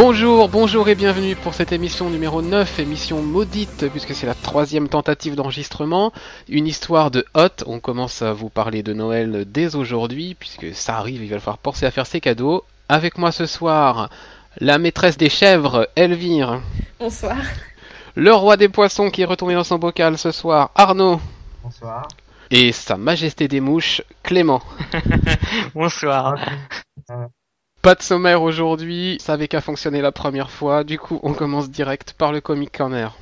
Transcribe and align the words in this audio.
Bonjour, 0.00 0.48
bonjour 0.48 0.88
et 0.88 0.94
bienvenue 0.94 1.34
pour 1.34 1.54
cette 1.54 1.72
émission 1.72 2.08
numéro 2.08 2.40
9, 2.40 2.78
émission 2.78 3.20
maudite, 3.20 3.90
puisque 3.90 4.14
c'est 4.14 4.28
la 4.28 4.34
troisième 4.36 4.88
tentative 4.88 5.34
d'enregistrement. 5.34 6.12
Une 6.48 6.68
histoire 6.68 7.10
de 7.10 7.24
hot, 7.34 7.64
on 7.66 7.80
commence 7.80 8.22
à 8.22 8.32
vous 8.32 8.48
parler 8.48 8.84
de 8.84 8.92
Noël 8.92 9.44
dès 9.48 9.74
aujourd'hui, 9.74 10.36
puisque 10.38 10.72
ça 10.72 10.98
arrive, 10.98 11.24
il 11.24 11.30
va 11.30 11.40
falloir 11.40 11.58
penser 11.58 11.84
à 11.84 11.90
faire 11.90 12.06
ses 12.06 12.20
cadeaux. 12.20 12.62
Avec 12.88 13.18
moi 13.18 13.32
ce 13.32 13.44
soir, 13.44 14.08
la 14.58 14.78
maîtresse 14.78 15.18
des 15.18 15.28
chèvres, 15.28 15.88
Elvire. 15.96 16.60
Bonsoir. 17.00 17.38
Le 18.14 18.32
roi 18.32 18.56
des 18.56 18.68
poissons 18.68 19.10
qui 19.10 19.22
est 19.22 19.24
retourné 19.24 19.54
dans 19.54 19.64
son 19.64 19.78
bocal 19.78 20.16
ce 20.16 20.30
soir, 20.30 20.70
Arnaud. 20.76 21.20
Bonsoir. 21.64 22.06
Et 22.52 22.70
sa 22.70 22.96
majesté 22.96 23.48
des 23.48 23.58
mouches, 23.58 24.02
Clément. 24.22 24.62
Bonsoir. 25.74 26.36
Pas 27.88 27.94
de 27.94 28.02
sommaire 28.02 28.42
aujourd'hui, 28.42 29.16
ça 29.18 29.32
avait 29.32 29.48
qu'à 29.48 29.62
fonctionner 29.62 30.02
la 30.02 30.12
première 30.12 30.50
fois, 30.50 30.84
du 30.84 30.98
coup 30.98 31.20
on 31.22 31.32
commence 31.32 31.70
direct 31.70 32.12
par 32.12 32.32
le 32.32 32.42
Comic 32.42 32.76
Corner. 32.76 33.16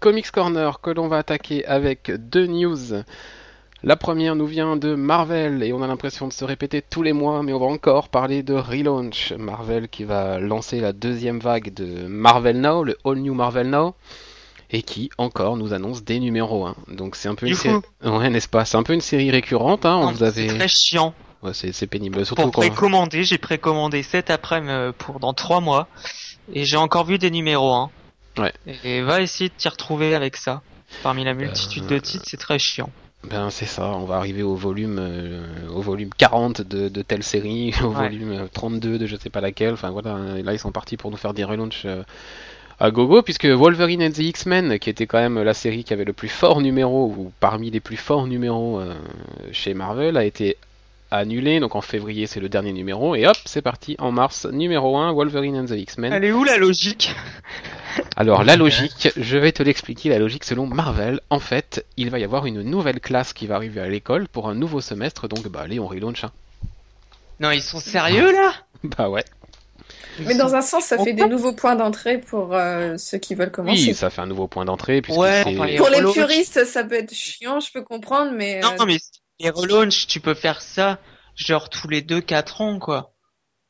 Comics 0.00 0.30
Corner 0.30 0.80
que 0.80 0.88
l'on 0.88 1.08
va 1.08 1.18
attaquer 1.18 1.66
avec 1.66 2.10
deux 2.10 2.46
news. 2.46 3.04
La 3.82 3.96
première 3.96 4.36
nous 4.36 4.46
vient 4.46 4.76
de 4.76 4.94
Marvel 4.94 5.62
et 5.62 5.74
on 5.74 5.82
a 5.82 5.86
l'impression 5.86 6.26
de 6.26 6.32
se 6.32 6.46
répéter 6.46 6.80
tous 6.80 7.02
les 7.02 7.12
mois, 7.12 7.42
mais 7.42 7.52
on 7.52 7.58
va 7.58 7.66
encore 7.66 8.08
parler 8.08 8.42
de 8.42 8.54
relaunch. 8.54 9.32
Marvel 9.32 9.90
qui 9.90 10.04
va 10.04 10.38
lancer 10.38 10.80
la 10.80 10.94
deuxième 10.94 11.38
vague 11.38 11.74
de 11.74 12.06
Marvel 12.06 12.62
Now, 12.62 12.82
le 12.82 12.96
All 13.04 13.18
New 13.18 13.34
Marvel 13.34 13.68
Now, 13.68 13.94
et 14.72 14.82
qui 14.82 15.10
encore 15.18 15.56
nous 15.56 15.72
annonce 15.72 16.04
des 16.04 16.20
numéros 16.20 16.66
1. 16.66 16.76
Donc 16.88 17.16
c'est 17.16 17.28
un 17.28 17.34
peu 17.34 17.46
une 17.46 17.54
série, 17.54 17.80
ouais 18.04 18.30
n'est-ce 18.30 18.48
pas? 18.48 18.64
C'est 18.64 18.76
un 18.76 18.82
peu 18.82 18.92
une 18.92 19.00
série 19.00 19.30
récurrente. 19.30 19.84
Hein, 19.86 20.12
vous 20.12 20.30
C'est 20.30 20.46
très 20.46 20.68
chiant. 20.68 21.14
ouais, 21.42 21.52
c'est 21.54 21.86
pénible, 21.86 22.24
surtout 22.24 22.42
Pour 22.42 22.50
précommander, 22.52 23.24
j'ai 23.24 23.38
précommandé 23.38 24.02
cet 24.02 24.30
après-midi 24.30 24.72
euh, 24.72 24.92
pour 24.96 25.20
dans 25.20 25.32
trois 25.34 25.60
mois. 25.60 25.88
Et 26.52 26.64
j'ai 26.64 26.76
encore 26.76 27.04
vu 27.04 27.18
des 27.18 27.30
numéros 27.30 27.72
1. 27.72 27.90
Ouais. 28.38 28.52
Et 28.84 29.02
va 29.02 29.20
essayer 29.20 29.48
de 29.50 29.54
t'y 29.56 29.68
retrouver 29.68 30.14
avec 30.14 30.36
ça. 30.36 30.62
Parmi 31.02 31.24
la 31.24 31.34
multitude 31.34 31.84
Euh, 31.84 31.94
de 31.94 31.98
titres, 31.98 32.24
c'est 32.26 32.36
très 32.36 32.58
chiant. 32.58 32.90
Ben 33.28 33.50
c'est 33.50 33.66
ça, 33.66 33.86
on 33.88 34.06
va 34.06 34.16
arriver 34.16 34.42
au 34.42 34.54
volume 34.54 34.96
euh, 34.98 35.68
au 35.74 35.82
volume 35.82 36.08
40 36.16 36.62
de, 36.62 36.88
de 36.88 37.02
telle 37.02 37.22
série, 37.22 37.74
au 37.84 37.88
Ouais. 37.88 38.08
volume 38.08 38.32
euh, 38.32 38.46
32 38.50 38.98
de 38.98 39.06
je 39.06 39.14
sais 39.16 39.28
pas 39.28 39.42
laquelle, 39.42 39.74
enfin 39.74 39.90
voilà, 39.90 40.16
et 40.38 40.42
là 40.42 40.54
ils 40.54 40.58
sont 40.58 40.72
partis 40.72 40.96
pour 40.96 41.10
nous 41.10 41.18
faire 41.18 41.34
des 41.34 41.44
relaunchs 41.44 41.82
euh, 41.84 42.02
à 42.80 42.90
gogo, 42.90 43.22
puisque 43.22 43.44
Wolverine 43.46 44.02
and 44.02 44.10
the 44.12 44.18
X-Men, 44.18 44.78
qui 44.78 44.88
était 44.90 45.06
quand 45.06 45.18
même 45.18 45.40
la 45.42 45.54
série 45.54 45.84
qui 45.84 45.92
avait 45.92 46.04
le 46.04 46.12
plus 46.14 46.28
fort 46.28 46.60
numéro, 46.60 47.06
ou 47.16 47.32
parmi 47.40 47.70
les 47.70 47.80
plus 47.80 47.96
forts 47.98 48.26
numéros 48.26 48.80
euh, 48.80 48.94
chez 49.52 49.74
Marvel, 49.74 50.16
a 50.16 50.24
été 50.24 50.56
annulé, 51.10 51.60
donc 51.60 51.74
en 51.74 51.80
février 51.80 52.26
c'est 52.26 52.40
le 52.40 52.48
dernier 52.48 52.72
numéro, 52.72 53.14
et 53.16 53.26
hop, 53.26 53.36
c'est 53.44 53.62
parti, 53.62 53.96
en 53.98 54.12
mars, 54.12 54.46
numéro 54.46 54.96
1, 54.96 55.12
Wolverine 55.12 55.56
and 55.56 55.66
the 55.66 55.72
X-Men. 55.72 56.12
Elle 56.12 56.24
est 56.24 56.32
où 56.32 56.44
la 56.44 56.56
logique? 56.56 57.14
Alors 58.16 58.44
la 58.44 58.56
logique, 58.56 59.08
je 59.16 59.36
vais 59.36 59.50
te 59.52 59.62
l'expliquer, 59.62 60.08
la 60.08 60.18
logique 60.20 60.44
selon 60.44 60.66
Marvel. 60.66 61.20
En 61.28 61.40
fait, 61.40 61.84
il 61.96 62.08
va 62.10 62.20
y 62.20 62.24
avoir 62.24 62.46
une 62.46 62.62
nouvelle 62.62 63.00
classe 63.00 63.32
qui 63.32 63.48
va 63.48 63.56
arriver 63.56 63.80
à 63.80 63.88
l'école 63.88 64.28
pour 64.28 64.48
un 64.48 64.54
nouveau 64.54 64.80
semestre, 64.80 65.26
donc 65.26 65.48
bah 65.48 65.62
allez, 65.64 65.80
on 65.80 65.88
relaunch. 65.88 66.22
hein. 66.24 66.30
Non, 67.40 67.50
ils 67.50 67.62
sont 67.62 67.80
sérieux 67.80 68.32
là? 68.32 68.52
Bah 68.84 69.10
ouais. 69.10 69.24
Mais 70.20 70.36
dans 70.36 70.54
un 70.54 70.62
sens, 70.62 70.84
ça 70.84 70.98
fait 70.98 71.12
des 71.12 71.26
nouveaux 71.26 71.52
points 71.52 71.76
d'entrée 71.76 72.18
pour 72.18 72.54
euh, 72.54 72.96
ceux 72.96 73.18
qui 73.18 73.34
veulent 73.34 73.50
commencer. 73.50 73.88
Oui, 73.88 73.94
ça 73.94 74.10
fait 74.10 74.20
un 74.20 74.26
nouveau 74.26 74.48
point 74.48 74.64
d'entrée 74.64 75.02
puisque 75.02 75.18
Ouais, 75.18 75.44
Pour 75.76 75.88
les 75.88 76.12
puristes, 76.12 76.64
ça 76.64 76.84
peut 76.84 76.96
être 76.96 77.14
chiant, 77.14 77.60
je 77.60 77.72
peux 77.72 77.82
comprendre, 77.82 78.32
mais 78.32 78.60
Non, 78.60 78.74
euh, 78.80 78.84
mais 78.86 78.98
les 79.38 79.50
relaunch, 79.50 80.06
tu 80.06 80.20
peux 80.20 80.34
faire 80.34 80.60
ça 80.60 80.98
genre 81.34 81.70
tous 81.70 81.88
les 81.88 82.02
2-4 82.02 82.62
ans 82.62 82.78
quoi. 82.78 83.14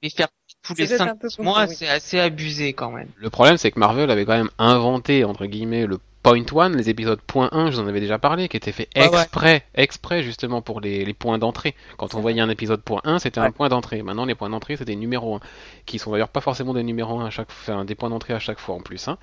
Mais 0.03 0.11
faire 0.11 0.29
tous 0.63 0.75
les 0.75 0.87
peut-être 0.87 0.99
5 0.99 1.09
un 1.09 1.17
peu 1.17 1.29
beaucoup, 1.29 1.43
mois, 1.43 1.67
oui. 1.67 1.75
c'est 1.77 1.89
assez 1.89 2.19
abusé 2.19 2.73
quand 2.73 2.91
même. 2.91 3.09
Le 3.17 3.31
problème, 3.31 3.57
c'est 3.57 3.71
que 3.71 3.79
Marvel 3.79 4.11
avait 4.11 4.25
quand 4.25 4.37
même 4.37 4.51
inventé, 4.59 5.25
entre 5.25 5.47
guillemets, 5.47 5.87
le 5.87 5.99
Point 6.23 6.45
One, 6.53 6.77
les 6.77 6.91
épisodes 6.91 7.21
Point 7.27 7.49
1, 7.53 7.71
je 7.71 7.77
vous 7.77 7.83
en 7.83 7.87
avais 7.89 8.01
déjà 8.01 8.19
parlé, 8.19 8.49
qui 8.49 8.57
étaient 8.57 8.73
faits 8.73 8.89
Ouais, 8.97 9.09
ouais. 9.09 9.23
exprès, 9.23 9.65
exprès 9.75 10.23
justement 10.23 10.61
pour 10.61 10.81
les, 10.81 11.05
les 11.05 11.15
points 11.15 11.39
d'entrée. 11.39 11.75
Quand 11.97 12.15
on 12.15 12.21
voyait 12.21 12.41
un 12.43 12.51
épisode 12.51 12.83
Point 12.83 13.01
1, 13.05 13.21
c'était 13.21 13.41
un 13.41 13.51
point 13.51 13.69
d'entrée. 13.69 14.03
Maintenant, 14.03 14.27
les 14.27 14.35
points 14.35 14.51
d'entrée, 14.51 14.77
c'est 14.77 14.85
des 14.85 14.97
numéros 14.97 15.37
1, 15.37 15.41
qui 15.87 15.99
sont 15.99 16.13
d'ailleurs 16.13 16.29
pas 16.29 16.41
forcément 16.43 16.75
des 16.75 16.83
numéros 16.83 17.21
1 17.21 17.27
à 17.27 17.31
chaque 17.31 17.49
enfin, 17.51 17.85
des 17.85 17.95
points 17.95 18.11
d'entrée 18.11 18.35
à 18.35 18.39
chaque 18.39 18.59
fois 18.59 18.75
en 18.75 18.81
plus. 18.81 19.09
Hein. 19.09 19.17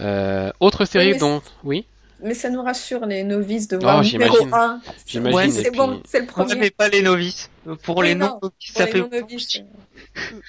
Euh, 0.00 0.50
autre 0.60 0.84
série 0.84 1.16
dont... 1.18 1.42
Oui? 1.64 1.86
Mais 2.22 2.34
ça 2.34 2.50
nous 2.50 2.62
rassure 2.62 3.06
les 3.06 3.24
novices 3.24 3.68
de 3.68 3.76
Oh, 3.76 3.80
voir 3.80 4.02
numéro 4.02 4.36
j'imagine. 4.38 4.54
1. 4.54 4.80
J'imagine, 5.06 5.36
Ouais, 5.36 5.46
et 5.48 5.50
c'est 5.50 5.70
puis- 5.70 5.78
bon, 5.78 6.00
c'est 6.06 6.18
le 6.20 6.24
Ouais, 6.24 6.30
premier. 6.30 6.54
mais 6.56 6.70
pas 6.70 6.88
les 6.88 7.02
novices. 7.02 7.50
Pour 7.82 8.02
les 8.02 8.14
non-novices, 8.14 8.72
Pour 8.72 8.78
ça 8.78 8.86
les 8.86 8.92
fait 8.92 8.98
non-novices. 9.00 9.60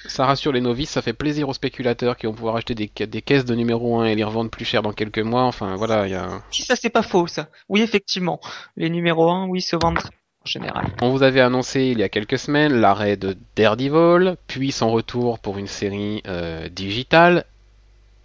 Ça 0.06 0.26
rassure 0.26 0.52
les 0.52 0.60
novices, 0.60 0.90
ça 0.90 1.02
fait 1.02 1.12
plaisir 1.12 1.48
aux 1.48 1.52
spéculateurs 1.54 2.16
qui 2.16 2.26
vont 2.26 2.32
pouvoir 2.34 2.56
acheter 2.56 2.74
des, 2.74 2.90
ca- 2.96 3.06
des 3.06 3.22
caisses 3.22 3.44
de 3.44 3.54
numéro 3.54 3.98
1 4.00 4.06
et 4.06 4.14
les 4.14 4.24
revendre 4.24 4.50
plus 4.50 4.64
cher 4.64 4.82
dans 4.82 4.92
quelques 4.92 5.18
mois. 5.20 5.44
Enfin 5.44 5.76
voilà, 5.76 6.06
il 6.06 6.12
y 6.12 6.14
a... 6.16 6.28
Si 6.50 6.62
ça 6.62 6.76
c'est 6.76 6.90
pas 6.90 7.02
faux 7.02 7.26
ça. 7.26 7.48
Oui 7.68 7.82
effectivement. 7.82 8.40
Les 8.76 8.90
numéros 8.90 9.30
1, 9.30 9.46
oui, 9.46 9.60
se 9.60 9.76
vendent 9.76 9.98
très 9.98 10.08
en 10.08 10.46
général. 10.46 10.86
On 11.02 11.10
vous 11.10 11.22
avait 11.22 11.40
annoncé 11.40 11.82
il 11.84 11.98
y 11.98 12.02
a 12.02 12.08
quelques 12.08 12.38
semaines 12.38 12.72
l'arrêt 12.80 13.16
de 13.16 13.36
Daredevil, 13.56 14.36
puis 14.46 14.72
son 14.72 14.90
retour 14.90 15.38
pour 15.38 15.58
une 15.58 15.66
série 15.66 16.22
euh, 16.26 16.68
digitale. 16.70 17.44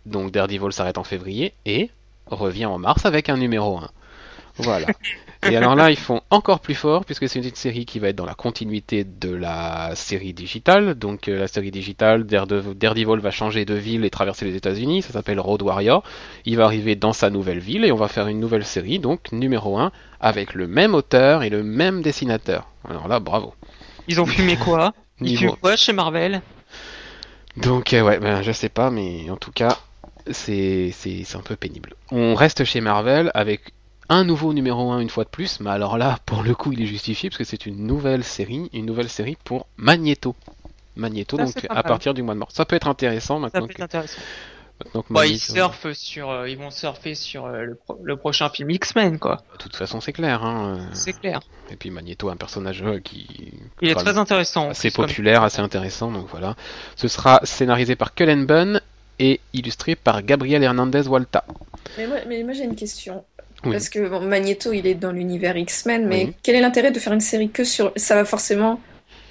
Donc 0.05 0.31
Daredevil 0.31 0.71
s'arrête 0.71 0.97
en 0.97 1.03
février 1.03 1.53
et 1.65 1.89
revient 2.27 2.65
en 2.65 2.77
mars 2.77 3.05
avec 3.05 3.29
un 3.29 3.37
numéro 3.37 3.77
1. 3.77 3.89
Voilà. 4.57 4.87
Et 5.47 5.57
alors 5.57 5.75
là, 5.75 5.91
ils 5.91 5.97
font 5.97 6.21
encore 6.31 6.59
plus 6.61 6.73
fort 6.73 7.03
puisque 7.05 7.27
c'est 7.29 7.39
une 7.39 7.53
série 7.55 7.85
qui 7.85 7.99
va 7.99 8.07
être 8.07 8.15
dans 8.15 8.25
la 8.25 8.33
continuité 8.33 9.03
de 9.03 9.29
la 9.35 9.91
série 9.95 10.33
digitale. 10.33 10.95
Donc 10.95 11.27
euh, 11.27 11.37
la 11.37 11.47
série 11.47 11.71
digitale, 11.71 12.23
Darede- 12.23 12.73
Daredevil 12.73 13.19
va 13.19 13.31
changer 13.31 13.65
de 13.65 13.73
ville 13.75 14.05
et 14.05 14.09
traverser 14.09 14.45
les 14.45 14.55
États-Unis. 14.55 15.01
Ça 15.03 15.11
s'appelle 15.13 15.39
Road 15.39 15.61
Warrior. 15.61 16.03
Il 16.45 16.55
va 16.57 16.63
arriver 16.65 16.95
dans 16.95 17.13
sa 17.13 17.29
nouvelle 17.29 17.59
ville 17.59 17.83
et 17.85 17.91
on 17.91 17.97
va 17.97 18.07
faire 18.07 18.27
une 18.27 18.39
nouvelle 18.39 18.65
série, 18.65 18.97
donc 18.97 19.31
numéro 19.33 19.77
1, 19.77 19.91
avec 20.21 20.53
le 20.53 20.67
même 20.67 20.95
auteur 20.95 21.43
et 21.43 21.49
le 21.49 21.61
même 21.61 22.01
dessinateur. 22.01 22.67
Alors 22.89 23.07
là, 23.07 23.19
bravo. 23.19 23.53
Ils 24.07 24.21
ont 24.21 24.25
fumé 24.25 24.55
quoi? 24.55 24.93
Ils 25.19 25.25
Niveau- 25.27 25.39
fument 25.41 25.57
quoi 25.61 25.75
chez 25.75 25.93
Marvel? 25.93 26.41
Donc 27.57 27.93
euh, 27.93 28.01
ouais, 28.01 28.19
ben 28.19 28.41
je 28.41 28.51
sais 28.51 28.69
pas, 28.69 28.89
mais 28.89 29.29
en 29.29 29.37
tout 29.37 29.51
cas, 29.51 29.77
c'est 30.31 30.91
c'est 30.93 31.23
c'est 31.23 31.37
un 31.37 31.41
peu 31.41 31.55
pénible. 31.55 31.93
On 32.11 32.35
reste 32.35 32.63
chez 32.65 32.81
Marvel 32.81 33.31
avec 33.33 33.73
un 34.09 34.23
nouveau 34.23 34.53
numéro 34.53 34.91
1 34.91 34.99
une 34.99 35.09
fois 35.09 35.23
de 35.23 35.29
plus, 35.29 35.59
mais 35.59 35.71
alors 35.71 35.97
là, 35.97 36.19
pour 36.25 36.43
le 36.43 36.53
coup, 36.53 36.71
il 36.71 36.81
est 36.81 36.85
justifié 36.85 37.29
parce 37.29 37.37
que 37.39 37.43
c'est 37.43 37.65
une 37.65 37.87
nouvelle 37.87 38.23
série, 38.23 38.69
une 38.73 38.85
nouvelle 38.85 39.09
série 39.09 39.37
pour 39.43 39.65
Magneto. 39.77 40.35
Magneto, 40.95 41.37
Ça, 41.37 41.43
donc 41.45 41.65
à 41.69 41.83
partir 41.83 42.13
du 42.13 42.21
mois 42.23 42.35
de 42.35 42.39
mars. 42.39 42.53
Ça 42.53 42.65
peut 42.65 42.75
être 42.75 42.87
intéressant 42.87 43.35
Ça 43.35 43.39
maintenant 43.41 43.61
peut 43.65 43.71
être 43.71 43.77
que, 43.77 43.83
intéressant. 43.83 44.21
maintenant 44.83 45.01
que 45.01 45.11
Bah, 45.13 45.25
ils 45.25 45.39
surfent 45.39 45.91
sur, 45.93 46.29
euh, 46.29 46.47
ils 46.47 46.57
vont 46.57 46.69
surfer 46.71 47.15
sur 47.15 47.45
euh, 47.47 47.63
le, 47.63 47.75
pro- 47.75 47.99
le 48.03 48.15
prochain 48.15 48.47
film 48.49 48.69
X-Men 48.69 49.17
quoi. 49.19 49.43
De 49.53 49.57
toute 49.57 49.75
façon, 49.75 49.99
c'est 49.99 50.13
clair. 50.13 50.43
Hein. 50.45 50.77
euh, 50.79 50.85
C'est 50.93 51.13
clair. 51.19 51.39
Et 51.71 51.75
puis 51.75 51.89
Magneto, 51.89 52.29
un 52.29 52.37
personnage 52.37 52.81
euh, 52.83 52.99
qui 52.99 53.53
Il 53.81 53.89
est 53.89 53.95
très 53.95 54.17
intéressant. 54.17 54.69
assez 54.69 54.89
plus, 54.89 54.95
comme- 54.97 55.07
populaire, 55.07 55.43
assez 55.43 55.59
intéressant, 55.61 56.11
donc 56.11 56.27
voilà. 56.29 56.55
Ce 56.95 57.07
sera 57.09 57.39
scénarisé 57.43 57.95
par 57.97 58.13
Cullen 58.13 58.45
Bunn 58.45 58.79
et 59.19 59.39
illustré 59.53 59.95
par 59.95 60.23
Gabriel 60.23 60.63
Hernandez 60.63 61.07
Walta. 61.07 61.43
Mais 61.97 62.07
moi, 62.07 62.17
mais 62.27 62.43
moi, 62.43 62.53
j'ai 62.53 62.63
une 62.63 62.75
question. 62.75 63.23
Oui. 63.63 63.71
Parce 63.71 63.89
que 63.89 64.07
bon, 64.07 64.21
Magneto, 64.21 64.73
il 64.73 64.85
est 64.85 64.95
dans 64.95 65.11
l'univers 65.11 65.57
X-Men, 65.57 66.05
mais 66.07 66.25
Oui. 66.25 66.33
quel 66.43 66.55
est 66.55 66.61
l'intérêt 66.61 66.91
de 66.91 66.99
faire 66.99 67.13
une 67.13 67.21
série 67.21 67.49
que 67.49 67.63
sur... 67.63 67.91
Ça 67.95 68.15
va 68.15 68.25
forcément 68.25 68.79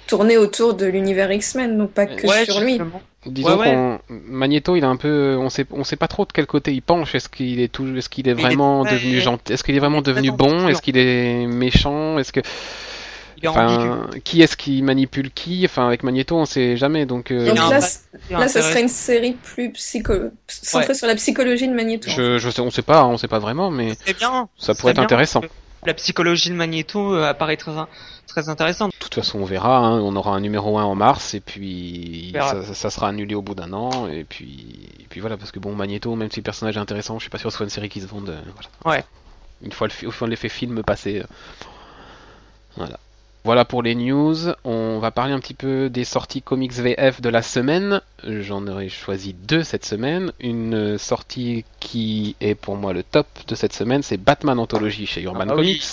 tourner 0.07 0.37
autour 0.37 0.73
de 0.73 0.85
l'univers 0.85 1.31
X-Men, 1.31 1.77
donc 1.77 1.91
pas 1.91 2.05
que 2.05 2.27
Ouais, 2.27 2.45
sur 2.45 2.59
lui. 2.59 2.79
Disons 3.25 3.49
Ouais, 3.49 3.55
ouais. 3.55 3.65
qu'on 3.73 3.99
Magneto, 4.09 4.75
il 4.75 4.83
est 4.83 4.87
un 4.87 4.97
peu, 4.97 5.35
on 5.39 5.49
sait, 5.49 5.65
on 5.71 5.83
sait 5.83 5.95
pas 5.95 6.07
trop 6.07 6.25
de 6.25 6.31
quel 6.31 6.45
côté 6.45 6.71
il 6.73 6.81
penche. 6.81 7.15
Est-ce 7.15 7.27
qu'il 7.27 7.59
est 7.59 7.71
tout, 7.71 7.95
est-ce 7.97 8.07
qu'il 8.09 8.27
est 8.27 8.33
vraiment 8.33 8.83
devenu 8.83 9.19
gentil, 9.19 9.53
est-ce 9.53 9.63
qu'il 9.63 9.75
est 9.75 9.79
vraiment 9.79 10.01
devenu 10.01 10.31
bon, 10.31 10.67
est-ce 10.67 10.81
qu'il 10.81 10.97
est 10.97 11.47
méchant, 11.47 12.19
est-ce 12.19 12.31
que. 12.31 12.41
Enfin, 13.47 14.07
qui 14.23 14.41
est-ce 14.41 14.55
qui 14.57 14.81
manipule 14.81 15.31
qui, 15.31 15.63
enfin, 15.65 15.87
avec 15.87 16.03
Magneto, 16.03 16.35
on 16.37 16.45
sait 16.45 16.77
jamais, 16.77 17.05
donc. 17.05 17.31
euh, 17.31 17.47
Donc 17.49 17.57
là, 18.29 18.47
ça 18.47 18.61
serait 18.61 18.81
une 18.81 18.87
série 18.87 19.33
plus 19.33 19.71
psycho... 19.71 20.13
centrée 20.47 20.93
sur 20.93 21.07
la 21.07 21.15
psychologie 21.15 21.67
de 21.67 21.73
Magneto. 21.73 22.09
je, 22.09 22.37
je 22.37 22.49
sais, 22.49 22.61
on 22.61 22.71
sait 22.71 22.81
pas, 22.81 23.01
hein, 23.01 23.07
on 23.07 23.17
sait 23.17 23.27
pas 23.27 23.39
vraiment, 23.39 23.69
mais 23.71 23.97
bien. 24.17 24.47
ça 24.57 24.73
pourrait 24.75 24.91
être 24.91 24.97
bien, 24.97 25.03
intéressant. 25.05 25.41
La 25.85 25.93
psychologie 25.93 26.49
de 26.49 26.55
Magneto 26.55 27.13
euh, 27.15 27.29
apparaît 27.29 27.57
très, 27.57 27.71
in- 27.71 27.87
très 28.27 28.49
intéressante. 28.49 28.91
De 28.91 28.97
toute 28.97 29.13
façon, 29.13 29.39
on 29.39 29.45
verra. 29.45 29.77
hein, 29.77 29.99
on 30.01 30.15
aura 30.15 30.31
un 30.35 30.39
numéro 30.39 30.79
1 30.79 30.83
en 30.83 30.95
mars 30.95 31.35
et 31.35 31.39
puis 31.39 32.33
ça, 32.73 32.89
sera 32.89 33.09
annulé 33.09 33.35
au 33.35 33.43
bout 33.43 33.53
d'un 33.53 33.71
an 33.73 34.07
et 34.07 34.23
puis 34.23 34.65
et 34.99 35.05
puis 35.07 35.19
voilà 35.21 35.37
parce 35.37 35.51
que 35.51 35.59
bon 35.59 35.75
Magneto, 35.75 36.15
même 36.15 36.31
si 36.31 36.37
le 36.39 36.43
personnage 36.43 36.75
est 36.77 36.79
intéressant, 36.79 37.19
je 37.19 37.23
suis 37.23 37.29
pas 37.29 37.37
sûr 37.37 37.49
que 37.49 37.51
ce 37.51 37.57
soit 37.57 37.65
une 37.65 37.69
série 37.69 37.89
qui 37.89 38.01
se 38.01 38.07
vende. 38.07 38.29
euh, 38.29 38.41
voilà. 38.83 38.97
Ouais. 38.97 39.03
Une 39.61 39.71
fois 39.71 39.85
le 39.87 39.93
fi- 39.93 40.07
au 40.07 40.11
fond 40.11 40.25
de 40.25 40.31
l'effet 40.31 40.49
film 40.49 40.81
passé. 40.83 41.21
Voilà. 42.75 42.99
Voilà 43.45 43.63
pour 43.63 43.83
les 43.83 43.93
news. 43.93 44.35
On 44.63 44.97
va 44.97 45.11
parler 45.11 45.31
un 45.31 45.39
petit 45.39 45.53
peu 45.53 45.87
des 45.87 46.03
sorties 46.03 46.41
comics 46.41 46.73
VF 46.73 47.21
de 47.21 47.29
la 47.29 47.43
semaine. 47.43 48.01
j'en 48.23 48.65
aurais 48.65 48.89
choisi 48.89 49.35
deux 49.35 49.61
cette 49.61 49.85
semaine. 49.85 50.31
Une 50.39 50.97
sortie 50.97 51.63
qui 51.79 52.35
est 52.41 52.55
pour 52.55 52.75
moi 52.75 52.91
le 52.91 53.03
top 53.03 53.27
de 53.47 53.53
cette 53.53 53.73
semaine, 53.73 54.01
c'est 54.01 54.17
Batman 54.17 54.57
Anthology 54.57 55.05
chez 55.05 55.21
Urban 55.21 55.45
Ah 55.47 55.55
oui. 55.55 55.77
Comics. 55.77 55.83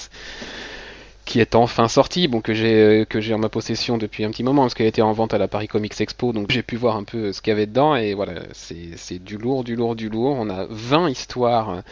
Qui 1.27 1.41
est 1.41 1.55
enfin 1.55 1.89
sorti, 1.89 2.27
bon 2.27 2.41
que 2.41 2.55
j'ai 2.55 2.75
euh, 2.75 3.05
que 3.05 3.21
j'ai 3.21 3.35
en 3.35 3.39
ma 3.39 3.51
possession 3.51 3.99
depuis 3.99 4.25
un 4.25 4.31
petit 4.31 4.45
moment 4.45 4.63
parce 4.63 4.73
qu'elle 4.73 4.87
était 4.87 5.03
en 5.03 5.13
vente 5.13 5.35
à 5.35 5.39
la 5.39 5.47
Paris 5.47 5.69
Comics 5.69 6.01
Expo, 6.01 6.33
donc 6.33 6.51
j'ai 6.51 6.63
pu 6.63 6.77
voir 6.77 6.97
un 6.97 7.05
peu 7.05 7.35
ce 7.35 7.43
qu'il 7.43 7.51
y 7.51 7.55
avait 7.55 7.67
dedans 7.67 7.95
et 7.95 8.15
voilà 8.15 8.41
c'est 8.53 8.97
c'est 8.97 9.23
du 9.23 9.37
lourd, 9.37 9.63
du 9.63 9.77
lourd, 9.77 9.95
du 9.95 10.09
lourd. 10.09 10.37
On 10.39 10.49
a 10.49 10.67
20 10.71 11.11
histoires 11.11 11.83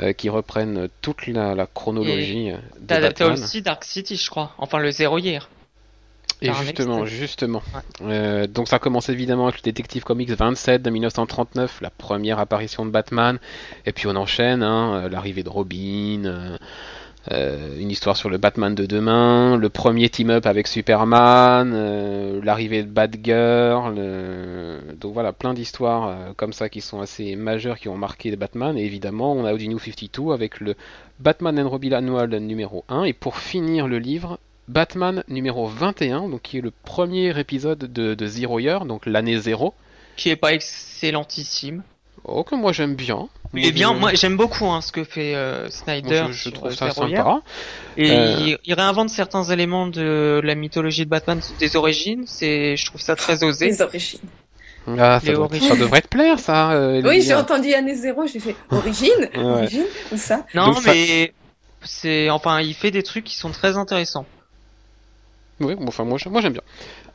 euh, 0.00 0.12
qui 0.12 0.28
reprennent 0.28 0.88
toute 1.00 1.26
la, 1.26 1.54
la 1.54 1.66
chronologie 1.66 2.50
euh, 2.50 2.56
de 2.80 2.86
T'as 2.86 2.96
t'as 3.00 3.28
Batman. 3.28 3.32
aussi 3.32 3.62
Dark 3.62 3.84
City, 3.84 4.16
je 4.16 4.30
crois. 4.30 4.52
Enfin, 4.58 4.78
le 4.78 4.90
zéro 4.90 5.18
hier. 5.18 5.48
Et 6.42 6.52
justement, 6.52 7.04
justement. 7.06 7.62
Euh, 8.00 8.48
donc 8.48 8.66
ça 8.66 8.80
commence 8.80 9.08
évidemment 9.08 9.44
avec 9.46 9.58
le 9.58 9.62
Détective 9.62 10.02
Comics 10.02 10.30
27 10.30 10.82
de 10.82 10.90
1939, 10.90 11.80
la 11.80 11.90
première 11.90 12.40
apparition 12.40 12.84
de 12.84 12.90
Batman. 12.90 13.38
Et 13.86 13.92
puis 13.92 14.08
on 14.08 14.16
enchaîne, 14.16 14.62
hein, 14.64 15.04
euh, 15.04 15.08
l'arrivée 15.08 15.44
de 15.44 15.48
Robin, 15.48 16.24
euh, 16.24 16.58
euh, 17.30 17.78
une 17.78 17.90
histoire 17.90 18.16
sur 18.16 18.28
le 18.30 18.36
Batman 18.36 18.74
de 18.74 18.84
demain, 18.84 19.56
le 19.56 19.68
premier 19.68 20.08
team-up 20.08 20.44
avec 20.44 20.66
Superman, 20.66 21.72
euh, 21.72 22.40
l'arrivée 22.42 22.82
de 22.82 22.88
Batgirl. 22.88 23.94
euh, 23.96 24.80
donc 25.00 25.14
voilà, 25.14 25.32
plein 25.32 25.54
d'histoires 25.54 26.34
comme 26.36 26.52
ça 26.52 26.68
qui 26.68 26.80
sont 26.80 27.00
assez 27.00 27.36
majeures, 27.36 27.78
qui 27.78 27.88
ont 27.88 27.96
marqué 27.96 28.34
Batman. 28.34 28.76
Et 28.76 28.84
évidemment, 28.84 29.32
on 29.32 29.44
a 29.44 29.54
du 29.54 29.68
New 29.68 29.78
52 29.78 30.32
avec 30.32 30.60
le 30.60 30.74
Batman 31.20 31.58
and 31.60 31.68
Robin 31.68 31.92
Annual 31.92 32.30
numéro 32.38 32.84
1. 32.88 33.04
Et 33.04 33.12
pour 33.12 33.38
finir 33.38 33.86
le 33.86 33.98
livre, 33.98 34.38
Batman 34.68 35.22
numéro 35.28 35.66
21, 35.66 36.28
donc 36.28 36.42
qui 36.42 36.58
est 36.58 36.62
le 36.62 36.72
premier 36.72 37.38
épisode 37.38 37.78
de, 37.78 38.14
de 38.14 38.26
Zero 38.26 38.58
Year, 38.58 38.84
donc 38.84 39.06
l'année 39.06 39.38
0. 39.38 39.74
Qui 40.16 40.30
est 40.30 40.36
pas 40.36 40.52
excellentissime. 40.52 41.82
Oh, 42.24 42.44
que 42.44 42.54
moi 42.54 42.72
j'aime 42.72 42.94
bien. 42.94 43.28
Il 43.54 43.66
est 43.66 43.72
bien, 43.72 43.92
je- 43.94 43.98
moi 43.98 44.14
j'aime 44.14 44.36
beaucoup 44.36 44.66
hein, 44.66 44.80
ce 44.80 44.92
que 44.92 45.04
fait 45.04 45.34
euh, 45.34 45.62
moi, 45.62 45.70
Snyder. 45.70 46.24
je, 46.28 46.32
je 46.32 46.42
sur, 46.42 46.52
trouve 46.52 46.68
euh, 46.70 46.74
ça 46.74 46.90
sympa. 46.90 47.40
Et 47.96 48.10
Euh, 48.10 48.36
il, 48.38 48.58
il 48.64 48.74
réinvente 48.74 49.10
certains 49.10 49.44
éléments 49.44 49.86
de 49.88 50.40
la 50.42 50.54
mythologie 50.54 51.04
de 51.04 51.10
Batman 51.10 51.40
des 51.58 51.76
origines. 51.76 52.24
C'est, 52.26 52.76
je 52.76 52.86
trouve 52.86 53.00
ça 53.00 53.16
très 53.16 53.42
osé. 53.42 53.66
Les 53.66 53.82
origines. 53.82 54.20
Ah, 54.86 55.20
ça, 55.20 55.26
Les 55.26 55.34
doit- 55.34 55.48
ça 55.60 55.76
devrait 55.76 56.00
te 56.02 56.08
plaire, 56.08 56.38
ça. 56.40 56.72
euh, 56.72 57.02
Oui, 57.04 57.20
j'ai 57.22 57.34
entendu 57.34 57.72
année 57.74 57.94
zéro, 57.94 58.26
j'ai 58.26 58.40
fait 58.40 58.56
origine, 58.70 59.10
Ouais. 59.34 59.40
origine, 59.44 59.84
ou 60.12 60.16
ça. 60.16 60.44
Non, 60.54 60.66
Donc 60.66 60.82
ça- 60.82 60.92
mais 60.92 61.32
c'est, 61.84 62.30
enfin, 62.30 62.60
il 62.60 62.74
fait 62.74 62.90
des 62.90 63.02
trucs 63.02 63.24
qui 63.24 63.36
sont 63.36 63.50
très 63.50 63.76
intéressants. 63.76 64.26
Oui, 65.60 65.74
bon, 65.76 65.86
enfin 65.88 66.04
moi, 66.04 66.18
moi 66.30 66.40
j'aime 66.40 66.54
bien. 66.54 66.62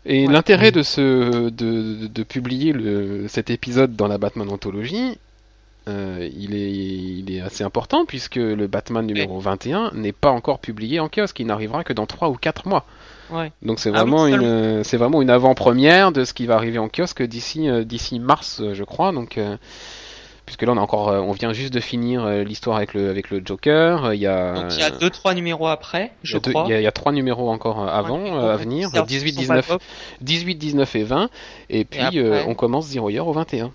Et 0.08 0.26
Ouais. 0.26 0.34
l'intérêt 0.34 0.72
de 0.72 0.84
ce 0.84 1.50
de, 1.50 2.08
de 2.08 2.24
publier 2.24 2.74
le, 2.74 3.28
cet 3.28 3.50
épisode 3.50 3.96
dans 3.96 4.08
la 4.08 4.18
Batman 4.18 4.50
anthologie, 4.50 5.18
euh, 5.90 6.28
il 6.38 6.56
est 6.56 6.72
il 6.72 7.32
est 7.36 7.42
assez 7.42 7.64
important 7.64 8.06
puisque 8.06 8.36
le 8.38 8.68
Batman 8.68 9.06
numéro 9.06 9.40
21 9.40 9.92
n'est 9.94 10.14
pas 10.14 10.32
encore 10.32 10.60
publié 10.60 11.00
en 11.00 11.10
kiosque, 11.10 11.40
il 11.40 11.48
n'arrivera 11.48 11.84
que 11.84 11.94
dans 11.94 12.06
3 12.06 12.30
ou 12.30 12.36
4 12.36 12.68
mois. 12.68 12.86
Ouais. 13.30 13.52
Donc 13.62 13.80
c'est 13.80 13.92
Ah 13.94 14.06
oui, 14.06 14.14
vraiment 14.14 14.28
une 14.28 14.84
c'est 14.86 14.98
vraiment 14.98 15.22
une 15.22 15.30
avant-première 15.30 16.12
de 16.14 16.24
ce 16.26 16.34
qui 16.34 16.46
va 16.46 16.56
arriver 16.56 16.80
en 16.80 16.90
kiosque 16.90 17.24
d'ici 17.24 17.70
euh, 17.70 17.84
d'ici 17.84 18.20
mars, 18.20 18.62
euh, 18.62 18.74
je 18.74 18.84
crois. 18.86 19.12
Donc 19.12 19.38
euh, 19.38 19.58
puisque 20.48 20.64
là 20.64 20.72
on 20.72 20.78
a 20.78 20.82
encore 20.82 21.10
euh, 21.10 21.20
on 21.20 21.34
vient 21.34 21.54
juste 21.54 21.72
de 21.74 21.80
finir 21.80 22.26
euh, 22.26 22.44
l'histoire 22.44 22.78
avec 22.78 22.96
le 22.96 23.12
avec 23.12 23.30
le 23.30 23.44
Joker, 23.46 24.06
euh, 24.06 24.16
il 24.16 24.22
y 24.22 24.26
a 24.26 24.54
Donc 24.54 24.66
il 24.74 24.80
y 24.80 24.84
a 24.84 24.90
deux, 24.90 25.12
trois 25.12 25.36
numéros 25.36 25.68
après, 25.68 26.12
je 26.24 26.38
deux- 26.40 26.52
crois. 26.52 26.64
il 26.68 26.72
y 26.72 26.74
a- 26.74 26.80
il 26.80 26.84
y 26.84 26.88
a 26.88 26.92
trois 26.92 27.12
numéros 27.12 27.52
encore 27.52 27.88
avant, 27.88 28.20
Ouais, 28.20 28.50
à 28.50 28.56
venir, 28.56 28.90
sortent 28.90 29.08
18, 29.08 29.34
son 29.34 29.40
19, 29.42 29.68
pop-up. 29.68 29.82
18, 30.22 30.56
19 30.56 30.96
et 30.96 31.04
20, 31.04 31.30
et 31.70 31.86
puis 31.86 32.00
après 32.00 32.46
on 32.48 32.56
commence 32.56 32.88
Zero 32.88 33.10
Year 33.12 33.28
au 33.28 33.34
21. 33.34 33.72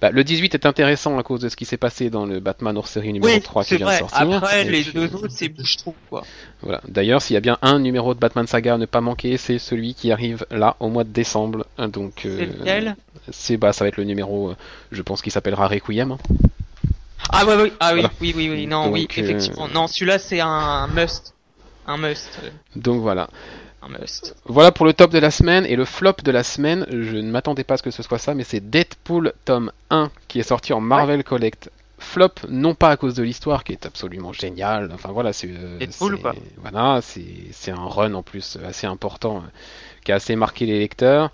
Bah, 0.00 0.10
le 0.10 0.24
18 0.24 0.54
est 0.54 0.66
intéressant 0.66 1.18
à 1.18 1.22
cause 1.22 1.40
de 1.40 1.48
ce 1.48 1.56
qui 1.56 1.64
s'est 1.64 1.76
passé 1.76 2.10
dans 2.10 2.26
le 2.26 2.40
Batman 2.40 2.76
hors 2.76 2.86
série 2.88 3.12
numéro 3.12 3.32
Oui, 3.32 3.40
3 3.40 3.64
qui 3.64 3.76
vient 3.76 3.86
vrai. 3.86 3.94
de 3.96 3.98
sortir. 4.00 4.32
Après, 4.32 4.64
les 4.64 4.82
puis, 4.82 4.92
deux 4.92 5.14
autres, 5.14 5.28
c'est 5.30 5.48
bouche-trou, 5.48 5.94
quoi. 6.10 6.22
Voilà. 6.62 6.80
D'ailleurs, 6.88 7.22
s'il 7.22 7.34
y 7.34 7.36
a 7.36 7.40
bien 7.40 7.58
un 7.62 7.78
numéro 7.78 8.14
de 8.14 8.18
Batman 8.18 8.46
Saga 8.46 8.74
à 8.74 8.78
ne 8.78 8.86
pas 8.86 9.00
manquer, 9.00 9.36
c'est 9.36 9.58
celui 9.58 9.94
qui 9.94 10.12
arrive 10.12 10.44
là 10.50 10.76
au 10.80 10.88
mois 10.88 11.04
de 11.04 11.10
décembre. 11.10 11.66
Donc, 11.78 12.26
euh, 12.26 12.36
C'est 12.38 12.46
lequel? 12.58 12.96
c'est 13.32 13.56
bah 13.56 13.72
ça 13.72 13.84
va 13.84 13.88
être 13.88 13.96
le 13.96 14.04
numéro, 14.04 14.50
euh, 14.50 14.56
je 14.92 15.02
pense 15.02 15.20
qu'il 15.22 15.32
s'appellera 15.32 15.66
Requiem. 15.68 16.12
hein. 16.12 16.18
Ah, 17.30 17.44
ouais, 17.44 17.54
oui, 17.60 17.72
ah, 17.80 17.90
oui, 17.94 18.00
Voilà. 18.00 18.10
oui, 18.20 18.34
oui, 18.36 18.50
oui, 18.50 18.66
non, 18.66 18.84
Donc, 18.84 18.94
oui, 18.94 19.08
euh, 19.16 19.20
effectivement. 19.20 19.66
Non, 19.68 19.86
celui-là, 19.88 20.18
c'est 20.18 20.40
un 20.40 20.86
must. 20.88 21.34
Un 21.88 21.96
must. 21.96 22.38
Donc 22.76 23.00
voilà. 23.00 23.28
Un 23.86 23.98
must. 23.98 24.34
Voilà 24.46 24.72
pour 24.72 24.86
le 24.86 24.92
top 24.92 25.12
de 25.12 25.18
la 25.18 25.30
semaine 25.30 25.64
et 25.66 25.76
le 25.76 25.84
flop 25.84 26.16
de 26.24 26.30
la 26.30 26.42
semaine. 26.42 26.86
Je 26.90 27.16
ne 27.16 27.30
m'attendais 27.30 27.64
pas 27.64 27.74
à 27.74 27.76
ce 27.76 27.82
que 27.82 27.90
ce 27.90 28.02
soit 28.02 28.18
ça, 28.18 28.34
mais 28.34 28.44
c'est 28.44 28.60
Deadpool 28.70 29.32
tome 29.44 29.70
1 29.90 30.10
qui 30.28 30.40
est 30.40 30.44
sorti 30.44 30.72
en 30.72 30.80
Marvel 30.80 31.24
Collect. 31.24 31.70
Flop, 31.98 32.32
non 32.50 32.74
pas 32.74 32.90
à 32.90 32.96
cause 32.96 33.14
de 33.14 33.22
l'histoire 33.22 33.64
qui 33.64 33.72
est 33.72 33.86
absolument 33.86 34.32
géniale. 34.32 34.90
Enfin 34.92 35.12
voilà, 35.12 35.32
c'est 35.32 35.48
euh, 35.48 35.78
Deadpool. 35.78 36.18
Voilà, 36.58 37.00
c'est 37.00 37.24
c'est 37.52 37.70
un 37.70 37.86
run 37.86 38.12
en 38.14 38.22
plus 38.22 38.58
assez 38.66 38.86
important 38.86 39.38
euh, 39.38 39.48
qui 40.04 40.12
a 40.12 40.16
assez 40.16 40.36
marqué 40.36 40.66
les 40.66 40.78
lecteurs. 40.78 41.30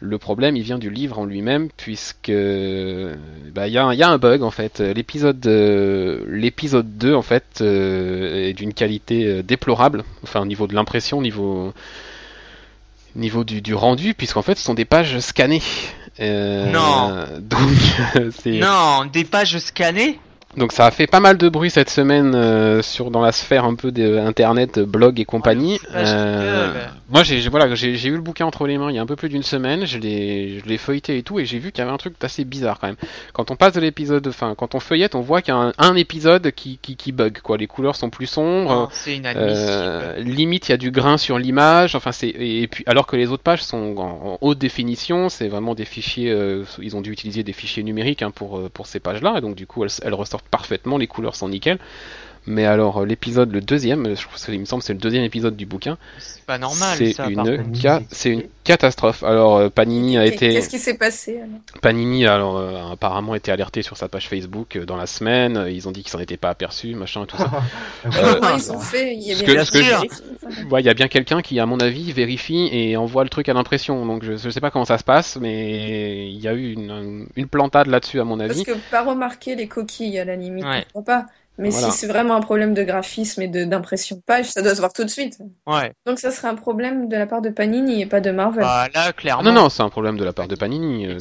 Le 0.00 0.16
problème, 0.18 0.56
il 0.56 0.62
vient 0.62 0.78
du 0.78 0.90
livre 0.90 1.18
en 1.18 1.24
lui-même, 1.24 1.70
puisque 1.76 2.30
bah, 2.30 3.66
il 3.66 3.72
y, 3.72 3.78
a 3.78 3.84
un- 3.86 3.92
il 3.92 3.98
y 3.98 4.02
a 4.04 4.08
un 4.08 4.18
bug 4.18 4.42
en 4.42 4.50
fait. 4.52 4.78
L'épisode 4.78 5.44
euh, 5.46 6.24
l'épisode 6.28 6.98
2 6.98 7.14
en 7.14 7.22
fait 7.22 7.44
euh, 7.60 8.48
est 8.48 8.52
d'une 8.52 8.74
qualité 8.74 9.26
euh, 9.26 9.42
déplorable, 9.42 10.04
enfin 10.22 10.40
au 10.40 10.46
niveau 10.46 10.66
de 10.68 10.74
l'impression, 10.74 11.18
au 11.18 11.22
niveau 11.22 11.72
niveau 13.16 13.42
du, 13.42 13.60
du 13.60 13.74
rendu, 13.74 14.14
puisqu'en 14.14 14.42
fait 14.42 14.56
ce 14.56 14.62
sont 14.64 14.74
des 14.74 14.84
pages 14.84 15.18
scannées. 15.18 15.62
Euh, 16.20 16.70
Non. 16.70 17.24
Donc 17.40 17.68
Non, 18.46 19.04
des 19.12 19.24
pages 19.24 19.58
scannées 19.58 20.20
donc 20.58 20.72
ça 20.72 20.86
a 20.86 20.90
fait 20.90 21.06
pas 21.06 21.20
mal 21.20 21.38
de 21.38 21.48
bruit 21.48 21.70
cette 21.70 21.90
semaine 21.90 22.34
euh, 22.34 22.82
sur 22.82 23.10
dans 23.10 23.22
la 23.22 23.32
sphère 23.32 23.64
un 23.64 23.74
peu 23.74 23.92
de 23.92 24.18
internet, 24.18 24.78
blog 24.80 25.18
et 25.20 25.24
compagnie. 25.24 25.80
Euh, 25.94 26.86
moi 27.08 27.22
j'ai 27.22 27.40
voilà 27.48 27.74
j'ai 27.74 28.08
eu 28.08 28.14
le 28.16 28.20
bouquin 28.20 28.44
entre 28.44 28.66
les 28.66 28.76
mains 28.76 28.90
il 28.90 28.96
y 28.96 28.98
a 28.98 29.02
un 29.02 29.06
peu 29.06 29.16
plus 29.16 29.28
d'une 29.28 29.42
semaine, 29.42 29.86
je 29.86 29.98
l'ai 29.98 30.78
feuilleté 30.78 31.18
et 31.18 31.22
tout 31.22 31.38
et 31.38 31.46
j'ai 31.46 31.58
vu 31.58 31.72
qu'il 31.72 31.78
y 31.80 31.82
avait 31.82 31.94
un 31.94 31.96
truc 31.98 32.14
assez 32.22 32.44
bizarre 32.44 32.78
quand 32.80 32.88
même. 32.88 32.96
Quand 33.32 33.50
on 33.50 33.56
passe 33.56 33.72
de 33.72 33.80
l'épisode, 33.80 34.26
enfin 34.26 34.54
quand 34.56 34.74
on 34.74 34.80
feuillette, 34.80 35.14
on 35.14 35.20
voit 35.20 35.40
qu'il 35.42 35.54
y 35.54 35.56
a 35.56 35.60
un, 35.60 35.72
un 35.78 35.94
épisode 35.96 36.50
qui, 36.52 36.78
qui 36.82 36.96
qui 36.96 37.12
bug 37.12 37.38
quoi. 37.42 37.56
Les 37.56 37.66
couleurs 37.66 37.96
sont 37.96 38.10
plus 38.10 38.26
sombres. 38.26 38.90
Euh, 39.36 40.16
limite, 40.18 40.68
il 40.68 40.72
y 40.72 40.74
a 40.74 40.76
du 40.76 40.90
grain 40.90 41.16
sur 41.18 41.38
l'image. 41.38 41.94
Enfin, 41.94 42.12
c'est 42.12 42.28
et 42.28 42.66
puis 42.68 42.84
alors 42.86 43.06
que 43.06 43.16
les 43.16 43.28
autres 43.30 43.42
pages 43.42 43.62
sont 43.62 43.94
en, 43.96 44.32
en 44.32 44.38
haute 44.40 44.58
définition, 44.58 45.28
c'est 45.28 45.48
vraiment 45.48 45.74
des 45.74 45.84
fichiers. 45.84 46.30
euh, 46.30 46.64
ils 46.80 46.96
ont 46.96 47.00
dû 47.00 47.12
utiliser 47.12 47.42
des 47.42 47.52
fichiers 47.52 47.82
numériques 47.82 48.22
hein, 48.22 48.30
pour 48.30 48.58
euh, 48.58 48.68
pour 48.72 48.86
ces 48.86 49.00
pages-là, 49.00 49.34
et 49.38 49.40
donc 49.40 49.54
du 49.54 49.66
coup, 49.66 49.84
elles, 49.84 49.90
elles 50.02 50.14
ressortent 50.14 50.47
parfaitement. 50.50 50.98
Les 50.98 51.06
couleurs 51.06 51.36
sont 51.36 51.48
nickel. 51.48 51.78
Mais 52.48 52.64
alors, 52.64 52.98
euh, 53.02 53.06
l'épisode, 53.06 53.52
le 53.52 53.60
deuxième, 53.60 54.16
je 54.16 54.26
crois 54.26 54.38
que 54.38 54.52
il 54.52 54.58
me 54.60 54.64
semble, 54.64 54.80
que 54.80 54.86
c'est 54.86 54.92
le 54.94 54.98
deuxième 54.98 55.22
épisode 55.24 55.54
du 55.56 55.66
bouquin. 55.66 55.98
C'est 56.18 56.44
pas 56.44 56.58
normal, 56.58 56.96
C'est 56.96 57.12
ça. 57.12 57.28
une 57.28 57.74
ca- 57.74 58.00
c'est 58.10 58.30
une 58.30 58.44
catastrophe. 58.64 59.22
Alors, 59.22 59.56
euh, 59.58 59.68
Panini 59.68 60.16
a 60.16 60.24
été 60.24 60.48
Qu'est-ce 60.54 60.70
qui 60.70 60.78
s'est 60.78 60.96
passé 60.96 61.36
alors 61.36 61.60
Panini 61.82 62.26
alors 62.26 62.56
euh, 62.56 62.92
apparemment 62.92 63.34
été 63.34 63.52
alerté 63.52 63.82
sur 63.82 63.96
sa 63.98 64.08
page 64.08 64.28
Facebook 64.28 64.76
euh, 64.76 64.86
dans 64.86 64.96
la 64.96 65.06
semaine. 65.06 65.66
Ils 65.70 65.86
ont 65.88 65.92
dit 65.92 66.02
qu'ils 66.02 66.10
s'en 66.10 66.20
étaient 66.20 66.36
pas 66.38 66.48
aperçus, 66.50 66.94
machin 66.94 67.24
et 67.24 67.26
tout 67.26 67.36
ça. 67.36 67.50
Euh, 68.06 68.40
ils 68.56 68.72
ont 68.72 68.78
fait 68.80 69.14
Il 69.14 69.22
y 69.22 69.32
a 69.32 69.34
bien 69.44 69.64
quelqu'un 69.64 70.00
je- 70.02 70.06
qui. 70.06 70.64
Ouais, 70.70 70.88
a 70.88 70.94
bien 70.94 71.08
quelqu'un 71.08 71.40
à 71.58 71.66
mon 71.66 71.78
avis, 71.80 72.12
vérifie 72.12 72.68
et 72.72 72.96
envoie 72.96 73.24
le 73.24 73.28
truc 73.30 73.48
à 73.48 73.52
l'impression. 73.52 74.06
Donc 74.06 74.24
je, 74.24 74.36
je 74.36 74.48
sais 74.50 74.60
pas 74.60 74.70
comment 74.70 74.84
ça 74.86 74.96
se 74.98 75.04
passe, 75.04 75.36
mais 75.40 76.30
il 76.30 76.40
y 76.40 76.48
a 76.48 76.54
eu 76.54 76.72
une, 76.72 77.26
une 77.36 77.46
plantade 77.48 77.88
là-dessus, 77.88 78.20
à 78.20 78.24
mon 78.24 78.38
Parce 78.38 78.50
avis. 78.52 78.64
que 78.64 78.72
pas 78.90 79.02
remarquer 79.04 79.54
les 79.56 79.68
coquilles 79.68 80.18
à 80.18 80.24
la 80.24 80.36
limite, 80.36 80.64
Ouais. 80.64 80.86
pourquoi 80.92 81.14
pas. 81.14 81.26
Mais 81.58 81.70
Voilà. 81.70 81.90
si 81.90 81.98
c'est 81.98 82.06
vraiment 82.06 82.34
un 82.36 82.40
problème 82.40 82.72
de 82.72 82.82
graphisme 82.84 83.42
et 83.42 83.48
de 83.48 83.64
d'impression 83.64 84.16
de 84.16 84.22
page, 84.24 84.46
ça 84.46 84.62
doit 84.62 84.74
se 84.74 84.80
voir 84.80 84.92
tout 84.92 85.04
de 85.04 85.10
suite. 85.10 85.38
Ouais. 85.66 85.92
Donc 86.06 86.18
ça 86.20 86.30
serait 86.30 86.48
un 86.48 86.54
problème 86.54 87.08
de 87.08 87.16
la 87.16 87.26
part 87.26 87.42
de 87.42 87.50
Panini 87.50 88.00
et 88.02 88.06
pas 88.06 88.20
de 88.20 88.30
Marvel. 88.30 88.62
Bah, 88.62 88.88
là, 88.94 89.12
clairement. 89.12 89.42
non, 89.42 89.52
non, 89.52 89.68
c'est 89.68 89.82
un 89.82 89.88
problème 89.88 90.16
de 90.16 90.24
la 90.24 90.32
part 90.32 90.46
de 90.48 90.54
Panini. 90.54 91.06
euh, 91.06 91.18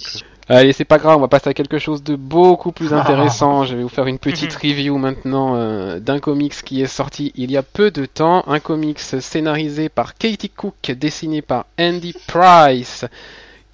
Allez, 0.50 0.72
c'est 0.72 0.86
pas 0.86 0.98
grave, 0.98 1.18
on 1.18 1.22
va 1.22 1.28
passer 1.28 1.50
à 1.50 1.54
quelque 1.54 1.78
chose 1.80 2.04
de 2.04 2.16
beaucoup 2.16 2.72
plus 2.72 2.94
intéressant. 2.94 3.66
Je 3.66 3.76
vais 3.76 3.84
vous 3.84 3.90
faire 3.90 4.08
une 4.08 4.20
petite 4.20 4.54
review 4.56 4.98
maintenant 4.98 5.56
euh, 5.56 6.00
d'un 6.00 6.20
comics 6.20 6.54
qui 6.64 6.82
est 6.82 6.88
sorti 6.88 7.34
il 7.36 7.52
y 7.52 7.58
a 7.58 7.64
peu 7.64 7.92
de 7.92 8.06
temps. 8.06 8.44
Un 8.48 8.60
comics 8.60 9.00
scénarisé 9.00 9.90
par 9.90 10.14
Katie 10.16 10.50
Cook, 10.50 10.92
dessiné 10.92 11.42
par 11.42 11.66
Andy 11.80 12.14
Price, 12.28 13.06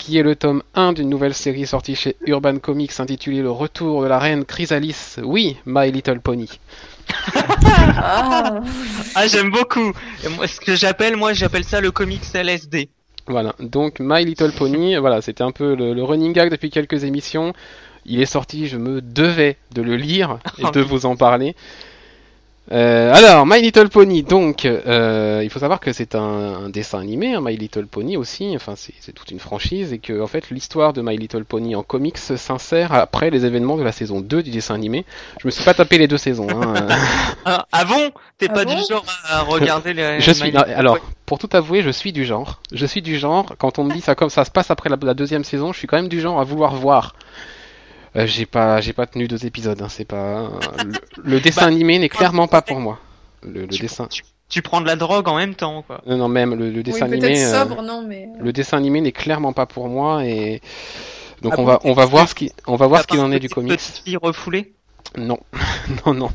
qui 0.03 0.17
est 0.17 0.23
le 0.23 0.35
tome 0.35 0.63
1 0.75 0.91
d'une 0.91 1.07
nouvelle 1.07 1.33
série 1.33 1.65
sortie 1.65 1.95
chez 1.95 2.17
Urban 2.27 2.57
Comics 2.59 2.99
intitulée 2.99 3.41
Le 3.41 3.49
retour 3.49 4.01
de 4.01 4.07
la 4.07 4.19
reine 4.19 4.43
Chrysalis. 4.43 5.15
Oui, 5.23 5.55
My 5.65 5.89
Little 5.93 6.19
Pony. 6.19 6.49
Ah, 7.95 8.59
Ah, 9.15 9.27
j'aime 9.27 9.49
beaucoup. 9.49 9.93
Moi, 10.35 10.47
ce 10.47 10.59
que 10.59 10.75
j'appelle, 10.75 11.15
moi, 11.15 11.31
j'appelle 11.31 11.63
ça 11.63 11.79
le 11.79 11.91
comics 11.91 12.21
LSD. 12.33 12.89
Voilà, 13.27 13.55
donc 13.59 14.01
My 14.01 14.25
Little 14.25 14.51
Pony, 14.51 14.97
voilà, 14.97 15.21
c'était 15.21 15.43
un 15.43 15.51
peu 15.51 15.73
le, 15.73 15.93
le 15.93 16.03
running 16.03 16.33
gag 16.33 16.51
depuis 16.51 16.69
quelques 16.69 17.05
émissions. 17.05 17.53
Il 18.05 18.21
est 18.21 18.25
sorti, 18.25 18.67
je 18.67 18.75
me 18.75 18.99
devais 19.01 19.55
de 19.71 19.81
le 19.81 19.95
lire 19.95 20.39
et 20.57 20.69
de 20.69 20.81
vous 20.81 21.05
en 21.05 21.15
parler. 21.15 21.55
Euh, 22.71 23.13
alors, 23.13 23.45
My 23.45 23.61
Little 23.61 23.89
Pony, 23.89 24.23
donc, 24.23 24.63
euh, 24.63 25.41
il 25.43 25.49
faut 25.49 25.59
savoir 25.59 25.81
que 25.81 25.91
c'est 25.91 26.15
un, 26.15 26.21
un 26.21 26.69
dessin 26.69 26.99
animé, 26.99 27.33
hein, 27.35 27.41
My 27.43 27.57
Little 27.57 27.87
Pony 27.87 28.15
aussi, 28.15 28.53
enfin 28.55 28.75
c'est 28.77 28.93
c'est 29.01 29.11
toute 29.11 29.31
une 29.31 29.39
franchise, 29.39 29.91
et 29.91 29.99
que 29.99 30.21
en 30.21 30.27
fait 30.27 30.49
l'histoire 30.49 30.93
de 30.93 31.01
My 31.01 31.17
Little 31.17 31.43
Pony 31.43 31.75
en 31.75 31.83
comics 31.83 32.17
s'insère 32.17 32.93
après 32.93 33.29
les 33.31 33.45
événements 33.45 33.75
de 33.75 33.83
la 33.83 33.91
saison 33.91 34.21
2 34.21 34.43
du 34.43 34.49
dessin 34.49 34.75
animé. 34.75 35.05
Je 35.41 35.47
me 35.47 35.51
suis 35.51 35.63
pas 35.65 35.73
tapé 35.73 35.97
les 35.97 36.07
deux 36.07 36.17
saisons. 36.17 36.47
Hein. 36.49 36.87
Ah, 37.45 37.65
ah 37.73 37.83
bon? 37.83 38.11
T'es 38.37 38.47
Ah 38.49 38.53
pas 38.53 38.63
bon? 38.63 38.75
du 38.75 38.81
genre 38.89 39.03
à 39.27 39.41
regarder 39.41 39.93
les. 39.93 40.21
je 40.21 40.31
suis, 40.31 40.53
non, 40.53 40.61
alors, 40.61 40.97
pour 41.25 41.39
tout 41.39 41.49
avouer, 41.51 41.81
je 41.81 41.89
suis 41.89 42.13
du 42.13 42.23
genre. 42.23 42.61
Je 42.71 42.85
suis 42.85 43.01
du 43.01 43.17
genre, 43.19 43.55
quand 43.57 43.77
on 43.79 43.83
me 43.83 43.93
dit 43.93 43.99
ça 43.99 44.15
comme 44.15 44.29
ça 44.29 44.45
se 44.45 44.51
passe 44.51 44.71
après 44.71 44.89
la, 44.89 44.95
la 45.01 45.13
deuxième 45.13 45.43
saison, 45.43 45.73
je 45.73 45.79
suis 45.79 45.87
quand 45.87 45.97
même 45.97 46.07
du 46.07 46.21
genre 46.21 46.39
à 46.39 46.45
vouloir 46.45 46.73
voir. 46.75 47.13
Euh, 48.15 48.27
j'ai 48.27 48.45
pas, 48.45 48.79
j'ai 48.81 48.93
pas 48.93 49.07
tenu 49.07 49.27
deux 49.27 49.45
épisodes, 49.45 49.81
hein, 49.81 49.89
c'est 49.89 50.05
pas, 50.05 50.51
le, 50.85 50.93
le 51.23 51.39
dessin 51.39 51.61
Bah, 51.61 51.67
animé 51.67 51.97
n'est 51.99 52.09
clairement 52.09 52.47
pas 52.47 52.61
pour 52.61 52.79
moi. 52.79 52.99
Le, 53.41 53.61
le 53.61 53.67
tu, 53.67 53.81
dessin, 53.81 54.07
tu, 54.07 54.23
tu 54.49 54.61
prends 54.61 54.81
de 54.81 54.85
la 54.87 54.95
drogue 54.95 55.27
en 55.27 55.35
même 55.35 55.55
temps, 55.55 55.81
quoi. 55.81 56.01
non, 56.05 56.17
non, 56.17 56.27
même 56.27 56.53
le, 56.53 56.69
le 56.69 56.83
dessin 56.83 57.05
animé. 57.07 57.43
euh, 57.43 57.59
sobre, 57.59 57.81
non, 57.81 58.03
mais. 58.07 58.27
Le 58.39 58.53
dessin 58.53 58.77
animé 58.77 59.01
n'est 59.01 59.11
clairement 59.11 59.51
pas 59.53 59.65
pour 59.65 59.87
moi 59.89 60.25
et 60.25 60.61
donc 61.41 61.53
Ah 61.57 61.59
on 61.59 61.63
bon 61.63 61.71
va 61.71 61.79
on 61.83 61.93
va 61.93 62.05
voir 62.05 62.29
ce 62.29 62.35
qui 62.35 62.51
on 62.67 62.75
va 62.75 62.87
voir 62.87 63.01
ce 63.01 63.07
qu'il 63.07 63.19
en 63.19 63.31
est 63.31 63.39
du 63.39 63.49
comics. 63.49 63.71
Petite 63.73 64.01
fille 64.05 64.17
refoulée. 64.17 64.73
Non 65.17 65.39
non 66.05 66.13
non. 66.13 66.29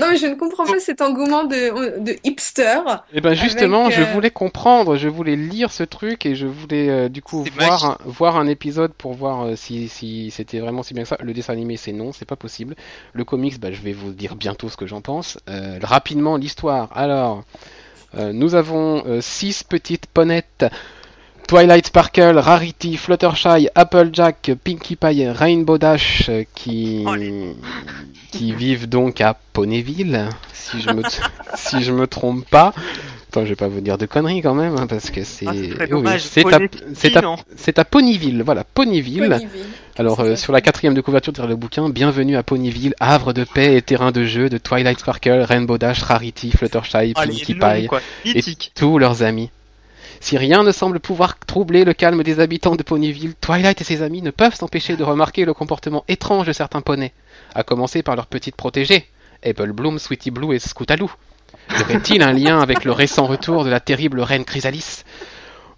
Non, 0.00 0.08
mais 0.10 0.16
je 0.16 0.26
ne 0.26 0.34
comprends 0.34 0.64
pas 0.64 0.80
cet 0.80 1.00
engouement 1.00 1.44
de, 1.44 2.00
de 2.00 2.16
hipster. 2.24 2.80
Et 3.12 3.20
ben 3.20 3.34
justement, 3.34 3.84
Avec, 3.84 3.98
je 3.98 4.02
euh, 4.02 4.06
voulais 4.06 4.30
comprendre, 4.30 4.96
je 4.96 5.08
voulais 5.08 5.36
lire 5.36 5.70
ce 5.70 5.82
truc 5.84 6.24
et 6.26 6.34
je 6.34 6.46
voulais 6.46 6.88
euh, 6.88 7.08
du 7.08 7.22
coup 7.22 7.44
voir 7.56 7.84
un, 7.84 7.98
voir 8.04 8.36
un 8.36 8.46
épisode 8.46 8.92
pour 8.94 9.12
voir 9.12 9.42
euh, 9.42 9.56
si 9.56 9.88
si 9.88 10.30
c'était 10.30 10.60
vraiment 10.60 10.82
si 10.82 10.94
bien 10.94 11.02
que 11.02 11.08
ça. 11.10 11.18
Le 11.22 11.32
dessin 11.32 11.52
animé 11.52 11.76
c'est 11.76 11.92
non, 11.92 12.12
c'est 12.12 12.24
pas 12.24 12.36
possible. 12.36 12.74
Le 13.12 13.24
comics, 13.24 13.60
bah, 13.60 13.70
je 13.70 13.80
vais 13.82 13.92
vous 13.92 14.12
dire 14.12 14.34
bientôt 14.34 14.68
ce 14.68 14.76
que 14.76 14.86
j'en 14.86 15.02
pense. 15.02 15.38
Euh, 15.48 15.78
rapidement 15.82 16.36
l'histoire. 16.36 16.88
Alors 16.94 17.44
euh, 18.16 18.32
nous 18.32 18.54
avons 18.54 19.04
euh, 19.06 19.20
six 19.20 19.62
petites 19.62 20.06
ponettes. 20.06 20.66
Twilight 21.52 21.88
Sparkle, 21.88 22.38
Rarity, 22.38 22.96
Fluttershy, 22.96 23.68
Applejack, 23.74 24.52
Pinkie 24.64 24.96
Pie, 24.96 25.28
Rainbow 25.28 25.76
Dash 25.76 26.30
euh, 26.30 26.44
qui, 26.54 27.04
Oh, 27.06 27.14
qui 28.30 28.54
vivent 28.54 28.88
donc 28.88 29.20
à 29.20 29.36
Ponyville, 29.52 30.30
si 30.54 30.80
je 30.80 30.88
me, 30.88 31.02
si 31.54 31.82
je 31.82 31.92
me 31.92 32.06
trompe 32.06 32.48
pas. 32.48 32.72
Attends, 33.28 33.44
je 33.44 33.50
vais 33.50 33.54
pas 33.54 33.68
vous 33.68 33.82
dire 33.82 33.98
de 33.98 34.06
conneries 34.06 34.40
quand 34.40 34.54
même, 34.54 34.76
hein, 34.78 34.86
parce 34.86 35.10
que 35.10 35.24
c'est 35.24 35.44
Ah, 35.46 35.52
oui, 35.52 36.08
c'est 36.18 36.46
à, 36.46 36.56
à, 36.56 37.80
à 37.80 37.84
Ponyville, 37.84 38.42
voilà, 38.42 38.64
Ponyville. 38.64 39.28
Ponyville. 39.28 39.48
Alors 39.98 40.20
euh, 40.20 40.36
sur 40.36 40.54
la 40.54 40.62
quatrième 40.62 40.94
de 40.94 41.02
couverture 41.02 41.34
de 41.34 41.42
le 41.42 41.54
bouquin, 41.56 41.90
bienvenue 41.90 42.38
à 42.38 42.42
Ponyville, 42.42 42.94
havre 42.98 43.34
de 43.34 43.44
paix 43.44 43.76
et 43.76 43.82
terrain 43.82 44.10
de 44.10 44.24
jeu 44.24 44.48
de 44.48 44.56
Twilight 44.56 45.00
Sparkle, 45.00 45.44
Rainbow 45.46 45.76
Dash, 45.76 46.00
Rarity, 46.00 46.50
Fluttershy, 46.52 47.12
Ah, 47.14 47.26
Pinkie 47.26 47.56
Pie 47.56 47.88
et 48.24 48.40
tous 48.74 48.96
leurs 48.96 49.22
amis. 49.22 49.50
Si 50.24 50.38
rien 50.38 50.62
ne 50.62 50.70
semble 50.70 51.00
pouvoir 51.00 51.36
troubler 51.40 51.84
le 51.84 51.94
calme 51.94 52.22
des 52.22 52.38
habitants 52.38 52.76
de 52.76 52.84
Ponyville, 52.84 53.34
Twilight 53.40 53.80
et 53.80 53.84
ses 53.84 54.02
amis 54.02 54.22
ne 54.22 54.30
peuvent 54.30 54.54
s'empêcher 54.54 54.96
de 54.96 55.02
remarquer 55.02 55.44
le 55.44 55.52
comportement 55.52 56.04
étrange 56.06 56.46
de 56.46 56.52
certains 56.52 56.80
poneys, 56.80 57.12
à 57.56 57.64
commencer 57.64 58.04
par 58.04 58.14
leur 58.14 58.26
petite 58.26 58.54
protégée, 58.54 59.08
Apple 59.44 59.72
Bloom, 59.72 59.98
Sweetie 59.98 60.30
Blue 60.30 60.54
et 60.54 60.60
Scootaloo. 60.60 61.10
Y 61.76 61.82
aurait-il 61.82 62.22
un 62.22 62.32
lien 62.32 62.60
avec 62.60 62.84
le 62.84 62.92
récent 62.92 63.26
retour 63.26 63.64
de 63.64 63.70
la 63.70 63.80
terrible 63.80 64.20
reine 64.20 64.44
Chrysalis? 64.44 65.02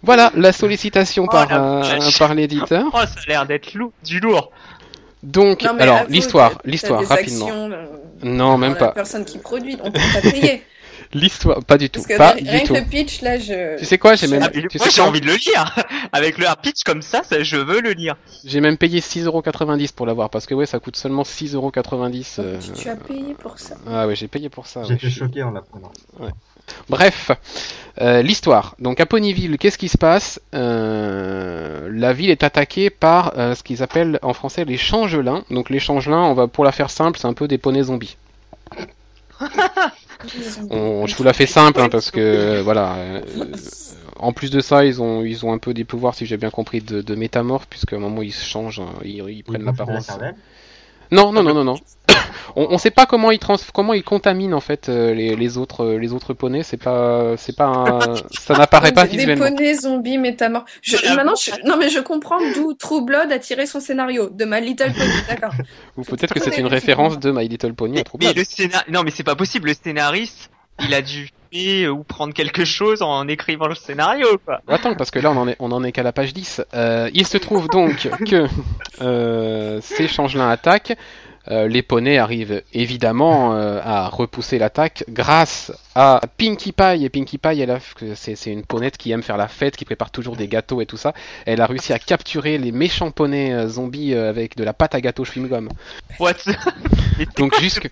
Voilà 0.03 0.31
la 0.35 0.51
sollicitation 0.53 1.23
Oh, 1.27 1.31
par, 1.31 1.49
la 1.49 1.83
euh, 1.83 1.99
par 2.19 2.35
l'éditeur. 2.35 2.85
Oh, 2.93 2.97
ça 2.99 3.21
a 3.25 3.27
l'air 3.27 3.45
d'être 3.47 3.73
lou- 3.73 3.93
du 4.03 4.19
lourd. 4.19 4.51
Donc, 5.23 5.63
Non, 5.63 5.75
alors 5.79 6.03
l'histoire, 6.07 6.51
l'histoire 6.65 7.03
rapidement. 7.03 7.47
actions, 7.47 7.71
euh, 7.71 7.85
Non, 8.21 8.59
même 8.59 8.73
la 8.73 8.77
pas. 8.77 8.91
personne 8.91 9.25
qui 9.25 9.39
produit, 9.39 9.75
on 9.83 9.89
peut 9.91 9.99
pas 10.13 10.21
payer. 10.21 10.63
L'histoire, 11.13 11.63
pas 11.63 11.77
du 11.77 11.89
tout, 11.89 11.99
Parce 12.01 12.07
que 12.13 12.17
pas 12.17 12.31
rien 12.31 12.57
du 12.57 12.61
que 12.63 12.67
tout. 12.67 12.73
le 12.75 12.81
pitch, 12.83 13.21
là, 13.21 13.37
je. 13.39 13.77
Tu 13.79 13.85
sais 13.85 13.97
quoi, 13.97 14.15
j'ai 14.15 14.27
même, 14.27 14.43
Ah, 14.43 14.49
mais 14.53 14.61
tu 14.67 14.77
moi, 14.77 14.87
sais 14.87 14.91
j'ai 14.95 15.01
envie 15.01 15.21
de 15.21 15.27
le 15.27 15.35
lire. 15.35 15.75
Avec 16.11 16.37
le 16.37 16.45
pitch 16.61 16.83
comme 16.83 17.01
ça, 17.01 17.21
ça, 17.23 17.41
je 17.43 17.57
veux 17.57 17.81
le 17.81 17.91
lire. 17.91 18.15
J'ai 18.43 18.59
même 18.61 18.77
payé 18.77 18.99
6,90€ 18.99 19.93
pour 19.93 20.05
l'avoir 20.05 20.29
parce 20.29 20.45
que 20.45 20.53
ouais, 20.53 20.65
ça 20.65 20.79
coûte 20.79 20.95
seulement 20.97 21.23
6,90€. 21.23 22.35
euh, 22.39 22.59
Tu, 22.59 22.71
tu 22.81 22.89
as 22.89 22.95
payé 22.95 23.33
pour 23.39 23.57
ça. 23.59 23.75
Ah 23.89 24.07
ouais, 24.07 24.15
j'ai 24.15 24.27
payé 24.27 24.49
pour 24.49 24.67
ça. 24.67 24.81
ouais, 24.81 24.87
J'étais 24.89 25.09
suis- 25.09 25.19
choqué 25.19 25.43
en 25.43 25.51
l'apprenant. 25.51 25.91
Bref, 26.89 27.29
euh, 28.01 28.23
l'histoire. 28.23 28.75
Donc 28.79 28.99
à 28.99 29.05
Ponyville, 29.05 29.57
qu'est-ce 29.59 29.77
qui 29.77 29.87
se 29.87 29.97
passe? 29.99 30.41
Euh, 30.55 31.87
La 31.91 32.11
ville 32.13 32.31
est 32.31 32.43
attaquée 32.43 32.89
par 32.89 33.33
euh, 33.37 33.53
ce 33.53 33.61
qu'ils 33.61 33.83
appellent 33.83 34.17
en 34.23 34.33
français 34.33 34.65
les 34.65 34.77
changelins. 34.77 35.43
Donc 35.51 35.69
les 35.69 35.79
changelins, 35.79 36.23
on 36.23 36.33
va 36.33 36.47
pour 36.47 36.63
la 36.63 36.71
faire 36.71 36.89
simple, 36.89 37.19
c'est 37.19 37.27
un 37.27 37.33
peu 37.33 37.47
des 37.47 37.59
poneys 37.59 37.83
zombies. 37.83 38.17
On- 40.69 41.05
je 41.07 41.15
vous 41.15 41.23
la 41.23 41.33
fais 41.33 41.45
simple 41.47 41.79
hein, 41.81 41.89
parce 41.89 42.11
que 42.11 42.61
voilà. 42.63 42.95
euh, 42.97 43.21
en 44.17 44.33
plus 44.33 44.49
de 44.51 44.59
ça, 44.61 44.85
ils 44.85 45.01
ont 45.01 45.23
ils 45.23 45.45
ont 45.45 45.53
un 45.53 45.57
peu 45.57 45.73
des 45.73 45.83
pouvoirs, 45.85 46.15
si 46.15 46.25
j'ai 46.25 46.37
bien 46.37 46.49
compris, 46.51 46.81
de, 46.81 47.01
de 47.01 47.15
métamorphes 47.15 47.67
puisqu'à 47.69 47.95
un 47.97 47.99
moment 47.99 48.21
ils 48.21 48.31
se 48.33 48.45
changent, 48.45 48.79
hein, 48.79 48.93
ils, 49.03 49.23
ils 49.29 49.43
prennent 49.43 49.63
l'apparence. 49.65 50.19
Non, 51.11 51.31
non, 51.31 51.43
non, 51.43 51.53
non, 51.53 51.63
non. 51.63 51.75
On, 52.57 52.67
on 52.69 52.77
sait 52.77 52.91
pas 52.91 53.05
comment 53.05 53.31
ils 53.31 53.39
trans 53.39 53.57
comment 53.73 53.93
ils 53.93 54.03
contaminent 54.03 54.53
en 54.53 54.61
fait 54.61 54.87
euh, 54.87 55.13
les, 55.13 55.35
les 55.35 55.57
autres 55.57 55.83
euh, 55.83 55.97
les 55.99 56.13
autres 56.13 56.33
poneys. 56.33 56.63
C'est 56.63 56.77
pas 56.81 57.35
c'est 57.35 57.55
pas 57.55 57.65
un- 57.65 57.99
ça 58.39 58.53
n'apparaît 58.53 58.93
pas 58.93 59.03
Des- 59.03 59.09
Des 59.11 59.17
visuellement. 59.17 59.45
poneys 59.45 59.73
zombies 59.75 60.17
métamorphes. 60.17 60.79
Je, 60.81 60.95
maintenant, 61.15 61.33
je, 61.35 61.51
non 61.67 61.75
mais 61.75 61.89
je 61.89 61.99
comprends 61.99 62.37
d'où 62.53 62.73
True 62.73 63.03
Blood 63.03 63.29
a 63.33 63.39
tiré 63.39 63.65
son 63.65 63.81
scénario 63.81 64.29
de 64.29 64.45
My 64.45 64.61
Little 64.61 64.93
Pony. 64.93 65.11
D'accord. 65.27 65.53
Ou 65.97 66.03
peut-être 66.03 66.33
que 66.33 66.39
c'est 66.39 66.57
une 66.57 66.67
référence 66.67 67.19
de 67.19 67.29
My 67.31 67.45
Little 67.45 67.73
Pony 67.73 67.95
à 67.95 67.97
Mais, 67.97 68.03
True 68.05 68.17
mais 68.21 68.25
Blood. 68.27 68.37
le 68.37 68.43
scénar... 68.45 68.83
Non, 68.89 69.03
mais 69.03 69.11
c'est 69.11 69.23
pas 69.23 69.35
possible. 69.35 69.67
Le 69.67 69.73
scénariste, 69.73 70.49
il 70.79 70.93
a 70.93 71.01
dû 71.01 71.29
ou 71.89 72.03
prendre 72.03 72.33
quelque 72.33 72.65
chose 72.65 73.01
en 73.01 73.27
écrivant 73.27 73.67
le 73.67 73.75
scénario, 73.75 74.27
quoi. 74.43 74.61
Attends, 74.67 74.95
parce 74.95 75.11
que 75.11 75.19
là 75.19 75.31
on 75.31 75.37
en 75.37 75.47
est 75.47 75.55
on 75.59 75.71
en 75.71 75.83
est 75.83 75.91
qu'à 75.91 76.03
la 76.03 76.11
page 76.11 76.33
10. 76.33 76.61
Euh, 76.73 77.09
il 77.13 77.25
se 77.25 77.37
trouve 77.37 77.67
donc 77.67 78.09
que 78.27 78.47
euh, 79.01 79.79
ces 79.81 80.07
changelins 80.07 80.49
attaquent. 80.49 80.97
Euh, 81.51 81.67
les 81.67 81.81
poneys 81.81 82.17
arrivent 82.17 82.63
évidemment 82.73 83.53
euh, 83.53 83.79
à 83.83 84.07
repousser 84.07 84.57
l'attaque 84.57 85.03
grâce 85.09 85.71
à 85.93 86.21
Pinkie 86.37 86.71
Pie. 86.71 87.03
Et 87.03 87.09
Pinkie 87.09 87.37
Pie, 87.37 87.59
elle 87.61 87.71
a, 87.71 87.79
c'est, 88.15 88.35
c'est 88.35 88.51
une 88.51 88.63
ponette 88.63 88.97
qui 88.97 89.11
aime 89.11 89.23
faire 89.23 89.37
la 89.37 89.47
fête, 89.47 89.77
qui 89.77 89.85
prépare 89.85 90.11
toujours 90.11 90.35
des 90.35 90.47
gâteaux 90.47 90.81
et 90.81 90.85
tout 90.85 90.97
ça. 90.97 91.13
Elle 91.45 91.61
a 91.61 91.65
réussi 91.65 91.93
à 91.93 91.99
capturer 91.99 92.57
les 92.57 92.71
méchants 92.71 93.11
poneys 93.11 93.53
euh, 93.53 93.67
zombies 93.67 94.13
euh, 94.13 94.29
avec 94.29 94.55
de 94.55 94.63
la 94.63 94.73
pâte 94.73 94.95
à 94.95 95.01
gâteau 95.01 95.23
chewing-gum. 95.23 95.69
What? 96.19 96.33
Donc 97.37 97.59
jusque, 97.59 97.89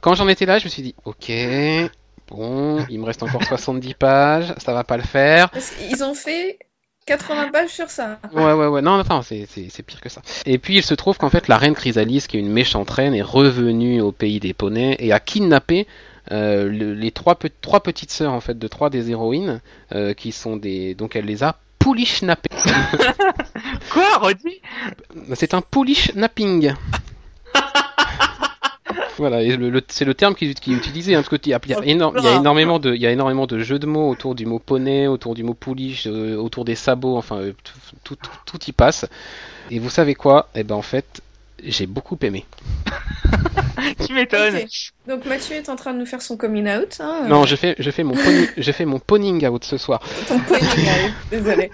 quand 0.00 0.14
j'en 0.14 0.28
étais 0.28 0.46
là, 0.46 0.58
je 0.58 0.64
me 0.64 0.70
suis 0.70 0.82
dit, 0.82 0.94
ok, 1.04 1.32
bon, 2.28 2.84
il 2.88 3.00
me 3.00 3.04
reste 3.04 3.22
encore 3.22 3.42
70 3.42 3.94
pages, 3.94 4.54
ça 4.58 4.72
va 4.72 4.84
pas 4.84 4.96
le 4.96 5.02
faire. 5.02 5.50
Qu'ils 5.50 6.04
ont 6.04 6.14
fait 6.14 6.58
80 7.06 7.50
pages 7.52 7.70
sur 7.70 7.90
ça. 7.90 8.18
Ouais, 8.32 8.52
ouais, 8.52 8.66
ouais, 8.66 8.80
non, 8.82 8.98
enfin, 8.98 9.20
c'est, 9.22 9.46
c'est, 9.50 9.68
c'est 9.70 9.82
pire 9.82 10.00
que 10.00 10.08
ça. 10.08 10.22
Et 10.46 10.58
puis 10.58 10.76
il 10.76 10.82
se 10.82 10.94
trouve 10.94 11.18
qu'en 11.18 11.28
fait, 11.30 11.48
la 11.48 11.58
reine 11.58 11.74
Chrysalis, 11.74 12.24
qui 12.28 12.36
est 12.36 12.40
une 12.40 12.50
méchante 12.52 12.90
reine, 12.90 13.14
est 13.14 13.22
revenue 13.22 14.00
au 14.00 14.10
pays 14.12 14.40
des 14.40 14.54
poneys 14.54 14.96
et 14.98 15.12
a 15.12 15.20
kidnappé 15.20 15.86
euh, 16.32 16.68
le- 16.70 16.94
les 16.94 17.10
trois, 17.10 17.34
pe- 17.34 17.48
trois 17.60 17.82
petites 17.82 18.10
sœurs 18.10 18.32
en 18.32 18.40
fait 18.40 18.58
de 18.58 18.68
trois 18.68 18.88
des 18.88 19.10
héroïnes, 19.10 19.60
euh, 19.94 20.14
qui 20.14 20.32
sont 20.32 20.56
des, 20.56 20.94
donc 20.94 21.14
elle 21.16 21.26
les 21.26 21.42
a 21.42 21.56
poulishnappées. 21.78 22.48
Quoi, 23.92 24.16
redis? 24.18 24.60
C'est 25.34 25.52
un 25.52 25.60
poulishnapping. 25.60 26.72
Voilà, 29.16 29.42
et 29.42 29.56
le, 29.56 29.70
le- 29.70 29.82
c'est 29.88 30.04
le 30.04 30.14
terme 30.14 30.34
qui, 30.34 30.52
qui 30.54 30.72
est 30.72 30.76
utilisé, 30.76 31.14
hein, 31.14 31.22
parce 31.22 31.28
qu'il 31.40 31.50
y, 31.50 31.54
a- 31.54 31.60
il 31.64 31.70
y 31.70 31.74
a 31.74 32.32
énormément 32.34 32.78
de, 32.78 32.94
il 32.94 33.00
y 33.00 33.06
a 33.06 33.10
énormément 33.12 33.46
de 33.46 33.58
jeux 33.60 33.78
de 33.78 33.86
mots 33.86 34.08
autour 34.10 34.34
du 34.34 34.44
mot 34.46 34.58
poney, 34.58 35.06
autour 35.06 35.34
du 35.34 35.44
mot 35.44 35.54
pouliche, 35.54 36.06
euh, 36.06 36.36
autour 36.36 36.64
des 36.64 36.74
sabots, 36.74 37.16
enfin, 37.16 37.36
euh, 37.38 37.52
tout, 38.02 38.16
tout, 38.16 38.30
tout 38.46 38.58
y 38.66 38.72
passe. 38.72 39.06
Et 39.70 39.78
vous 39.78 39.90
savez 39.90 40.14
quoi? 40.14 40.48
Eh 40.54 40.64
ben 40.64 40.74
en 40.74 40.82
fait, 40.82 41.20
j'ai 41.62 41.86
beaucoup 41.86 42.18
aimé. 42.22 42.44
Tu 44.06 44.14
m'étonnes. 44.14 44.60
Donc 45.06 45.24
Mathieu 45.26 45.56
est 45.56 45.68
en 45.68 45.76
train 45.76 45.92
de 45.92 45.98
nous 45.98 46.06
faire 46.06 46.22
son 46.22 46.36
coming 46.36 46.66
out. 46.68 46.96
Hein, 47.00 47.26
Non, 47.28 47.44
je 47.44 47.54
fais, 47.56 47.74
je 47.78 47.90
fais 47.90 48.02
mon 48.02 48.14
pony, 48.14 48.46
je 48.56 48.72
fais 48.72 48.84
mon 48.84 48.98
poning 48.98 49.46
out 49.46 49.64
ce 49.64 49.76
soir. 49.76 50.00
Ton 50.28 50.38
coming 50.40 50.60
out. 50.88 51.12
Désolé. 51.30 51.70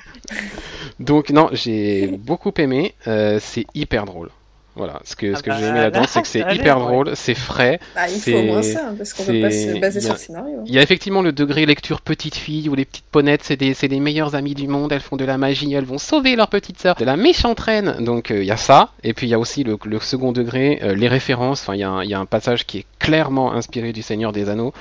Donc 0.99 1.30
non, 1.30 1.49
j'ai 1.52 2.06
beaucoup 2.09 2.52
aimé. 2.59 2.94
euh, 3.06 3.38
c'est 3.40 3.66
hyper 3.75 4.04
drôle. 4.06 4.30
Voilà, 4.77 5.00
ce 5.05 5.17
que, 5.17 5.35
ce 5.35 5.43
que 5.43 5.50
Ah 5.50 5.57
j'ai 5.57 5.62
bah, 5.65 5.69
aimé 5.71 5.81
là-dedans, 5.81 6.00
là, 6.03 6.07
c'est 6.09 6.23
que 6.23 6.29
c'est 6.29 6.41
hyper 6.55 6.79
ouais. 6.79 6.85
drôle, 6.85 7.11
c'est 7.17 7.35
frais. 7.35 7.81
Bah, 7.95 8.03
il 8.09 8.15
faut 8.15 8.21
C'est- 8.21 8.35
au 8.35 8.43
moins 8.45 8.62
ça, 8.62 8.89
hein, 8.89 8.95
parce 8.97 9.12
qu'on 9.12 9.25
peut 9.25 9.41
pas 9.41 9.50
se 9.50 9.79
baser 9.81 9.99
il 10.00 10.03
y 10.03 10.07
a- 10.07 10.09
sur 10.09 10.12
le 10.12 10.19
scénario. 10.19 10.59
Il 10.67 10.73
y 10.75 10.79
a 10.79 10.83
effectivement 10.83 11.23
le 11.23 11.33
degré 11.33 11.67
lecture 11.67 12.00
petite 12.00 12.37
fille 12.37 12.69
où 12.69 12.75
les 12.75 12.85
petites 12.85 13.05
ponettes 13.11 13.43
c'est 13.43 13.57
des 13.57 13.75
c'est 13.75 13.89
les 13.89 13.99
meilleures 14.00 14.35
amies 14.37 14.55
du 14.55 14.69
monde, 14.69 14.93
elles 14.93 15.00
font 15.00 15.17
de 15.17 15.25
la 15.25 15.39
magie, 15.39 15.73
elles 15.75 15.85
vont 15.85 15.99
sauver 15.99 16.37
leur 16.37 16.49
petite 16.49 16.79
sœur 16.81 16.95
de 16.95 17.05
la 17.05 17.17
méchante 17.17 17.59
reine. 17.61 17.97
Donc 18.00 18.31
euh, 18.31 18.43
il 18.43 18.47
y 18.47 18.53
a 18.53 18.57
ça 18.57 18.91
et 19.03 19.12
puis 19.12 19.27
il 19.27 19.31
y 19.31 19.35
a 19.35 19.39
aussi 19.41 19.65
le, 19.65 19.77
le 19.85 19.99
second 20.00 20.31
degré, 20.33 20.79
euh, 20.83 20.95
les 20.95 21.09
références. 21.09 21.62
Enfin 21.62 21.75
il 21.75 21.81
y, 21.81 21.85
a 21.85 21.91
un- 21.91 22.05
il 22.05 22.11
y 22.11 22.15
a 22.15 22.21
un 22.21 22.27
passage 22.27 22.65
qui 22.67 22.79
est 22.79 22.87
clairement 23.00 23.53
inspiré 23.53 23.93
du 23.93 24.03
Seigneur 24.03 24.31
des 24.33 24.49
Anneaux 24.49 24.73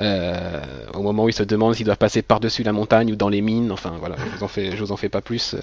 euh, 0.00 0.60
au 0.94 1.02
moment 1.02 1.24
où 1.24 1.28
ils 1.28 1.34
se 1.34 1.42
demandent 1.42 1.74
s'ils 1.74 1.86
doivent 1.86 1.96
passer 1.98 2.20
par 2.22 2.40
dessus 2.40 2.62
la 2.62 2.72
montagne 2.72 3.10
ou 3.12 3.16
dans 3.16 3.28
les 3.30 3.40
mines. 3.40 3.72
Enfin 3.72 3.94
voilà, 3.98 4.16
je 4.18 4.36
vous 4.36 4.44
en 4.44 4.48
fais 4.48 4.72
je 4.76 4.84
vous 4.84 4.92
en 4.92 4.96
fais 4.96 5.08
pas 5.08 5.22
plus. 5.22 5.56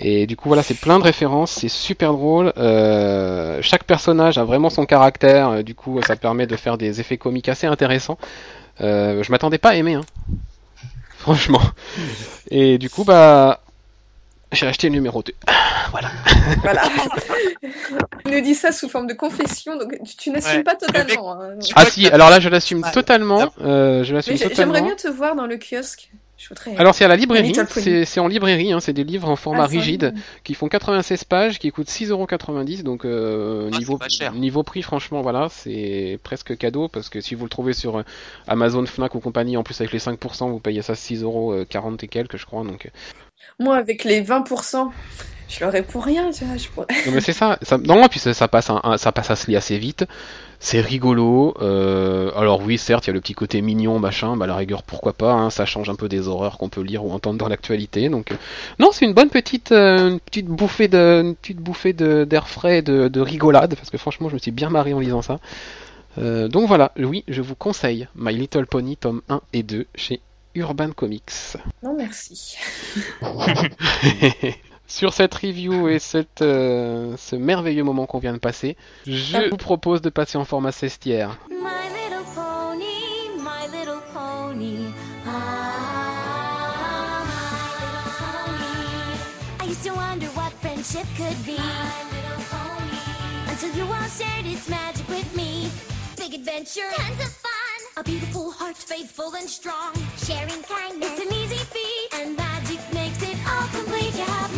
Et 0.00 0.26
du 0.26 0.36
coup, 0.36 0.48
voilà, 0.48 0.62
c'est 0.62 0.74
plein 0.74 0.98
de 0.98 1.04
références, 1.04 1.52
c'est 1.52 1.68
super 1.68 2.12
drôle. 2.12 2.52
Euh, 2.56 3.58
chaque 3.62 3.84
personnage 3.84 4.38
a 4.38 4.44
vraiment 4.44 4.68
son 4.70 4.86
caractère, 4.86 5.48
euh, 5.50 5.62
du 5.62 5.74
coup, 5.74 6.00
ça 6.02 6.16
permet 6.16 6.46
de 6.46 6.56
faire 6.56 6.76
des 6.78 7.00
effets 7.00 7.16
comiques 7.16 7.48
assez 7.48 7.66
intéressants. 7.66 8.18
Euh, 8.80 9.22
je 9.22 9.30
m'attendais 9.30 9.58
pas 9.58 9.70
à 9.70 9.74
aimer, 9.76 9.94
hein. 9.94 10.00
franchement. 11.18 11.60
Et 12.50 12.76
du 12.78 12.90
coup, 12.90 13.04
bah, 13.04 13.60
j'ai 14.52 14.66
acheté 14.66 14.88
le 14.88 14.94
numéro 14.94 15.22
2. 15.22 15.32
voilà. 15.92 16.10
Voilà. 16.62 16.82
Il 18.26 18.32
nous 18.32 18.40
dit 18.40 18.54
ça 18.56 18.72
sous 18.72 18.88
forme 18.88 19.06
de 19.06 19.14
confession, 19.14 19.76
donc 19.78 19.94
tu, 20.04 20.16
tu 20.16 20.30
n'assumes 20.30 20.58
Ouais. 20.58 20.62
pas 20.64 20.74
totalement. 20.74 21.40
hein. 21.40 21.50
Ah 21.76 21.84
si, 21.86 22.08
alors 22.08 22.30
là, 22.30 22.40
je 22.40 22.48
l'assume 22.48 22.82
Ouais. 22.82 22.90
totalement. 22.90 23.52
Euh, 23.60 24.02
je 24.02 24.12
l'assume 24.12 24.34
totalement. 24.36 24.74
j'aimerais 24.74 24.82
bien 24.82 24.96
te 24.96 25.08
voir 25.08 25.36
dans 25.36 25.46
le 25.46 25.56
kiosque. 25.56 26.10
Je 26.44 26.48
voudrais. 26.50 26.76
Alors 26.76 26.94
c'est 26.94 27.06
à 27.06 27.08
la 27.08 27.16
librairie, 27.16 27.54
c'est 28.04 28.20
en 28.20 28.28
librairie, 28.28 28.72
hein, 28.72 28.80
c'est 28.80 28.92
des 28.92 29.04
livres 29.04 29.30
en 29.30 29.36
format 29.36 29.64
Ah, 29.64 29.66
rigide 29.66 30.12
oui. 30.14 30.20
qui 30.44 30.52
font 30.54 30.68
96 30.68 31.24
pages, 31.24 31.58
qui 31.58 31.70
coûtent 31.70 31.88
6,90€, 31.88 32.82
donc 32.82 33.06
euh, 33.06 33.70
Ah, 33.72 34.30
niveau 34.34 34.62
prix 34.62 34.82
franchement 34.82 35.22
voilà 35.22 35.48
c'est 35.50 36.18
presque 36.22 36.56
cadeau 36.58 36.88
parce 36.88 37.08
que 37.08 37.20
si 37.22 37.34
vous 37.34 37.44
le 37.44 37.48
trouvez 37.50 37.72
sur 37.72 37.98
euh, 37.98 38.02
Amazon, 38.46 38.84
Fnac 38.84 39.14
ou 39.14 39.20
compagnie, 39.20 39.56
en 39.56 39.62
plus 39.62 39.80
avec 39.80 39.92
les 39.92 39.98
5%, 40.00 40.50
vous 40.50 40.60
payez 40.60 40.82
ça 40.82 40.92
6,40€ 40.92 42.04
et 42.04 42.08
quelques 42.08 42.36
je 42.36 42.44
crois 42.44 42.62
donc. 42.62 42.90
Moi, 43.58 43.76
avec 43.76 44.04
les 44.04 44.22
20%, 44.22 44.90
je 45.48 45.64
l'aurais 45.64 45.82
pour 45.82 46.04
rien, 46.04 46.30
tu 46.30 46.44
vois. 46.44 46.56
Je 46.56 46.68
pourrais... 46.68 46.86
Non 47.06 47.12
mais 47.12 47.20
c'est 47.20 47.32
ça, 47.32 47.58
ça 47.62 47.78
non 47.78 48.06
puis 48.08 48.18
ça, 48.20 48.34
ça 48.34 48.48
passe 48.48 48.70
un- 48.70 48.80
un- 48.84 48.98
ça 48.98 49.12
passe 49.12 49.30
à 49.30 49.36
se 49.36 49.46
lire 49.46 49.58
assez 49.58 49.78
vite, 49.78 50.04
c'est 50.60 50.80
rigolo. 50.80 51.54
euh, 51.60 52.30
alors 52.36 52.60
oui 52.62 52.78
certes 52.78 53.06
il 53.06 53.08
y 53.08 53.10
a 53.10 53.14
le 53.14 53.20
petit 53.20 53.34
côté 53.34 53.60
mignon 53.62 53.98
machin, 53.98 54.36
bah 54.36 54.44
à 54.44 54.48
la 54.48 54.56
rigueur 54.56 54.82
pourquoi 54.82 55.12
pas, 55.12 55.32
hein, 55.32 55.50
ça 55.50 55.66
change 55.66 55.88
un 55.90 55.94
peu 55.94 56.08
des 56.08 56.28
horreurs 56.28 56.58
qu'on 56.58 56.68
peut 56.68 56.82
lire 56.82 57.04
ou 57.04 57.12
entendre 57.12 57.38
dans 57.38 57.48
l'actualité 57.48 58.08
donc 58.08 58.32
euh, 58.32 58.36
non 58.78 58.90
c'est 58.92 59.04
une 59.04 59.14
bonne 59.14 59.30
petite 59.30 59.72
euh, 59.72 60.10
une 60.10 60.20
petite 60.20 60.46
bouffée 60.46 60.88
de 60.88 61.22
une 61.24 61.34
petite 61.36 61.58
bouffée 61.58 61.92
de 61.92 62.24
d'air 62.24 62.48
frais 62.48 62.78
et 62.78 62.82
de, 62.82 63.08
de 63.08 63.20
rigolade 63.20 63.74
parce 63.74 63.90
que 63.90 63.98
franchement 63.98 64.28
je 64.28 64.34
me 64.34 64.38
suis 64.38 64.50
bien 64.52 64.70
marré 64.70 64.94
en 64.94 65.00
lisant 65.00 65.22
ça. 65.22 65.38
Euh, 66.18 66.46
donc 66.46 66.68
voilà, 66.68 66.92
oui, 66.96 67.24
je 67.26 67.42
vous 67.42 67.56
conseille 67.56 68.06
My 68.14 68.32
Little 68.32 68.66
Pony 68.66 68.96
tome 68.96 69.20
1 69.28 69.40
et 69.52 69.64
2 69.64 69.86
chez 69.96 70.20
Urban 70.54 70.92
Comics. 70.92 71.56
Non, 71.82 71.96
merci. 71.96 72.56
Sur 74.86 75.12
cette 75.14 75.34
review 75.34 75.88
et 75.88 75.98
cette, 75.98 76.42
euh, 76.42 77.16
ce 77.16 77.36
merveilleux 77.36 77.82
moment 77.82 78.06
qu'on 78.06 78.18
vient 78.18 78.34
de 78.34 78.38
passer, 78.38 78.76
je 79.06 79.48
vous 79.50 79.56
propose 79.56 80.02
de 80.02 80.10
passer 80.10 80.36
en 80.38 80.44
format 80.44 80.72
cestière. 80.72 81.38
My 81.48 81.88
little 81.88 82.24
pony, 82.34 83.30
my 83.38 83.66
little 83.72 84.02
pony. 84.12 84.92
Ah, 85.26 87.24
my 87.24 87.40
little 87.80 88.12
pony. 88.20 89.64
I 89.64 89.66
used 89.70 89.84
to 89.84 89.94
wonder 89.94 90.26
what 90.34 90.52
friendship 90.60 91.06
could 91.16 91.44
be. 91.46 91.56
My 91.56 92.04
little 92.12 92.44
pony. 92.50 93.50
Until 93.50 93.74
you 93.76 93.84
all 93.84 94.08
shared 94.08 94.46
its 94.46 94.68
magic 94.68 95.08
with 95.08 95.34
me. 95.34 95.70
Big 96.16 96.34
adventure, 96.34 96.90
tons 96.94 97.20
of 97.20 97.32
fun. 97.32 97.50
A 97.96 98.02
beautiful 98.02 98.50
heart, 98.50 98.76
faithful 98.76 99.34
and 99.34 99.48
strong. 99.48 99.94
Sharing 100.18 100.62
kindness, 100.62 101.10
it's 101.18 101.20
an 101.26 101.32
easy 101.34 101.64
feat. 101.64 102.20
And 102.20 102.36
magic 102.36 102.80
makes 102.92 103.22
it 103.22 103.36
all 103.48 103.66
complete. 103.68 104.14
You 104.14 104.24
have 104.24 104.53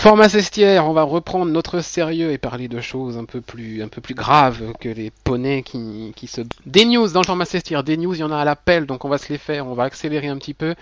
Format 0.00 0.30
cestière, 0.30 0.86
on 0.86 0.94
va 0.94 1.02
reprendre 1.02 1.52
notre 1.52 1.80
sérieux 1.80 2.32
et 2.32 2.38
parler 2.38 2.68
de 2.68 2.80
choses 2.80 3.18
un 3.18 3.26
peu 3.26 3.42
plus, 3.42 3.82
un 3.82 3.88
peu 3.88 4.00
plus 4.00 4.14
graves 4.14 4.72
que 4.80 4.88
les 4.88 5.10
poneys 5.10 5.62
qui, 5.62 6.14
qui 6.16 6.26
se... 6.26 6.40
Des 6.64 6.86
news 6.86 7.06
dans 7.08 7.20
le 7.20 7.26
format 7.26 7.44
cestière, 7.44 7.84
des 7.84 7.98
news, 7.98 8.14
il 8.14 8.20
y 8.20 8.22
en 8.22 8.30
a 8.30 8.38
à 8.38 8.46
l'appel, 8.46 8.86
donc 8.86 9.04
on 9.04 9.10
va 9.10 9.18
se 9.18 9.30
les 9.30 9.36
faire, 9.36 9.66
on 9.66 9.74
va 9.74 9.84
accélérer 9.84 10.28
un 10.28 10.38
petit 10.38 10.54
peu. 10.54 10.74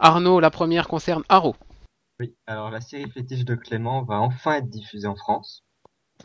Arnaud, 0.00 0.40
la 0.40 0.50
première 0.50 0.88
concerne 0.88 1.22
Arrow. 1.28 1.54
Oui, 2.18 2.34
alors 2.48 2.72
la 2.72 2.80
série 2.80 3.08
fétiche 3.08 3.44
de 3.44 3.54
Clément 3.54 4.02
va 4.02 4.20
enfin 4.20 4.54
être 4.54 4.68
diffusée 4.68 5.06
en 5.06 5.14
France. 5.14 5.62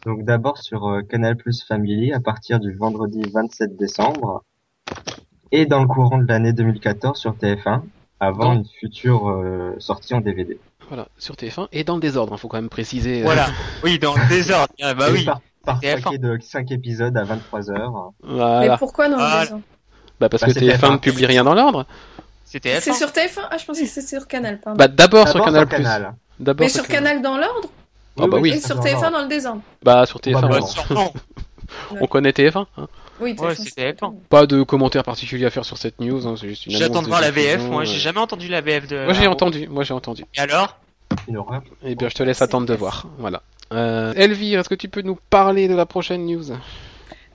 Donc 0.03 0.23
d'abord 0.23 0.57
sur 0.57 0.88
euh, 0.88 1.03
Canal 1.03 1.38
Plus 1.38 1.63
Family 1.63 2.13
à 2.13 2.19
partir 2.19 2.59
du 2.59 2.73
vendredi 2.73 3.21
27 3.31 3.77
décembre 3.77 4.43
et 5.51 5.67
dans 5.67 5.81
le 5.81 5.88
courant 5.88 6.17
de 6.17 6.27
l'année 6.27 6.53
2014 6.53 7.15
sur 7.15 7.35
TF1 7.35 7.83
avant 8.19 8.53
une 8.53 8.65
future 8.65 9.29
euh, 9.29 9.75
sortie 9.77 10.15
en 10.15 10.21
DVD. 10.21 10.59
Voilà, 10.89 11.08
sur 11.17 11.36
TF1 11.36 11.67
et 11.71 11.84
dans 11.84 11.95
le 11.95 12.02
désordre, 12.02 12.34
il 12.36 12.39
faut 12.39 12.47
quand 12.47 12.58
même 12.58 12.69
préciser. 12.69 13.21
euh, 13.21 13.23
Voilà. 13.23 13.47
Oui, 13.84 13.99
dans 13.99 14.15
le 14.15 14.28
désordre. 14.28 14.73
Ah, 14.82 14.93
bah 14.93 15.10
Et 15.10 15.13
oui. 15.13 15.25
Par, 15.25 15.39
par 15.63 15.80
TF1. 15.80 16.04
paquet 16.04 16.17
de 16.17 16.38
5 16.41 16.71
épisodes 16.71 17.15
à 17.15 17.23
23 17.23 17.69
heures. 17.71 18.12
Voilà. 18.23 18.60
Mais 18.71 18.78
pourquoi 18.78 19.08
dans 19.10 19.17
Ah, 19.19 19.36
le 19.39 19.45
désordre? 19.45 19.63
Bah 20.19 20.30
parce 20.30 20.41
Bah, 20.41 20.47
que 20.47 20.54
c'est 20.54 20.62
TF1 20.62 20.78
TF1. 20.80 20.91
ne 20.93 20.97
publie 20.97 21.25
rien 21.28 21.43
dans 21.43 21.54
l'ordre. 21.54 21.86
C'était 22.43 22.80
C'est 22.82 22.91
F1. 22.91 22.97
sur 22.97 23.10
TF1 23.10 23.41
Ah, 23.52 23.58
je 23.58 23.65
pensais 23.65 23.84
que 23.84 23.88
c'était 23.89 24.08
sur 24.08 24.28
Canal, 24.28 24.60
pardon. 24.60 24.78
Bah 24.78 24.88
d'abord 24.88 25.28
sur 25.28 25.43
Canal+. 25.45 25.67
Canal. 25.67 26.15
D'abord 26.39 26.65
Mais 26.65 26.69
sur 26.69 26.88
Canal 26.88 27.21
dans 27.21 27.38
l'ordre? 27.38 27.69
Ah 28.19 28.25
bah 28.28 28.38
oui. 28.41 28.49
Et 28.52 28.60
sur 28.60 28.80
TF1 28.80 29.12
dans 29.12 29.21
le 29.21 29.28
désordre? 29.28 29.62
Bah 29.84 30.06
sur 30.08 30.19
TF1, 30.19 30.49
Bah, 30.49 30.62
sûrement. 30.62 31.13
on 32.02 32.08
connaît 32.08 32.32
TF1. 32.32 32.65
hein. 32.78 32.88
Oui, 33.19 33.36
Ouais, 33.39 33.53
TF1, 33.53 33.55
c'est 33.55 33.95
TF1. 33.95 34.13
Pas 34.29 34.45
de 34.45 34.63
commentaires 34.63 35.03
particuliers 35.03 35.45
à 35.45 35.49
faire 35.49 35.65
sur 35.65 35.77
cette 35.77 35.99
news, 35.99 36.25
hein, 36.27 36.36
c'est 36.39 36.47
juste 36.47 36.65
une 36.65 36.73
J'attends 36.73 37.01
de 37.01 37.08
voir 37.08 37.21
la 37.21 37.32
VF. 37.32 37.62
Moi, 37.63 37.82
euh. 37.82 37.86
j'ai 37.86 37.99
jamais 37.99 38.19
entendu 38.19 38.47
la 38.47 38.62
VF 38.62 38.88
de. 38.88 39.05
Moi 39.05 39.13
j'ai 39.13 39.27
entendu, 39.27 39.67
moi 39.67 39.84
j'ai 39.84 39.93
entendu. 39.93 40.23
Et 40.36 40.39
alors? 40.39 40.77
Eh 41.84 41.95
bien 41.95 42.10
je 42.10 42.15
te 42.15 42.23
laisse 42.23 42.41
attendre 42.41 42.67
de 42.67 42.73
voir. 42.73 43.08
Voilà. 43.17 43.41
Euh, 43.73 44.13
Elvire, 44.15 44.60
est-ce 44.60 44.69
que 44.69 44.75
tu 44.75 44.89
peux 44.89 45.01
nous 45.01 45.17
parler 45.29 45.67
de 45.67 45.75
la 45.75 45.86
prochaine 45.86 46.25
news? 46.25 46.51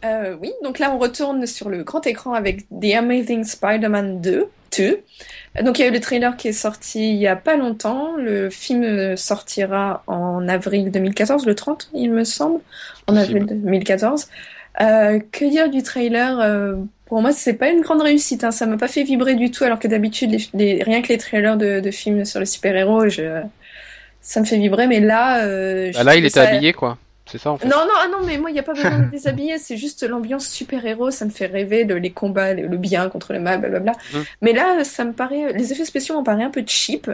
Euh, 0.04 0.36
oui, 0.40 0.52
donc 0.62 0.78
là 0.78 0.92
on 0.92 0.98
retourne 0.98 1.46
sur 1.46 1.68
le 1.68 1.82
grand 1.82 2.06
écran 2.06 2.34
avec 2.34 2.68
The 2.68 2.94
Amazing 2.96 3.44
Spider-Man 3.44 4.20
2. 4.20 4.48
2. 4.76 5.00
Donc 5.62 5.78
il 5.78 5.82
y 5.82 5.84
a 5.84 5.88
eu 5.88 5.92
le 5.92 6.00
trailer 6.00 6.36
qui 6.36 6.48
est 6.48 6.52
sorti 6.52 7.10
il 7.10 7.16
y 7.16 7.28
a 7.28 7.36
pas 7.36 7.56
longtemps. 7.56 8.16
Le 8.16 8.50
film 8.50 9.16
sortira 9.16 10.02
en 10.06 10.48
avril 10.48 10.90
2014, 10.90 11.46
le 11.46 11.54
30 11.54 11.90
il 11.94 12.10
me 12.10 12.24
semble, 12.24 12.60
en 13.06 13.16
avril 13.16 13.46
2014. 13.46 14.28
Euh, 14.80 15.20
que 15.32 15.44
dire 15.48 15.70
du 15.70 15.82
trailer 15.82 16.38
Euh, 16.40 16.74
Pour 17.06 17.20
moi 17.22 17.30
c'est 17.32 17.52
pas 17.54 17.70
une 17.70 17.80
grande 17.80 18.02
réussite, 18.02 18.42
hein. 18.44 18.50
ça 18.50 18.66
m'a 18.66 18.76
pas 18.76 18.88
fait 18.88 19.04
vibrer 19.04 19.34
du 19.36 19.50
tout 19.50 19.62
alors 19.64 19.78
que 19.78 19.86
d'habitude 19.86 20.30
les, 20.32 20.48
les- 20.54 20.82
rien 20.82 21.00
que 21.02 21.08
les 21.08 21.18
trailers 21.18 21.56
de, 21.56 21.78
de 21.80 21.90
films 21.92 22.24
sur 22.24 22.40
les 22.40 22.46
super-héros, 22.46 23.08
je... 23.08 23.40
ça 24.20 24.40
me 24.40 24.44
fait 24.46 24.56
vibrer, 24.56 24.86
mais 24.88 25.00
là... 25.00 25.44
euh, 25.44 25.92
Bah, 25.94 26.02
Là 26.02 26.16
il 26.16 26.24
était 26.24 26.40
ça- 26.40 26.48
habillé 26.48 26.72
quoi. 26.72 26.98
C'est 27.26 27.38
ça 27.38 27.50
en 27.52 27.56
fait. 27.56 27.66
non, 27.66 27.76
non, 27.78 27.94
ah 28.02 28.08
non, 28.12 28.18
mais 28.26 28.36
moi, 28.36 28.50
il 28.50 28.52
n'y 28.52 28.58
a 28.58 28.62
pas 28.62 28.74
besoin 28.74 28.98
de 28.98 29.10
déshabiller, 29.10 29.58
c'est 29.58 29.76
juste 29.78 30.02
l'ambiance 30.06 30.46
super-héros, 30.46 31.10
ça 31.10 31.24
me 31.24 31.30
fait 31.30 31.46
rêver 31.46 31.84
de 31.86 31.94
les 31.94 32.10
combats, 32.12 32.52
le, 32.52 32.66
le 32.66 32.76
bien 32.76 33.08
contre 33.08 33.32
le 33.32 33.40
mal, 33.40 33.60
blablabla. 33.60 33.92
Mm. 34.12 34.18
Mais 34.42 34.52
là, 34.52 34.84
ça 34.84 35.04
me 35.04 35.12
paraît, 35.12 35.52
les 35.54 35.72
effets 35.72 35.86
spéciaux 35.86 36.14
m'ont 36.16 36.22
paraît 36.24 36.44
un 36.44 36.50
peu 36.50 36.62
cheap. 36.66 37.10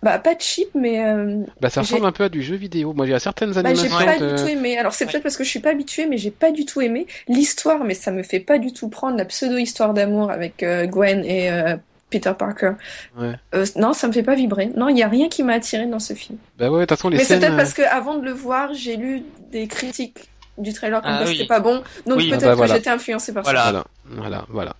Bah, 0.00 0.20
pas 0.20 0.34
cheap, 0.38 0.68
mais 0.76 1.04
euh, 1.04 1.38
Bah 1.60 1.68
ça 1.68 1.80
ressemble 1.80 2.06
un 2.06 2.12
peu 2.12 2.22
à 2.24 2.28
du 2.28 2.40
jeu 2.40 2.54
vidéo. 2.54 2.92
Moi 2.92 3.04
j'ai 3.04 3.18
certaines 3.18 3.50
bah, 3.52 3.62
j'ai 3.74 3.80
animations 3.80 4.06
pas 4.06 4.16
de... 4.18 4.28
du 4.36 4.42
tout 4.42 4.48
aimé. 4.48 4.78
Alors, 4.78 4.94
c'est 4.94 5.06
Ouais. 5.06 5.10
peut-être 5.10 5.24
parce 5.24 5.36
que 5.36 5.42
je 5.42 5.48
suis 5.50 5.58
pas 5.58 5.70
habituée, 5.70 6.06
mais 6.06 6.18
j'ai 6.18 6.30
pas 6.30 6.52
du 6.52 6.64
tout 6.64 6.80
aimé 6.80 7.08
l'histoire, 7.26 7.82
mais 7.82 7.94
ça 7.94 8.12
me 8.12 8.22
fait 8.22 8.38
pas 8.40 8.58
du 8.58 8.72
tout 8.72 8.88
prendre 8.88 9.16
la 9.16 9.24
pseudo-histoire 9.24 9.92
d'amour 9.92 10.30
avec 10.30 10.62
euh, 10.62 10.86
Gwen 10.86 11.24
et 11.24 11.50
euh, 11.50 11.76
Peter 12.12 12.32
Parker. 12.38 12.72
Ouais. 13.18 13.32
Euh, 13.54 13.64
non, 13.76 13.92
ça 13.92 14.06
me 14.06 14.12
fait 14.12 14.22
pas 14.22 14.36
vibrer. 14.36 14.70
Non, 14.76 14.88
il 14.88 14.98
y 14.98 15.02
a 15.02 15.08
rien 15.08 15.28
qui 15.28 15.42
m'a 15.42 15.54
attiré 15.54 15.86
dans 15.86 15.98
ce 15.98 16.12
film. 16.14 16.38
Bah 16.58 16.70
ouais, 16.70 16.86
façon 16.86 17.08
les 17.08 17.16
Mais 17.16 17.24
c'est 17.24 17.38
peut-être 17.40 17.56
parce 17.56 17.72
que 17.74 17.82
avant 17.82 18.16
de 18.18 18.24
le 18.24 18.32
voir, 18.32 18.72
j'ai 18.74 18.96
lu 18.96 19.24
des 19.50 19.66
critiques 19.66 20.28
du 20.58 20.74
trailer 20.74 21.00
comme 21.00 21.10
Ah 21.12 21.16
quoi 21.22 21.26
oui. 21.28 21.32
c'était 21.36 21.46
pas 21.48 21.60
bon. 21.60 21.82
Donc 22.06 22.18
Oui. 22.18 22.28
peut-être 22.28 22.42
Ah 22.42 22.46
bah 22.48 22.52
que 22.52 22.56
voilà. 22.58 22.74
j'étais 22.74 22.90
influencée 22.90 23.32
par 23.32 23.42
Voilà. 23.42 23.64
ça. 23.64 23.70
Voilà, 23.70 23.84
voilà, 24.20 24.44
voilà. 24.50 24.76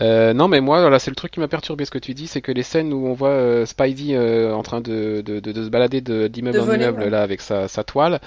Euh, 0.00 0.32
non, 0.32 0.46
mais 0.46 0.60
moi, 0.60 0.80
voilà, 0.80 1.00
c'est 1.00 1.10
le 1.10 1.16
truc 1.16 1.32
qui 1.32 1.40
m'a 1.40 1.48
perturbé 1.48 1.84
ce 1.84 1.90
que 1.90 1.98
tu 1.98 2.14
dis, 2.14 2.28
c'est 2.28 2.40
que 2.40 2.52
les 2.52 2.62
scènes 2.62 2.92
où 2.92 3.08
on 3.08 3.12
voit 3.12 3.30
euh, 3.30 3.66
Spidey 3.66 4.14
euh, 4.14 4.54
en 4.54 4.62
train 4.62 4.80
de, 4.80 5.20
de, 5.26 5.40
de, 5.40 5.50
de 5.52 5.64
se 5.64 5.68
balader 5.68 6.00
de- 6.00 6.28
d'immeuble 6.28 6.60
en 6.60 6.64
voler, 6.64 6.84
immeuble 6.84 7.02
ouais. 7.02 7.10
là 7.10 7.22
avec 7.22 7.40
sa, 7.40 7.66
sa 7.66 7.82
toile, 7.82 8.20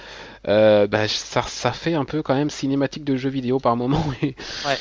euh, 0.46 0.86
bah, 0.86 1.08
ça, 1.08 1.42
ça 1.46 1.72
fait 1.72 1.94
un 1.94 2.04
peu 2.04 2.22
quand 2.22 2.34
même 2.34 2.50
cinématique 2.50 3.04
de 3.04 3.16
jeu 3.16 3.30
vidéo 3.30 3.58
par 3.58 3.76
moment. 3.76 4.04
Et 4.22 4.36
Ouais. 4.66 4.76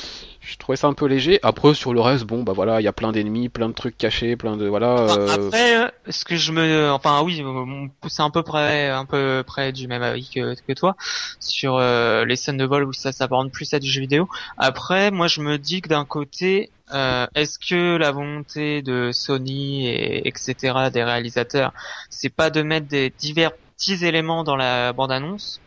Je 0.46 0.58
trouvais 0.58 0.76
ça 0.76 0.88
un 0.88 0.94
peu 0.94 1.06
léger. 1.06 1.40
Après, 1.42 1.74
sur 1.74 1.94
le 1.94 2.02
reste, 2.02 2.26
bon, 2.26 2.44
bah 2.44 2.52
voilà, 2.52 2.82
il 2.82 2.84
y 2.84 2.88
a 2.88 2.94
plein 2.94 3.14
d'ennemis, 3.14 3.48
plein 3.48 3.70
de 3.70 3.74
trucs 3.74 3.98
cachés, 3.98 4.36
plein 4.36 4.58
de 4.58 4.68
voilà. 4.68 5.00
Euh, 5.00 5.28
Après, 5.30 5.78
euh, 5.78 5.88
ce 6.10 6.26
que 6.26 6.36
je 6.36 6.52
me, 6.52 6.92
enfin 6.92 7.22
oui, 7.24 7.42
euh, 7.42 7.88
c'est 8.08 8.22
un 8.24 8.30
peu 8.30 8.44
près, 8.44 8.90
un 8.90 9.06
peu 9.06 9.44
près 9.48 9.72
du 9.72 9.88
même 9.88 10.04
avis 10.04 10.30
que, 10.30 10.56
que 10.68 10.74
toi 10.74 10.98
sur 11.40 11.78
euh, 11.78 12.26
les 12.26 12.36
scènes 12.36 12.58
de 12.58 12.66
vol 12.66 12.84
où 12.84 12.92
ça 12.92 13.14
s'apparente 13.14 13.52
plus 13.54 13.74
à 13.74 13.80
du 13.80 13.90
jeu 13.90 14.02
vidéo. 14.02 14.28
Après, 14.58 15.12
moi 15.12 15.28
je 15.28 15.40
me 15.40 15.58
dis 15.58 15.82
que 15.82 15.88
d'un 15.88 16.06
côté, 16.06 16.72
euh, 16.94 17.26
est-ce 17.36 17.58
que 17.58 17.96
la 17.96 18.12
volonté 18.12 18.82
de 18.82 19.12
Sony 19.14 19.88
et 19.88 20.28
etc. 20.28 20.90
des 20.92 21.04
réalisateurs, 21.06 21.72
c'est 22.10 22.30
pas 22.30 22.50
de 22.50 22.62
mettre 22.64 22.88
des 22.88 23.14
divers 23.18 23.54
petits 23.78 24.06
éléments 24.06 24.44
dans 24.44 24.58
la 24.58 24.92
bande-annonce 24.92 25.62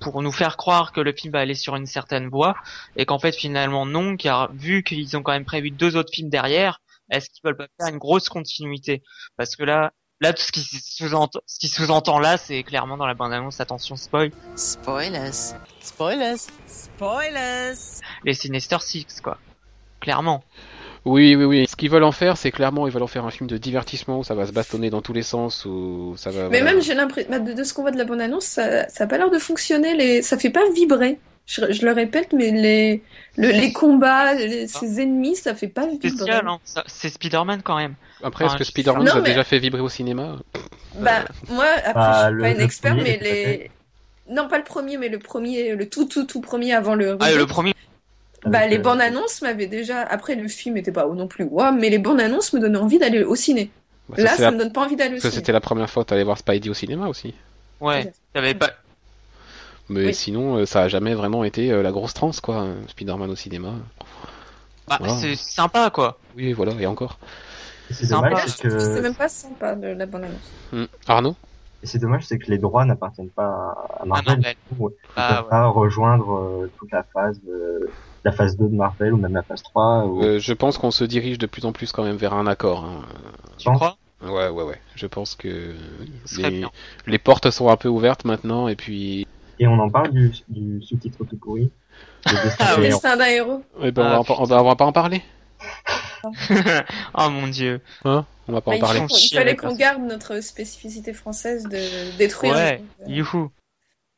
pour 0.00 0.20
nous 0.22 0.32
faire 0.32 0.56
croire 0.56 0.92
que 0.92 1.00
le 1.00 1.12
film 1.12 1.32
va 1.32 1.40
aller 1.40 1.54
sur 1.54 1.76
une 1.76 1.86
certaine 1.86 2.28
voie 2.28 2.54
et 2.96 3.06
qu'en 3.06 3.18
fait 3.18 3.32
finalement 3.32 3.86
non, 3.86 4.16
car 4.16 4.52
vu 4.52 4.82
qu'ils 4.82 5.16
ont 5.16 5.22
quand 5.22 5.32
même 5.32 5.44
prévu 5.44 5.70
deux 5.70 5.96
autres 5.96 6.12
films 6.12 6.28
derrière, 6.28 6.80
est-ce 7.10 7.30
qu'ils 7.30 7.42
veulent 7.44 7.56
pas 7.56 7.68
faire 7.78 7.92
une 7.92 7.98
grosse 7.98 8.28
continuité? 8.28 9.02
Parce 9.36 9.56
que 9.56 9.64
là, 9.64 9.92
là, 10.20 10.32
tout 10.32 10.42
ce 10.42 10.52
qui 10.52 10.62
sous-entend, 10.62 11.40
ce 11.46 11.58
qui 11.58 11.68
sous-entend 11.68 12.18
là, 12.18 12.36
c'est 12.36 12.62
clairement 12.62 12.96
dans 12.96 13.06
la 13.06 13.14
bande-annonce, 13.14 13.60
attention 13.60 13.96
spoil, 13.96 14.30
Spoilers. 14.56 15.54
Spoilers. 15.80 16.36
Spoilers. 16.66 18.00
les 18.24 18.34
Sinister 18.34 18.78
Six, 18.80 19.20
quoi. 19.22 19.38
Clairement. 20.00 20.44
Oui, 21.04 21.36
oui, 21.36 21.44
oui. 21.44 21.66
Ce 21.68 21.76
qu'ils 21.76 21.90
veulent 21.90 22.04
en 22.04 22.12
faire, 22.12 22.36
c'est 22.36 22.50
clairement, 22.50 22.86
ils 22.86 22.92
veulent 22.92 23.02
en 23.02 23.06
faire 23.06 23.26
un 23.26 23.30
film 23.30 23.46
de 23.48 23.58
divertissement 23.58 24.20
où 24.20 24.24
ça 24.24 24.34
va 24.34 24.46
se 24.46 24.52
bastonner 24.52 24.88
dans 24.88 25.02
tous 25.02 25.12
les 25.12 25.22
sens, 25.22 25.64
où 25.66 26.14
ça 26.16 26.30
va. 26.30 26.48
Mais 26.48 26.60
voilà. 26.60 26.72
même, 26.74 26.82
j'ai 26.82 26.94
l'impression, 26.94 27.30
bah, 27.30 27.38
de, 27.40 27.52
de 27.52 27.62
ce 27.64 27.74
qu'on 27.74 27.82
voit 27.82 27.90
de 27.90 27.98
la 27.98 28.04
bande-annonce, 28.04 28.44
ça, 28.46 28.88
ça 28.88 29.04
a 29.04 29.06
pas 29.06 29.18
l'air 29.18 29.30
de 29.30 29.38
fonctionner. 29.38 29.94
Les... 29.96 30.22
Ça 30.22 30.38
fait 30.38 30.50
pas 30.50 30.62
vibrer. 30.74 31.18
Je, 31.46 31.60
je 31.72 31.84
le 31.84 31.92
répète, 31.92 32.32
mais 32.32 32.50
les, 32.50 33.02
le- 33.36 33.50
les 33.50 33.70
combats, 33.74 34.32
les- 34.32 34.66
ses 34.66 35.02
ennemis, 35.02 35.36
ça 35.36 35.54
fait 35.54 35.68
pas 35.68 35.86
vibrer. 35.86 36.08
Spécial, 36.08 36.48
hein. 36.48 36.58
C'est 36.86 37.10
Spider-Man 37.10 37.60
quand 37.62 37.76
même. 37.76 37.94
Après, 38.22 38.46
est-ce 38.46 38.54
Ah, 38.54 38.58
que 38.58 38.64
Spider-Man 38.64 39.06
a 39.06 39.14
mais- 39.16 39.20
déjà 39.28 39.44
fait 39.44 39.58
vibrer 39.58 39.82
au 39.82 39.90
cinéma? 39.90 40.36
Bah, 41.00 41.24
moi, 41.50 41.66
après, 41.84 41.92
Bah, 41.92 42.12
je 42.22 42.26
suis 42.28 42.34
le- 42.36 42.40
pas 42.42 42.50
une 42.50 42.60
expert, 42.62 42.94
premier, 42.96 43.18
mais 43.20 43.30
les. 43.30 43.70
Non, 44.30 44.48
pas 44.48 44.56
le 44.56 44.64
premier, 44.64 44.96
mais 44.96 45.10
le 45.10 45.18
premier, 45.18 45.76
le 45.76 45.86
tout, 45.86 46.06
tout, 46.06 46.24
tout 46.24 46.40
premier 46.40 46.72
avant 46.72 46.94
le. 46.94 47.18
Ah, 47.20 47.30
le 47.32 47.44
premier. 47.44 47.74
Bah, 48.46 48.66
les 48.66 48.78
euh, 48.78 48.82
bandes 48.82 49.00
annonces 49.00 49.40
m'avaient 49.42 49.66
déjà. 49.66 50.00
Après, 50.02 50.34
le 50.34 50.48
film 50.48 50.76
était 50.76 50.92
pas 50.92 51.06
non 51.06 51.26
plus 51.26 51.44
waouh, 51.44 51.72
mais 51.74 51.90
les 51.90 51.98
bandes 51.98 52.20
annonces 52.20 52.52
me 52.52 52.60
donnaient 52.60 52.78
envie 52.78 52.98
d'aller 52.98 53.24
au 53.24 53.34
ciné. 53.36 53.70
Bah, 54.08 54.16
ça, 54.18 54.22
Là, 54.22 54.30
c'est 54.30 54.36
ça 54.36 54.42
la- 54.44 54.50
me 54.52 54.58
donne 54.58 54.72
pas 54.72 54.82
envie 54.84 54.96
d'aller 54.96 55.16
au 55.16 55.20
ciné. 55.20 55.32
c'était 55.32 55.52
la 55.52 55.60
première 55.60 55.88
fois 55.88 56.04
que 56.04 56.10
t'allais 56.10 56.24
voir 56.24 56.36
Spidey 56.38 56.68
au 56.68 56.74
cinéma 56.74 57.08
aussi. 57.08 57.34
Ouais. 57.80 58.12
T'avais 58.32 58.54
pas. 58.54 58.70
Mais 59.88 60.06
Oui. 60.06 60.14
sinon, 60.14 60.56
euh, 60.58 60.66
ça 60.66 60.82
a 60.82 60.88
jamais 60.88 61.14
vraiment 61.14 61.44
été 61.44 61.70
euh, 61.70 61.82
la 61.82 61.90
grosse 61.92 62.14
transe, 62.14 62.40
quoi. 62.40 62.66
Spider-Man 62.88 63.30
au 63.30 63.36
cinéma. 63.36 63.72
Bah, 64.88 64.96
Voilà. 64.98 65.14
c'est 65.16 65.36
sympa, 65.36 65.90
quoi. 65.90 66.18
Oui, 66.36 66.52
voilà, 66.52 66.72
et 66.78 66.86
encore. 66.86 67.18
C'est 67.90 68.06
sympa. 68.06 68.28
dommage, 68.30 68.56
trouve 68.56 68.70
que 68.72 68.78
c'est 68.80 69.00
même 69.02 69.14
pas 69.14 69.28
sympa 69.28 69.74
de 69.74 69.88
la 69.88 70.06
bande 70.06 70.24
annonce. 70.24 70.50
Hmm. 70.72 70.84
Arnaud? 71.06 71.36
Et 71.82 71.86
c'est 71.86 71.98
dommage, 71.98 72.24
c'est 72.24 72.38
que 72.38 72.50
les 72.50 72.56
droits 72.56 72.84
n'appartiennent 72.86 73.28
pas 73.28 73.44
à 73.44 73.98
Ah, 74.00 74.06
Marvel. 74.06 74.36
Marvel. 74.36 74.54
du 74.70 74.76
coup, 74.76 74.90
Ils 74.90 75.12
Ah, 75.16 75.28
peuvent 75.34 75.44
ouais. 75.44 75.50
pas 75.50 75.66
rejoindre 75.66 76.32
euh, 76.38 76.70
toute 76.78 76.90
la 76.92 77.02
phase, 77.12 77.38
de- 77.42 77.90
la 78.24 78.32
phase 78.32 78.56
2 78.56 78.68
de 78.68 78.74
Marvel 78.74 79.12
ou 79.12 79.16
même 79.18 79.34
la 79.34 79.42
phase 79.42 79.62
3. 79.62 80.04
Ou... 80.06 80.22
Euh, 80.22 80.38
Je 80.38 80.52
pense 80.52 80.78
qu'on 80.78 80.90
se 80.90 81.04
dirige 81.04 81.38
de 81.38 81.46
plus 81.46 81.64
en 81.64 81.72
plus 81.72 81.92
quand 81.92 82.04
même 82.04 82.16
vers 82.16 82.34
un 82.34 82.46
accord. 82.46 82.84
hein. 82.84 83.02
Tu 83.58 83.70
crois? 83.70 83.96
Ouais, 84.22 84.48
ouais, 84.48 84.62
ouais. 84.64 84.80
Je 84.94 85.06
pense 85.06 85.34
que 85.34 85.74
les, 87.06 87.18
portes 87.18 87.50
sont 87.50 87.68
un 87.68 87.76
peu 87.76 87.88
ouvertes 87.88 88.24
maintenant, 88.24 88.68
et 88.68 88.76
puis. 88.76 89.26
Et 89.60 89.66
on 89.66 89.78
en 89.78 89.90
parle 89.90 90.10
du, 90.12 90.32
du 90.48 90.82
sous-titre 90.82 91.24
tout 91.24 91.36
pourri. 91.36 91.70
Le 92.26 92.32
destin 92.44 92.64
Ah. 92.66 92.80
Destin 92.80 93.16
d'un 93.18 93.26
héros. 93.26 93.62
Eh 93.82 93.90
ben, 93.92 94.02
Ah, 94.02 94.14
on, 94.20 94.22
va 94.22 94.24
pas, 94.24 94.34
on, 94.40 94.44
va, 94.44 94.62
on 94.62 94.64
va 94.66 94.76
pas 94.76 94.84
en 94.86 94.92
parler. 94.92 95.22
oh 97.14 97.28
mon 97.30 97.48
dieu. 97.48 97.80
Hein? 98.04 98.24
On 98.48 98.52
va 98.52 98.60
pas 98.60 98.70
Bah, 98.70 98.76
en 98.76 98.78
il, 98.78 98.80
parler. 98.80 99.00
faut- 99.00 99.06
il 99.10 99.16
Chier 99.18 99.38
fallait 99.38 99.56
qu'on 99.56 99.74
garde 99.74 100.02
notre 100.02 100.40
spécificité 100.42 101.12
française 101.12 101.64
de 101.64 102.16
détruire. 102.16 102.54
Ouais. 102.54 102.82
Youhou. 103.06 103.50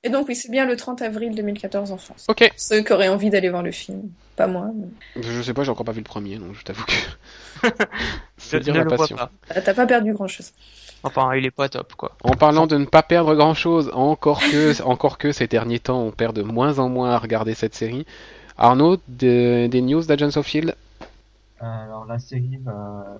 Et 0.06 0.08
donc, 0.08 0.28
oui, 0.28 0.36
c'est 0.36 0.50
bien 0.52 0.66
le 0.66 0.76
30 0.76 1.02
avril 1.02 1.34
2014 1.34 1.90
en 1.90 1.96
France. 1.96 2.26
Ok. 2.28 2.48
Ceux 2.56 2.80
qui 2.82 2.92
auraient 2.92 3.08
envie 3.08 3.28
d'aller 3.28 3.48
voir 3.50 3.64
le 3.64 3.72
film. 3.72 4.02
Pas 4.36 4.46
moi. 4.46 4.70
mais- 4.72 5.22
Je 5.22 5.42
sais 5.42 5.52
pas, 5.52 5.64
j'ai 5.64 5.70
encore 5.72 5.84
pas 5.84 5.90
vu 5.90 5.98
le 5.98 6.04
premier, 6.04 6.36
donc 6.38 6.54
je 6.54 6.62
t'avoue 6.62 6.84
que. 6.84 7.68
C'est 8.36 8.60
dire 8.60 8.74
la 8.74 8.84
passion. 8.84 9.16
pas. 9.16 9.30
Ah, 9.50 9.60
T'as 9.60 9.74
pas 9.74 9.84
perdu 9.86 10.12
grand 10.12 10.28
chose. 10.28 10.52
Enfin, 11.02 11.34
il 11.34 11.44
est 11.44 11.50
pas 11.50 11.68
top, 11.68 11.94
quoi. 11.94 12.12
En 12.22 12.34
parlant 12.34 12.68
de 12.68 12.76
ne 12.76 12.84
pas 12.84 13.02
perdre 13.02 13.34
grand 13.34 13.54
chose, 13.54 13.90
encore 13.94 14.38
que, 14.40 14.80
encore 14.84 15.18
que 15.18 15.32
ces 15.32 15.48
derniers 15.48 15.80
temps 15.80 16.00
on 16.02 16.12
perd 16.12 16.36
de 16.36 16.42
moins 16.42 16.78
en 16.78 16.88
moins 16.88 17.10
à 17.10 17.18
regarder 17.18 17.54
cette 17.54 17.74
série. 17.74 18.06
Arnaud, 18.58 18.98
de- 19.08 19.66
des 19.66 19.80
news 19.82 20.04
d'Agents 20.04 20.36
of 20.36 20.46
Shield 20.46 20.76
Alors 21.60 22.06
la 22.06 22.18
série 22.20 22.58
va, 22.62 23.18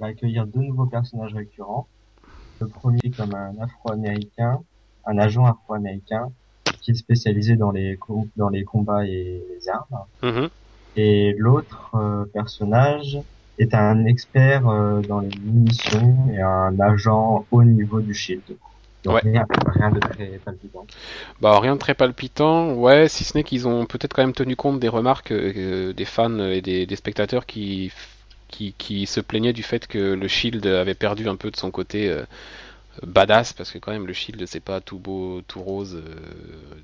va 0.00 0.06
accueillir 0.08 0.46
deux 0.46 0.60
nouveaux 0.60 0.86
personnages 0.86 1.34
récurrents. 1.34 1.86
Le 2.60 2.66
premier 2.68 3.10
comme 3.16 3.34
un 3.34 3.54
Afro-américain, 3.62 4.60
un 5.06 5.18
agent 5.18 5.44
Afro-américain 5.44 6.28
qui 6.82 6.90
est 6.92 6.94
spécialisé 6.94 7.56
dans 7.56 7.70
les 7.72 7.96
com- 7.96 8.28
dans 8.36 8.48
les 8.48 8.64
combats 8.64 9.04
et 9.06 9.42
les 9.50 9.68
armes. 9.68 10.04
Mhm. 10.22 10.48
Et 10.96 11.34
l'autre 11.38 11.90
euh, 11.94 12.24
personnage 12.32 13.18
est 13.58 13.74
un 13.74 14.04
expert 14.06 14.68
euh, 14.68 15.00
dans 15.02 15.20
les 15.20 15.30
munitions 15.44 16.28
et 16.32 16.40
un 16.40 16.78
agent 16.80 17.46
haut 17.50 17.64
niveau 17.64 18.00
du 18.00 18.14
Shield. 18.14 18.42
Donc 19.04 19.14
Ouais. 19.14 19.20
rien, 19.22 19.46
rien 19.66 19.90
de 19.90 20.00
très 20.00 20.40
palpitant. 20.44 20.84
Bah 21.40 21.60
rien 21.60 21.74
de 21.74 21.78
très 21.78 21.94
palpitant, 21.94 22.72
ouais, 22.74 23.08
si 23.08 23.22
ce 23.24 23.36
n'est 23.36 23.44
qu'ils 23.44 23.68
ont 23.68 23.86
peut-être 23.86 24.14
quand 24.14 24.22
même 24.22 24.32
tenu 24.32 24.56
compte 24.56 24.80
des 24.80 24.88
remarques 24.88 25.30
euh, 25.32 25.92
des 25.92 26.04
fans 26.04 26.38
et 26.40 26.60
des, 26.60 26.86
des 26.86 26.96
spectateurs 26.96 27.46
qui, 27.46 27.92
qui, 28.48 28.74
qui 28.76 29.06
se 29.06 29.20
plaignaient 29.20 29.52
du 29.52 29.62
fait 29.62 29.86
que 29.86 30.14
le 30.14 30.28
Shield 30.28 30.66
avait 30.66 30.94
perdu 30.94 31.28
un 31.28 31.36
peu 31.36 31.50
de 31.50 31.56
son 31.56 31.70
côté 31.70 32.10
badass, 33.04 33.52
parce 33.52 33.70
que 33.70 33.78
quand 33.78 33.92
même 33.92 34.06
le 34.06 34.12
Shield 34.12 34.46
c'est 34.46 34.60
pas 34.60 34.80
tout 34.80 34.98
beau, 34.98 35.42
tout 35.42 35.62
rose, 35.62 35.96
euh, 35.96 36.14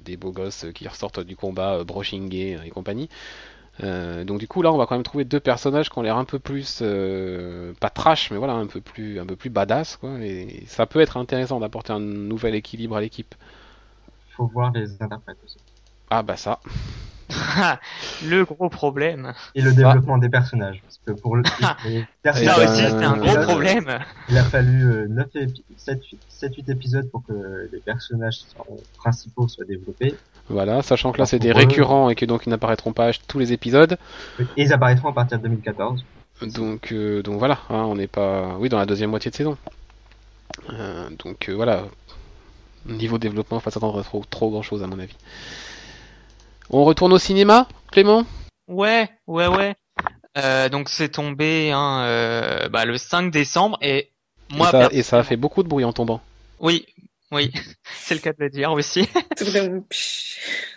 des 0.04 0.16
beaux 0.16 0.32
gosses 0.32 0.66
qui 0.74 0.88
ressortent 0.88 1.20
du 1.20 1.36
combat, 1.36 1.74
euh, 1.76 1.84
Brochinguet 1.84 2.58
et 2.64 2.70
compagnie. 2.70 3.08
Euh, 3.82 4.24
donc 4.24 4.38
du 4.38 4.46
coup 4.46 4.60
là 4.60 4.70
on 4.70 4.76
va 4.76 4.86
quand 4.86 4.94
même 4.94 5.02
trouver 5.02 5.24
deux 5.24 5.40
personnages 5.40 5.88
qui 5.88 5.98
ont 5.98 6.02
l'air 6.02 6.18
un 6.18 6.26
peu 6.26 6.38
plus 6.38 6.80
euh, 6.82 7.72
pas 7.80 7.88
trash 7.88 8.30
mais 8.30 8.36
voilà 8.36 8.52
un 8.52 8.66
peu 8.66 8.82
plus 8.82 9.18
un 9.18 9.24
peu 9.24 9.34
plus 9.34 9.48
badass 9.48 9.96
quoi 9.96 10.20
et 10.20 10.64
ça 10.66 10.84
peut 10.84 11.00
être 11.00 11.16
intéressant 11.16 11.58
d'apporter 11.58 11.94
un 11.94 12.00
nouvel 12.00 12.54
équilibre 12.54 12.96
à 12.96 13.00
l'équipe. 13.00 13.34
Faut 14.36 14.46
voir 14.46 14.72
les 14.72 15.02
interprètes 15.02 15.38
aussi. 15.44 15.56
Ah 16.10 16.22
bah 16.22 16.36
ça. 16.36 16.60
le 18.24 18.44
gros 18.44 18.68
problème. 18.68 19.32
Et 19.54 19.62
le 19.62 19.72
développement 19.72 20.18
des 20.18 20.28
personnages. 20.28 20.82
Parce 20.82 21.00
que 21.06 21.12
pour 21.12 21.36
le, 21.36 21.42
les 21.88 22.04
personnages- 22.22 22.54
Ça 22.56 22.64
aussi, 22.64 22.82
c'est 22.82 23.04
un 23.04 23.16
gros 23.16 23.24
épisodes, 23.26 23.42
problème. 23.44 23.98
Il 24.28 24.38
a 24.38 24.44
fallu 24.44 24.84
euh, 24.84 25.06
9 25.08 25.26
épi- 25.34 25.64
7, 25.76 26.00
7, 26.28 26.54
8 26.56 26.68
épisodes 26.70 27.10
pour 27.10 27.24
que 27.26 27.68
les 27.72 27.80
personnages 27.80 28.40
principaux 28.96 29.48
soient 29.48 29.64
développés. 29.64 30.14
Voilà, 30.48 30.82
sachant 30.82 31.12
que 31.12 31.18
là 31.18 31.26
c'est 31.26 31.38
des 31.38 31.50
eux- 31.50 31.54
récurrents 31.54 32.10
et 32.10 32.14
que 32.14 32.24
donc 32.24 32.46
ils 32.46 32.50
n'apparaîtront 32.50 32.92
pas 32.92 33.08
à 33.08 33.12
tous 33.28 33.38
les 33.38 33.52
épisodes. 33.52 33.96
Et 34.40 34.44
ils 34.64 34.72
apparaîtront 34.72 35.08
à 35.08 35.12
partir 35.12 35.38
de 35.38 35.44
2014. 35.44 36.04
Donc, 36.42 36.90
euh, 36.92 37.22
donc 37.22 37.38
voilà, 37.38 37.58
hein, 37.70 37.84
on 37.86 37.94
n'est 37.94 38.08
pas, 38.08 38.56
oui, 38.58 38.68
dans 38.68 38.78
la 38.78 38.86
deuxième 38.86 39.10
moitié 39.10 39.30
de 39.30 39.36
saison. 39.36 39.56
Euh, 40.70 41.08
donc 41.24 41.48
euh, 41.48 41.54
voilà, 41.54 41.84
niveau 42.86 43.18
développement, 43.18 43.60
faut 43.60 43.64
pas 43.64 43.70
s'attendre 43.70 44.00
à 44.00 44.02
trop, 44.02 44.24
trop 44.28 44.50
grand 44.50 44.62
chose 44.62 44.82
à 44.82 44.86
mon 44.88 44.98
avis. 44.98 45.16
On 46.74 46.84
retourne 46.84 47.12
au 47.12 47.18
cinéma, 47.18 47.68
Clément? 47.90 48.24
Ouais, 48.66 49.10
ouais, 49.26 49.46
ouais. 49.46 49.74
Euh, 50.38 50.70
donc 50.70 50.88
c'est 50.88 51.10
tombé 51.10 51.70
hein, 51.70 52.04
euh, 52.04 52.68
bah, 52.70 52.86
le 52.86 52.96
5 52.96 53.30
décembre 53.30 53.76
et 53.82 54.10
moi 54.50 54.68
et, 54.68 54.70
ça, 54.70 54.88
et 54.90 55.02
ça 55.02 55.18
a 55.18 55.22
fait 55.22 55.36
beaucoup 55.36 55.62
de 55.62 55.68
bruit 55.68 55.84
en 55.84 55.92
tombant. 55.92 56.22
Oui, 56.60 56.86
oui, 57.30 57.52
c'est 57.94 58.14
le 58.14 58.20
cas 58.20 58.32
de 58.32 58.38
le 58.38 58.48
dire 58.48 58.72
aussi. 58.72 59.06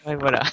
Ouais, 0.06 0.16
voilà. 0.16 0.44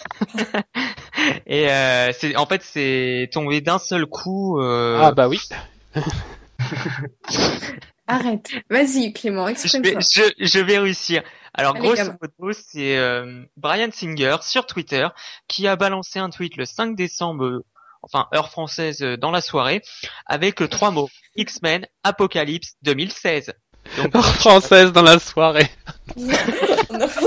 et 1.46 1.68
euh, 1.70 2.10
c'est 2.18 2.34
en 2.36 2.46
fait 2.46 2.62
c'est 2.62 3.28
tombé 3.32 3.60
d'un 3.60 3.78
seul 3.78 4.06
coup. 4.06 4.58
Euh, 4.58 4.98
Ah 4.98 5.12
bah 5.12 5.28
oui. 5.28 5.40
Arrête. 8.12 8.50
Vas-y, 8.70 9.12
Clément, 9.12 9.46
je, 9.46 9.52
exprime-toi. 9.52 9.92
vais, 9.92 10.00
je, 10.00 10.22
je 10.38 10.58
vais 10.60 10.78
réussir. 10.78 11.22
Alors 11.54 11.76
Allez, 11.76 11.88
grosso 11.88 12.12
modo, 12.38 12.52
c'est 12.52 12.96
euh, 12.96 13.42
Brian 13.56 13.88
Singer 13.92 14.36
sur 14.40 14.64
Twitter 14.66 15.06
qui 15.48 15.66
a 15.68 15.76
balancé 15.76 16.18
un 16.18 16.30
tweet 16.30 16.56
le 16.56 16.64
5 16.64 16.96
décembre, 16.96 17.44
euh, 17.44 17.64
enfin 18.02 18.26
heure 18.34 18.50
française 18.50 19.02
euh, 19.02 19.16
dans 19.16 19.30
la 19.30 19.42
soirée, 19.42 19.82
avec 20.26 20.62
euh, 20.62 20.68
trois 20.68 20.90
mots 20.90 21.10
X-Men 21.36 21.86
Apocalypse 22.04 22.74
2016. 22.82 23.52
Donc 23.96 24.16
Française 24.22 24.92
dans 24.92 25.02
la 25.02 25.18
soirée. 25.18 25.68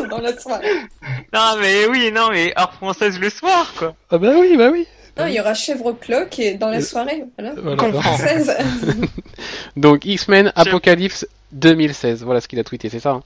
Dans 0.09 0.21
la 0.21 0.37
soirée. 0.39 0.71
non 1.33 1.57
mais 1.59 1.87
oui 1.87 2.11
non 2.11 2.29
mais 2.31 2.53
heure 2.57 2.71
française 2.73 3.19
le 3.19 3.29
soir 3.29 3.73
quoi. 3.77 3.95
Ah 4.09 4.17
bah 4.17 4.31
oui, 4.39 4.55
bah 4.55 4.69
oui. 4.71 4.87
Non, 5.17 5.25
il 5.27 5.33
y 5.33 5.39
aura 5.39 5.53
Chèvre 5.53 5.93
Clock 5.93 6.39
et 6.39 6.55
dans 6.55 6.69
la 6.69 6.77
Euh, 6.77 6.81
soirée. 6.81 7.23
Voilà. 7.37 7.53
Voilà. 7.55 7.77
Comprends. 7.77 8.01
Française. 8.01 8.55
Donc 9.77 10.05
X-Men 10.05 10.51
Apocalypse 10.55 11.27
2016, 11.53 12.23
voilà 12.23 12.41
ce 12.41 12.47
qu'il 12.47 12.59
a 12.59 12.63
tweeté, 12.63 12.89
c'est 12.89 12.99
ça 12.99 13.11
hein? 13.11 13.23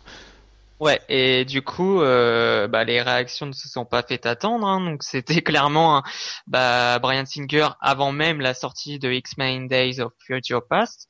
Ouais, 0.80 1.02
et 1.10 1.43
du 1.43 1.62
coup, 1.62 2.02
euh, 2.02 2.69
bah, 2.69 2.86
les 2.86 3.02
réactions 3.02 3.45
ne 3.45 3.52
se 3.52 3.67
sont 3.67 3.84
pas 3.84 4.02
fait 4.02 4.25
attendre. 4.25 4.65
hein, 4.65 4.80
donc 4.80 5.04
c'était 5.04 5.41
clairement 5.41 5.97
un- 5.97 6.04
bah, 6.47 6.99
Brian 6.99 7.25
Singer 7.25 7.67
avant 7.82 8.13
même 8.13 8.39
la 8.39 8.54
sortie 8.54 8.97
de 8.97 9.12
X-Men 9.12 9.67
Days 9.67 9.99
of 9.99 10.13
Future 10.25 10.62
Past, 10.69 11.08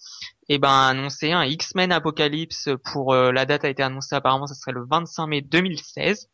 et 0.48 0.58
ben 0.58 0.88
annoncé 0.88 1.34
un 1.34 1.44
X-Men 1.44 1.92
Apocalypse 1.92 2.70
pour 2.84 3.14
euh, 3.14 3.32
la 3.32 3.46
date 3.46 3.64
a 3.64 3.70
été 3.70 3.84
annoncée 3.84 4.16
apparemment, 4.16 4.48
ça 4.48 4.56
serait 4.56 4.72
le 4.72 4.86
25 4.90 5.28
mai 5.28 5.42
2016. 5.42 6.30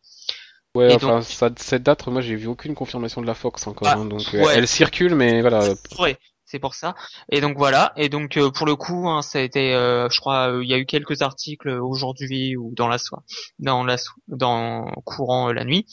Ouais, 0.75 0.91
Et 0.91 0.95
enfin, 0.95 1.07
donc- 1.19 1.23
ça- 1.23 1.49
cette 1.57 1.83
date, 1.83 2.05
moi 2.07 2.21
j'ai 2.21 2.35
vu 2.35 2.47
aucune 2.47 2.75
confirmation 2.75 3.21
de 3.21 3.27
la 3.27 3.33
Fox 3.33 3.65
encore, 3.65 3.87
Ah, 3.89 3.95
hein, 3.97 4.05
donc 4.05 4.21
euh, 4.33 4.43
ouais. 4.45 4.53
elle 4.55 4.67
circule, 4.67 5.15
mais 5.15 5.41
voilà. 5.41 5.61
Ouais, 5.99 6.17
c'est 6.45 6.59
pour 6.59 6.75
ça. 6.75 6.95
Et 7.31 7.39
donc 7.41 7.57
voilà. 7.57 7.93
Et 7.95 8.09
donc 8.09 8.37
euh, 8.37 8.51
pour 8.51 8.65
le 8.65 8.75
coup, 8.75 9.07
hein, 9.09 9.21
ça 9.21 9.39
a 9.39 9.41
été, 9.41 9.73
euh, 9.73 10.09
je 10.09 10.19
crois, 10.19 10.51
euh, 10.51 10.63
il 10.63 10.69
y 10.69 10.73
a 10.73 10.77
eu 10.77 10.85
quelques 10.85 11.21
articles 11.21 11.69
aujourd'hui 11.69 12.55
ou 12.57 12.73
dans 12.75 12.87
la 12.89 12.97
soirée, 12.97 13.23
dans 13.59 13.83
la 13.85 13.97
so- 13.97 14.11
dans 14.27 14.85
courant 15.05 15.49
euh, 15.49 15.53
la 15.53 15.63
nuit, 15.63 15.85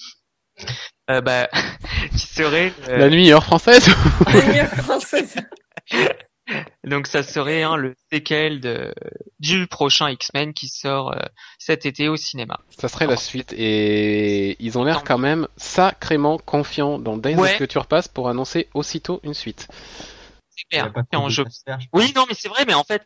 euh, 1.11 1.21
bah, 1.21 1.49
qui 2.13 2.27
serait 2.27 2.73
euh, 2.89 2.99
La 2.99 3.09
nuit, 3.09 3.31
heure 3.33 3.45
française 3.45 3.87
Lumière 4.33 4.71
française. 4.75 5.37
Donc 6.85 7.07
ça 7.07 7.23
serait 7.23 7.63
hein, 7.63 7.77
le 7.77 7.95
séquel 8.13 8.61
de, 8.61 8.93
du 9.39 9.67
prochain 9.69 10.11
X-Men 10.11 10.53
qui 10.53 10.69
sort 10.69 11.13
euh, 11.13 11.21
cet 11.59 11.87
été 11.87 12.09
au 12.09 12.17
cinéma. 12.17 12.59
Ça 12.77 12.89
serait 12.89 13.07
la 13.07 13.17
suite 13.17 13.53
et 13.57 14.57
ils 14.59 14.77
ont 14.79 14.85
l'air 14.85 15.05
quand 15.05 15.19
même 15.19 15.47
sacrément 15.57 16.39
confiants 16.39 16.99
dans 16.99 17.17
Days 17.17 17.37
Ouais. 17.37 17.53
of 17.53 17.57
Future 17.59 17.87
Past 17.87 18.13
pour 18.13 18.29
annoncer 18.29 18.69
aussitôt 18.75 19.21
une 19.23 19.35
suite. 19.35 19.69
En 21.15 21.29
jeu. 21.29 21.45
je 21.67 21.87
Oui, 21.93 22.13
non, 22.15 22.25
mais 22.29 22.35
c'est 22.35 22.49
vrai, 22.49 22.65
mais 22.67 22.75
en 22.75 22.85
fait, 22.85 23.03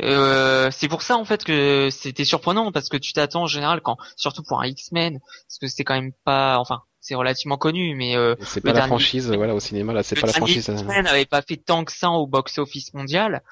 euh, 0.00 0.70
c'est 0.70 0.88
pour 0.88 1.02
ça 1.02 1.16
en 1.16 1.24
fait 1.24 1.44
que 1.44 1.88
c'était 1.90 2.24
surprenant 2.24 2.72
parce 2.72 2.88
que 2.88 2.96
tu 2.96 3.12
t'attends 3.12 3.42
en 3.42 3.46
général 3.46 3.80
quand, 3.80 3.96
surtout 4.16 4.42
pour 4.42 4.60
un 4.60 4.66
X-Men, 4.66 5.18
parce 5.20 5.58
que 5.60 5.66
c'est 5.66 5.84
quand 5.84 5.94
même 5.94 6.12
pas, 6.24 6.58
enfin, 6.58 6.82
c'est 7.00 7.14
relativement 7.14 7.56
connu, 7.56 7.94
mais 7.94 8.16
euh, 8.16 8.34
C'est 8.44 8.60
pas 8.60 8.68
la 8.68 8.74
dernier 8.74 8.88
franchise, 8.88 9.24
X-Men. 9.24 9.36
voilà, 9.38 9.54
au 9.54 9.60
cinéma 9.60 9.92
là, 9.92 10.02
c'est 10.02 10.18
pas 10.20 10.26
la 10.26 10.32
franchise. 10.34 10.68
X-Men 10.68 11.04
n'avait 11.04 11.24
pas 11.26 11.42
fait 11.42 11.56
tant 11.56 11.84
que 11.84 11.92
ça 11.92 12.10
au 12.10 12.26
box-office 12.26 12.92
mondial. 12.94 13.42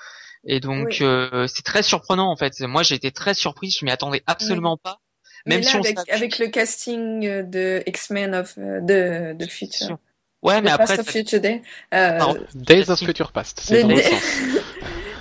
Et 0.47 0.61
donc 0.61 0.87
Oui. 0.89 0.99
euh, 1.03 1.47
c'est 1.49 1.65
très 1.65 1.83
surprenant 1.83 2.31
en 2.31 2.37
fait. 2.37 2.53
Moi 2.61 2.83
j'ai 2.83 2.95
été 2.95 3.11
très 3.11 3.35
surpris, 3.35 3.71
je 3.71 3.85
m'y 3.85 3.91
attendais 3.91 4.23
absolument 4.27 4.77
pas. 4.77 4.99
Même 5.47 5.59
Mais 5.61 5.65
là, 5.65 5.71
si 5.71 5.77
on 5.77 5.81
avec, 5.81 5.99
avec 6.11 6.39
le 6.39 6.49
casting 6.49 7.27
euh, 7.27 7.43
de 7.43 7.83
X-Men 7.87 8.35
of 8.35 8.55
euh, 8.59 8.81
de, 8.81 9.37
de 9.37 9.47
Future, 9.51 9.99
Ouais, 10.43 10.61
mais 10.61 10.71
après 10.71 10.97
Past 10.97 11.01
of 11.01 11.11
Future 11.11 11.41
Day, 11.41 11.63
euh. 11.95 12.21
Days 12.55 12.89
of. 12.91 12.99
Future 13.01 13.33
Past, 13.33 13.61
c'est 13.61 13.83
dans 13.83 13.89
le 13.89 14.01
sens. 14.01 14.23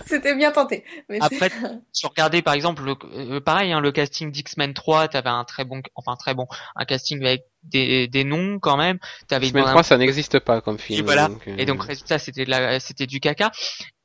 c'était 0.09 0.35
bien 0.35 0.51
tenté. 0.51 0.83
Mais 1.09 1.19
c'est- 1.19 1.35
Après, 1.35 1.49
tu 1.93 2.05
regardais 2.07 2.41
par 2.41 2.53
exemple 2.53 2.83
le, 2.83 2.95
euh, 3.13 3.39
pareil 3.41 3.71
hein, 3.71 3.79
le 3.79 3.91
casting 3.91 4.31
d'X-Men 4.31 4.73
3, 4.73 5.07
t'avais 5.07 5.29
un 5.29 5.43
très 5.43 5.65
bon 5.65 5.81
enfin 5.95 6.15
très 6.15 6.33
bon 6.33 6.47
un 6.75 6.85
casting 6.85 7.23
avec 7.25 7.43
des, 7.63 8.07
des 8.07 8.23
noms 8.23 8.59
quand 8.59 8.77
même, 8.77 8.97
t'avais 9.27 9.47
X-Men 9.47 9.63
une- 9.63 9.69
3, 9.69 9.83
ça 9.83 9.97
n'existe 9.97 10.39
pas 10.39 10.61
comme 10.61 10.77
film. 10.79 10.99
Et 10.99 11.01
voilà. 11.03 11.27
donc, 11.27 11.47
euh, 11.47 11.55
et 11.57 11.65
donc 11.65 11.83
résultat 11.83 12.19
c'était 12.19 12.45
de 12.45 12.49
la 12.51 12.79
c'était 12.79 13.07
du 13.07 13.19
caca 13.19 13.51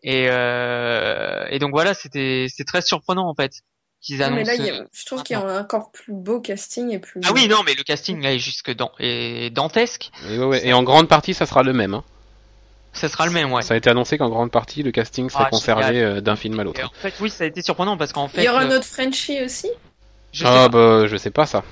et 0.03 0.27
euh, 0.29 1.47
et 1.51 1.59
donc 1.59 1.71
voilà, 1.73 1.95
c'était 1.95 2.47
c'est 2.49 2.65
très 2.65 2.83
surprenant 2.83 3.29
en 3.29 3.35
fait 3.35 3.53
qu'ils 4.01 4.19
mais 4.19 4.25
annoncent 4.25 4.51
là, 4.65 4.73
a- 4.81 4.85
je 4.93 5.07
trouve 5.07 5.23
qu'il 5.23 5.37
y 5.37 5.39
a 5.39 5.43
un 5.45 5.61
encore 5.61 5.93
plus 5.93 6.13
beau 6.13 6.41
casting 6.41 6.91
et 6.91 6.99
plus. 6.99 7.21
Ah 7.25 7.31
oui, 7.33 7.47
non, 7.47 7.59
mais 7.65 7.75
le 7.75 7.85
casting 7.85 8.21
là 8.21 8.33
est 8.35 8.41
jusque 8.41 8.75
dans 8.75 8.91
est 8.99 9.51
dantesque. 9.51 10.11
Et, 10.29 10.39
ouais, 10.39 10.45
ouais. 10.45 10.67
Et 10.67 10.73
en 10.73 10.83
grande 10.83 11.07
partie, 11.09 11.35
ça 11.35 11.47
sera 11.47 11.63
le 11.63 11.73
même. 11.73 11.95
hein. 11.95 12.03
Ça 12.93 13.09
sera 13.09 13.27
le 13.27 13.33
même, 13.33 13.53
ouais. 13.53 13.63
Ça 13.63 13.75
a 13.75 13.77
été 13.77 13.91
annoncé 13.91 14.19
qu'en 14.19 14.29
grande 14.29 14.51
partie, 14.51 14.83
le 14.83 14.91
casting 14.93 15.29
serait 15.31 15.45
Ah, 15.47 15.51
conservé 15.51 16.03
euh, 16.03 16.21
d'un 16.21 16.37
film 16.37 16.59
à 16.61 16.65
l'autre. 16.65 16.85
en 16.85 16.89
fait, 17.01 17.15
oui, 17.21 17.31
ça 17.31 17.45
a 17.45 17.47
été 17.47 17.63
surprenant 17.63 17.97
parce 17.97 18.13
qu'en 18.13 18.29
fait, 18.29 18.43
Il 18.43 18.45
y 18.45 18.49
aura 18.49 18.61
un 18.61 18.71
euh, 18.71 18.77
autre 18.77 18.87
Frenchie 18.87 19.43
aussi? 19.43 19.69
je 20.33 20.45
Ah 20.47 20.69
bah, 20.69 21.07
je 21.07 21.17
sais 21.17 21.31
pas 21.31 21.47
ça. 21.47 21.65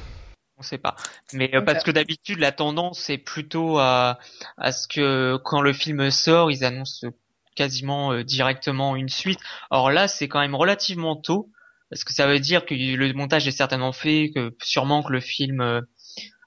on 0.59 0.63
sait 0.63 0.79
pas. 0.79 0.97
Mais 1.33 1.51
euh, 1.55 1.61
Ok. 1.61 1.65
parce 1.67 1.85
que 1.85 1.91
d'habitude, 1.91 2.39
la 2.39 2.53
tendance 2.53 2.99
c'est 3.01 3.19
plutôt 3.19 3.79
à 3.79 4.19
à 4.59 4.73
ce 4.73 4.89
que 4.89 5.39
quand 5.45 5.61
le 5.61 5.73
film 5.73 6.11
sort, 6.11 6.51
ils 6.51 6.65
annoncent 6.65 7.07
quasiment 7.55 8.13
euh, 8.13 8.25
directement 8.25 8.97
une 8.97 9.09
suite. 9.09 9.39
Or 9.71 9.91
là, 9.91 10.09
c'est 10.09 10.29
quand 10.29 10.41
même 10.41 10.55
relativement 10.55 11.17
tôt 11.17 11.51
parce 11.91 12.05
que 12.05 12.13
ça 12.13 12.27
veut 12.27 12.39
dire 12.39 12.65
que 12.67 12.75
le 12.75 13.13
montage 13.15 13.47
est 13.49 13.53
certainement 13.53 13.93
fait, 13.93 14.31
que 14.35 14.55
sûrement 14.63 15.03
que 15.03 15.13
le 15.13 15.21
film 15.21 15.61
euh, 15.61 15.81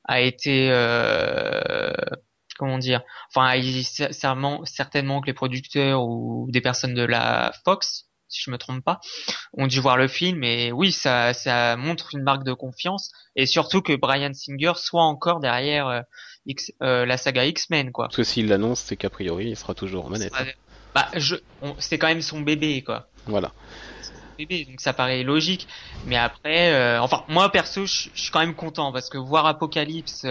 a 0.05 0.21
été 0.21 0.69
euh, 0.71 1.91
comment 2.63 2.77
dire 2.77 3.01
enfin 3.29 3.55
il, 3.55 3.83
certainement 3.83 4.63
certainement 4.63 5.19
que 5.19 5.27
les 5.27 5.33
producteurs 5.33 6.01
ou 6.01 6.47
des 6.49 6.61
personnes 6.61 6.93
de 6.93 7.03
la 7.03 7.51
Fox 7.65 8.05
si 8.29 8.41
je 8.41 8.51
me 8.51 8.57
trompe 8.57 8.81
pas 8.81 9.01
ont 9.51 9.67
dû 9.67 9.81
voir 9.81 9.97
le 9.97 10.07
film 10.07 10.45
et 10.45 10.71
oui 10.71 10.93
ça 10.93 11.33
ça 11.33 11.75
montre 11.75 12.15
une 12.15 12.23
marque 12.23 12.45
de 12.45 12.53
confiance 12.53 13.11
et 13.35 13.45
surtout 13.45 13.81
que 13.81 13.93
Brian 13.93 14.31
Singer 14.33 14.71
soit 14.77 15.03
encore 15.03 15.41
derrière 15.41 15.87
euh, 15.87 16.01
X, 16.45 16.71
euh, 16.81 17.05
la 17.05 17.17
saga 17.17 17.45
X-Men 17.45 17.91
quoi 17.91 18.05
Parce 18.05 18.15
que 18.15 18.23
s'il 18.23 18.47
l'annonce, 18.47 18.79
c'est 18.79 18.95
qu'a 18.95 19.09
priori, 19.09 19.49
il 19.49 19.57
sera 19.57 19.73
toujours 19.73 20.05
aux 20.05 20.09
manettes. 20.09 20.31
bah 20.95 21.07
je 21.15 21.35
c'est 21.79 21.97
quand 21.97 22.07
même 22.07 22.21
son 22.21 22.39
bébé 22.39 22.81
quoi 22.81 23.09
Voilà. 23.25 23.51
bébé, 24.37 24.63
donc 24.63 24.79
ça 24.79 24.93
paraît 24.93 25.23
logique. 25.23 25.67
Mais 26.05 26.15
après, 26.15 26.71
euh, 26.71 27.01
enfin 27.01 27.25
moi 27.27 27.51
perso, 27.51 27.85
je 27.85 28.09
suis 28.13 28.31
quand 28.31 28.39
même 28.39 28.55
content 28.55 28.93
parce 28.93 29.09
que 29.09 29.17
voir 29.17 29.47
Apocalypse 29.47 30.25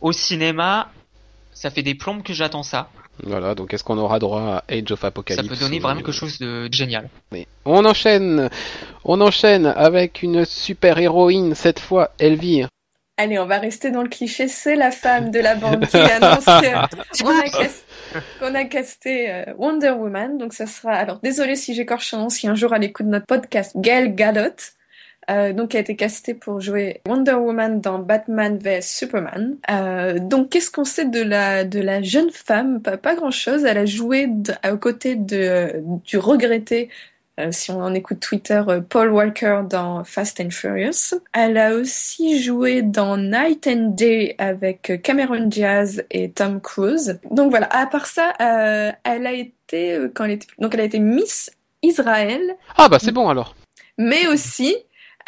au 0.00 0.12
cinéma, 0.12 0.92
ça 1.60 1.70
fait 1.70 1.82
des 1.82 1.94
plombes 1.94 2.22
que 2.22 2.32
j'attends 2.32 2.62
ça. 2.62 2.88
Voilà, 3.22 3.54
donc 3.54 3.74
est-ce 3.74 3.84
qu'on 3.84 3.98
aura 3.98 4.18
droit 4.18 4.40
à 4.68 4.72
Age 4.72 4.90
of 4.92 5.04
Apocalypse 5.04 5.46
ça 5.46 5.54
peut 5.54 5.60
donner 5.60 5.78
vraiment 5.78 5.96
quelque 6.00 6.10
chose 6.12 6.38
de 6.38 6.68
génial. 6.72 7.10
Oui. 7.32 7.46
On 7.66 7.84
enchaîne, 7.84 8.48
on 9.04 9.20
enchaîne 9.20 9.66
avec 9.66 10.22
une 10.22 10.46
super 10.46 10.96
héroïne 10.98 11.54
cette 11.54 11.80
fois, 11.80 12.12
Elvire. 12.18 12.68
Allez, 13.18 13.38
on 13.38 13.44
va 13.44 13.58
rester 13.58 13.90
dans 13.90 14.02
le 14.02 14.08
cliché. 14.08 14.48
C'est 14.48 14.74
la 14.76 14.90
femme 14.90 15.30
de 15.30 15.38
la 15.38 15.54
bande 15.54 15.86
qui 15.86 15.98
annonce 15.98 16.46
que- 16.46 17.22
qu'on 17.22 17.38
a, 17.38 17.50
cas- 17.50 18.20
qu'on 18.40 18.54
a 18.54 18.64
casté 18.64 19.44
Wonder 19.58 19.90
Woman. 19.90 20.38
Donc 20.38 20.54
ça 20.54 20.64
sera. 20.66 20.92
Alors 20.94 21.18
désolé 21.22 21.56
si 21.56 21.74
j'écorche 21.74 22.08
son 22.08 22.16
nom. 22.20 22.28
Si 22.30 22.48
un 22.48 22.54
jour 22.54 22.72
à 22.72 22.78
l'écoute 22.78 23.04
de 23.04 23.10
notre 23.10 23.26
podcast, 23.26 23.72
Gal 23.76 24.14
Gadot. 24.14 24.56
Euh, 25.28 25.52
donc 25.52 25.70
qui 25.70 25.76
a 25.76 25.80
été 25.80 25.96
castée 25.96 26.34
pour 26.34 26.60
jouer 26.60 27.00
Wonder 27.08 27.34
Woman 27.34 27.80
dans 27.80 27.98
Batman 27.98 28.58
vs 28.58 28.82
Superman. 28.82 29.56
Euh, 29.70 30.18
donc 30.18 30.50
qu'est-ce 30.50 30.70
qu'on 30.70 30.84
sait 30.84 31.04
de 31.04 31.22
la 31.22 31.64
de 31.64 31.80
la 31.80 32.02
jeune 32.02 32.30
femme? 32.30 32.80
Pas, 32.80 32.96
pas 32.96 33.14
grand 33.14 33.30
chose. 33.30 33.64
Elle 33.64 33.78
a 33.78 33.86
joué 33.86 34.28
aux 34.70 34.76
côtés 34.78 35.16
de 35.16 35.82
du 36.04 36.18
regretté 36.18 36.88
euh, 37.38 37.52
si 37.52 37.70
on 37.70 37.80
en 37.80 37.94
écoute 37.94 38.20
Twitter, 38.20 38.60
euh, 38.68 38.80
Paul 38.86 39.10
Walker 39.12 39.62
dans 39.70 40.04
Fast 40.04 40.40
and 40.40 40.50
Furious. 40.50 41.14
Elle 41.32 41.56
a 41.58 41.74
aussi 41.74 42.42
joué 42.42 42.82
dans 42.82 43.16
Night 43.16 43.66
and 43.66 43.94
Day 43.96 44.34
avec 44.38 44.90
euh, 44.90 44.96
Cameron 44.98 45.46
Diaz 45.46 46.04
et 46.10 46.30
Tom 46.32 46.60
Cruise. 46.60 47.18
Donc 47.30 47.50
voilà, 47.50 47.66
à 47.74 47.86
part 47.86 48.06
ça, 48.06 48.32
euh, 48.40 48.90
elle 49.04 49.26
a 49.26 49.32
été 49.32 49.92
euh, 49.94 50.10
quand 50.12 50.24
elle 50.24 50.32
était 50.32 50.48
donc 50.58 50.74
elle 50.74 50.80
a 50.80 50.84
été 50.84 50.98
Miss 50.98 51.50
Israël, 51.82 52.42
Ah 52.76 52.88
bah 52.90 52.98
c'est 53.00 53.12
bon 53.12 53.28
alors. 53.30 53.54
mais 53.96 54.26
aussi 54.26 54.76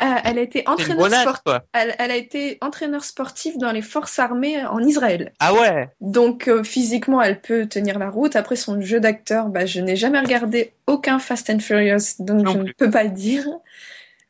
euh, 0.00 0.04
elle 0.24 0.38
a 0.38 0.42
été 0.42 0.62
entraîneur 0.66 0.96
bonasse, 0.96 1.22
sport- 1.22 1.42
quoi. 1.44 1.62
elle, 1.72 1.94
elle 1.98 2.10
a 2.10 2.16
été 2.16 2.58
entraîneur 2.60 3.04
sportif 3.04 3.58
dans 3.58 3.72
les 3.72 3.82
forces 3.82 4.18
armées 4.18 4.64
en 4.64 4.78
Israël. 4.80 5.32
Ah 5.38 5.52
ouais. 5.52 5.90
Donc 6.00 6.48
euh, 6.48 6.62
physiquement, 6.64 7.20
elle 7.20 7.40
peut 7.40 7.66
tenir 7.66 7.98
la 7.98 8.10
route. 8.10 8.34
Après 8.36 8.56
son 8.56 8.80
jeu 8.80 9.00
d'acteur, 9.00 9.48
bah, 9.48 9.66
je 9.66 9.80
n'ai 9.80 9.96
jamais 9.96 10.20
regardé 10.20 10.72
aucun 10.86 11.18
Fast 11.18 11.50
and 11.50 11.58
Furious, 11.60 12.16
donc 12.20 12.42
Non 12.44 12.52
je 12.52 12.58
ne 12.58 12.72
peux 12.72 12.90
pas 12.90 13.04
le 13.04 13.10
dire. 13.10 13.44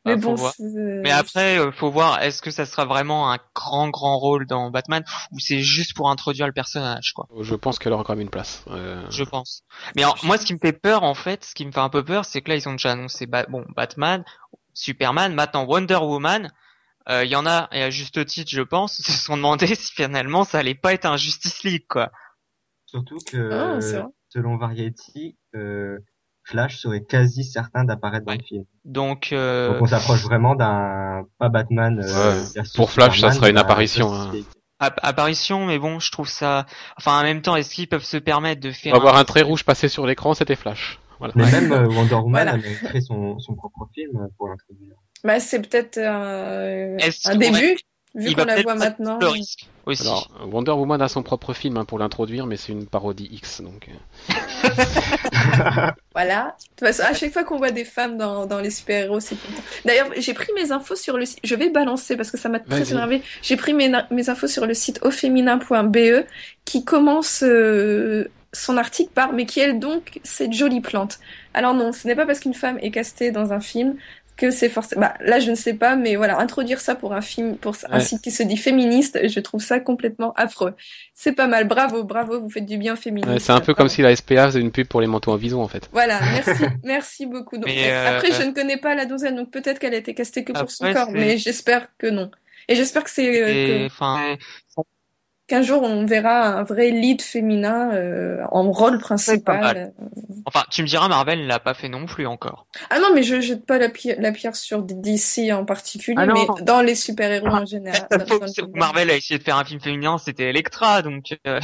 Mais 0.04 0.14
Ah, 0.14 0.20
faut 0.20 0.34
bon, 0.34 0.50
euh, 0.60 1.00
Mais 1.04 1.12
après, 1.12 1.58
euh, 1.60 1.70
faut 1.70 1.88
voir, 1.92 2.20
est-ce 2.24 2.42
que 2.42 2.50
ça 2.50 2.66
sera 2.66 2.86
vraiment 2.86 3.30
un 3.30 3.38
grand 3.54 3.88
grand 3.88 4.18
rôle 4.18 4.48
dans 4.48 4.68
Batman 4.72 5.04
ou 5.30 5.38
c'est 5.38 5.60
juste 5.60 5.94
pour 5.94 6.10
introduire 6.10 6.48
le 6.48 6.52
personnage 6.52 7.12
quoi? 7.14 7.28
Je 7.40 7.54
pense 7.54 7.78
qu'elle 7.78 7.92
aura 7.92 8.02
quand 8.02 8.14
même 8.14 8.22
une 8.22 8.28
place. 8.28 8.64
Euh, 8.68 9.00
Je 9.10 9.22
pense. 9.22 9.62
Mais 9.94 10.04
en- 10.04 10.16
moi, 10.24 10.38
ce 10.38 10.44
qui 10.44 10.54
me 10.54 10.58
fait 10.58 10.72
peur, 10.72 11.04
en 11.04 11.14
fait, 11.14 11.44
ce 11.44 11.54
qui 11.54 11.64
me 11.64 11.70
fait 11.70 11.78
un 11.78 11.88
peu 11.88 12.04
peur, 12.04 12.24
c'est 12.24 12.40
que 12.42 12.48
là, 12.50 12.56
ils 12.56 12.68
ont 12.68 12.72
déjà 12.72 12.90
annoncé 12.90 13.26
Ba- 13.26 13.46
bon 13.48 13.64
Batman, 13.76 14.24
Superman, 14.74 15.34
maintenant 15.34 15.64
Wonder 15.64 15.96
Woman. 16.02 16.50
Euh, 17.08 17.24
Il 17.24 17.30
y 17.30 17.36
en 17.36 17.46
a, 17.46 17.68
et 17.72 17.82
à 17.82 17.90
juste 17.90 18.24
titre, 18.26 18.50
je 18.50 18.62
pense, 18.62 18.96
se 19.02 19.12
sont 19.12 19.36
demandé 19.36 19.66
si 19.74 19.92
finalement 19.92 20.44
ça 20.44 20.58
allait 20.58 20.74
pas 20.74 20.92
être 20.92 21.06
un 21.06 21.16
Justice 21.16 21.62
League, 21.64 21.86
quoi. 21.88 22.10
Surtout 22.86 23.18
que, 23.30 23.50
Ah, 23.52 24.06
selon 24.28 24.56
Variety, 24.56 25.36
euh, 25.54 25.98
Flash 26.44 26.78
serait 26.78 27.02
quasi 27.04 27.44
certain 27.44 27.84
d'apparaître 27.84 28.26
dans 28.26 28.32
le 28.34 28.42
film. 28.42 28.64
Donc, 28.84 29.30
euh, 29.32 29.72
Donc 29.72 29.82
on 29.82 29.86
s'approche 29.86 30.22
vraiment 30.22 30.54
d'un, 30.54 31.24
pas 31.38 31.48
Batman. 31.48 32.00
euh, 32.04 32.40
Ouais. 32.56 32.62
Pour 32.74 32.90
Flash, 32.90 33.20
ça 33.20 33.30
serait 33.32 33.50
une 33.50 33.58
apparition, 33.58 34.12
hein. 34.12 34.32
App- 34.80 34.98
apparition, 35.04 35.64
mais 35.66 35.78
bon, 35.78 36.00
je 36.00 36.10
trouve 36.10 36.28
ça. 36.28 36.66
Enfin, 36.98 37.20
en 37.20 37.22
même 37.22 37.40
temps, 37.40 37.54
est-ce 37.54 37.72
qu'ils 37.74 37.88
peuvent 37.88 38.02
se 38.04 38.16
permettre 38.16 38.60
de 38.60 38.70
On 38.70 38.72
faire 38.72 38.92
va 38.94 38.98
voir 38.98 39.16
un 39.16 39.24
trait 39.24 39.42
rouge 39.42 39.64
passer 39.64 39.88
sur 39.88 40.06
l'écran, 40.06 40.34
c'était 40.34 40.56
Flash. 40.56 40.98
Voilà. 41.22 41.34
Mais 41.36 41.50
même 41.52 41.72
euh, 41.72 41.86
Wonder 41.88 42.14
Woman 42.16 42.30
Voilà. 42.32 42.52
avait 42.54 42.74
créé 42.74 43.00
son, 43.00 43.38
son 43.38 43.54
propre 43.54 43.88
film 43.94 44.26
pour 44.36 44.48
l'introduire. 44.48 44.96
bah, 45.22 45.38
c'est 45.38 45.60
peut-être 45.60 45.98
euh, 45.98 46.98
un 47.26 47.36
début, 47.36 47.76
vu 48.16 48.34
qu'on 48.34 48.44
la 48.44 48.60
voit 48.62 48.74
maintenant. 48.74 49.18
le 49.20 49.28
risque 49.28 49.68
aussi. 49.86 50.02
Alors, 50.02 50.28
Wonder 50.50 50.72
Woman 50.72 51.00
a 51.00 51.06
son 51.08 51.22
propre 51.22 51.52
film 51.52 51.76
hein, 51.76 51.84
pour 51.84 51.98
l'introduire, 52.00 52.46
mais 52.46 52.56
c'est 52.56 52.72
une 52.72 52.86
parodie 52.86 53.28
X, 53.32 53.60
donc. 53.62 53.88
euh, 53.88 54.32
Voilà. 56.14 56.56
De 56.58 56.66
toute 56.76 56.88
façon, 56.88 57.02
à 57.08 57.14
chaque 57.14 57.32
fois 57.32 57.44
qu'on 57.44 57.58
voit 57.58 57.70
des 57.70 57.84
femmes 57.84 58.18
dans, 58.18 58.46
dans 58.46 58.60
les 58.60 58.70
super-héros, 58.70 59.20
c'est 59.20 59.36
tout 59.36 59.46
le 59.48 59.56
temps. 59.56 59.62
D'ailleurs, 59.84 60.08
j'ai 60.16 60.34
pris 60.34 60.52
mes 60.54 60.72
infos 60.72 60.96
sur 60.96 61.16
le 61.16 61.24
site. 61.24 61.38
Je 61.44 61.54
vais 61.54 61.70
balancer 61.70 62.16
parce 62.16 62.30
que 62.30 62.38
ça 62.38 62.48
m'a 62.48 62.60
très 62.60 62.90
énervé. 62.90 63.22
J'ai 63.42 63.56
pris 63.56 63.74
mes, 63.74 63.90
mes 64.10 64.28
infos 64.28 64.46
sur 64.48 64.66
le 64.66 64.74
site 64.74 64.98
auféminin.be 65.02 66.26
qui 66.64 66.84
commence 66.84 67.42
euh, 67.42 68.28
son 68.52 68.76
article 68.76 69.10
par 69.14 69.32
mais 69.32 69.46
qui 69.46 69.60
est 69.60 69.72
donc 69.72 70.20
cette 70.24 70.52
jolie 70.52 70.80
plante. 70.80 71.18
Alors 71.54 71.74
non, 71.74 71.92
ce 71.92 72.06
n'est 72.06 72.14
pas 72.16 72.26
parce 72.26 72.40
qu'une 72.40 72.54
femme 72.54 72.78
est 72.82 72.90
castée 72.90 73.30
dans 73.30 73.52
un 73.52 73.60
film 73.60 73.96
que 74.36 74.50
c'est 74.50 74.70
forcément. 74.70 75.02
Bah, 75.02 75.14
là, 75.20 75.40
je 75.40 75.50
ne 75.50 75.54
sais 75.54 75.74
pas, 75.74 75.94
mais 75.94 76.16
voilà, 76.16 76.38
introduire 76.40 76.80
ça 76.80 76.94
pour 76.94 77.12
un 77.12 77.20
film, 77.20 77.56
pour 77.58 77.76
un 77.90 77.98
Ouais. 77.98 78.00
site 78.00 78.22
qui 78.22 78.30
se 78.30 78.42
dit 78.42 78.56
féministe, 78.56 79.18
je 79.28 79.40
trouve 79.40 79.60
ça 79.62 79.78
complètement 79.78 80.32
affreux. 80.36 80.74
C'est 81.14 81.32
pas 81.32 81.46
mal. 81.46 81.68
Bravo, 81.68 82.02
bravo, 82.02 82.40
vous 82.40 82.48
faites 82.48 82.64
du 82.64 82.78
bien 82.78 82.96
féministe. 82.96 83.30
ouais, 83.30 83.38
c'est 83.38 83.52
un 83.52 83.60
peu 83.60 83.74
comme 83.74 83.90
si 83.90 84.00
la 84.00 84.16
SPA 84.16 84.46
faisait 84.46 84.60
une 84.60 84.70
pub 84.72 84.86
pour 84.86 85.02
les 85.02 85.06
manteaux 85.06 85.32
en 85.32 85.36
vison 85.36 85.62
en 85.62 85.68
fait. 85.68 85.88
Voilà, 85.92 86.18
merci, 86.20 86.64
merci 86.82 87.26
beaucoup. 87.26 87.58
Donc, 87.58 87.68
euh, 87.70 88.16
Après, 88.16 88.32
je 88.32 88.42
ne 88.42 88.52
connais 88.52 88.78
pas 88.78 88.94
la 88.94 89.04
douzaine, 89.04 89.36
donc 89.36 89.50
peut-être 89.50 89.78
qu'elle 89.78 89.94
a 89.94 89.98
été 89.98 90.14
castée 90.14 90.44
que 90.44 90.52
pour 90.52 90.70
son 90.70 90.90
corps, 90.92 91.10
mais 91.12 91.36
j'espère 91.36 91.88
que 91.98 92.06
non. 92.06 92.30
Et 92.68 92.74
j'espère 92.74 93.04
que 93.04 93.10
c'est 93.10 93.28
euh, 93.42 93.48
Et, 93.48 93.66
que, 93.66 93.86
enfin, 93.86 94.36
que 94.76 94.82
qu'un 95.52 95.60
jour 95.60 95.82
on 95.82 96.06
verra 96.06 96.46
un 96.46 96.62
vrai 96.62 96.90
lead 96.90 97.20
féminin 97.20 97.92
euh, 97.92 98.42
en 98.50 98.70
rôle 98.72 98.96
principal. 98.98 99.92
Enfin, 100.46 100.64
tu 100.70 100.80
me 100.80 100.86
diras, 100.86 101.08
Marvel 101.08 101.46
l'a 101.46 101.60
pas 101.60 101.74
fait 101.74 101.90
non 101.90 102.06
plus 102.06 102.26
encore. 102.26 102.66
Ah 102.88 102.98
non, 103.00 103.08
mais 103.14 103.22
je 103.22 103.38
jette 103.42 103.66
pas 103.66 103.76
la, 103.76 103.90
pi- 103.90 104.14
la 104.18 104.32
pierre 104.32 104.56
sur 104.56 104.80
DC 104.82 105.52
en 105.52 105.66
particulier, 105.66 106.16
Ah 106.18 106.24
mais 106.24 106.46
dans 106.62 106.80
les 106.80 106.94
super-héros 106.94 107.48
en 107.48 107.66
général. 107.66 108.08
Marvel 108.74 109.10
a 109.10 109.14
essayé 109.16 109.38
de 109.38 109.44
faire 109.44 109.58
un 109.58 109.64
film 109.64 109.78
féminin, 109.78 110.16
c'était 110.16 110.44
Electra, 110.48 111.02
donc 111.02 111.38
euh, 111.46 111.60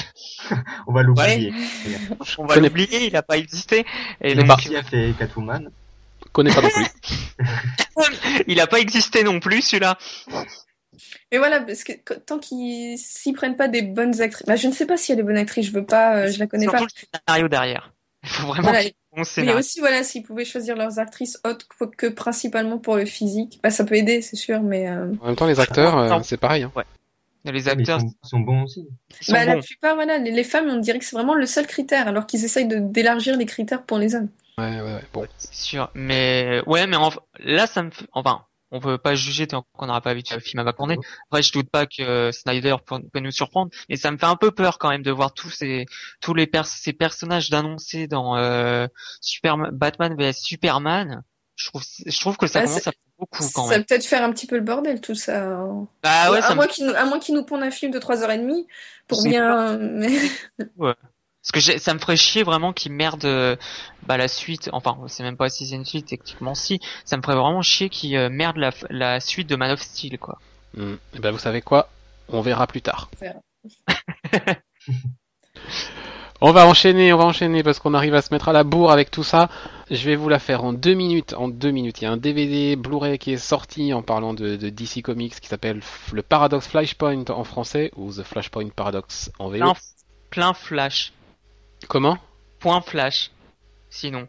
On 0.86 0.92
va 0.92 1.02
l'oublier. 1.02 1.54
on 2.38 2.44
va 2.44 2.56
l'oublier, 2.56 3.06
il 3.06 3.16
a 3.16 3.22
pas 3.22 3.38
existé. 3.38 3.86
Et 4.20 4.34
donc, 4.34 4.54
qui 4.58 4.76
a 4.76 4.82
fait 4.82 5.14
Catwoman 5.18 5.70
Connais 6.32 6.52
pas 6.52 6.60
non 6.60 6.68
plus. 6.68 8.44
il 8.48 8.60
a 8.60 8.66
pas 8.66 8.80
existé 8.80 9.24
non 9.24 9.40
plus, 9.40 9.62
celui-là. 9.62 9.96
Mais 11.32 11.38
voilà, 11.38 11.60
parce 11.60 11.84
que 11.84 11.92
qu- 11.92 12.20
tant 12.26 12.38
qu'ils 12.38 12.98
s'y 12.98 13.32
prennent 13.32 13.56
pas 13.56 13.68
des 13.68 13.82
bonnes 13.82 14.20
actrices, 14.20 14.46
bah, 14.46 14.56
je 14.56 14.68
ne 14.68 14.72
sais 14.72 14.86
pas 14.86 14.96
s'il 14.96 15.14
y 15.14 15.18
a 15.18 15.22
des 15.22 15.26
bonnes 15.26 15.36
actrices, 15.36 15.66
je 15.66 15.72
veux 15.72 15.84
pas, 15.84 16.16
euh, 16.16 16.30
je 16.30 16.38
la 16.38 16.46
connais 16.46 16.64
Surtout 16.64 16.78
pas. 16.78 16.84
le 16.84 17.18
scénario 17.26 17.48
derrière. 17.48 17.92
Il 18.24 18.28
faut 18.30 18.46
vraiment 18.48 18.62
Voilà. 18.64 18.78
qu'il 18.80 18.88
y 18.88 18.90
ait 18.90 18.94
un 19.12 19.16
bon 19.16 19.22
Mais 19.22 19.24
scénario. 19.24 19.58
aussi, 19.60 19.80
voilà, 19.80 20.02
s'ils 20.04 20.22
pouvaient 20.22 20.44
choisir 20.44 20.76
leurs 20.76 20.98
actrices 20.98 21.38
autres 21.44 21.66
que, 21.96 22.06
principalement 22.08 22.78
pour 22.78 22.96
le 22.96 23.04
physique, 23.04 23.60
bah, 23.62 23.70
ça 23.70 23.84
peut 23.84 23.94
aider, 23.94 24.22
c'est 24.22 24.36
sûr, 24.36 24.60
mais 24.62 24.88
euh, 24.88 25.12
En 25.22 25.26
même 25.26 25.36
temps, 25.36 25.46
les 25.46 25.60
acteurs, 25.60 25.96
euh, 25.98 26.20
c'est 26.22 26.36
pareil. 26.36 26.64
hein. 26.64 26.72
Les 27.44 27.52
Mais 27.52 27.60
Ils 27.60 27.68
acteurs 27.68 28.00
sont, 28.00 28.12
sont 28.24 28.40
bons 28.40 28.64
aussi. 28.64 28.86
bah, 29.30 29.44
la 29.44 29.56
plupart, 29.58 29.94
voilà, 29.94 30.18
les, 30.18 30.32
les 30.32 30.44
femmes, 30.44 30.68
on 30.68 30.76
dirait 30.78 30.98
que 30.98 31.04
c'est 31.04 31.16
vraiment 31.16 31.34
le 31.34 31.46
seul 31.46 31.66
critère, 31.66 32.08
alors 32.08 32.26
qu'ils 32.26 32.44
essayent 32.44 32.66
d'élargir 32.68 33.36
les 33.36 33.46
critères 33.46 33.84
pour 33.84 33.98
les 33.98 34.14
hommes. 34.16 34.28
Ouais, 34.58 34.80
ouais, 34.80 34.94
ouais. 34.94 35.04
Bon. 35.12 35.26
C'est 35.38 35.54
sûr. 35.54 35.90
Mais 35.94 36.60
ouais, 36.66 36.86
mais 36.88 36.96
en- 36.96 37.10
là, 37.38 37.66
ça 37.68 37.84
me 37.84 37.90
fait... 37.90 38.06
Enfin, 38.12 38.42
on 38.70 38.80
peut 38.80 38.98
pas 38.98 39.14
juger 39.14 39.46
tant 39.46 39.64
qu'on 39.72 39.86
n'aura 39.86 40.00
pas 40.00 40.14
vu 40.14 40.22
le 40.30 40.40
film 40.40 40.60
à 40.60 40.64
Bacornet. 40.64 40.96
Après, 41.30 41.42
je 41.42 41.52
doute 41.52 41.70
pas 41.70 41.86
que 41.86 42.30
Snyder 42.32 42.76
peut, 42.86 43.20
nous 43.20 43.30
surprendre, 43.30 43.70
mais 43.88 43.96
ça 43.96 44.10
me 44.10 44.18
fait 44.18 44.26
un 44.26 44.36
peu 44.36 44.50
peur 44.50 44.78
quand 44.78 44.90
même 44.90 45.02
de 45.02 45.10
voir 45.10 45.32
tous 45.32 45.50
ces 45.50 45.86
tous 46.20 46.34
les 46.34 46.46
pers 46.46 46.66
ces 46.66 46.92
personnages 46.92 47.50
d'annoncer 47.50 48.06
dans 48.08 48.36
euh, 48.36 48.86
Superman, 49.20 49.70
Batman 49.72 50.14
vs 50.16 50.32
Superman. 50.34 51.22
Je 51.56 51.66
trouve 51.68 51.82
je 52.06 52.20
trouve 52.20 52.36
que 52.36 52.46
ça 52.46 52.60
Ah, 52.60 52.64
commence 52.64 52.78
à 52.78 52.82
faire 52.82 52.92
beaucoup 53.18 53.44
quand 53.52 53.64
ça 53.64 53.70
même. 53.70 53.80
va 53.80 53.84
peut-être 53.84 54.04
faire 54.06 54.22
un 54.22 54.30
petit 54.32 54.46
peu 54.46 54.56
le 54.56 54.62
bordel, 54.62 55.00
tout 55.00 55.14
ça. 55.16 55.58
Bah 56.02 56.30
ouais, 56.30 56.38
à, 56.38 56.42
ça 56.42 56.50
me 56.50 56.54
moins 56.56 56.66
qu'ils 56.68 56.86
nous, 56.86 56.94
à 56.94 57.04
moins 57.04 57.18
qu'ils 57.18 57.34
nous 57.34 57.44
pondent 57.44 57.62
un 57.64 57.70
film 57.72 57.90
de 57.90 57.98
3h30 57.98 58.66
pour 59.08 59.20
C'est 59.22 59.28
bien. 59.30 59.76
mais- 59.78 60.18
Parce 61.50 61.64
que 61.64 61.72
j'ai- 61.72 61.78
ça 61.78 61.94
me 61.94 61.98
ferait 61.98 62.16
chier 62.16 62.42
vraiment 62.42 62.72
qu'ils 62.74 62.92
merdent 62.92 63.24
euh, 63.24 63.56
bah, 64.06 64.16
la 64.18 64.28
suite. 64.28 64.68
Enfin, 64.72 64.98
c'est 65.06 65.22
même 65.22 65.36
pas 65.38 65.48
si 65.48 65.66
c'est 65.66 65.76
une 65.76 65.86
suite 65.86 66.06
techniquement 66.06 66.54
si. 66.54 66.78
Ça 67.04 67.16
me 67.16 67.22
ferait 67.22 67.36
vraiment 67.36 67.62
chier 67.62 67.88
qu'ils 67.88 68.16
euh, 68.16 68.28
merdent 68.28 68.58
la, 68.58 68.70
la 68.90 69.18
suite 69.20 69.48
de 69.48 69.56
Man 69.56 69.70
of 69.70 69.80
Steel 69.80 70.18
quoi. 70.18 70.38
Hmm. 70.76 70.96
Eh 71.14 71.18
ben, 71.20 71.30
vous 71.30 71.38
savez 71.38 71.62
quoi? 71.62 71.88
On 72.28 72.42
verra 72.42 72.66
plus 72.66 72.82
tard. 72.82 73.08
On 76.40 76.52
va 76.52 76.68
enchaîner, 76.68 77.12
on 77.12 77.18
va 77.18 77.24
enchaîner 77.24 77.64
parce 77.64 77.80
qu'on 77.80 77.94
arrive 77.94 78.14
à 78.14 78.22
se 78.22 78.32
mettre 78.32 78.48
à 78.48 78.52
la 78.52 78.62
bourre 78.62 78.92
avec 78.92 79.10
tout 79.10 79.24
ça. 79.24 79.48
Je 79.90 80.04
vais 80.04 80.14
vous 80.14 80.28
la 80.28 80.38
faire 80.38 80.62
en 80.62 80.72
deux 80.72 80.94
minutes. 80.94 81.34
En 81.36 81.48
deux 81.48 81.72
minutes, 81.72 82.00
il 82.00 82.04
y 82.04 82.06
a 82.06 82.12
un 82.12 82.16
DVD 82.16 82.76
Blu-ray 82.76 83.18
qui 83.18 83.32
est 83.32 83.38
sorti 83.38 83.92
en 83.92 84.02
parlant 84.02 84.34
de, 84.34 84.54
de 84.54 84.68
DC 84.68 85.02
Comics 85.02 85.40
qui 85.40 85.48
s'appelle 85.48 85.80
le 86.12 86.22
Paradox 86.22 86.68
Flashpoint 86.68 87.24
en 87.30 87.42
français 87.42 87.90
ou 87.96 88.12
The 88.12 88.22
Flashpoint 88.22 88.68
Paradox 88.68 89.32
en 89.40 89.48
VO. 89.48 89.56
Plein, 89.56 89.74
plein 90.30 90.54
flash. 90.54 91.12
Comment? 91.86 92.18
Point 92.58 92.80
flash. 92.80 93.30
Sinon. 93.90 94.26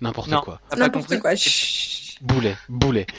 N'importe 0.00 0.28
Non. 0.30 0.40
quoi. 0.40 0.60
N'importe 0.76 1.18
quoi. 1.20 1.34
Chut. 1.36 2.18
Boulet, 2.22 2.56
boulet. 2.68 3.06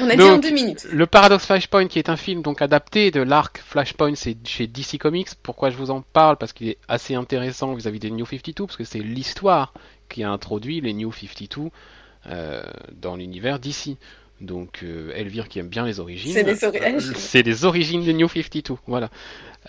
Euh, 0.00 0.04
On 0.04 0.08
a 0.10 0.16
dit 0.16 0.22
en 0.22 0.38
deux 0.38 0.50
minutes. 0.50 0.86
Le 0.90 1.06
Paradox 1.06 1.44
Flashpoint, 1.46 1.86
qui 1.86 1.98
est 1.98 2.08
un 2.08 2.16
film 2.16 2.40
donc 2.42 2.62
adapté 2.62 3.10
de 3.10 3.20
l'arc 3.20 3.58
Flashpoint, 3.58 4.14
c'est 4.14 4.36
chez 4.46 4.66
DC 4.66 4.98
Comics. 4.98 5.28
Pourquoi 5.42 5.68
je 5.70 5.76
vous 5.76 5.90
en 5.90 6.00
parle? 6.00 6.36
Parce 6.38 6.52
qu'il 6.54 6.68
est 6.68 6.78
assez 6.88 7.14
intéressant 7.14 7.74
vis-à-vis 7.74 7.98
des 7.98 8.10
New 8.10 8.24
52, 8.26 8.66
parce 8.66 8.76
que 8.76 8.84
c'est 8.84 8.98
l'histoire 9.00 9.72
qui 10.08 10.24
a 10.24 10.30
introduit 10.30 10.80
les 10.80 10.92
New 10.94 11.12
52 11.12 11.68
euh, 12.26 12.62
dans 12.92 13.16
l'univers 13.16 13.58
DC. 13.58 13.96
Donc 14.40 14.80
euh, 14.82 15.12
Elvire 15.14 15.48
qui 15.48 15.58
aime 15.58 15.68
bien 15.68 15.84
les 15.86 16.00
origines. 16.00 16.32
C'est 16.32 16.44
des 16.44 16.64
ori- 16.64 16.78
euh, 16.82 17.00
c'est 17.14 17.42
des 17.42 17.64
origines 17.66 18.02
des 18.04 18.14
New 18.14 18.28
52, 18.28 18.76
voilà. 18.86 19.10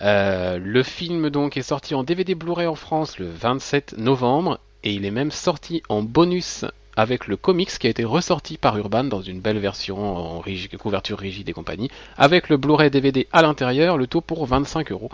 Euh, 0.02 0.58
le 0.58 0.82
film 0.82 1.30
donc 1.30 1.56
est 1.56 1.62
sorti 1.62 1.94
en 1.94 2.02
DVD 2.02 2.34
Blu-ray 2.34 2.66
en 2.66 2.74
France 2.74 3.18
le 3.18 3.30
27 3.30 3.96
novembre 3.98 4.58
et 4.82 4.92
il 4.92 5.04
est 5.04 5.12
même 5.12 5.30
sorti 5.30 5.82
en 5.88 6.02
bonus 6.02 6.64
avec 6.96 7.26
le 7.26 7.36
comics 7.36 7.78
qui 7.78 7.86
a 7.86 7.90
été 7.90 8.04
ressorti 8.04 8.56
par 8.56 8.76
Urban 8.76 9.04
dans 9.04 9.22
une 9.22 9.40
belle 9.40 9.58
version 9.58 10.16
en 10.16 10.42
couverture 10.78 11.18
rigide 11.18 11.48
et 11.48 11.52
compagnie, 11.52 11.90
avec 12.16 12.48
le 12.48 12.56
Blu-ray 12.56 12.90
DVD 12.90 13.26
à 13.32 13.42
l'intérieur, 13.42 13.96
le 13.96 14.06
tout 14.06 14.20
pour 14.20 14.46
25 14.46 14.92
euros. 14.92 15.10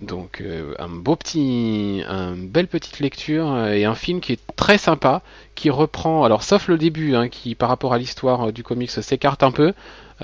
Donc 0.00 0.40
euh, 0.40 0.74
un 0.80 0.88
beau 0.88 1.14
petit, 1.14 2.02
un 2.08 2.34
belle 2.36 2.66
petite 2.66 2.98
lecture 2.98 3.52
euh, 3.52 3.72
et 3.72 3.84
un 3.84 3.94
film 3.94 4.20
qui 4.20 4.32
est 4.32 4.40
très 4.56 4.76
sympa, 4.76 5.22
qui 5.54 5.70
reprend, 5.70 6.24
alors 6.24 6.42
sauf 6.42 6.66
le 6.66 6.78
début, 6.78 7.14
hein, 7.14 7.28
qui 7.28 7.54
par 7.54 7.68
rapport 7.68 7.94
à 7.94 7.98
l'histoire 7.98 8.52
du 8.52 8.64
comics 8.64 8.90
s'écarte 8.90 9.44
un 9.44 9.52
peu, 9.52 9.72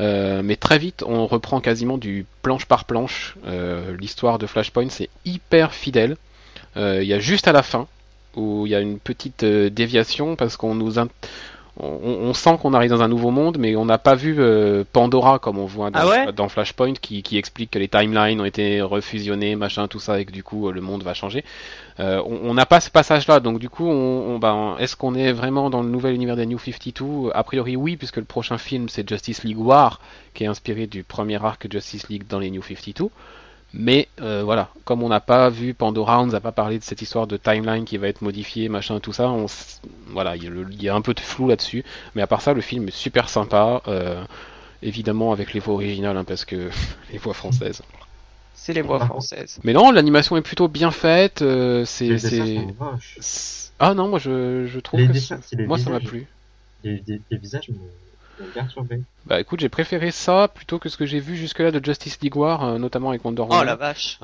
euh, 0.00 0.40
mais 0.42 0.56
très 0.56 0.78
vite 0.78 1.04
on 1.06 1.26
reprend 1.26 1.60
quasiment 1.60 1.98
du 1.98 2.26
planche 2.42 2.64
par 2.66 2.84
planche. 2.84 3.36
Euh, 3.46 3.96
l'histoire 3.98 4.38
de 4.38 4.46
Flashpoint 4.46 4.88
c'est 4.88 5.10
hyper 5.24 5.72
fidèle. 5.74 6.16
Euh, 6.76 7.00
Il 7.02 7.08
y 7.08 7.14
a 7.14 7.18
juste 7.20 7.46
à 7.46 7.52
la 7.52 7.62
fin 7.62 7.86
où 8.34 8.66
il 8.66 8.70
y 8.70 8.74
a 8.74 8.80
une 8.80 8.98
petite 8.98 9.44
déviation 9.44 10.36
parce 10.36 10.56
qu'on 10.56 10.74
nous 10.74 10.98
on, 11.82 12.00
on 12.28 12.34
sent 12.34 12.58
qu'on 12.60 12.74
arrive 12.74 12.90
dans 12.90 13.02
un 13.02 13.08
nouveau 13.08 13.30
monde, 13.30 13.56
mais 13.58 13.76
on 13.76 13.84
n'a 13.84 13.98
pas 13.98 14.14
vu 14.14 14.36
euh, 14.38 14.84
Pandora 14.92 15.38
comme 15.38 15.58
on 15.58 15.66
voit 15.66 15.90
dans, 15.90 16.00
Ah 16.00 16.08
ouais? 16.08 16.32
dans 16.32 16.48
Flashpoint 16.48 16.94
qui, 16.94 17.22
qui 17.22 17.38
explique 17.38 17.70
que 17.70 17.78
les 17.78 17.88
timelines 17.88 18.40
ont 18.40 18.44
été 18.44 18.82
refusionnées, 18.82 19.56
machin, 19.56 19.88
tout 19.88 20.00
ça, 20.00 20.20
et 20.20 20.24
que 20.24 20.32
du 20.32 20.42
coup 20.42 20.70
le 20.70 20.80
monde 20.80 21.02
va 21.02 21.14
changer. 21.14 21.44
Euh, 22.00 22.22
on 22.26 22.54
n'a 22.54 22.66
pas 22.66 22.80
ce 22.80 22.90
passage-là, 22.90 23.40
donc 23.40 23.58
du 23.60 23.68
coup, 23.68 23.86
on, 23.86 24.40
on- 24.42 24.78
est-ce 24.78 24.96
qu'on 24.96 25.14
est 25.14 25.32
vraiment 25.32 25.70
dans 25.70 25.82
le 25.82 25.88
nouvel 25.88 26.14
univers 26.14 26.34
des 26.36 26.46
New 26.46 26.58
52 26.58 27.30
A 27.34 27.44
priori, 27.44 27.76
oui, 27.76 27.96
puisque 27.96 28.16
le 28.16 28.24
prochain 28.24 28.58
film 28.58 28.88
c'est 28.88 29.08
Justice 29.08 29.44
League 29.44 29.58
War, 29.60 30.00
qui 30.34 30.44
est 30.44 30.46
inspiré 30.46 30.86
du 30.86 31.04
premier 31.04 31.44
arc 31.44 31.70
Justice 31.70 32.08
League 32.08 32.24
dans 32.28 32.38
les 32.38 32.50
New 32.50 32.62
52. 32.62 33.10
Mais 33.74 34.08
euh, 34.20 34.42
voilà, 34.44 34.70
comme 34.84 35.02
on 35.02 35.08
n'a 35.08 35.20
pas 35.20 35.48
vu 35.50 35.74
Pandora, 35.74 36.20
on 36.22 36.26
nous 36.26 36.34
a 36.34 36.40
pas 36.40 36.50
parlé 36.52 36.78
de 36.78 36.82
cette 36.84 37.02
histoire 37.02 37.26
de 37.28 37.36
timeline 37.36 37.84
qui 37.84 37.98
va 37.98 38.08
être 38.08 38.22
modifiée, 38.22 38.68
machin, 38.68 38.98
tout 38.98 39.12
ça. 39.12 39.28
On, 39.30 39.46
voilà, 40.08 40.34
il 40.36 40.42
y, 40.44 40.46
a 40.46 40.50
le- 40.50 40.66
il 40.72 40.82
y 40.82 40.88
a 40.88 40.94
un 40.94 41.02
peu 41.02 41.14
de 41.14 41.20
flou 41.20 41.48
là-dessus. 41.48 41.84
Mais 42.16 42.22
à 42.22 42.26
part 42.26 42.40
ça, 42.42 42.52
le 42.54 42.60
film 42.62 42.88
est 42.88 42.96
super 42.96 43.28
sympa. 43.28 43.82
euh, 43.88 44.24
évidemment 44.82 45.32
avec 45.32 45.52
les 45.52 45.60
voix 45.60 45.74
originales, 45.74 46.16
hein, 46.16 46.24
parce 46.24 46.44
que 46.44 46.70
les 47.12 47.18
voix 47.18 47.34
françaises. 47.34 47.82
C'est 48.70 48.74
les 48.74 48.82
voix 48.82 49.04
françaises. 49.04 49.58
Mais 49.64 49.72
non, 49.72 49.90
l'animation 49.90 50.36
est 50.36 50.42
plutôt 50.42 50.68
bien 50.68 50.90
faite. 50.90 51.42
euh, 51.42 51.84
c'est, 51.84 52.16
ah 53.78 53.94
non, 53.94 54.08
moi 54.08 54.18
je, 54.18 54.66
je 54.66 54.80
trouve 54.80 55.00
Les 55.00 55.06
que 55.08 55.12
dessins, 55.12 55.40
c'est 55.42 55.56
les 55.56 55.66
moi 55.66 55.78
ça 55.78 55.90
m'a 55.90 55.98
visages. 55.98 56.10
plu. 56.10 56.26
Les, 56.84 57.02
les- 57.06 57.20
les 57.30 57.38
visages. 57.38 57.68
Bah 59.26 59.38
écoute, 59.38 59.60
j'ai 59.60 59.68
préféré 59.68 60.10
ça 60.10 60.48
plutôt 60.48 60.78
que 60.78 60.88
ce 60.88 60.96
que 60.96 61.04
j'ai 61.04 61.20
vu 61.20 61.36
jusque-là 61.36 61.70
de 61.70 61.84
Justice 61.84 62.18
League 62.22 62.36
War, 62.36 62.64
euh, 62.64 62.78
notamment 62.78 63.10
avec 63.10 63.22
Wonder 63.22 63.42
Oh 63.42 63.50
Woman. 63.50 63.66
la 63.66 63.76
vache. 63.76 64.18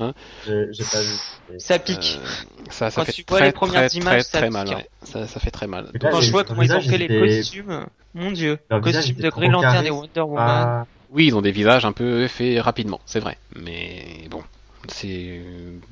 J'ai 0.47 0.69
j'ai 0.73 0.85
pas 0.85 1.01
vu. 1.03 1.59
Ça 1.59 1.79
pique. 1.79 2.19
Euh, 2.23 2.27
ça, 2.71 2.91
ça 2.91 3.03
Quand 3.03 3.05
fait 3.07 3.13
tu 3.13 3.25
vois 3.29 3.39
très, 3.39 3.47
les 3.49 3.53
premières 3.53 3.89
très, 3.91 3.99
images, 3.99 4.23
très, 4.29 4.41
ça 4.41 4.51
mal. 4.51 4.69
hein. 4.69 4.77
ouais. 4.77 4.89
Ça, 5.03 5.27
ça 5.27 5.39
fait 5.39 5.51
très 5.51 5.67
mal. 5.67 5.91
Là, 6.01 6.11
Quand 6.11 6.21
je 6.23 6.31
vois 6.31 6.45
comment 6.45 6.63
ils 6.63 6.73
ont 6.73 6.81
fait 6.81 6.97
les 6.99 7.09
costumes, 7.09 7.87
mon 8.15 8.31
dieu. 8.33 8.59
Visage 8.71 8.83
Costume 9.09 9.17
de 9.17 9.29
Green 9.31 9.53
Lantern 9.53 9.85
et 9.87 9.91
Wonder 9.91 10.21
Woman. 10.21 10.47
pas- 10.47 10.87
Oui, 11.11 11.27
ils 11.27 11.37
ont 11.37 11.43
des 11.43 11.53
visages 11.53 11.85
un 11.85 11.93
peu 11.93 12.27
faits 12.29 12.61
rapidement, 12.61 13.01
c'est 13.07 13.21
vrai. 13.21 13.39
Mais 13.55 14.27
bon, 14.31 14.43
c'est, 14.89 15.41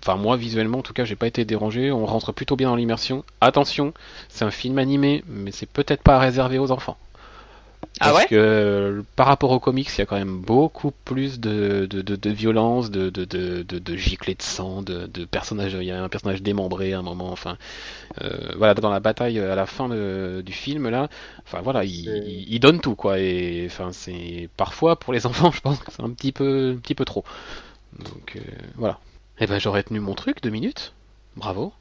enfin 0.01 0.17
moi 0.17 0.37
visuellement 0.37 0.79
en 0.79 0.83
tout 0.83 0.93
cas, 0.93 1.05
j'ai 1.05 1.17
pas 1.17 1.27
été 1.27 1.45
dérangé. 1.45 1.91
On 1.93 2.07
rentre 2.07 2.33
plutôt 2.33 2.57
bien 2.57 2.69
dans 2.69 2.77
l'immersion. 2.77 3.25
Attention, 3.41 3.93
c'est 4.29 4.45
un 4.45 4.51
film 4.51 4.79
animé, 4.79 5.23
mais 5.27 5.53
c'est 5.53 5.67
peut-être 5.71 6.03
pas 6.03 6.19
réservé 6.19 6.59
aux 6.59 6.71
enfants. 6.71 6.99
Ah 8.01 8.13
Parce 8.13 8.15
ouais 8.15 8.27
que 8.27 8.35
euh, 8.35 9.03
par 9.17 9.27
rapport 9.27 9.51
aux 9.51 9.61
comics, 9.61 9.89
il 9.97 9.99
y 9.99 10.03
a 10.03 10.07
quand 10.07 10.17
même 10.19 10.41
beaucoup 10.41 10.91
plus 11.05 11.41
de, 11.41 11.87
de, 11.89 12.03
de, 12.03 12.17
de 12.17 12.31
violence, 12.31 12.91
de, 12.91 13.09
de, 13.09 13.25
de, 13.25 13.63
de, 13.63 13.97
giclées 13.97 14.35
de 14.35 14.43
sang, 14.43 14.83
de, 14.83 15.07
de 15.07 15.25
personnages. 15.25 15.73
Il 15.75 15.85
y 15.85 15.91
a 15.91 16.03
un 16.03 16.09
personnage 16.11 16.43
démembré 16.43 16.93
à 16.93 16.99
un 16.99 17.03
moment. 17.03 17.31
Enfin, 17.33 17.57
euh, 18.23 18.53
voilà, 18.57 18.75
dans 18.75 18.91
la 18.91 19.01
bataille 19.01 19.39
à 19.41 19.55
la 19.57 19.67
fin 19.67 19.89
de- 19.89 20.43
du 20.45 20.53
film 20.53 20.89
là, 20.91 21.09
enfin 21.47 21.61
voilà, 21.63 21.85
il, 21.85 21.91
C'est- 22.05 22.25
il, 22.27 22.55
il 22.55 22.61
donne 22.61 22.81
tout 22.81 22.97
quoi. 22.97 23.19
Et 23.21 23.65
enfin, 23.67 23.93
c'est 23.93 24.49
parfois 24.57 24.99
pour 24.99 25.13
les 25.13 25.27
enfants, 25.29 25.53
je 25.53 25.61
pense 25.61 25.79
que 25.81 25.93
c'est 25.93 26.03
un 26.03 26.11
petit 26.11 26.33
peu, 26.33 26.75
un 26.77 26.81
petit 26.81 26.95
peu 26.95 27.05
trop. 27.05 27.25
Donc 27.99 28.37
euh, 28.37 28.41
voilà. 28.77 29.01
Et 29.41 29.47
ben 29.47 29.59
j'aurais 29.61 29.83
tenu 29.85 30.01
mon 30.01 30.15
truc 30.15 30.43
deux 30.43 30.51
minutes. 30.51 30.95
Bravo. 31.37 31.73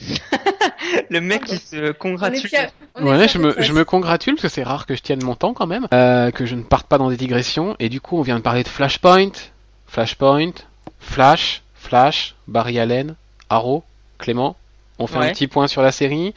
Le 1.10 1.20
mec 1.20 1.44
qui 1.44 1.56
se 1.56 1.76
On 1.76 1.84
est 1.90 1.94
congratule. 1.94 2.48
fiers. 2.48 2.68
on 2.94 3.06
est 3.14 3.18
Ouais, 3.18 3.28
je 3.28 3.38
me, 3.38 3.54
je 3.60 3.72
me 3.72 3.84
congratule 3.84 4.34
parce 4.34 4.42
que 4.42 4.48
c'est 4.48 4.62
rare 4.62 4.86
que 4.86 4.94
je 4.94 5.02
tienne 5.02 5.22
mon 5.22 5.34
temps 5.34 5.54
quand 5.54 5.66
même, 5.66 5.86
euh, 5.92 6.30
que 6.30 6.46
je 6.46 6.54
ne 6.54 6.62
parte 6.62 6.86
pas 6.86 6.98
dans 6.98 7.10
des 7.10 7.16
digressions. 7.16 7.76
Et 7.78 7.88
du 7.88 8.00
coup, 8.00 8.18
on 8.18 8.22
vient 8.22 8.36
de 8.36 8.42
parler 8.42 8.62
de 8.62 8.68
Flashpoint, 8.68 9.32
Flashpoint, 9.86 10.52
Flash, 11.00 11.62
Flash, 11.74 12.34
Barry 12.46 12.78
Allen, 12.78 13.14
Arrow, 13.50 13.82
Clément. 14.18 14.56
On 14.98 15.06
fait 15.06 15.18
Ouais. 15.18 15.26
un 15.28 15.32
petit 15.32 15.46
point 15.46 15.68
sur 15.68 15.80
la 15.82 15.92
série. 15.92 16.34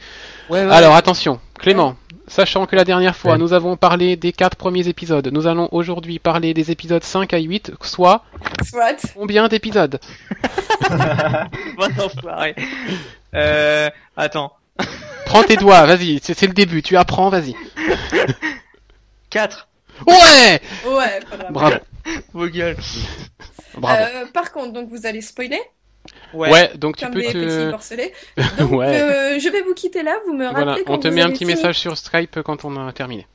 Ouais, 0.48 0.64
ouais. 0.64 0.70
Alors 0.72 0.94
attention, 0.94 1.40
Clément, 1.58 1.96
Sachant 2.28 2.66
que 2.66 2.76
la 2.76 2.84
dernière 2.84 3.16
fois, 3.16 3.32
Ouais. 3.32 3.38
nous 3.38 3.52
avons 3.52 3.76
parlé 3.76 4.14
des 4.16 4.32
quatre 4.32 4.56
premiers 4.56 4.86
épisodes, 4.88 5.28
nous 5.32 5.46
allons 5.48 5.68
aujourd'hui 5.72 6.18
parler 6.20 6.54
des 6.54 6.70
épisodes 6.70 7.02
5 7.02 7.34
à 7.34 7.38
8, 7.38 7.72
soit 7.82 8.24
Soit. 8.64 8.96
combien 9.16 9.48
d'épisodes? 9.48 9.98
Bon 11.76 11.90
enfoiré. 12.00 12.54
Euh, 13.34 13.90
attends. 14.16 14.52
Prends 15.26 15.42
tes 15.44 15.56
doigts, 15.56 15.86
vas-y, 15.86 16.20
c'est 16.22 16.40
le 16.46 16.52
début, 16.52 16.82
tu 16.82 16.96
apprends, 16.96 17.28
vas-y. 17.30 17.54
4. 19.30 19.68
Ouais 20.06 20.60
Ouais, 20.86 21.20
pas 21.30 21.36
grave. 21.36 21.52
Bravo, 21.52 21.76
Vos 22.32 22.48
gueules. 22.48 22.76
bravo. 23.78 24.02
Euh, 24.02 24.26
par 24.32 24.52
contre, 24.52 24.72
donc 24.72 24.88
vous 24.88 25.06
allez 25.06 25.20
spoiler, 25.20 25.60
ouais. 26.34 26.72
donc 26.76 26.96
tu 26.96 27.08
peux 27.10 27.22
te... 27.22 27.70
Donc, 28.58 28.72
Ouais. 28.72 29.00
euh, 29.00 29.38
je 29.38 29.48
vais 29.48 29.62
vous 29.62 29.74
quitter 29.74 30.02
là, 30.02 30.18
vous 30.26 30.34
me 30.34 30.46
rappelez 30.46 30.64
Voilà, 30.64 30.78
quand 30.86 30.94
on 30.94 30.98
te 30.98 31.08
vous 31.08 31.14
met 31.14 31.22
un 31.22 31.28
petit 31.30 31.38
fini. 31.44 31.54
message 31.54 31.78
sur 31.78 31.96
Skype 31.96 32.40
quand 32.42 32.64
on 32.64 32.86
a 32.86 32.92
terminé. 32.92 33.26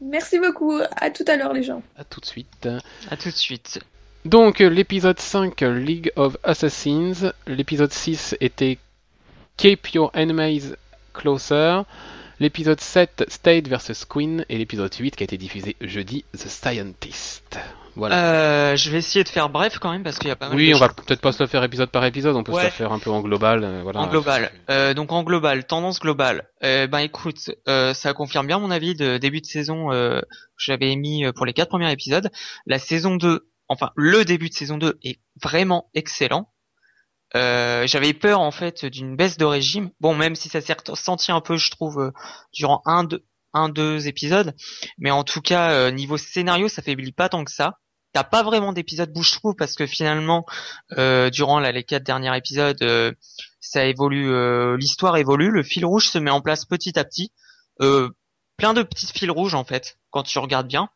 Merci 0.00 0.38
beaucoup, 0.38 0.80
à 0.96 1.10
tout 1.10 1.24
à 1.28 1.36
l'heure 1.36 1.52
les 1.52 1.62
gens. 1.62 1.82
À 1.98 2.04
tout 2.04 2.20
de 2.20 2.26
suite. 2.26 2.68
À 3.10 3.16
tout 3.16 3.28
de 3.28 3.34
suite. 3.34 3.78
Donc, 4.24 4.60
euh, 4.60 4.68
l'épisode 4.68 5.20
5, 5.20 5.60
League 5.60 6.10
of 6.16 6.36
Assassins. 6.42 7.32
L'épisode 7.46 7.92
6 7.92 8.34
était 8.40 8.78
Keep 9.60 9.92
Your 9.92 10.10
Enemies 10.14 10.72
Closer. 11.12 11.82
L'épisode 12.38 12.80
7, 12.80 13.26
State 13.28 13.68
vs 13.68 14.06
Queen. 14.08 14.46
Et 14.48 14.56
l'épisode 14.56 14.90
8 14.94 15.14
qui 15.14 15.22
a 15.22 15.24
été 15.24 15.36
diffusé 15.36 15.76
jeudi, 15.82 16.24
The 16.32 16.48
Scientist. 16.48 17.58
Voilà. 17.94 18.24
Euh, 18.72 18.76
je 18.76 18.88
vais 18.88 18.96
essayer 18.96 19.22
de 19.22 19.28
faire 19.28 19.50
bref 19.50 19.78
quand 19.78 19.92
même 19.92 20.02
parce 20.02 20.18
qu'il 20.18 20.28
y 20.28 20.30
a 20.30 20.36
pas 20.36 20.48
mal 20.48 20.56
oui, 20.56 20.70
de 20.70 20.76
on 20.76 20.78
va 20.78 20.88
peut-être 20.88 21.20
pas 21.20 21.32
se 21.32 21.42
le 21.42 21.46
faire 21.46 21.62
épisode 21.62 21.90
par 21.90 22.06
épisode, 22.06 22.36
on 22.36 22.42
peut 22.42 22.54
se 22.54 22.62
le 22.62 22.70
faire 22.70 22.90
un 22.90 22.98
peu 22.98 23.10
en 23.10 23.20
global. 23.20 23.62
euh, 23.62 23.82
voilà. 23.82 24.00
En 24.00 24.06
global. 24.06 24.50
Euh, 24.70 24.94
donc 24.94 25.12
en 25.12 25.24
global, 25.24 25.66
tendance 25.66 26.00
globale. 26.00 26.48
Euh, 26.64 26.86
ben 26.86 27.00
écoute, 27.00 27.50
euh, 27.68 27.92
ça 27.92 28.14
confirme 28.14 28.46
bien 28.46 28.60
mon 28.60 28.70
avis 28.70 28.94
de 28.94 29.18
début 29.18 29.42
de 29.42 29.46
saison 29.46 29.92
euh, 29.92 30.20
que 30.20 30.26
j'avais 30.56 30.96
euh, 30.96 31.32
pour 31.32 31.44
les 31.44 31.52
quatre 31.52 31.68
premiers 31.68 31.92
épisodes. 31.92 32.30
La 32.64 32.78
saison 32.78 33.16
2, 33.16 33.46
enfin 33.68 33.90
le 33.94 34.24
début 34.24 34.48
de 34.48 34.54
saison 34.54 34.78
2 34.78 34.98
est 35.04 35.18
vraiment 35.42 35.90
excellent. 35.92 36.48
Euh, 37.36 37.86
j'avais 37.86 38.12
peur 38.12 38.40
en 38.40 38.50
fait 38.50 38.84
d'une 38.84 39.16
baisse 39.16 39.36
de 39.36 39.44
régime. 39.44 39.90
Bon, 40.00 40.14
même 40.14 40.34
si 40.34 40.48
ça 40.48 40.60
s'est 40.60 40.76
ressenti 40.88 41.32
un 41.32 41.40
peu, 41.40 41.56
je 41.56 41.70
trouve, 41.70 42.00
euh, 42.00 42.10
durant 42.52 42.82
un, 42.86 43.04
deux, 43.04 43.24
un, 43.52 43.68
deux 43.68 44.08
épisodes. 44.08 44.54
Mais 44.98 45.10
en 45.10 45.24
tout 45.24 45.40
cas, 45.40 45.72
euh, 45.72 45.90
niveau 45.90 46.16
scénario, 46.16 46.68
ça 46.68 46.82
faiblit 46.82 47.12
pas 47.12 47.28
tant 47.28 47.44
que 47.44 47.52
ça. 47.52 47.78
T'as 48.12 48.24
pas 48.24 48.42
vraiment 48.42 48.72
d'épisode 48.72 49.12
bouche 49.12 49.30
trou 49.30 49.54
parce 49.54 49.76
que 49.76 49.86
finalement, 49.86 50.44
euh, 50.98 51.30
durant 51.30 51.60
là, 51.60 51.70
les 51.70 51.84
quatre 51.84 52.02
derniers 52.02 52.36
épisodes, 52.36 53.16
ça 53.60 53.84
évolue, 53.84 54.76
l'histoire 54.76 55.16
évolue, 55.16 55.50
le 55.52 55.62
fil 55.62 55.84
rouge 55.86 56.08
se 56.08 56.18
met 56.18 56.32
en 56.32 56.40
place 56.40 56.64
petit 56.64 56.98
à 56.98 57.04
petit. 57.04 57.30
Plein 57.78 58.74
de 58.74 58.82
petits 58.82 59.06
fils 59.06 59.30
rouges 59.30 59.54
en 59.54 59.62
fait, 59.62 59.96
quand 60.10 60.24
tu 60.24 60.40
regardes 60.40 60.66
bien, 60.66 60.88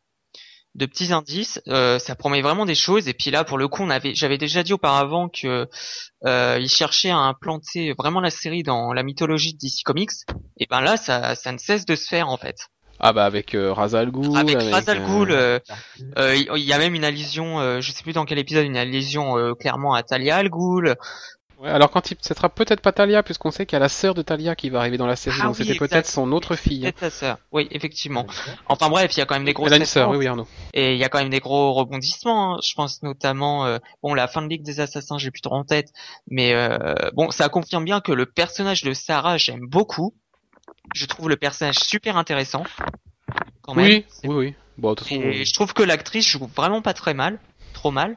de 0.75 0.87
petits 0.87 1.13
indices. 1.13 1.61
euh, 1.69 1.99
ça 1.99 2.15
promet 2.15 2.43
vraiment 2.43 2.67
des 2.67 2.75
choses. 2.75 3.09
Et 3.09 3.15
puis 3.15 3.31
là, 3.31 3.45
pour 3.45 3.59
le 3.59 3.69
coup, 3.69 3.83
on 3.83 3.91
avait, 3.91 4.15
j'avais 4.15 4.39
déjà 4.39 4.63
dit 4.63 4.73
auparavant 4.73 5.29
que 5.29 5.69
euh, 6.27 6.59
ils 6.61 6.69
cherchaient 6.69 7.11
à 7.11 7.19
implanter 7.19 7.93
vraiment 7.97 8.21
la 8.21 8.31
série 8.31 8.63
dans 8.63 8.93
la 8.93 9.03
mythologie 9.03 9.55
de 9.55 9.59
DC 9.59 9.83
Comics. 9.85 10.11
Et 10.59 10.67
ben 10.69 10.81
là, 10.81 10.97
ça, 10.97 11.35
ça 11.35 11.53
ne 11.53 11.59
cesse 11.59 11.87
de 11.87 11.95
se 11.97 12.09
faire 12.09 12.29
en 12.29 12.37
fait. 12.37 12.57
Ah 13.01 13.13
bah 13.13 13.25
avec 13.25 13.55
euh, 13.55 13.73
Ra's 13.73 13.95
al 13.95 14.11
Ghul. 14.11 14.37
Avec 14.37 14.57
Ra's 14.57 14.89
al 14.89 14.99
euh, 15.01 15.31
euh, 15.31 15.59
euh, 16.17 16.37
il 16.37 16.63
y 16.65 16.73
a 16.73 16.79
même 16.79 16.95
une 16.95 17.05
allusion, 17.05 17.61
euh, 17.61 17.81
je 17.81 17.91
sais 17.91 18.03
plus 18.03 18.13
dans 18.13 18.25
quel 18.25 18.39
épisode, 18.39 18.65
une 18.65 18.77
allusion 18.77 19.37
euh, 19.37 19.55
clairement 19.55 19.95
à 19.95 20.03
Talia 20.03 20.37
al 20.37 20.49
Ghul. 20.49 20.95
Ouais, 21.61 21.71
alors 21.71 21.91
quand 21.91 22.11
il... 22.11 22.17
ce 22.21 22.35
sera 22.35 22.49
peut-être 22.49 22.81
pas 22.81 22.93
Talia, 22.93 23.23
puisqu'on 23.23 23.51
sait 23.51 23.67
qu'il 23.67 23.75
y 23.75 23.77
a 23.77 23.81
la 23.81 23.89
sœur 23.89 24.15
de 24.15 24.23
Talia 24.23 24.55
qui 24.55 24.71
va 24.71 24.81
arriver 24.81 24.97
dans 24.97 25.07
la 25.07 25.17
série, 25.17 25.37
Ah 25.41 25.45
donc 25.47 25.57
oui, 25.59 25.65
c'était 25.67 25.79
peut-être 25.79 26.07
son 26.07 26.31
autre 26.33 26.57
fille. 26.57 26.87
hein. 26.87 26.91
Peut-être 26.93 27.13
sa 27.13 27.19
sœur. 27.19 27.39
Oui, 27.53 27.69
effectivement. 27.71 28.27
Enfin 28.69 28.89
bref, 28.89 29.15
il 29.17 29.19
y 29.19 29.23
a 29.23 29.27
quand 29.27 29.35
même 29.35 29.45
des 29.45 29.53
grosses 29.53 29.69
Elle 29.69 29.75
a 29.75 29.77
une 29.79 29.85
sœur, 29.87 30.11
oui, 30.11 30.27
Arnaud. 30.27 30.47
Et 30.73 30.93
il 30.95 30.99
y 30.99 31.05
a 31.05 31.09
quand 31.09 31.19
même 31.19 31.31
des 31.31 31.41
gros 31.41 31.73
rebondissements. 31.73 32.55
hein. 32.55 32.59
Je 32.67 32.75
pense 32.75 33.03
notamment, 33.03 33.67
euh, 33.67 33.79
bon, 34.03 34.15
la 34.15 34.29
fin 34.29 34.43
de 34.43 34.49
Ligue 34.49 34.63
des 34.63 34.81
Assassins, 34.81 35.19
j'ai 35.19 35.31
plus 35.31 35.41
trop 35.43 35.55
en 35.55 35.65
tête, 35.65 35.89
mais 36.29 36.53
euh, 36.55 36.95
bon, 37.15 37.31
ça 37.31 37.49
confirme 37.49 37.85
bien 37.85 38.01
que 38.01 38.13
le 38.13 38.27
personnage 38.27 38.83
de 38.83 38.93
Sarah, 38.93 39.37
j'aime 39.37 39.67
beaucoup. 39.67 40.15
Je 40.95 41.07
trouve 41.07 41.29
le 41.29 41.37
personnage 41.37 41.77
super 41.79 42.17
intéressant. 42.17 42.65
Quand 43.63 43.75
même. 43.75 43.87
Oui, 43.87 44.05
oui, 44.25 44.35
oui. 44.35 44.55
Bon, 44.77 44.91
de 44.91 44.95
toute 44.97 45.09
façon, 45.09 45.21
Et 45.23 45.45
je 45.45 45.55
trouve 45.55 45.73
que 45.73 45.83
l'actrice 45.83 46.27
joue 46.29 46.51
vraiment 46.55 46.83
pas 46.83 46.95
très 46.95 47.15
mal, 47.15 47.39
trop 47.73 47.91
mal. 47.91 48.17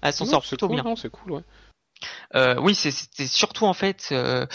Elle 0.00 0.12
s'en 0.12 0.24
sort 0.24 0.42
plutôt 0.42 0.68
cool, 0.68 0.80
bien. 0.82 0.96
c'est 0.96 1.10
cool, 1.10 1.32
ouais. 1.32 1.42
Euh, 2.34 2.56
oui, 2.60 2.74
c'est- 2.74 2.90
c'était 2.90 3.26
surtout 3.26 3.64
en 3.66 3.74
fait, 3.74 4.08
euh, 4.12 4.46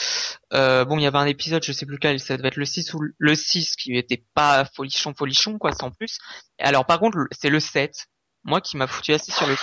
euh, 0.53 0.85
bon, 0.85 0.97
il 0.97 1.03
y 1.03 1.07
avait 1.07 1.17
un 1.17 1.25
épisode, 1.25 1.63
je 1.63 1.71
sais 1.71 1.85
plus 1.85 1.95
lequel, 1.95 2.19
ça 2.19 2.37
devait 2.37 2.49
être 2.49 2.55
le 2.57 2.65
6 2.65 2.93
ou 2.93 2.99
le- 2.99 3.13
le 3.17 3.35
6 3.35 3.75
qui 3.75 3.97
était 3.97 4.23
pas 4.33 4.65
folichon 4.65 5.13
folichon 5.13 5.57
quoi, 5.57 5.71
sans 5.73 5.91
plus. 5.91 6.17
Et 6.59 6.63
alors 6.63 6.85
par 6.85 6.99
contre, 6.99 7.17
c'est 7.31 7.49
le 7.49 7.59
7, 7.59 8.07
moi 8.45 8.59
qui 8.61 8.75
m'a 8.77 8.87
foutu 8.87 9.13
assis 9.13 9.31
sur 9.31 9.47
le 9.47 9.55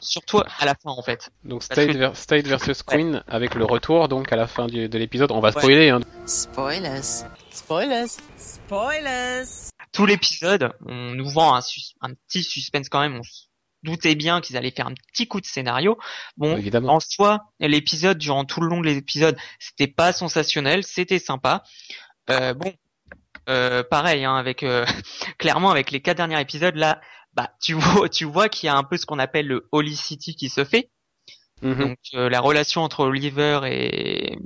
surtout 0.00 0.40
à 0.58 0.64
la 0.64 0.74
fin 0.74 0.90
en 0.90 1.02
fait. 1.02 1.28
Donc 1.44 1.62
State, 1.62 1.88
que- 1.88 1.96
ver- 1.98 2.16
State 2.16 2.46
versus 2.46 2.82
Queen 2.82 3.22
avec 3.26 3.54
le 3.54 3.64
retour 3.64 4.08
donc 4.08 4.32
à 4.32 4.36
la 4.36 4.46
fin 4.46 4.66
du- 4.66 4.88
de 4.88 4.98
l'épisode. 4.98 5.30
On 5.32 5.40
va 5.40 5.50
spoiler. 5.52 5.90
Hein. 5.90 6.00
Spoilers. 6.24 7.24
Spoilers. 7.50 8.06
Spoilers. 8.36 9.44
Tout 9.92 10.06
l'épisode, 10.06 10.72
on 10.86 11.14
nous 11.14 11.28
vend 11.30 11.54
un, 11.56 11.60
petit 12.28 12.42
suspense 12.42 12.88
quand 12.88 13.00
même, 13.00 13.16
on 13.16 13.22
doutait 13.86 14.14
bien 14.14 14.40
qu'ils 14.42 14.56
allaient 14.58 14.70
faire 14.70 14.88
un 14.88 14.94
petit 15.12 15.26
coup 15.26 15.40
de 15.40 15.46
scénario. 15.46 15.98
Bon, 16.36 16.56
Évidemment. 16.58 16.94
en 16.96 17.00
soi, 17.00 17.44
l'épisode, 17.60 18.18
durant 18.18 18.44
tout 18.44 18.60
le 18.60 18.68
long 18.68 18.80
de 18.82 18.86
l'épisode, 18.86 19.38
c'était 19.58 19.86
pas 19.86 20.12
sensationnel, 20.12 20.84
c'était 20.84 21.18
sympa. 21.18 21.62
Euh, 22.28 22.52
bon, 22.52 22.74
euh, 23.48 23.82
pareil, 23.82 24.24
hein, 24.24 24.36
avec 24.36 24.62
euh, 24.62 24.84
clairement 25.38 25.70
avec 25.70 25.90
les 25.90 26.00
quatre 26.02 26.18
derniers 26.18 26.40
épisodes 26.40 26.76
là, 26.76 27.00
bah 27.34 27.50
tu 27.62 27.74
vois, 27.74 28.08
tu 28.08 28.24
vois 28.24 28.48
qu'il 28.48 28.66
y 28.66 28.70
a 28.70 28.76
un 28.76 28.82
peu 28.82 28.96
ce 28.96 29.06
qu'on 29.06 29.18
appelle 29.18 29.46
le 29.46 29.68
Holy 29.72 29.94
City 29.96 30.34
qui 30.34 30.48
se 30.48 30.64
fait. 30.64 30.90
Mhm. 31.62 31.78
Donc 31.78 31.98
euh, 32.14 32.28
la 32.28 32.40
relation 32.40 32.82
entre 32.82 33.00
Oliver 33.04 33.60
et 33.64 34.38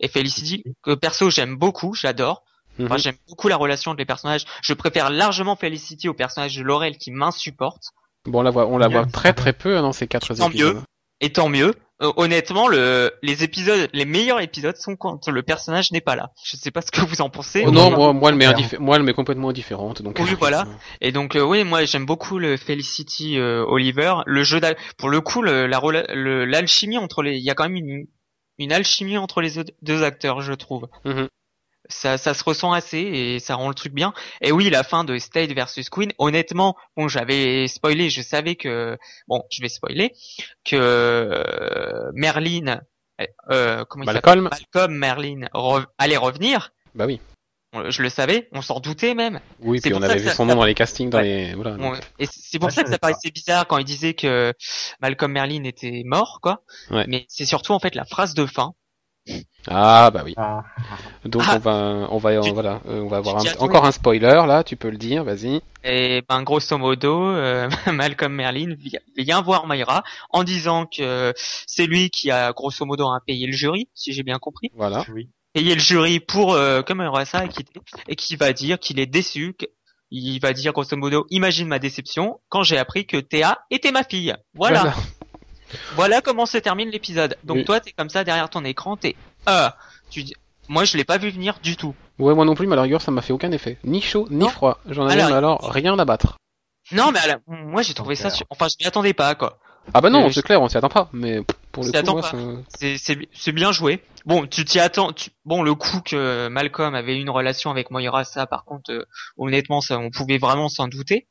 et 0.00 0.08
Felicity, 0.08 0.62
que 0.82 0.94
perso 0.94 1.28
j'aime 1.30 1.56
beaucoup, 1.56 1.94
j'adore. 1.94 2.44
Enfin, 2.80 2.94
Mhm. 2.94 2.98
j'aime 3.00 3.16
beaucoup 3.28 3.48
la 3.48 3.56
relation 3.56 3.90
entre 3.90 3.98
les 3.98 4.04
personnages. 4.06 4.44
Je 4.62 4.72
préfère 4.72 5.10
largement 5.10 5.56
Felicity 5.56 6.08
au 6.08 6.14
personnage 6.14 6.54
de 6.54 6.62
Laurel 6.62 6.96
qui 6.96 7.10
m'insupporte. 7.10 7.90
Bon, 8.28 8.40
on 8.40 8.42
la 8.42 8.50
voit, 8.50 8.66
on 8.66 8.78
la 8.78 8.88
voit 8.88 9.06
très 9.06 9.32
très 9.32 9.52
peu 9.52 9.76
hein, 9.76 9.82
dans 9.82 9.92
ces 9.92 10.06
quatre 10.06 10.34
Tant 10.34 10.48
épisodes. 10.48 10.76
mieux. 10.76 10.82
Et 11.20 11.30
tant 11.32 11.48
mieux. 11.48 11.74
Euh, 12.00 12.12
honnêtement, 12.16 12.68
le, 12.68 13.10
les 13.24 13.42
épisodes, 13.42 13.88
les 13.92 14.04
meilleurs 14.04 14.40
épisodes 14.40 14.76
sont 14.76 14.94
quand 14.94 15.26
le 15.26 15.42
personnage 15.42 15.90
n'est 15.90 16.00
pas 16.00 16.14
là. 16.14 16.30
Je 16.44 16.56
sais 16.56 16.70
pas 16.70 16.80
ce 16.80 16.92
que 16.92 17.00
vous 17.00 17.20
en 17.22 17.28
pensez. 17.28 17.64
Oh, 17.66 17.72
non, 17.72 17.88
on- 17.88 17.90
moi, 17.90 18.12
moi, 18.12 18.30
elle 18.30 18.36
m'est 18.36 18.78
moi, 18.78 18.94
elle 18.96 19.02
m'est 19.02 19.14
complètement 19.14 19.48
indifférente. 19.48 20.00
Donc, 20.02 20.16
Oui, 20.20 20.36
voilà. 20.38 20.64
Et 21.00 21.10
donc, 21.10 21.34
euh, 21.34 21.42
oui, 21.42 21.64
moi, 21.64 21.84
j'aime 21.86 22.06
beaucoup 22.06 22.38
le 22.38 22.56
Felicity 22.56 23.36
euh, 23.40 23.64
Oliver. 23.66 24.14
Le 24.26 24.44
jeu 24.44 24.60
d'al- 24.60 24.76
pour 24.96 25.08
le 25.08 25.20
coup, 25.20 25.42
le, 25.42 25.66
la 25.66 25.80
l'alchimie 26.46 26.98
entre 26.98 27.22
les, 27.22 27.32
il 27.36 27.42
y 27.42 27.50
a 27.50 27.54
quand 27.56 27.64
même 27.64 27.74
une, 27.74 28.06
une 28.58 28.72
alchimie 28.72 29.18
entre 29.18 29.40
les 29.40 29.54
deux- 29.82 30.04
acteurs, 30.04 30.40
je 30.40 30.52
trouve. 30.52 30.86
Mhm. 31.04 31.26
Ça, 31.90 32.18
ça 32.18 32.34
se 32.34 32.44
ressent 32.44 32.72
assez 32.72 32.98
et 32.98 33.38
ça 33.38 33.54
rend 33.54 33.68
le 33.68 33.74
truc 33.74 33.94
bien. 33.94 34.12
Et 34.42 34.52
oui, 34.52 34.68
la 34.68 34.84
fin 34.84 35.04
de 35.04 35.16
State 35.18 35.50
versus 35.52 35.88
Queen, 35.88 36.12
honnêtement, 36.18 36.76
bon, 36.96 37.08
j'avais 37.08 37.66
spoilé, 37.66 38.10
je 38.10 38.20
savais 38.20 38.56
que, 38.56 38.98
bon, 39.26 39.42
je 39.50 39.62
vais 39.62 39.68
spoiler, 39.70 40.12
que 40.64 40.76
euh, 40.76 42.10
Merlin, 42.14 42.80
euh, 43.50 43.84
comment 43.88 44.04
il 44.04 44.12
s'appelle? 44.12 44.40
Malcolm. 44.42 44.48
Malcolm 44.50 44.94
Merlin 44.94 45.40
re- 45.54 45.86
allait 45.98 46.16
revenir. 46.16 46.72
Bah 46.94 47.06
oui. 47.06 47.20
Je 47.90 48.00
le 48.02 48.08
savais, 48.08 48.48
on 48.52 48.62
s'en 48.62 48.80
doutait 48.80 49.14
même. 49.14 49.40
Oui, 49.60 49.80
puis 49.80 49.92
on 49.92 50.00
avait 50.00 50.16
vu 50.18 50.24
ça- 50.28 50.30
son 50.34 50.46
ça- 50.48 50.54
nom 50.54 50.60
dans 50.60 50.64
les 50.66 50.74
castings, 50.74 51.10
dans 51.10 51.18
Ouais. 51.18 51.24
les, 51.24 51.54
voilà. 51.54 51.72
Donc. 51.76 52.00
et 52.18 52.26
c'est 52.30 52.58
pour 52.58 52.68
Ouais, 52.68 52.74
ça 52.74 52.82
que 52.82 52.88
ça 52.88 52.98
pas. 52.98 53.08
paraissait 53.08 53.30
bizarre 53.30 53.66
quand 53.66 53.76
il 53.76 53.84
disait 53.84 54.14
que 54.14 54.54
Malcolm 55.02 55.32
Merlin 55.32 55.64
était 55.64 56.02
mort, 56.06 56.38
quoi. 56.42 56.62
Ouais. 56.90 57.04
Mais 57.08 57.26
c'est 57.28 57.44
surtout 57.44 57.72
en 57.72 57.78
fait 57.78 57.94
la 57.94 58.06
phrase 58.06 58.32
de 58.32 58.46
fin. 58.46 58.72
Ah, 59.70 60.10
bah 60.10 60.22
oui. 60.24 60.34
Ah, 60.36 60.62
Donc 61.24 61.42
Ah. 61.46 61.56
on 61.56 61.58
va, 61.58 61.72
on 62.10 62.18
va, 62.18 62.40
Tu- 62.40 62.52
voilà, 62.52 62.80
euh, 62.88 63.00
on 63.02 63.08
va 63.08 63.18
avoir 63.18 63.36
un- 63.38 63.54
encore 63.58 63.84
un 63.84 63.92
spoiler 63.92 64.42
là. 64.46 64.64
Tu 64.64 64.76
peux 64.76 64.88
le 64.88 64.96
dire, 64.96 65.24
vas-y. 65.24 65.60
Et 65.84 66.22
ben 66.28 66.42
grosso 66.42 66.78
modo, 66.78 67.26
euh, 67.28 67.68
Malcolm 67.92 68.32
Merlin 68.32 68.74
vi- 68.78 68.96
vient 69.16 69.42
voir 69.42 69.66
Myra 69.66 70.02
en 70.30 70.42
disant 70.44 70.86
que 70.86 71.32
c'est 71.36 71.86
lui 71.86 72.08
qui 72.10 72.30
a 72.30 72.52
grosso 72.52 72.84
modo 72.86 73.06
hein, 73.08 73.20
payé 73.26 73.46
le 73.46 73.52
jury, 73.52 73.88
si 73.94 74.12
j'ai 74.12 74.22
bien 74.22 74.38
compris, 74.38 74.70
Voilà. 74.74 75.04
oui. 75.12 75.28
payé 75.52 75.74
le 75.74 75.80
jury 75.80 76.20
pour 76.20 76.54
euh, 76.54 76.82
comme 76.82 77.06
ça 77.26 77.44
et 78.08 78.16
qui 78.16 78.36
va 78.36 78.52
dire 78.52 78.78
qu'il 78.78 78.98
est 79.00 79.06
déçu. 79.06 79.54
que- 79.58 79.66
il 80.10 80.38
va 80.40 80.54
dire 80.54 80.72
grosso 80.72 80.96
modo, 80.96 81.26
imagine 81.28 81.68
ma 81.68 81.78
déception 81.78 82.40
quand 82.48 82.62
j'ai 82.62 82.78
appris 82.78 83.04
que 83.06 83.18
Théa 83.18 83.58
était 83.70 83.92
ma 83.92 84.02
fille. 84.04 84.34
Voilà. 84.54 84.80
Voilà 84.80 84.94
comment 86.24 86.46
se 86.46 86.58
termine 86.58 86.88
l'épisode. 86.90 87.36
Donc 87.44 87.58
Oui. 87.58 87.64
toi, 87.64 87.80
t'es 87.80 87.92
comme 87.92 88.10
ça 88.10 88.24
derrière 88.24 88.48
ton 88.50 88.64
écran, 88.64 88.96
t'es 88.96 89.16
euh, 89.48 89.68
tu 90.10 90.22
dis, 90.22 90.34
moi 90.68 90.84
je 90.84 90.96
l'ai 90.96 91.04
pas 91.04 91.18
vu 91.18 91.30
venir 91.30 91.58
du 91.62 91.76
tout. 91.76 91.94
Ouais, 92.18 92.34
moi 92.34 92.44
non 92.44 92.54
plus, 92.54 92.66
mais 92.66 92.72
à 92.74 92.76
la 92.76 92.82
rigueur, 92.82 93.00
ça 93.02 93.10
m'a 93.10 93.22
fait 93.22 93.32
aucun 93.32 93.52
effet. 93.52 93.78
Ni 93.84 94.00
chaud, 94.00 94.26
ni 94.30 94.38
Non. 94.38 94.48
froid. 94.48 94.78
J'en 94.88 95.06
avais, 95.06 95.20
Alors, 95.22 95.36
alors 95.36 95.70
rien 95.72 95.98
à 95.98 96.04
battre. 96.04 96.36
Non, 96.92 97.12
mais 97.12 97.20
la- 97.26 97.38
moi 97.46 97.82
j'ai 97.82 97.94
trouvé 97.94 98.14
ça, 98.16 98.30
enfin 98.50 98.66
je 98.68 98.74
m'y 98.80 98.86
attendais 98.86 99.12
pas 99.14 99.34
quoi. 99.34 99.58
Ah 99.94 100.00
bah 100.02 100.10
non, 100.10 100.26
Euh, 100.26 100.30
c'est 100.30 100.42
clair, 100.42 100.60
on 100.60 100.68
s'y 100.68 100.76
attend 100.76 100.88
pas. 100.90 101.08
Mais 101.14 101.40
pour 101.72 101.82
le 101.84 101.90
coup, 101.92 102.12
moi, 102.12 102.62
C'est 103.32 103.52
bien 103.52 103.72
joué. 103.72 104.02
Bon, 104.26 104.46
tu 104.46 104.64
t'y 104.66 104.78
attends. 104.80 105.12
tu- 105.14 105.30
Bon, 105.46 105.62
le 105.62 105.74
coup 105.74 106.00
que 106.04 106.48
Malcolm 106.48 106.94
avait 106.94 107.18
une 107.18 107.30
relation 107.30 107.70
avec 107.70 107.90
Moira, 107.90 108.24
ça, 108.24 108.46
par 108.46 108.64
contre, 108.64 108.92
euh, 108.92 109.04
honnêtement, 109.38 109.80
ça, 109.80 109.98
on 109.98 110.10
pouvait 110.10 110.36
vraiment 110.36 110.68
s'en 110.68 110.88
douter. 110.88 111.26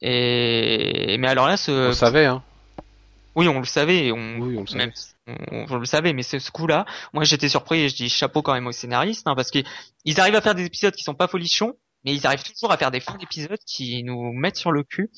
Et 0.00 1.16
mais 1.18 1.28
alors 1.28 1.46
là, 1.46 1.54
on 1.54 1.56
ce, 1.56 1.86
le 1.88 1.92
savait, 1.92 2.26
hein. 2.26 2.42
Oui, 3.34 3.48
on 3.48 3.58
le 3.58 3.64
savait. 3.64 4.12
On, 4.12 4.38
Oui, 4.38 4.56
on 4.56 4.62
le 4.62 4.66
savait. 4.66 4.86
même 4.86 4.92
on, 5.26 5.66
on 5.70 5.76
le 5.76 5.84
savait, 5.84 6.12
mais 6.12 6.22
c'est 6.22 6.40
ce 6.40 6.50
coup-là, 6.50 6.84
moi 7.12 7.24
j'étais 7.24 7.48
surpris 7.48 7.80
et 7.80 7.88
je 7.88 7.94
dis 7.94 8.08
chapeau 8.08 8.42
quand 8.42 8.54
même 8.54 8.66
aux 8.66 8.72
scénaristes, 8.72 9.26
hein, 9.26 9.34
parce 9.36 9.50
qu'ils 9.50 9.64
ils 10.04 10.20
arrivent 10.20 10.34
à 10.34 10.40
faire 10.40 10.54
des 10.54 10.64
épisodes 10.64 10.94
qui 10.94 11.04
sont 11.04 11.14
pas 11.14 11.28
folichons, 11.28 11.74
mais 12.04 12.14
ils 12.14 12.26
arrivent 12.26 12.42
toujours 12.42 12.72
à 12.72 12.76
faire 12.76 12.90
des 12.90 13.00
fins 13.00 13.16
d'épisodes 13.16 13.60
qui 13.66 14.02
nous 14.02 14.32
mettent 14.32 14.56
sur 14.56 14.72
le 14.72 14.82
cul 14.82 15.10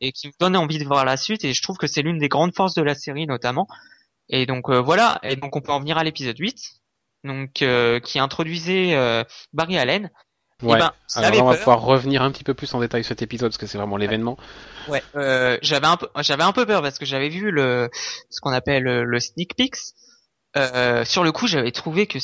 et 0.00 0.12
qui 0.12 0.28
nous 0.28 0.32
donnent 0.38 0.56
envie 0.56 0.78
de 0.78 0.84
voir 0.84 1.04
la 1.04 1.16
suite. 1.16 1.44
Et 1.44 1.52
je 1.52 1.62
trouve 1.62 1.76
que 1.76 1.86
c'est 1.86 2.02
l'une 2.02 2.18
des 2.18 2.28
grandes 2.28 2.54
forces 2.54 2.74
de 2.74 2.82
la 2.82 2.94
série 2.94 3.26
notamment. 3.26 3.66
Et 4.28 4.46
donc 4.46 4.68
euh, 4.68 4.80
voilà, 4.80 5.18
et 5.22 5.36
donc 5.36 5.56
on 5.56 5.60
peut 5.60 5.72
en 5.72 5.80
venir 5.80 5.98
à 5.98 6.04
l'épisode 6.04 6.38
8, 6.38 6.56
donc 7.24 7.62
euh, 7.62 7.98
qui 7.98 8.18
introduisait 8.18 8.94
euh, 8.94 9.24
Barry 9.52 9.78
Allen. 9.78 10.10
Et 10.66 10.66
Ouais. 10.66 10.78
ben, 10.78 10.92
Alors 11.14 11.30
là, 11.30 11.42
on 11.42 11.44
va 11.46 11.52
peur. 11.52 11.58
pouvoir 11.58 11.80
revenir 11.82 12.22
un 12.22 12.30
petit 12.32 12.44
peu 12.44 12.54
plus 12.54 12.72
en 12.74 12.80
détail 12.80 13.04
sur 13.04 13.10
cet 13.10 13.22
épisode 13.22 13.50
parce 13.50 13.58
que 13.58 13.66
c'est 13.66 13.78
vraiment 13.78 13.96
l'événement. 13.96 14.36
Ouais, 14.88 15.02
euh, 15.16 15.58
j'avais 15.62 15.86
un 15.86 15.96
peu, 15.96 16.08
j'avais 16.20 16.42
un 16.42 16.52
peu 16.52 16.66
peur 16.66 16.82
parce 16.82 16.98
que 16.98 17.06
j'avais 17.06 17.28
vu 17.28 17.50
le, 17.50 17.90
ce 18.30 18.40
qu'on 18.40 18.52
appelle 18.52 18.82
le, 18.82 19.04
le 19.04 19.20
sneak 19.20 19.54
peeks. 19.56 19.78
Euh, 20.56 21.04
sur 21.04 21.22
le 21.24 21.30
coup, 21.32 21.46
j'avais 21.46 21.70
trouvé 21.72 22.06
que 22.06 22.18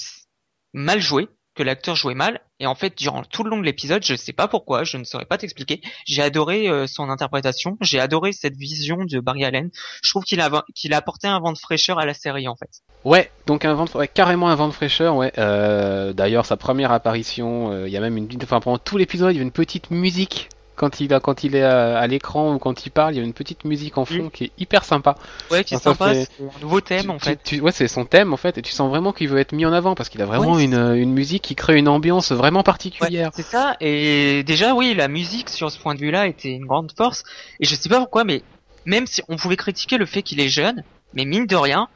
mal 0.73 1.01
joué, 1.01 1.29
que 1.55 1.63
l'acteur 1.63 1.95
jouait 1.95 2.15
mal, 2.15 2.41
et 2.61 2.67
en 2.67 2.75
fait, 2.75 2.97
durant 2.99 3.23
tout 3.23 3.45
le 3.45 3.51
long 3.51 3.59
de 3.59 3.65
l'épisode, 3.65 4.05
je 4.05 4.15
sais 4.15 4.33
pas 4.33 4.49
pourquoi, 4.49 4.85
je 4.85 4.97
ne 4.97 5.05
saurais 5.05 5.25
pas 5.25 5.39
t'expliquer. 5.39 5.81
J'ai 6.07 6.23
adoré 6.23 6.69
euh, 6.69 6.87
son 6.87 7.09
interprétation, 7.11 7.77
j'ai 7.81 8.01
adoré 8.01 8.33
cette 8.33 8.57
vision 8.57 9.05
de 9.05 9.21
Barry 9.21 9.45
Allen. 9.45 9.71
Je 10.03 10.11
trouve 10.11 10.25
qu'il 10.25 10.41
a, 10.41 10.65
qu'il 10.75 10.93
a 10.95 10.97
apporté 10.97 11.27
un 11.29 11.39
vent 11.41 11.53
de 11.53 11.59
fraîcheur 11.59 11.99
à 11.99 12.07
la 12.07 12.15
série 12.15 12.49
en 12.49 12.57
fait. 12.57 12.71
Ouais, 13.05 13.31
donc 13.47 13.65
un 13.65 13.75
vent, 13.75 13.85
de- 13.85 13.91
ouais, 13.93 14.09
carrément 14.09 14.49
un 14.49 14.55
vent 14.55 14.69
de 14.69 14.73
fraîcheur, 14.73 15.15
ouais. 15.17 15.33
Euh, 15.39 16.13
D'ailleurs, 16.13 16.47
sa 16.47 16.57
première 16.57 16.91
apparition, 16.93 17.71
euh, 17.73 17.87
il 17.89 17.93
y 17.93 17.97
a 17.97 18.01
même 18.01 18.17
une, 18.17 18.29
enfin 18.43 18.61
pendant 18.61 18.79
tout 18.79 18.97
l'épisode, 18.97 19.33
il 19.33 19.37
y 19.37 19.41
a 19.41 19.43
une 19.43 19.51
petite 19.53 19.91
musique 19.91 20.49
quand 20.77 21.01
il 21.01 21.13
a, 21.15 21.21
quand 21.21 21.45
il 21.45 21.55
est 21.57 21.63
à, 21.63 21.99
à 21.99 22.07
l'écran 22.07 22.55
ou 22.55 22.59
quand 22.59 22.87
il 22.87 22.91
parle, 22.91 23.15
il 23.15 23.19
y 23.19 23.21
a 23.21 23.25
une 23.25 23.33
petite 23.33 23.65
musique 23.65 23.97
en 23.99 24.05
fond 24.05 24.31
qui 24.31 24.45
est 24.45 24.51
hyper 24.59 24.85
sympa. 24.85 25.17
Ouais, 25.51 25.65
qui 25.65 25.75
est 25.75 25.79
sympa, 25.79 26.15
c'est 26.15 26.29
un 26.41 26.61
nouveau 26.61 26.81
thème 26.81 27.03
Tu- 27.03 27.11
en 27.11 27.19
fait. 27.19 27.41
tu- 27.45 27.61
ouais, 27.61 27.73
c'est 27.73 27.89
son 27.89 28.05
thème 28.05 28.33
en 28.33 28.37
fait, 28.37 28.59
et 28.59 28.63
tu 28.63 28.73
sens 28.73 28.89
vraiment 28.89 29.13
qu'il 29.13 29.29
veut 29.29 29.39
être 29.39 29.53
mis 29.53 29.65
en 29.67 29.73
avant 29.73 29.95
parce 29.95 30.09
qu'il 30.09 30.21
a 30.23 30.27
vraiment 30.27 30.55
Oui, 30.55 30.65
une, 30.65 30.75
une 30.97 31.13
musique 31.13 31.43
qui 31.43 31.55
crée 31.55 31.79
une 31.79 31.89
ambiance 31.89 32.33
vraiment 32.33 32.61
Ouais, 32.61 32.65
particulière. 32.65 33.31
c'est 33.35 33.43
ça. 33.43 33.77
Et 33.81 34.43
déjà, 34.45 34.75
oui, 34.75 34.95
la 34.95 35.09
musique 35.09 35.51
sur 35.51 35.71
ce 35.71 35.79
point 35.79 35.95
de 35.95 36.01
vue-là 36.01 36.27
était 36.27 36.51
une 36.51 36.67
grande 36.67 36.93
force. 36.97 37.23
Et 37.61 37.65
je 37.67 37.75
sais 37.75 37.89
pas 37.89 37.99
pourquoi, 37.99 38.25
mais 38.25 38.43
même 38.85 39.07
si 39.07 39.23
on 39.29 39.37
pouvait 39.37 39.57
critiquer 39.57 39.97
le 39.99 40.07
fait 40.07 40.23
qu'il 40.23 40.41
est 40.41 40.49
jeune, 40.49 40.83
mais 41.15 41.25
mine 41.25 41.47
de 41.47 41.57
rien, 41.57 41.89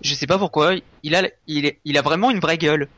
je 0.00 0.14
sais 0.14 0.26
pas 0.26 0.38
pourquoi, 0.38 0.74
il 1.02 1.14
a, 1.16 1.22
il, 1.46 1.66
est, 1.66 1.78
il 1.84 1.98
a 1.98 2.02
vraiment 2.02 2.30
une 2.30 2.38
vraie 2.38 2.58
gueule. 2.58 2.88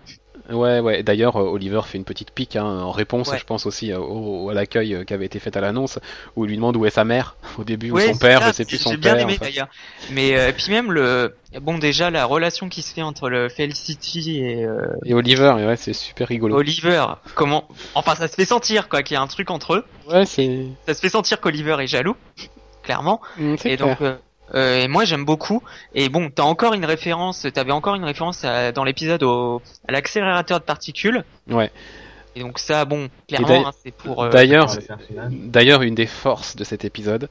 Ouais, 0.52 0.80
ouais. 0.80 1.02
D'ailleurs, 1.02 1.36
euh, 1.36 1.42
Oliver 1.48 1.80
fait 1.84 1.98
une 1.98 2.04
petite 2.04 2.30
pique 2.32 2.56
hein, 2.56 2.64
en 2.64 2.90
réponse, 2.90 3.28
Ouais. 3.30 3.38
je 3.38 3.44
pense 3.44 3.66
aussi 3.66 3.92
euh, 3.92 3.98
au, 3.98 4.48
à 4.50 4.54
l'accueil 4.54 4.94
euh, 4.94 5.04
qui 5.04 5.14
avait 5.14 5.26
été 5.26 5.38
fait 5.38 5.56
à 5.56 5.60
l'annonce, 5.60 5.98
où 6.36 6.44
il 6.44 6.48
lui 6.48 6.56
demande 6.56 6.76
où 6.76 6.86
est 6.86 6.90
sa 6.90 7.04
mère 7.04 7.36
au 7.58 7.64
début, 7.64 7.90
Ouais, 7.90 8.08
ou 8.08 8.12
son 8.14 8.18
père, 8.18 8.40
ça, 8.42 8.48
je 8.48 8.52
sais 8.52 8.64
plus 8.64 8.78
son 8.78 8.90
J'ai 8.90 8.98
père. 8.98 9.14
bien 9.16 9.24
aimé 9.24 9.36
enfin. 9.40 9.46
d'ailleurs. 9.50 9.68
Mais 10.10 10.38
euh, 10.38 10.52
puis 10.56 10.70
même 10.70 10.92
le, 10.92 11.34
bon 11.60 11.78
déjà 11.78 12.10
la 12.10 12.24
relation 12.24 12.68
qui 12.68 12.82
se 12.82 12.92
fait 12.94 13.02
entre 13.02 13.28
le 13.28 13.48
Felicity 13.48 14.40
et 14.40 14.64
euh, 14.64 14.86
Et 15.04 15.14
Oliver, 15.14 15.52
ouais, 15.56 15.76
c'est 15.76 15.92
super 15.92 16.28
rigolo. 16.28 16.56
Oliver, 16.56 17.04
comment, 17.34 17.68
enfin 17.94 18.14
ça 18.14 18.28
se 18.28 18.34
fait 18.34 18.44
sentir 18.44 18.88
quoi, 18.88 19.02
qu'il 19.02 19.14
y 19.14 19.18
a 19.18 19.22
un 19.22 19.26
truc 19.26 19.50
entre 19.50 19.74
eux. 19.74 19.84
Ouais, 20.08 20.26
c'est, 20.26 20.66
Ça 20.86 20.94
se 20.94 21.00
fait 21.00 21.08
sentir 21.10 21.40
qu'Oliver 21.40 21.76
est 21.80 21.86
jaloux, 21.86 22.16
clairement. 22.82 23.20
Mm, 23.36 23.54
c'est 23.58 23.70
Et 23.72 23.76
clair. 23.76 23.88
donc, 23.88 24.00
euh, 24.00 24.16
et 24.54 24.88
moi 24.88 25.04
j'aime 25.04 25.24
beaucoup. 25.24 25.62
Et 25.94 26.08
bon, 26.08 26.30
t'as 26.34 26.42
encore 26.44 26.74
une 26.74 26.84
référence, 26.84 27.46
t'avais 27.54 27.72
encore 27.72 27.94
une 27.94 28.04
référence 28.04 28.44
à- 28.44 28.72
dans 28.72 28.84
l'épisode 28.84 29.22
au, 29.22 29.62
à 29.88 29.92
l'accélérateur 29.92 30.60
de 30.60 30.64
particules. 30.64 31.24
Ouais. 31.48 31.70
Et 32.36 32.40
donc 32.40 32.58
ça, 32.58 32.84
bon, 32.84 33.08
clairement, 33.28 33.48
hein, 33.68 33.72
c'est 33.82 33.90
pour. 33.92 34.22
euh, 34.22 34.30
D'ailleurs, 34.30 34.68
d'ailleurs, 35.30 35.82
une 35.82 35.94
des 35.96 36.06
forces 36.06 36.54
de 36.56 36.64
cet 36.64 36.84
épisode, 36.84 37.28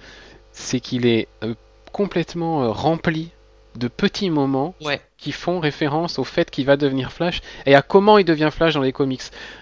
c'est 0.51 0.79
qu'il 0.81 1.05
est 1.05 1.27
euh, 1.43 1.53
complètement 1.93 2.63
euh, 2.63 2.69
rempli 2.69 3.31
de 3.75 3.87
petits 3.87 4.29
moments 4.29 4.73
ouais, 4.81 4.99
qui 5.17 5.31
font 5.31 5.59
référence 5.59 6.19
au 6.19 6.23
fait 6.23 6.49
qu'il 6.51 6.65
va 6.65 6.75
devenir 6.75 7.11
Flash 7.13 7.39
et 7.65 7.75
à 7.75 7.81
comment 7.81 8.17
il 8.17 8.25
devient 8.25 8.49
Flash 8.51 8.73
dans 8.73 8.81
les 8.81 8.91
comics. 8.91 9.21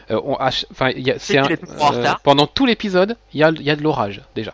Euh, 0.09 0.19
on- 0.23 0.37
y 0.97 1.11
a- 1.11 1.19
est 1.51 1.61
pendant 2.23 2.47
tout 2.47 2.65
l'épisode, 2.65 3.15
il 3.33 3.41
y 3.41 3.43
a, 3.43 3.49
il 3.49 3.61
y 3.61 3.69
a 3.69 3.75
de 3.75 3.83
l'orage 3.83 4.21
déjà. 4.33 4.53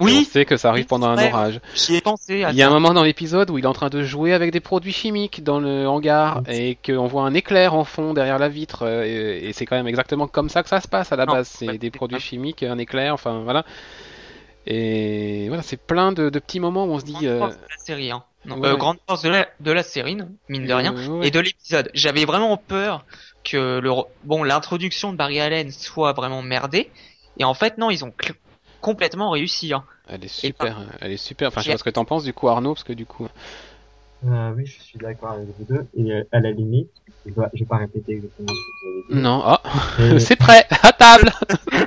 Et 0.00 0.02
on 0.02 0.06
oui, 0.06 0.24
sait 0.24 0.44
que 0.46 0.56
ça 0.56 0.70
arrive 0.70 0.84
oui, 0.84 0.88
pendant 0.88 1.08
un 1.08 1.28
orage. 1.28 1.60
j'y 1.74 1.96
ai 1.96 2.00
pensé. 2.00 2.44
Il 2.50 2.56
y 2.56 2.62
a 2.62 2.66
un 2.68 2.70
moment 2.72 2.94
dans 2.94 3.02
l'épisode 3.02 3.50
où 3.50 3.58
il 3.58 3.64
est 3.64 3.68
en 3.68 3.72
train 3.74 3.90
de 3.90 4.02
jouer 4.02 4.32
avec 4.32 4.50
des 4.50 4.60
produits 4.60 4.92
chimiques 4.92 5.42
dans 5.44 5.60
le 5.60 5.86
hangar 5.86 6.42
et 6.48 6.76
qu'on 6.84 7.06
voit 7.06 7.22
un 7.24 7.34
éclair 7.34 7.74
en 7.74 7.84
fond 7.84 8.14
derrière 8.14 8.38
la 8.38 8.48
vitre 8.48 8.82
euh, 8.86 9.04
et, 9.04 9.48
et 9.48 9.52
c'est 9.52 9.66
quand 9.66 9.76
même 9.76 9.86
exactement 9.88 10.26
comme 10.26 10.48
ça 10.48 10.62
que 10.62 10.68
ça 10.70 10.80
se 10.80 10.88
passe 10.88 11.12
à 11.12 11.16
la 11.16 11.26
Non, 11.26 11.34
base. 11.34 11.48
C'est 11.48 11.68
ouais, 11.68 11.78
des 11.78 11.90
produits 11.90 12.18
chimiques, 12.20 12.62
un 12.62 12.78
éclair, 12.78 13.12
enfin 13.14 13.40
voilà. 13.44 13.64
Et 14.66 15.46
voilà, 15.48 15.62
c'est 15.62 15.76
plein 15.80 16.12
de, 16.12 16.28
de 16.28 16.38
petits 16.38 16.60
moments 16.60 16.84
où 16.84 16.90
on 16.90 17.00
se 17.00 17.04
dit. 17.04 17.12
Grande 17.12 17.24
euh, 17.26 17.38
force 17.38 17.56
de 17.56 17.62
la 17.62 17.76
série, 17.84 18.10
hein. 18.10 18.22
Non, 18.46 18.58
ouais. 18.58 18.68
euh, 18.68 18.76
grande 18.76 18.96
force 19.06 19.22
de 19.22 19.28
la, 19.28 19.48
de 19.60 19.70
la 19.70 19.82
série, 19.82 20.14
non, 20.16 20.28
mine 20.48 20.66
de 20.66 20.72
rien. 20.72 20.94
euh, 20.96 21.08
ouais. 21.18 21.28
et 21.28 21.30
de 21.30 21.40
l'épisode. 21.40 21.90
J'avais 21.92 22.24
vraiment 22.24 22.56
peur 22.56 23.04
que 23.44 23.78
le 23.80 23.90
bon 24.24 24.42
l'introduction 24.44 25.12
de 25.12 25.16
Barry 25.18 25.40
Allen 25.40 25.70
soit 25.70 26.12
vraiment 26.12 26.42
merdée 26.42 26.90
et 27.38 27.44
en 27.44 27.54
fait 27.54 27.78
non 27.78 27.90
ils 27.90 28.04
ont 28.04 28.12
cl- 28.18 28.34
complètement 28.80 29.30
réussi. 29.30 29.72
Hein. 29.72 29.84
Elle 30.08 30.24
est 30.24 30.28
super, 30.28 30.78
elle 31.00 31.12
est 31.12 31.16
super. 31.16 31.48
Enfin, 31.48 31.60
je 31.60 31.66
sais 31.66 31.72
pas 31.72 31.78
ce 31.78 31.84
que 31.84 31.90
t'en 31.90 32.04
penses 32.04 32.24
du 32.24 32.32
coup, 32.32 32.48
Arnaud, 32.48 32.74
parce 32.74 32.84
que 32.84 32.92
du 32.92 33.06
coup. 33.06 33.28
Euh, 34.26 34.52
oui, 34.54 34.66
je 34.66 34.82
suis 34.82 34.98
d'accord 34.98 35.30
avec 35.32 35.46
vous 35.58 35.64
deux. 35.64 35.86
Et 35.96 36.12
euh, 36.12 36.24
à 36.32 36.40
la 36.40 36.50
limite, 36.50 36.90
je, 37.24 37.32
je 37.54 37.58
vais 37.60 37.64
pas 37.66 37.78
répéter 37.78 38.12
exactement 38.12 38.48
ce 38.48 38.52
que 38.52 38.86
vous 38.86 38.88
avez 39.12 39.14
dit. 39.14 39.22
Non, 39.22 39.40
ah, 39.44 39.62
c'est 40.18 40.36
prêt, 40.36 40.66
à 40.82 40.92
table. 40.92 41.30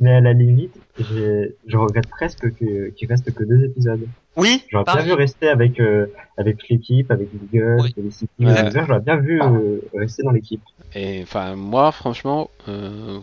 Mais 0.00 0.14
à 0.14 0.20
la 0.20 0.32
limite, 0.32 0.74
j'ai- 0.98 1.54
je 1.66 1.76
regrette 1.76 2.08
presque 2.08 2.54
que- 2.56 2.88
qu'il 2.90 3.08
reste 3.08 3.32
que 3.34 3.44
deux 3.44 3.62
épisodes. 3.64 4.06
Oui, 4.36 4.64
J'aurais 4.70 4.84
bien 4.84 5.02
vu 5.02 5.12
rester 5.12 5.48
avec 5.48 5.78
euh, 5.80 6.06
avec 6.38 6.68
l'équipe, 6.68 7.10
avec 7.10 7.28
Google, 7.32 7.76
Oui. 7.80 7.92
Felicity, 7.94 8.28
Ouais. 8.40 8.70
J'aurais 8.72 9.00
bien 9.00 9.16
vu 9.16 9.40
euh, 9.42 9.80
rester 9.94 10.22
dans 10.22 10.30
l'équipe. 10.32 10.62
Et 10.94 11.22
enfin, 11.22 11.54
moi, 11.56 11.92
franchement, 11.92 12.50
euh, 12.68 13.18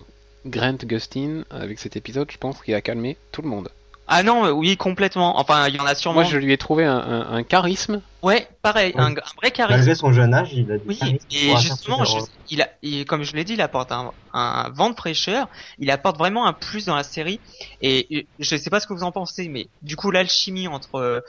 Grant 0.45 0.77
Gustin 0.83 1.43
avec 1.49 1.79
cet 1.79 1.95
épisode, 1.95 2.31
je 2.31 2.37
pense 2.37 2.61
qu'il 2.61 2.73
a 2.73 2.81
calmé 2.81 3.17
tout 3.31 3.41
le 3.41 3.49
monde. 3.49 3.69
Ah 4.13 4.23
non, 4.23 4.45
euh, 4.45 4.51
oui 4.51 4.75
complètement. 4.75 5.39
Enfin 5.39 5.67
il 5.69 5.75
y 5.75 5.79
en 5.79 5.85
a 5.85 5.95
sûrement. 5.95 6.21
Moi, 6.21 6.29
je 6.29 6.37
lui 6.37 6.51
ai 6.51 6.57
trouvé 6.57 6.83
un, 6.83 6.97
un- 6.97 7.33
un 7.33 7.43
charisme. 7.43 8.01
Ouais, 8.21 8.47
pareil, 8.61 8.91
Oui. 8.95 9.01
un, 9.01 9.11
un 9.11 9.35
vrai 9.37 9.51
charisme. 9.51 9.77
Malgré 9.77 9.95
son 9.95 10.11
jeune 10.11 10.33
âge, 10.33 10.49
il 10.53 10.69
a 10.71 10.77
du 10.77 10.83
Oui, 10.85 10.97
charisme 10.97 11.25
et 11.31 11.55
justement, 11.57 12.03
je- 12.03 12.19
il 12.49 12.61
a, 12.61 12.69
il- 12.81 13.05
comme 13.05 13.23
je 13.23 13.33
l'ai 13.35 13.43
dit, 13.45 13.53
il 13.53 13.61
apporte 13.61 13.91
un, 13.93 14.11
un 14.33 14.69
vent 14.73 14.89
de 14.89 14.95
fraîcheur. 14.95 15.47
Il 15.79 15.89
apporte 15.91 16.17
vraiment 16.17 16.45
un 16.45 16.51
plus 16.53 16.85
dans 16.85 16.95
la 16.95 17.03
série. 17.03 17.39
Et 17.81 18.27
je 18.37 18.55
sais 18.57 18.69
pas 18.69 18.79
ce 18.81 18.87
que 18.87 18.93
vous 18.93 19.03
en 19.03 19.11
pensez, 19.13 19.47
mais 19.47 19.67
du 19.81 19.95
coup, 19.95 20.11
l'alchimie 20.11 20.67
entre 20.67 20.95
euh, 20.95 21.21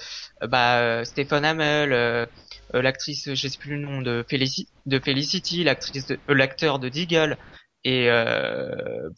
bah, 0.49 1.05
Stephen 1.05 1.45
Amell, 1.45 1.93
euh, 1.93 2.27
euh, 2.75 2.83
l'actrice, 2.83 3.33
je 3.33 3.49
sais 3.49 3.59
plus 3.59 3.77
le 3.77 3.83
nom 3.87 4.03
de, 4.03 4.25
Felici- 4.29 4.67
de 4.87 4.99
Felicity, 4.99 5.63
l'actrice, 5.63 6.07
de- 6.07 6.19
euh, 6.29 6.35
l'acteur 6.35 6.79
de 6.81 6.89
Deagle, 6.89 7.37
et 7.85 8.07
euh, 8.11 9.09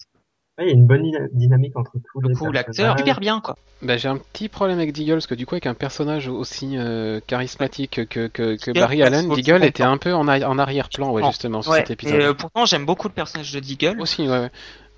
Ouais, 0.57 0.67
il 0.67 0.69
y 0.69 0.71
a 0.71 0.75
une 0.75 0.87
bonne 0.87 1.03
dyna- 1.03 1.29
dynamique 1.33 1.77
entre 1.77 1.93
tous 2.13 2.21
le 2.21 2.29
les 2.29 2.35
coup, 2.37 2.53
l'acteur, 2.53 2.97
super 2.97 3.19
bien 3.19 3.41
quoi. 3.41 3.57
Bah, 3.83 3.97
j'ai 3.97 4.07
un 4.09 4.17
petit 4.19 4.49
problème 4.49 4.79
avec 4.79 4.93
Deagle, 4.93 5.15
parce 5.15 5.27
que 5.27 5.35
du 5.35 5.47
coup, 5.47 5.57
avec 5.57 5.67
un 5.67 5.75
personnage 5.75 6.29
aussi 6.29 6.79
euh, 6.79 7.21
charismatique 7.27 8.07
que, 8.09 8.29
que, 8.29 8.71
Barry 8.73 9.03
Allen, 9.03 9.29
Deagle 9.35 9.65
était 9.65 9.83
un 9.83 9.99
peu 9.99 10.15
en, 10.15 10.29
a- 10.29 10.47
en 10.47 10.59
arrière-plan, 10.59 11.11
ouais, 11.11 11.25
justement, 11.25 11.61
sur 11.61 11.73
Ouais, 11.73 11.79
cet 11.79 11.91
et 11.91 11.93
épisode. 11.95 12.21
euh, 12.21 12.35
pourtant, 12.35 12.67
j'aime 12.67 12.87
beaucoup 12.87 13.09
le 13.09 13.15
personnage 13.15 13.53
de 13.53 13.59
Deagle. 13.59 14.01
Aussi, 14.01 14.23
ouais, 14.23 14.29
ouais. 14.39 14.51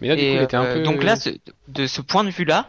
Mais 0.02 0.08
là, 0.08 0.16
du 0.16 0.22
Et, 0.22 0.30
coup, 0.32 0.36
il 0.36 0.42
était 0.42 0.56
un 0.56 0.64
euh, 0.64 0.74
peu. 0.74 0.82
donc 0.82 1.02
là, 1.02 1.16
ce- 1.16 1.30
de 1.68 1.86
ce 1.86 2.02
point 2.02 2.22
de 2.22 2.28
vue-là, 2.30 2.68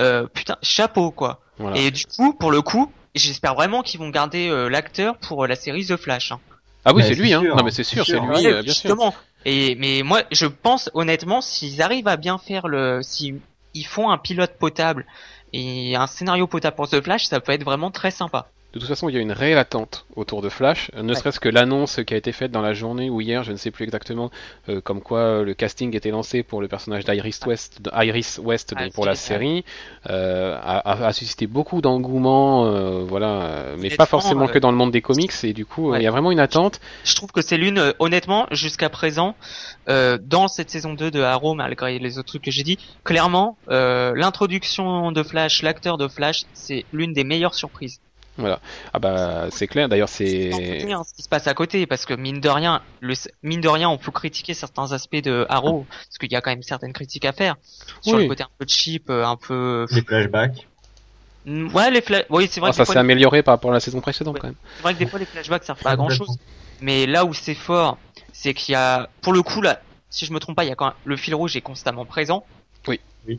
euh, 0.00 0.26
putain, 0.26 0.56
chapeau 0.60 1.12
quoi. 1.12 1.40
Voilà. 1.58 1.76
Et 1.78 1.92
du 1.92 2.04
coup, 2.04 2.34
pour 2.34 2.50
le 2.50 2.62
coup, 2.62 2.90
j'espère 3.14 3.54
vraiment 3.54 3.82
qu'ils 3.82 4.00
vont 4.00 4.08
garder 4.10 4.48
euh, 4.48 4.68
l'acteur 4.68 5.16
pour 5.18 5.46
la 5.46 5.54
série 5.54 5.86
The 5.86 5.96
Flash. 5.96 6.32
Hein. 6.32 6.40
Ah 6.84 6.92
oui, 6.92 7.02
Bah, 7.02 7.08
c'est 7.08 7.14
c'est 7.14 7.20
lui, 7.22 7.32
hein. 7.32 7.42
Non, 7.42 7.62
mais 7.62 7.70
c'est 7.70 7.84
sûr, 7.84 8.04
c'est 8.04 8.12
c'est 8.12 8.18
sûr. 8.18 8.26
lui, 8.26 8.44
Ouais, 8.44 8.52
euh, 8.52 8.62
bien 8.62 8.72
sûr. 8.74 8.90
justement. 8.90 9.14
Et 9.44 9.74
mais 9.76 10.02
moi, 10.02 10.22
je 10.30 10.46
pense 10.46 10.90
honnêtement, 10.94 11.40
s'ils 11.40 11.82
arrivent 11.82 12.08
à 12.08 12.16
bien 12.16 12.38
faire 12.38 12.68
le, 12.68 13.00
si 13.02 13.34
ils 13.74 13.86
font 13.86 14.10
un 14.10 14.18
pilote 14.18 14.56
potable 14.58 15.06
et 15.52 15.96
un 15.96 16.06
scénario 16.06 16.46
potable 16.46 16.76
pour 16.76 16.88
The 16.88 17.02
Flash, 17.02 17.26
ça 17.26 17.40
peut 17.40 17.52
être 17.52 17.64
vraiment 17.64 17.90
très 17.90 18.10
sympa. 18.10 18.48
De 18.74 18.80
toute 18.80 18.88
façon, 18.88 19.08
il 19.08 19.14
y 19.14 19.18
a 19.18 19.20
une 19.20 19.30
réelle 19.30 19.58
attente 19.58 20.04
autour 20.16 20.42
de 20.42 20.48
Flash, 20.48 20.90
ne 20.96 21.08
Ouais. 21.08 21.14
serait-ce 21.14 21.38
que 21.38 21.48
l'annonce 21.48 22.00
qui 22.04 22.12
a 22.12 22.16
été 22.16 22.32
faite 22.32 22.50
dans 22.50 22.60
la 22.60 22.72
journée 22.74 23.08
ou 23.08 23.20
hier, 23.20 23.44
je 23.44 23.52
ne 23.52 23.56
sais 23.56 23.70
plus 23.70 23.84
exactement, 23.84 24.32
euh, 24.68 24.80
comme 24.80 25.00
quoi 25.00 25.18
euh, 25.20 25.44
le 25.44 25.54
casting 25.54 25.94
était 25.94 26.10
lancé 26.10 26.42
pour 26.42 26.60
le 26.60 26.66
personnage 26.66 27.04
d'Iris 27.04 27.38
West, 27.46 27.80
d'Iris 27.82 28.40
West 28.42 28.74
Ah, 28.76 28.82
donc 28.82 28.92
pour 28.92 29.06
la 29.06 29.14
série, 29.14 29.64
euh, 30.10 30.56
a, 30.60 30.78
a- 30.78 31.06
a 31.06 31.12
suscité 31.12 31.46
beaucoup 31.46 31.80
d'engouement, 31.82 32.66
euh, 32.66 33.04
voilà, 33.04 33.76
mais 33.78 33.90
pas 33.90 34.06
forcément 34.06 34.48
que 34.48 34.58
dans 34.58 34.72
le 34.72 34.76
monde 34.76 34.90
des 34.90 35.02
comics, 35.02 35.32
et 35.44 35.52
du 35.52 35.64
coup, 35.66 35.90
Ouais. 35.92 36.00
il 36.00 36.02
y 36.02 36.08
a 36.08 36.10
vraiment 36.10 36.32
une 36.32 36.40
attente. 36.40 36.80
Je 37.04 37.14
trouve 37.14 37.30
que 37.30 37.42
c'est 37.42 37.56
l'une, 37.56 37.94
honnêtement, 38.00 38.48
jusqu'à 38.50 38.88
présent, 38.88 39.36
euh, 39.88 40.18
dans 40.20 40.48
cette 40.48 40.70
saison 40.70 40.94
2 40.94 41.12
de 41.12 41.20
Arrow, 41.20 41.54
malgré 41.54 42.00
les 42.00 42.18
autres 42.18 42.26
trucs 42.28 42.42
que 42.42 42.50
j'ai 42.50 42.64
dit, 42.64 42.78
clairement, 43.04 43.56
euh, 43.70 44.12
l'introduction 44.16 45.12
de 45.12 45.22
Flash, 45.22 45.62
l'acteur 45.62 45.96
de 45.96 46.08
Flash, 46.08 46.42
c'est 46.54 46.84
l'une 46.92 47.12
des 47.12 47.22
meilleures 47.22 47.54
surprises. 47.54 48.00
Ah 48.38 48.98
bah 48.98 49.46
c'est 49.50 49.66
clair. 49.68 49.88
D'ailleurs 49.88 50.08
C'est 50.08 50.50
c'est 50.52 50.84
bien 50.86 51.04
ce 51.04 51.14
qui 51.14 51.22
se 51.22 51.28
passe 51.28 51.46
à 51.46 51.54
côté 51.54 51.86
parce 51.86 52.04
que 52.04 52.14
mine 52.14 52.40
de 52.40 52.48
rien, 52.48 52.82
le, 53.00 53.14
mine 53.42 53.60
de 53.60 53.68
rien, 53.68 53.88
on 53.88 53.96
peut 53.98 54.10
critiquer 54.10 54.54
certains 54.54 54.92
aspects 54.92 55.22
de 55.22 55.46
Arrow 55.48 55.86
parce 55.88 56.18
qu'il 56.18 56.32
y 56.32 56.36
a 56.36 56.40
quand 56.40 56.50
même 56.50 56.62
certaines 56.62 56.92
critiques 56.92 57.24
à 57.26 57.32
faire 57.32 57.54
sur 58.00 58.16
Oui. 58.16 58.22
le 58.24 58.28
côté 58.28 58.42
un 58.42 58.48
peu 58.58 58.64
cheap, 58.68 59.08
euh, 59.10 59.24
un 59.24 59.36
peu. 59.36 59.86
Les 59.92 60.02
flashbacks. 60.02 60.66
Ouais, 61.46 61.90
les 61.90 62.00
fla- 62.00 62.24
Oui, 62.30 62.48
c'est 62.50 62.58
vrai. 62.60 62.70
Ah, 62.70 62.72
que 62.72 62.76
ça 62.76 62.84
s'est 62.86 62.98
amélioré 62.98 63.42
par 63.42 63.54
rapport 63.54 63.70
à 63.70 63.74
la 63.74 63.80
saison 63.80 64.00
précédente 64.00 64.34
Ouais. 64.34 64.40
quand 64.40 64.46
même. 64.48 64.56
c'est 64.76 64.82
vrai 64.82 64.94
que 64.94 64.98
des 64.98 65.06
fois 65.06 65.18
les 65.18 65.26
flashbacks 65.26 65.64
servent 65.64 65.82
pas 65.82 65.90
à 65.90 65.96
grand 65.96 66.10
chose. 66.10 66.36
Mais 66.80 67.06
là 67.06 67.24
où 67.24 67.34
c'est 67.34 67.54
fort, 67.54 67.98
c'est 68.32 68.52
qu'il 68.54 68.72
y 68.72 68.76
a, 68.76 69.08
pour 69.20 69.32
le 69.32 69.42
coup 69.42 69.60
là, 69.60 69.80
si 70.10 70.26
je 70.26 70.32
me 70.32 70.40
trompe 70.40 70.56
pas, 70.56 70.64
il 70.64 70.68
y 70.68 70.72
a 70.72 70.74
quand 70.74 70.86
même 70.86 70.94
le 71.04 71.16
fil 71.16 71.34
rouge 71.34 71.54
est 71.56 71.60
constamment 71.60 72.04
présent. 72.04 72.44
Oui. 72.88 72.98
Oui. 73.28 73.38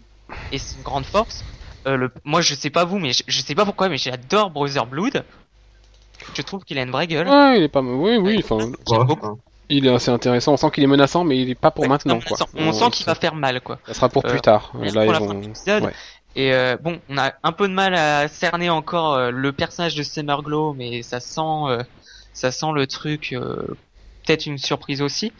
Et 0.51 0.57
c'est 0.57 0.77
une 0.77 0.83
grande 0.83 1.05
force. 1.05 1.43
Euh, 1.87 1.97
le... 1.97 2.11
Moi, 2.23 2.41
je 2.41 2.55
sais 2.55 2.69
pas 2.69 2.83
vous, 2.85 2.99
mais 2.99 3.13
je, 3.13 3.23
je 3.27 3.41
sais 3.41 3.55
pas 3.55 3.65
pourquoi, 3.65 3.89
mais 3.89 3.97
j'adore 3.97 4.49
Brother 4.49 4.85
Blood. 4.85 5.23
Je 6.33 6.41
trouve 6.41 6.63
qu'il 6.63 6.77
a 6.79 6.81
une 6.83 6.91
vraie 6.91 7.07
gueule. 7.07 7.27
Ouais, 7.27 7.57
il 7.59 7.63
est 7.63 7.67
pas. 7.69 7.81
Oui, 7.81 8.17
oui. 8.17 8.41
Enfin, 8.43 8.57
Ouais, 8.89 9.15
il 9.69 9.85
est 9.87 9.93
assez 9.93 10.11
intéressant. 10.11 10.53
On 10.53 10.57
sent 10.57 10.71
qu'il 10.71 10.83
est 10.83 10.87
menaçant, 10.87 11.23
mais 11.23 11.39
il 11.41 11.49
est 11.49 11.55
pas 11.55 11.71
pour 11.71 11.83
Ouais, 11.83 11.89
maintenant 11.89 12.19
quoi. 12.19 12.37
On 12.55 12.71
sent 12.71 12.89
qu'il 12.91 13.05
va 13.05 13.15
faire 13.15 13.35
mal, 13.35 13.61
quoi. 13.61 13.79
Ça 13.87 13.93
sera 13.93 14.09
pour 14.09 14.25
Euh, 14.25 14.29
plus 14.29 14.41
tard. 14.41 14.71
Rien 14.79 14.91
Là 14.93 15.03
pour 15.03 15.13
la 15.13 15.19
vont. 15.19 15.53
fin. 15.53 15.81
Ouais. 15.81 15.93
Et 16.35 16.53
euh, 16.53 16.77
bon, 16.81 16.99
on 17.09 17.17
a 17.17 17.33
un 17.43 17.51
peu 17.51 17.67
de 17.67 17.73
mal 17.73 17.93
à 17.95 18.27
cerner 18.27 18.69
encore 18.69 19.13
euh, 19.13 19.31
le 19.31 19.51
personnage 19.53 19.95
de 19.95 20.03
Summer 20.03 20.41
Glow, 20.43 20.73
mais 20.73 21.01
ça 21.01 21.19
sent, 21.19 21.39
euh, 21.41 21.83
ça 22.33 22.51
sent 22.51 22.71
le 22.73 22.87
truc. 22.87 23.33
euh, 23.33 23.65
Peut-être 24.25 24.47
une 24.47 24.57
surprise 24.57 25.03
aussi. 25.03 25.31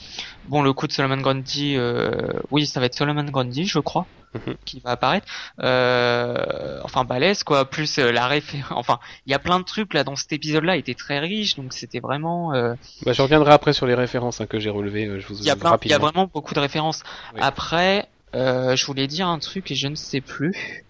Bon, 0.48 0.62
le 0.62 0.72
coup 0.72 0.86
de 0.86 0.92
Solomon 0.92 1.18
Grundy, 1.18 1.76
euh, 1.76 2.12
oui, 2.52 2.68
ça 2.68 2.80
va 2.80 2.86
être 2.86 2.94
Solomon 2.94 3.24
Grundy, 3.24 3.66
je 3.66 3.80
crois, 3.80 4.06
Mhm. 4.36 4.56
qui 4.66 4.80
va 4.82 4.92
apparaître. 4.92 5.26
Euh, 5.62 6.80
enfin, 6.84 7.04
balèze 7.06 7.44
quoi. 7.44 7.66
Plus 7.70 7.98
euh, 8.00 8.12
la 8.12 8.28
référence. 8.28 8.72
Enfin, 8.78 9.00
il 9.26 9.32
y 9.32 9.34
a 9.34 9.40
plein 9.40 9.60
de 9.60 9.66
trucs 9.66 9.94
là 9.94 10.04
dans 10.04 10.16
cet 10.16 10.32
épisode-là, 10.34 10.76
était 10.78 10.94
très 10.94 11.20
riche, 11.20 11.56
donc 11.56 11.74
c'était 11.74 12.00
vraiment. 12.00 12.54
euh, 12.54 12.74
Bah, 13.06 13.14
je 13.14 13.22
reviendrai 13.22 13.52
après 13.54 13.74
sur 13.74 13.86
les 13.88 13.96
références 13.96 14.42
hein, 14.42 14.46
que 14.46 14.60
j'ai 14.60 14.70
relevées. 14.70 15.06
euh, 15.08 15.20
Je 15.20 15.28
vous 15.28 15.36
il 15.40 15.46
y 15.46 15.50
a 15.50 15.56
plein, 15.56 15.78
il 15.84 15.92
y 15.92 15.94
a 15.94 15.98
vraiment 15.98 16.30
beaucoup 16.32 16.54
de 16.54 16.60
références. 16.60 17.02
Oui. 17.34 17.40
Après, 17.42 18.08
je 18.34 18.86
voulais 18.86 19.08
dire 19.08 19.28
un 19.28 19.40
truc 19.40 19.72
et 19.72 19.76
je 19.76 19.88
ne 19.88 19.96
sais 19.96 20.22
plus. 20.22 20.84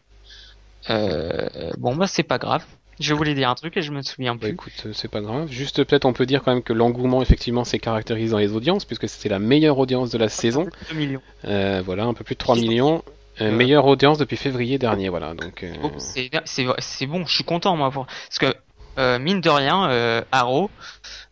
Bon 0.90 1.96
bah 1.96 2.08
c'est 2.08 2.24
pas 2.24 2.38
grave. 2.38 2.64
Je 3.00 3.14
voulais 3.14 3.34
dire 3.34 3.50
un 3.50 3.56
truc 3.56 3.76
et 3.76 3.82
je 3.82 3.92
me 3.92 4.02
souviens 4.02 4.36
Bah 4.36 4.42
plus. 4.44 4.52
écoute, 4.52 4.74
euh, 4.86 4.92
c'est 4.94 5.10
pas 5.10 5.20
grave. 5.20 5.50
Juste 5.52 5.84
peut-être 5.84 6.06
on 6.06 6.14
peut 6.14 6.26
dire 6.26 6.42
quand 6.44 6.54
même 6.54 6.64
que 6.64 6.72
l'engouement 6.72 7.22
effectivement 7.22 7.66
s'est 7.66 7.78
caractérisé 7.80 8.32
dans 8.32 8.38
les 8.38 8.54
audiences 8.54 8.86
puisque 8.86 9.10
c'était 9.10 9.28
la 9.28 9.40
meilleure 9.40 9.78
audience 9.80 10.12
de 10.12 10.18
la 10.18 10.30
saison. 10.30 10.66
2 10.92 10.96
millions. 10.96 11.22
Euh, 11.44 11.82
voilà, 11.86 12.06
un 12.06 12.14
peu 12.14 12.24
plus 12.24 12.36
de 12.36 12.40
3 12.40 12.56
Ils 12.56 12.64
ont- 12.64 12.70
millions. 12.70 13.04
Euh, 13.42 13.46
Euh, 13.48 13.52
meilleure 13.52 13.86
audience 13.86 14.18
depuis 14.18 14.38
février 14.38 14.78
dernier, 14.78 15.10
voilà. 15.10 15.34
Donc, 15.34 15.64
euh, 15.64 15.74
Oh, 15.84 15.92
c'est 15.98 17.06
bon, 17.06 17.26
je 17.26 17.34
suis 17.34 17.44
content 17.44 17.76
moi 17.76 17.92
pour 17.92 18.06
parce 18.06 18.40
que 18.40 18.56
euh, 18.98 19.20
mine 19.20 19.42
de 19.42 19.50
rien, 19.50 19.90
euh, 19.90 20.22
Arrow, 20.32 20.70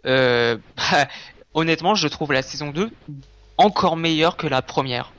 euh, 0.05 0.57
bah, 0.77 1.07
honnêtement, 1.53 1.95
je 1.95 2.07
trouve 2.09 2.33
la 2.33 2.41
saison 2.41 2.71
2 2.71 2.89
encore 3.57 3.95
meilleure 3.95 4.35
que 4.35 4.47
la 4.47 4.61
première. 4.61 5.13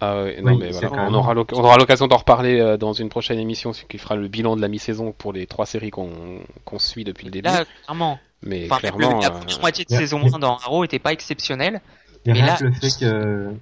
ah 0.00 0.22
ouais, 0.24 0.40
non 0.40 0.52
Oui, 0.52 0.58
mais 0.60 0.72
c'est 0.72 0.86
voilà, 0.86 1.04
on 1.08 1.14
aura 1.14 1.34
l'oc- 1.34 1.52
on 1.54 1.62
aura 1.62 1.76
l'occasion 1.76 2.06
d'en 2.08 2.16
reparler 2.16 2.58
euh, 2.58 2.76
dans 2.76 2.92
une 2.92 3.08
prochaine 3.08 3.38
émission 3.38 3.72
ce 3.72 3.84
qui 3.84 3.98
fera 3.98 4.16
le 4.16 4.26
bilan 4.28 4.56
de 4.56 4.60
la 4.60 4.68
mi-saison 4.68 5.12
pour 5.12 5.32
les 5.32 5.46
trois 5.46 5.66
séries 5.66 5.90
qu'on 5.90 6.78
suit 6.78 7.04
depuis 7.04 7.26
le 7.26 7.30
début. 7.30 7.48
Là, 7.48 7.64
clairement. 7.84 8.18
mais 8.42 8.66
Enfin, 8.68 8.78
clairement, 8.80 8.98
le- 9.16 9.20
la 9.22 9.28
euh, 9.28 9.38
première 9.38 9.60
moitié 9.60 9.84
de 9.84 9.90
yeah. 9.92 10.00
saison 10.00 10.20
1 10.34 10.38
dans 10.40 10.56
Arrow 10.56 10.82
était 10.84 10.98
pas 10.98 11.12
exceptionnelle. 11.12 11.80
Mais 12.26 12.32
rien 12.32 12.46
là- 12.46 12.56
que 12.56 12.64
le 12.64 12.72
fait 12.72 12.98
que 12.98 13.52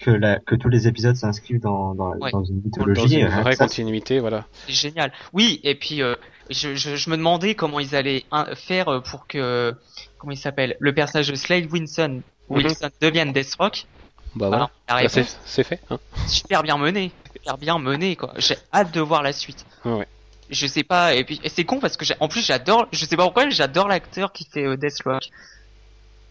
que, 0.00 0.10
la, 0.10 0.38
que 0.40 0.54
tous 0.54 0.68
les 0.68 0.88
épisodes 0.88 1.14
s'inscrivent 1.16 1.60
dans, 1.60 1.94
dans, 1.94 2.14
Ouais. 2.16 2.30
dans 2.32 2.42
une 2.44 2.60
dans 2.60 2.64
mythologie. 2.86 3.20
une 3.20 3.28
que 3.28 3.40
vraie 3.40 3.54
ça, 3.56 3.64
continuité, 3.66 4.18
voilà. 4.18 4.46
C'est 4.66 4.72
génial. 4.72 5.12
Oui, 5.32 5.60
et 5.62 5.74
puis 5.74 6.02
euh, 6.02 6.14
je, 6.50 6.74
je, 6.74 6.96
je 6.96 7.10
me 7.10 7.16
demandais 7.16 7.54
comment 7.54 7.78
ils 7.80 7.94
allaient 7.94 8.24
hein, 8.32 8.46
faire 8.54 8.88
euh, 8.88 9.00
pour 9.00 9.26
que 9.26 9.74
comment 10.18 10.32
il 10.32 10.36
s'appelle 10.38 10.76
le 10.80 10.94
personnage 10.94 11.28
de 11.28 11.34
Slade 11.34 11.70
Wilson 11.70 12.22
Wilson 12.48 12.88
devienne 13.00 13.32
Deathstroke. 13.32 13.86
Bah 14.34 14.48
voilà. 14.48 14.70
Bah, 14.88 15.08
c'est 15.08 15.64
fait. 15.64 15.80
Hein. 15.90 15.98
super 16.28 16.62
bien 16.62 16.78
mené, 16.78 17.10
super 17.32 17.58
bien 17.58 17.78
mené 17.78 18.16
quoi. 18.16 18.32
J'ai 18.38 18.56
hâte 18.72 18.92
de 18.94 19.00
voir 19.00 19.22
la 19.22 19.32
suite. 19.32 19.64
Ouais, 19.84 19.92
ouais. 19.94 20.08
Je 20.50 20.66
sais 20.66 20.82
pas 20.82 21.14
et 21.14 21.24
puis 21.24 21.40
c'est 21.46 21.64
con 21.64 21.78
parce 21.78 21.96
que 21.96 22.04
en 22.20 22.28
plus 22.28 22.44
j'adore, 22.44 22.86
je 22.92 23.04
sais 23.04 23.16
pas 23.16 23.24
pourquoi, 23.24 23.44
mais 23.44 23.50
j'adore 23.52 23.86
l'acteur 23.88 24.32
qui 24.32 24.44
fait 24.50 24.64
euh, 24.66 24.76
Deathstroke. 24.76 25.30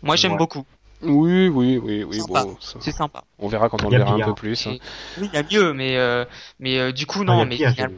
Moi 0.02 0.16
j'aime 0.16 0.34
Ouais. 0.34 0.38
beaucoup, 0.38 0.66
Oui, 1.02 1.48
oui, 1.48 1.78
oui, 1.78 2.04
oui. 2.04 2.20
Bon, 2.28 2.58
c'est 2.82 2.92
sympa. 2.92 3.24
on 3.40 3.48
verra 3.48 3.70
quand 3.70 3.84
on 3.84 3.90
verra 3.90 4.14
un 4.14 4.20
peu 4.20 4.34
plus. 4.34 4.68
hein. 4.68 4.76
Oui, 5.18 5.30
il 5.32 5.36
y 5.36 5.38
a 5.38 5.44
mieux, 5.44 5.74
mais 5.74 5.98
euh, 5.98 6.26
mais 6.60 6.78
euh, 6.78 6.92
du 6.92 7.06
coup 7.06 7.24
y 7.24 7.26
non, 7.26 7.46
mais 7.46 7.56
pire, 7.56 7.72
finalement- 7.72 7.98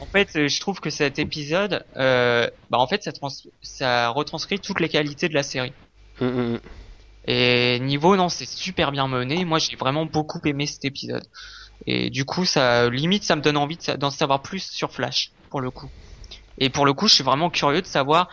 En 0.00 0.06
fait, 0.06 0.28
euh, 0.36 0.48
je 0.48 0.60
trouve 0.60 0.80
que 0.80 0.90
cet 0.90 1.18
épisode, 1.18 1.84
euh, 1.96 2.48
bah 2.68 2.78
en 2.78 2.86
fait, 2.86 3.02
ça, 3.02 3.12
trans 3.12 3.28
ça 3.62 4.08
retranscrit 4.10 4.60
toutes 4.60 4.80
les 4.80 4.88
qualités 4.88 5.28
de 5.28 5.34
la 5.34 5.42
série. 5.42 5.72
Hum, 6.20 6.28
hum, 6.28 6.38
hum. 6.54 6.60
Et 7.26 7.78
niveau, 7.80 8.16
non, 8.16 8.28
c'est 8.28 8.46
super 8.46 8.92
bien 8.92 9.08
mené. 9.08 9.44
Moi, 9.46 9.58
j'ai 9.58 9.76
vraiment 9.76 10.04
beaucoup 10.04 10.40
aimé 10.44 10.66
cet 10.66 10.84
épisode. 10.84 11.24
Et 11.86 12.10
du 12.10 12.24
coup, 12.26 12.44
ça 12.44 12.90
limite, 12.90 13.24
ça 13.24 13.36
me 13.36 13.40
donne 13.40 13.56
envie 13.56 13.78
d'en 13.98 14.10
savoir 14.10 14.42
plus 14.42 14.70
sur 14.70 14.92
Flash, 14.92 15.30
pour 15.48 15.60
le 15.62 15.70
coup. 15.70 15.88
Et 16.58 16.68
pour 16.70 16.84
le 16.86 16.92
coup, 16.92 17.08
je 17.08 17.14
suis 17.14 17.24
vraiment 17.24 17.50
curieux 17.50 17.80
de 17.82 17.86
savoir 17.86 18.28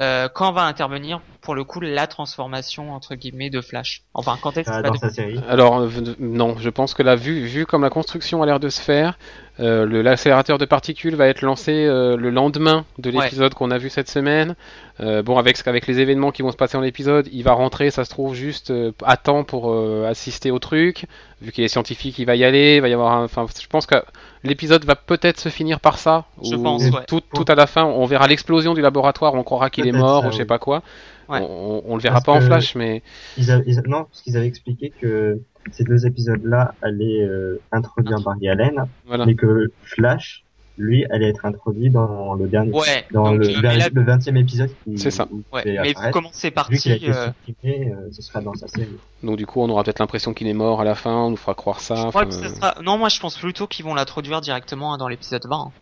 euh, 0.00 0.28
quand 0.32 0.52
va 0.52 0.62
intervenir, 0.64 1.20
pour 1.40 1.54
le 1.54 1.64
coup, 1.64 1.80
la 1.80 2.06
transformation 2.06 2.92
entre 2.92 3.14
guillemets 3.14 3.50
de 3.50 3.60
Flash? 3.60 4.02
Enfin, 4.14 4.36
quand 4.40 4.56
est-ce 4.56 4.70
Ah, 4.70 4.82
dans 4.82 4.94
sa 4.94 5.10
série. 5.10 5.40
Alors 5.48 5.78
euh, 5.80 5.88
non, 6.18 6.56
je 6.58 6.68
pense 6.70 6.92
que 6.94 7.02
là, 7.02 7.14
vu, 7.16 7.44
vu 7.44 7.66
comme 7.66 7.82
la 7.82 7.90
construction 7.90 8.42
a 8.42 8.46
l'air 8.46 8.60
de 8.60 8.68
se 8.68 8.80
faire, 8.80 9.18
euh, 9.58 9.86
le- 9.86 10.02
l'accélérateur 10.02 10.58
de 10.58 10.64
particules 10.66 11.14
va 11.14 11.28
être 11.28 11.40
lancé 11.42 11.72
euh, 11.72 12.16
le 12.16 12.28
lendemain 12.30 12.84
de 12.98 13.10
Ouais. 13.10 13.24
l'épisode 13.24 13.54
qu'on 13.54 13.70
a 13.70 13.78
vu 13.78 13.88
cette 13.88 14.10
semaine. 14.10 14.54
Euh, 15.00 15.22
bon, 15.22 15.38
avec, 15.38 15.56
avec 15.66 15.86
les 15.86 16.00
événements 16.00 16.30
qui 16.30 16.42
vont 16.42 16.50
se 16.52 16.56
passer 16.56 16.76
dans 16.76 16.82
l'épisode, 16.82 17.28
il 17.32 17.42
va 17.42 17.52
rentrer, 17.52 17.90
ça 17.90 18.04
se 18.04 18.10
trouve, 18.10 18.34
juste 18.34 18.70
euh, 18.70 18.92
à 19.04 19.16
temps 19.16 19.44
pour 19.44 19.70
euh, 19.72 20.06
assister 20.08 20.50
au 20.50 20.58
truc. 20.58 21.06
Vu 21.40 21.52
qu'il 21.52 21.64
est 21.64 21.68
scientifique, 21.68 22.18
il 22.18 22.24
va 22.26 22.34
y 22.36 22.44
aller. 22.44 22.76
Il 22.76 22.80
va 22.82 22.88
y 22.88 22.92
avoir 22.94 23.12
un... 23.12 23.24
Enfin, 23.24 23.46
je 23.60 23.66
pense 23.66 23.86
que 23.86 23.96
l'épisode 24.44 24.84
va 24.84 24.94
peut-être 24.96 25.40
se 25.40 25.48
finir 25.48 25.80
par 25.80 25.98
ça. 25.98 26.24
Je 26.42 26.54
ou 26.54 26.62
pense, 26.62 26.82
ouais. 26.84 27.04
tout, 27.06 27.20
tout 27.34 27.44
à 27.48 27.54
la 27.54 27.66
fin, 27.66 27.84
on 27.84 28.04
verra 28.06 28.26
l'explosion 28.26 28.74
du 28.74 28.80
laboratoire, 28.80 29.34
on 29.34 29.42
croira 29.42 29.70
qu'il 29.70 29.86
est 29.86 29.92
mort 29.92 30.22
ça, 30.22 30.28
ou 30.28 30.30
je 30.32 30.36
sais 30.36 30.42
oui. 30.42 30.46
pas 30.48 30.58
quoi. 30.58 30.82
Ouais. 31.28 31.40
On, 31.42 31.82
on 31.86 31.96
le 31.96 32.02
verra 32.02 32.16
Parce 32.20 32.24
pas 32.24 32.32
en 32.32 32.40
flash, 32.40 32.74
mais 32.76 33.02
Ils 33.36 33.50
a- 33.50 33.60
ils 33.66 33.78
a- 33.78 33.82
non, 33.82 34.04
parce 34.04 34.22
qu'ils 34.22 34.36
avaient 34.36 34.46
expliqué 34.46 34.92
que 35.00 35.40
ces 35.72 35.82
deux 35.82 36.06
épisodes-là 36.06 36.74
allaient 36.82 37.22
euh, 37.22 37.60
introduire 37.72 38.20
Barry 38.20 38.48
Allen, 38.48 38.84
voilà. 39.06 39.26
mais 39.26 39.34
que 39.34 39.66
Flash, 39.82 40.44
lui, 40.78 41.04
allait 41.10 41.28
être 41.28 41.44
introduit 41.46 41.90
dans 41.90 42.34
le 42.34 42.46
dernier, 42.48 42.72
Ouais, 42.72 43.06
dans 43.12 43.30
donc, 43.32 43.40
le, 43.40 43.48
euh, 43.48 43.60
mais 43.62 43.76
là- 43.76 43.88
le 43.92 44.02
20e 44.04 44.36
épisode. 44.36 44.70
qui- 44.84 44.98
C'est 44.98 45.10
ça. 45.10 45.26
ouais, 45.52 45.62
mais 45.64 45.94
qu'il 45.94 46.48
a 46.48 46.50
parti 46.52 46.92
été 46.92 47.10
euh, 47.10 47.28
supprimé, 47.46 47.92
euh, 47.92 48.08
ce 48.12 48.22
sera 48.22 48.40
dans 48.40 48.54
sa 48.54 48.68
série. 48.68 48.88
Donc 49.22 49.36
du 49.36 49.46
coup, 49.46 49.60
on 49.62 49.68
aura 49.70 49.84
peut-être 49.84 49.98
l'impression 50.00 50.34
qu'il 50.34 50.46
est 50.48 50.52
mort 50.54 50.80
à 50.80 50.84
la 50.84 50.94
fin, 50.94 51.14
on 51.14 51.30
nous 51.30 51.36
fera 51.36 51.54
croire 51.54 51.80
ça. 51.80 51.94
je 51.96 52.00
crois 52.08 52.22
enfin, 52.22 52.26
que 52.26 52.34
ça 52.34 52.54
sera... 52.54 52.74
Non, 52.82 52.98
moi 52.98 53.08
je 53.08 53.18
pense 53.20 53.36
plutôt 53.38 53.66
qu'ils 53.66 53.84
vont 53.84 53.94
l'introduire 53.94 54.40
directement 54.40 54.96
dans 54.98 55.08
l'épisode 55.08 55.46
20. 55.46 55.56
hein. 55.56 55.72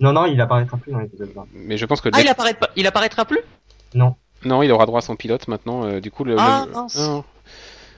Non, 0.00 0.12
non, 0.12 0.24
il 0.26 0.40
apparaîtra 0.40 0.76
plus 0.78 0.92
dans 0.92 0.98
l'épisode 1.00 1.30
20. 1.34 1.46
Mais 1.54 1.76
je 1.76 1.86
pense 1.86 2.00
que 2.00 2.08
Ah, 2.12 2.20
il 2.20 2.28
apparaît 2.28 2.54
pas... 2.54 2.70
il 2.76 2.86
apparaîtra 2.86 3.24
plus? 3.24 3.40
Non. 3.94 4.14
non, 4.44 4.62
il 4.62 4.72
aura 4.72 4.86
droit 4.86 4.98
à 4.98 5.02
son 5.02 5.14
pilote 5.16 5.46
maintenant. 5.48 5.84
euh, 5.84 6.00
du 6.00 6.10
coup, 6.10 6.24
le. 6.24 6.36
Ah, 6.38 6.64
le- 6.66 6.72
mince. 6.72 6.96
Non. 6.98 7.22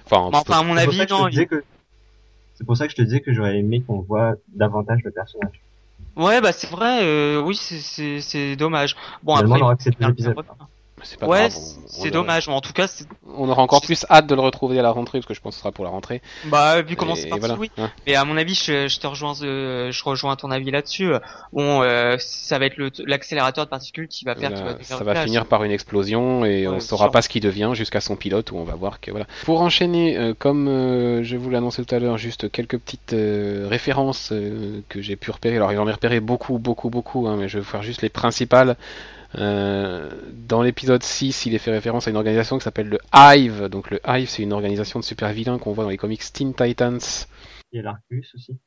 Enfin, 0.05 0.29
Bon, 0.31 0.39
Enfin, 0.39 0.59
à 0.61 0.63
mon 0.65 0.77
C'est 0.77 0.85
pour 0.85 0.95
avis, 0.95 0.99
ça 0.99 1.05
que 1.07 1.11
je 1.11 1.15
te 1.17 1.21
non. 1.23 1.29
disais 1.29 1.43
il- 1.43 1.49
que- 1.49 1.65
C'est 2.55 2.65
pour 2.67 2.77
ça 2.77 2.87
que 2.87 2.91
je 2.93 2.97
te 2.97 3.03
disais 3.03 3.21
que 3.21 3.33
j'aurais 3.33 3.57
aimé 3.59 3.83
qu'on 3.87 4.01
voit 4.01 4.35
davantage 4.55 5.01
le 5.05 5.11
personnage. 5.11 5.61
Ouais, 6.17 6.41
bah 6.41 6.53
c'est 6.53 6.69
vrai, 6.71 7.03
euh, 7.03 7.41
oui, 7.41 7.57
c'est- 7.57 7.81
c'est 7.81 8.21
c'est 8.21 8.57
dommage. 8.57 8.97
Bon, 9.23 9.35
Finalement, 9.37 9.55
après, 9.71 9.91
on 10.01 10.05
aura 10.05 10.13
que 10.15 10.72
c'est 11.05 11.19
pas 11.19 11.27
ouais, 11.27 11.49
grave. 11.49 11.53
c'est 11.87 12.11
dommage, 12.11 12.49
mais 12.49 12.55
en 12.55 12.61
tout 12.61 12.73
cas, 12.73 12.87
c'est- 12.87 13.07
On 13.37 13.49
aura 13.49 13.63
encore 13.63 13.81
plus 13.83 14.05
hâte 14.11 14.27
de 14.27 14.35
le 14.35 14.41
retrouver 14.41 14.79
à 14.79 14.83
la 14.83 14.91
rentrée 14.91 15.19
parce 15.19 15.27
que 15.27 15.35
je 15.35 15.41
pense 15.41 15.53
que 15.53 15.57
ce 15.57 15.61
sera 15.61 15.73
pour 15.73 15.85
la 15.85 15.91
rentrée. 15.91 16.23
bah 16.45 16.83
vu 16.83 16.97
comment 16.97 17.15
c'est 17.15 17.29
parti, 17.29 17.41
voilà. 17.41 17.55
oui. 17.59 17.71
hein. 17.79 17.91
Mais 18.07 18.15
à 18.15 18.25
mon 18.25 18.37
avis, 18.37 18.55
je, 18.55 18.89
je 18.89 18.99
te 19.01 19.07
rejoins, 19.07 19.35
euh, 19.43 19.91
je 19.91 20.05
rejoins 20.05 20.37
ton 20.37 20.51
avis 20.51 20.71
là-dessus. 20.71 21.13
Bon, 21.53 21.83
euh, 21.83 22.17
ça 22.19 22.59
va 22.59 22.67
être 22.67 22.77
l'accélérateur 23.07 23.65
de 23.65 23.71
particules 23.71 24.09
qui 24.09 24.25
va 24.25 24.35
faire, 24.35 24.51
Là, 24.51 24.57
qu'il 24.57 24.65
va 24.65 24.73
devenir 24.75 24.99
ça 24.99 25.05
va 25.05 25.15
finir 25.25 25.47
par 25.47 25.65
une 25.65 25.71
explosion 25.73 26.45
et 26.45 26.67
Ouais, 26.67 26.75
on 26.75 26.81
saura 26.81 27.07
sûr. 27.07 27.13
pas 27.13 27.23
ce 27.23 27.29
qu'il 27.29 27.43
devient 27.43 27.71
jusqu'à 27.75 28.01
son 28.01 28.17
pilote 28.17 28.51
où 28.53 28.57
on 28.57 28.65
va 28.65 28.75
voir 28.75 29.01
que 29.01 29.11
voilà. 29.11 29.27
Pour 29.45 29.61
enchaîner, 29.63 30.17
euh, 30.17 30.35
comme 30.39 30.69
euh, 30.69 31.23
je 31.23 31.37
vous 31.37 31.51
l'ai 31.51 31.57
annoncé 31.57 31.85
tout 31.85 31.95
à 31.95 31.99
l'heure, 31.99 32.19
juste 32.19 32.51
quelques 32.51 32.79
petites 32.79 33.13
euh, 33.13 33.67
références 33.69 34.31
euh, 34.33 34.81
que 34.89 35.01
j'ai 35.01 35.17
pu 35.17 35.31
repérer. 35.31 35.57
Alors 35.57 35.73
j'en 35.73 35.89
ai 35.89 35.93
repéré 35.93 36.21
beaucoup, 36.21 36.59
beaucoup, 36.59 36.91
beaucoup, 36.91 37.27
hein, 37.29 37.37
mais 37.39 37.49
je 37.49 37.59
vais 37.59 37.65
vous 37.65 37.71
faire 37.71 37.83
juste 37.83 38.03
les 38.03 38.09
principales. 38.09 38.77
Euh, 39.37 40.11
dans 40.33 40.63
l'épisode 40.63 41.03
6, 41.03 41.47
il 41.47 41.55
est 41.55 41.59
fait 41.59 41.71
référence 41.71 42.07
à 42.07 42.11
une 42.11 42.17
organisation 42.17 42.59
qui 42.59 42.65
s'appelle 42.65 42.89
le 42.89 42.99
Hive. 43.15 43.69
Donc 43.69 43.91
le 43.91 44.01
Hive, 44.07 44.29
c'est 44.29 44.43
une 44.43 44.53
organisation 44.53 45.01
de 45.01 45.05
super 45.05 45.33
vilains 45.33 45.59
qu'on 45.59 45.73
voit 45.73 45.85
dans 45.85 45.91
les 45.91 45.97
comics 45.97 46.23
Teen 46.33 46.55
Titans. 46.55 47.01
Il 47.73 47.77
y 47.77 47.81
a 47.81 47.83
l'Arcus 47.83 48.35
aussi. 48.35 48.59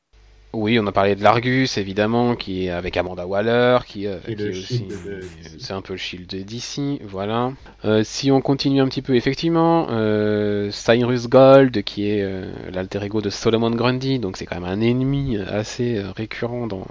Oui, 0.52 0.78
on 0.80 0.86
a 0.86 0.92
parlé 0.92 1.14
de 1.14 1.22
l'Argus, 1.22 1.76
évidemment, 1.76 2.34
qui 2.34 2.66
est 2.66 2.70
avec 2.70 2.96
Amanda 2.96 3.26
Waller, 3.26 3.80
qui, 3.86 4.06
euh, 4.06 4.18
qui 4.24 4.32
est 4.32 4.48
aussi, 4.48 4.78
Shield 4.78 5.04
de 5.04 5.20
DC. 5.20 5.56
c'est 5.58 5.72
un 5.74 5.82
peu 5.82 5.92
le 5.92 5.98
shield 5.98 6.34
d'ici, 6.34 6.98
voilà. 7.04 7.52
Euh, 7.84 8.02
si 8.04 8.30
on 8.30 8.40
continue 8.40 8.80
un 8.80 8.88
petit 8.88 9.02
peu, 9.02 9.16
effectivement, 9.16 9.88
euh, 9.90 10.70
Cyrus 10.70 11.28
Gold, 11.28 11.82
qui 11.82 12.08
est 12.08 12.22
euh, 12.22 12.50
l'alter 12.72 13.02
ego 13.04 13.20
de 13.20 13.28
Solomon 13.28 13.70
Grundy, 13.70 14.18
donc 14.18 14.38
c'est 14.38 14.46
quand 14.46 14.58
même 14.58 14.70
un 14.70 14.80
ennemi 14.80 15.36
assez 15.36 15.98
euh, 15.98 16.10
récurrent 16.12 16.66
dans, 16.66 16.86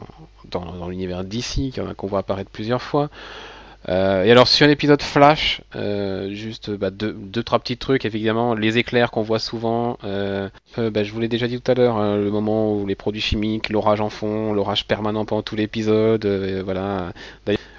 dans, 0.52 0.66
dans 0.66 0.88
l'univers 0.88 1.24
d'ici, 1.24 1.74
qu'on 1.98 2.08
voit 2.08 2.20
apparaître 2.20 2.52
plusieurs 2.52 2.84
fois. 2.84 3.10
Euh, 3.88 4.24
et 4.24 4.32
alors 4.32 4.48
sur 4.48 4.66
l'épisode 4.66 5.02
Flash, 5.02 5.62
euh, 5.76 6.34
juste 6.34 6.72
bah, 6.72 6.90
deux, 6.90 7.14
deux 7.14 7.44
trois 7.44 7.60
petits 7.60 7.78
trucs 7.78 8.06
évidemment, 8.06 8.56
les 8.56 8.78
éclairs 8.78 9.12
qu'on 9.12 9.22
voit 9.22 9.40
souvent. 9.40 9.98
Euh, 10.04 10.50
bah, 10.78 11.04
je 11.04 11.12
vous 11.12 11.20
l'ai 11.20 11.28
déjà 11.28 11.48
dit 11.48 11.62
tout 11.62 11.72
à 11.72 11.76
l'heure, 11.76 11.98
hein, 11.98 12.18
le 12.18 12.32
moment 12.32 12.74
où 12.74 12.88
les 12.88 12.96
produits 12.96 13.22
chimiques, 13.22 13.70
l'orage 13.70 14.02
en 14.02 14.10
fond, 14.10 14.54
l'orage 14.54 14.88
permanent 14.88 15.26
pendant 15.26 15.44
tout 15.44 15.56
l'épisode, 15.56 16.26
voilà. 16.64 17.12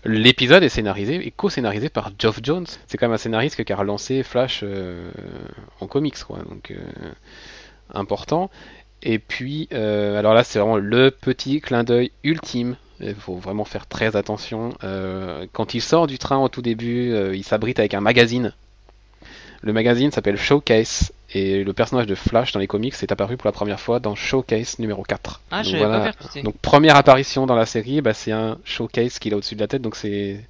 L'épisode 0.04 0.62
est 0.62 0.68
scénarisé 0.68 1.26
et 1.26 1.32
co-scénarisé 1.32 1.88
par 1.88 2.12
Geoff 2.16 2.38
Jones. 2.42 2.66
C'est 2.86 2.96
quand 2.96 3.07
même 3.07 3.14
un 3.14 3.18
scénariste 3.18 3.64
qui 3.64 3.72
a 3.72 3.76
relancé 3.76 4.22
Flash 4.22 4.64
en 5.80 5.86
comics, 5.88 6.22
quoi. 6.22 6.38
Donc 6.48 6.72
important. 7.92 8.50
Et 9.02 9.18
puis, 9.18 9.68
alors 9.72 10.34
là, 10.34 10.44
c'est 10.44 10.61
vraiment 10.61 10.76
le 10.76 11.11
petit 11.11 11.61
clin 11.61 11.82
d'œil 11.82 12.12
ultime. 12.22 12.76
Il 13.01 13.14
faut 13.14 13.36
vraiment 13.36 13.64
faire 13.64 13.86
très 13.86 14.16
attention. 14.16 14.74
Euh, 14.84 15.47
quand 15.53 15.74
il 15.74 15.80
sort 15.82 16.07
du 16.07 16.18
train 16.18 16.38
au 16.38 16.49
tout 16.49 16.62
début, 16.62 17.12
euh, 17.12 17.36
il 17.36 17.44
s'abrite 17.44 17.78
avec 17.78 17.94
un 17.94 18.01
magazine. 18.01 18.53
Le 19.62 19.72
magazine 19.72 20.11
s'appelle 20.11 20.36
Showcase. 20.36 21.12
Et 21.34 21.64
le 21.64 21.72
personnage 21.72 22.07
de 22.07 22.14
Flash 22.14 22.53
dans 22.53 22.61
les 22.61 22.68
comics 22.68 22.94
est 23.03 23.11
apparu 23.12 23.36
pour 23.36 23.49
la 23.49 23.53
première 23.53 23.80
fois 23.80 23.99
dans 23.99 24.14
Showcase 24.14 24.78
numéro 24.78 25.03
4. 25.03 25.40
Ah, 25.51 25.57
Donc 25.57 25.64
je 25.66 25.70
n'avais 25.72 25.84
voilà. 25.84 25.99
pas 25.99 26.05
percuté. 26.12 26.42
Donc 26.42 26.57
première 26.59 26.97
apparition 26.97 27.47
dans 27.47 27.57
la 27.57 27.66
série, 27.66 28.01
bah, 28.01 28.14
c'est 28.14 28.30
un 28.32 28.59
showcase 28.64 29.18
qu'il 29.18 29.34
a 29.34 29.36
au-dessus 29.36 29.57
de 29.57 29.61
la 29.61 29.66
tête, 29.66 29.82
donc 29.82 29.97
c'est 29.97 30.40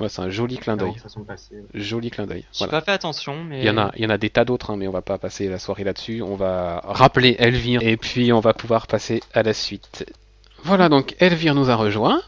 ouais, 0.00 0.08
c'est 0.08 0.20
un 0.20 0.30
joli 0.30 0.58
clin 0.58 0.76
d'œil. 0.76 0.94
Joli 1.74 2.10
clin 2.10 2.26
d'œil. 2.26 2.44
J'ai 2.52 2.58
Voilà. 2.66 2.72
pas 2.72 2.80
fait 2.84 2.90
attention, 2.90 3.44
mais. 3.44 3.60
Il 3.60 3.64
y 3.64 3.70
en 3.70 3.78
a, 3.78 3.92
il 3.96 4.02
y 4.02 4.06
en 4.06 4.10
a 4.10 4.18
des 4.18 4.30
tas 4.30 4.44
d'autres, 4.44 4.70
hein, 4.72 4.76
mais 4.76 4.88
on 4.88 4.92
va 4.92 5.00
pas 5.02 5.16
passer 5.16 5.48
la 5.48 5.60
soirée 5.60 5.84
là-dessus. 5.84 6.20
On 6.20 6.34
va 6.34 6.80
rappeler 6.84 7.36
Elvire 7.38 7.82
et 7.82 7.96
puis 7.96 8.32
on 8.32 8.40
va 8.40 8.52
pouvoir 8.52 8.88
passer 8.88 9.22
à 9.32 9.44
la 9.44 9.54
suite. 9.54 10.04
Voilà, 10.64 10.88
donc 10.88 11.14
Elvire 11.20 11.54
nous 11.54 11.70
a 11.70 11.76
rejoint. 11.76 12.22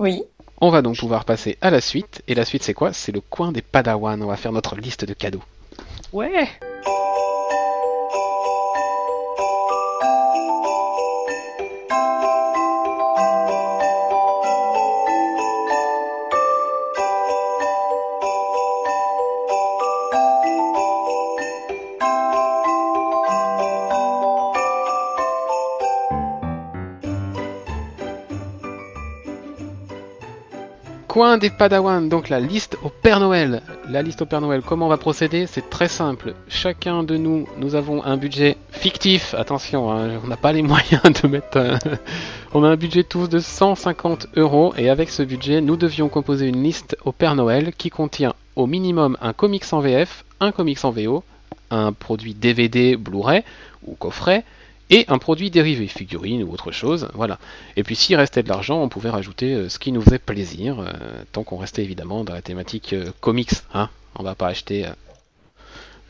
Oui. 0.00 0.22
On 0.60 0.70
va 0.70 0.82
donc 0.82 0.98
pouvoir 0.98 1.24
passer 1.24 1.56
à 1.60 1.70
la 1.70 1.80
suite. 1.80 2.22
Et 2.26 2.34
la 2.34 2.44
suite, 2.44 2.64
c'est 2.64 2.74
quoi? 2.74 2.92
C'est 2.92 3.12
le 3.12 3.20
coin 3.20 3.52
des 3.52 3.62
Padawan. 3.62 4.20
On 4.22 4.26
va 4.26 4.36
faire 4.36 4.52
notre 4.52 4.74
liste 4.74 5.04
de 5.04 5.14
cadeaux. 5.14 5.42
Ouais. 6.12 6.48
Coin 31.10 31.38
des 31.38 31.50
Padawan, 31.50 32.08
donc 32.08 32.28
la 32.28 32.38
liste 32.38 32.78
au 32.84 32.88
Père 32.88 33.18
Noël. 33.18 33.62
La 33.88 34.00
liste 34.00 34.22
au 34.22 34.26
Père 34.26 34.40
Noël, 34.40 34.62
comment 34.64 34.86
on 34.86 34.88
va 34.88 34.96
procéder? 34.96 35.48
C'est 35.48 35.68
très 35.68 35.88
simple. 35.88 36.34
Chacun 36.46 37.02
de 37.02 37.16
nous, 37.16 37.48
nous 37.58 37.74
avons 37.74 38.04
un 38.04 38.16
budget 38.16 38.56
fictif. 38.70 39.34
Attention, 39.34 39.90
hein, 39.90 40.20
on 40.22 40.28
n'a 40.28 40.36
pas 40.36 40.52
les 40.52 40.62
moyens 40.62 41.02
de 41.20 41.26
mettre. 41.26 41.78
on 42.54 42.62
a 42.62 42.68
un 42.68 42.76
budget 42.76 43.02
tous 43.02 43.28
de 43.28 43.40
150 43.40 44.28
euros 44.36 44.72
et 44.78 44.88
avec 44.88 45.10
ce 45.10 45.24
budget, 45.24 45.60
nous 45.60 45.76
devions 45.76 46.08
composer 46.08 46.46
une 46.46 46.62
liste 46.62 46.96
au 47.04 47.10
Père 47.10 47.34
Noël 47.34 47.72
qui 47.76 47.90
contient 47.90 48.34
au 48.54 48.68
minimum 48.68 49.16
un 49.20 49.32
comics 49.32 49.72
en 49.72 49.80
VF, 49.80 50.24
un 50.38 50.52
comics 50.52 50.84
en 50.84 50.92
VO, 50.92 51.24
un 51.72 51.92
produit 51.92 52.34
DVD, 52.34 52.94
Blu-ray 52.94 53.42
ou 53.84 53.96
coffret 53.96 54.44
et 54.90 55.04
un 55.08 55.18
produit 55.18 55.50
dérivé, 55.50 55.86
figurine 55.86 56.42
ou 56.42 56.52
autre 56.52 56.72
chose. 56.72 57.08
Voilà. 57.14 57.38
Et 57.76 57.82
puis 57.84 57.94
s'il 57.96 58.16
restait 58.16 58.42
de 58.42 58.48
l'argent, 58.48 58.82
on 58.82 58.88
pouvait 58.88 59.10
rajouter 59.10 59.54
euh, 59.54 59.68
ce 59.68 59.78
qui 59.78 59.92
nous 59.92 60.02
faisait 60.02 60.18
plaisir, 60.18 60.80
euh, 60.80 60.90
tant 61.32 61.44
qu'on 61.44 61.56
restait 61.58 61.82
évidemment 61.84 62.24
dans 62.24 62.34
la 62.34 62.42
thématique 62.42 62.92
euh, 62.92 63.10
comics. 63.20 63.50
Hein 63.74 63.88
on 64.16 64.22
va 64.24 64.34
pas 64.34 64.48
acheter 64.48 64.86
euh, 64.86 64.90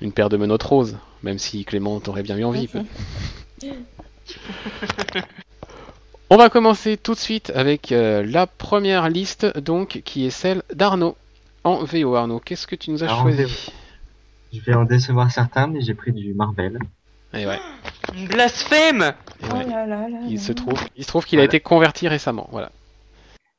une 0.01 0.13
paire 0.13 0.29
de 0.31 0.37
menottes 0.39 0.63
roses, 0.63 0.97
même 1.23 1.39
si 1.39 1.65
Clément 1.65 2.01
t'aurait 2.01 2.23
bien 2.23 2.37
eu 2.39 2.45
envie. 2.45 2.67
peut- 2.69 2.81
on 6.31 6.37
va 6.37 6.49
commencer 6.49 6.97
tout 6.97 7.13
de 7.15 7.19
suite 7.19 7.51
avec 7.55 7.93
euh, 7.93 8.25
la 8.25 8.47
première 8.47 9.09
liste, 9.11 9.59
donc 9.59 10.01
qui 10.05 10.25
est 10.27 10.31
celle 10.31 10.63
d'Arnaud. 10.75 11.17
En 11.65 11.85
VO, 11.85 12.15
Arnaud, 12.15 12.41
qu'est-ce 12.41 12.67
que 12.67 12.77
tu 12.77 12.91
nous 12.91 13.03
as 13.05 13.09
Alors, 13.09 13.23
choisi? 13.23 13.71
Je 14.53 14.61
vais 14.61 14.75
en 14.75 14.85
décevoir 14.85 15.31
certains, 15.31 15.67
mais 15.67 15.83
j'ai 15.83 15.93
pris 15.95 16.13
du 16.13 16.33
Marvel. 16.33 16.79
Et 17.35 17.47
ouais, 17.47 17.59
Blasphème 18.29 19.03
et 19.41 19.45
Oh 19.51 19.55
ouais. 19.57 19.65
là 19.67 19.87
là 19.87 20.09
là 20.09 20.19
Il 20.27 20.35
là. 20.35 20.41
se 20.41 20.53
trouve, 20.53 20.79
il 20.97 21.05
se 21.05 21.09
trouve 21.09 21.25
qu'il 21.25 21.39
a 21.41 21.45
été 21.45 21.61
converti 21.61 22.09
récemment. 22.09 22.49
Voilà. 22.51 22.71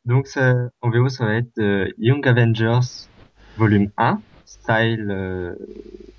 Donc 0.06 0.28
ça, 0.28 0.56
en 0.82 0.90
VO, 0.90 1.10
ça 1.10 1.26
va 1.26 1.36
être 1.36 1.58
euh, 1.60 1.88
Young 1.98 2.28
Avengers 2.28 2.80
volume 3.58 3.90
1, 3.98 4.20
Style 4.46 5.08
euh, 5.10 5.56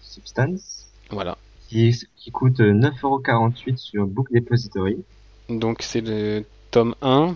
Substance, 0.01 0.87
Voilà. 1.11 1.37
qui, 1.69 1.95
qui 2.17 2.31
coûte 2.31 2.61
euh, 2.61 2.73
9,48€ 2.73 3.77
sur 3.77 4.07
Book 4.07 4.29
Depository. 4.33 4.97
Donc 5.49 5.83
c'est 5.83 6.01
le 6.01 6.45
tome 6.71 6.95
1. 7.03 7.35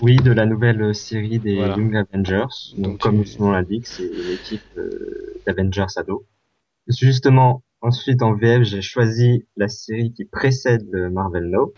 Oui, 0.00 0.16
de 0.16 0.30
la 0.32 0.46
nouvelle 0.46 0.80
euh, 0.82 0.92
série 0.92 1.38
des 1.38 1.56
Voilà. 1.56 1.76
Young 1.76 1.96
Avengers. 1.96 2.46
Donc, 2.76 2.84
Donc, 2.92 2.98
comme 3.00 3.24
son 3.24 3.44
nom 3.44 3.50
l'indique, 3.52 3.86
c'est 3.86 4.08
l'équipe 4.08 4.62
euh, 4.76 5.40
d'Avengers 5.46 5.86
ado. 5.96 6.24
Justement, 6.86 7.62
ensuite 7.80 8.22
en 8.22 8.34
VF, 8.34 8.62
j'ai 8.62 8.82
choisi 8.82 9.44
la 9.56 9.68
série 9.68 10.12
qui 10.12 10.24
précède 10.24 10.86
le 10.90 11.10
Marvel 11.10 11.44
Now. 11.50 11.72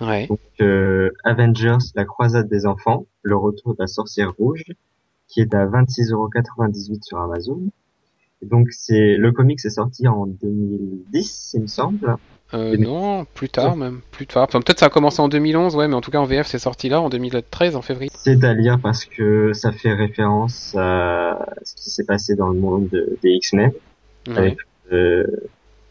Ouais. 0.00 0.26
Donc 0.26 0.40
euh, 0.60 1.10
Avengers, 1.24 1.78
la 1.94 2.04
croisade 2.04 2.48
des 2.48 2.66
enfants, 2.66 3.06
le 3.22 3.36
retour 3.36 3.74
de 3.74 3.78
la 3.80 3.86
sorcière 3.86 4.32
rouge, 4.38 4.64
qui 5.28 5.40
est 5.40 5.54
à 5.54 5.66
26,98€ 5.66 7.02
sur 7.02 7.18
Amazon. 7.20 7.60
Et 8.42 8.46
donc 8.46 8.68
c'est 8.72 9.16
le 9.16 9.32
comic 9.32 9.64
est 9.64 9.70
sorti 9.70 10.08
en 10.08 10.26
2010, 10.26 11.52
il 11.54 11.62
me 11.62 11.66
semble. 11.66 12.16
Euh, 12.52 12.72
2000. 12.72 12.86
non, 12.86 13.24
plus 13.24 13.48
tard 13.48 13.74
même, 13.76 14.00
plus 14.10 14.26
tard. 14.26 14.44
Enfin, 14.44 14.60
peut-être 14.60 14.80
ça 14.80 14.86
a 14.86 14.90
commencé 14.90 15.20
en 15.22 15.28
2011, 15.28 15.76
ouais, 15.76 15.88
mais 15.88 15.94
en 15.94 16.00
tout 16.00 16.10
cas 16.10 16.18
en 16.18 16.24
VF 16.24 16.46
c'est 16.46 16.58
sorti 16.58 16.88
là 16.88 17.00
en 17.00 17.08
2013 17.08 17.74
en 17.76 17.82
février. 17.82 18.10
C'est 18.14 18.44
à 18.44 18.52
lire 18.52 18.78
parce 18.82 19.04
que 19.06 19.52
ça 19.54 19.72
fait 19.72 19.92
référence 19.94 20.74
à 20.76 21.46
ce 21.62 21.74
qui 21.76 21.90
s'est 21.90 22.04
passé 22.04 22.34
dans 22.36 22.48
le 22.48 22.58
monde 22.58 22.88
de- 22.90 23.16
des 23.22 23.30
X-Men, 23.30 23.72
Ouais. 24.28 24.36
avec 24.38 24.58
euh, 24.92 25.24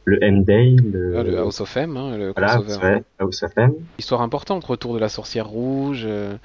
le 0.05 0.23
M-Day, 0.23 0.75
le, 0.83 1.17
Ah, 1.17 1.23
le 1.23 1.37
House 1.39 1.61
of 1.61 1.75
M, 1.77 1.95
hein, 1.97 2.17
le 2.17 2.31
voilà, 2.35 2.59
c'est 2.67 3.03
House 3.19 3.43
of 3.43 3.51
M. 3.57 3.73
Histoire 3.97 4.21
importante, 4.21 4.63
retour 4.65 4.93
de 4.93 4.99
la 4.99 5.09
sorcière 5.09 5.47
rouge, 5.47 6.03
euh, 6.05 6.35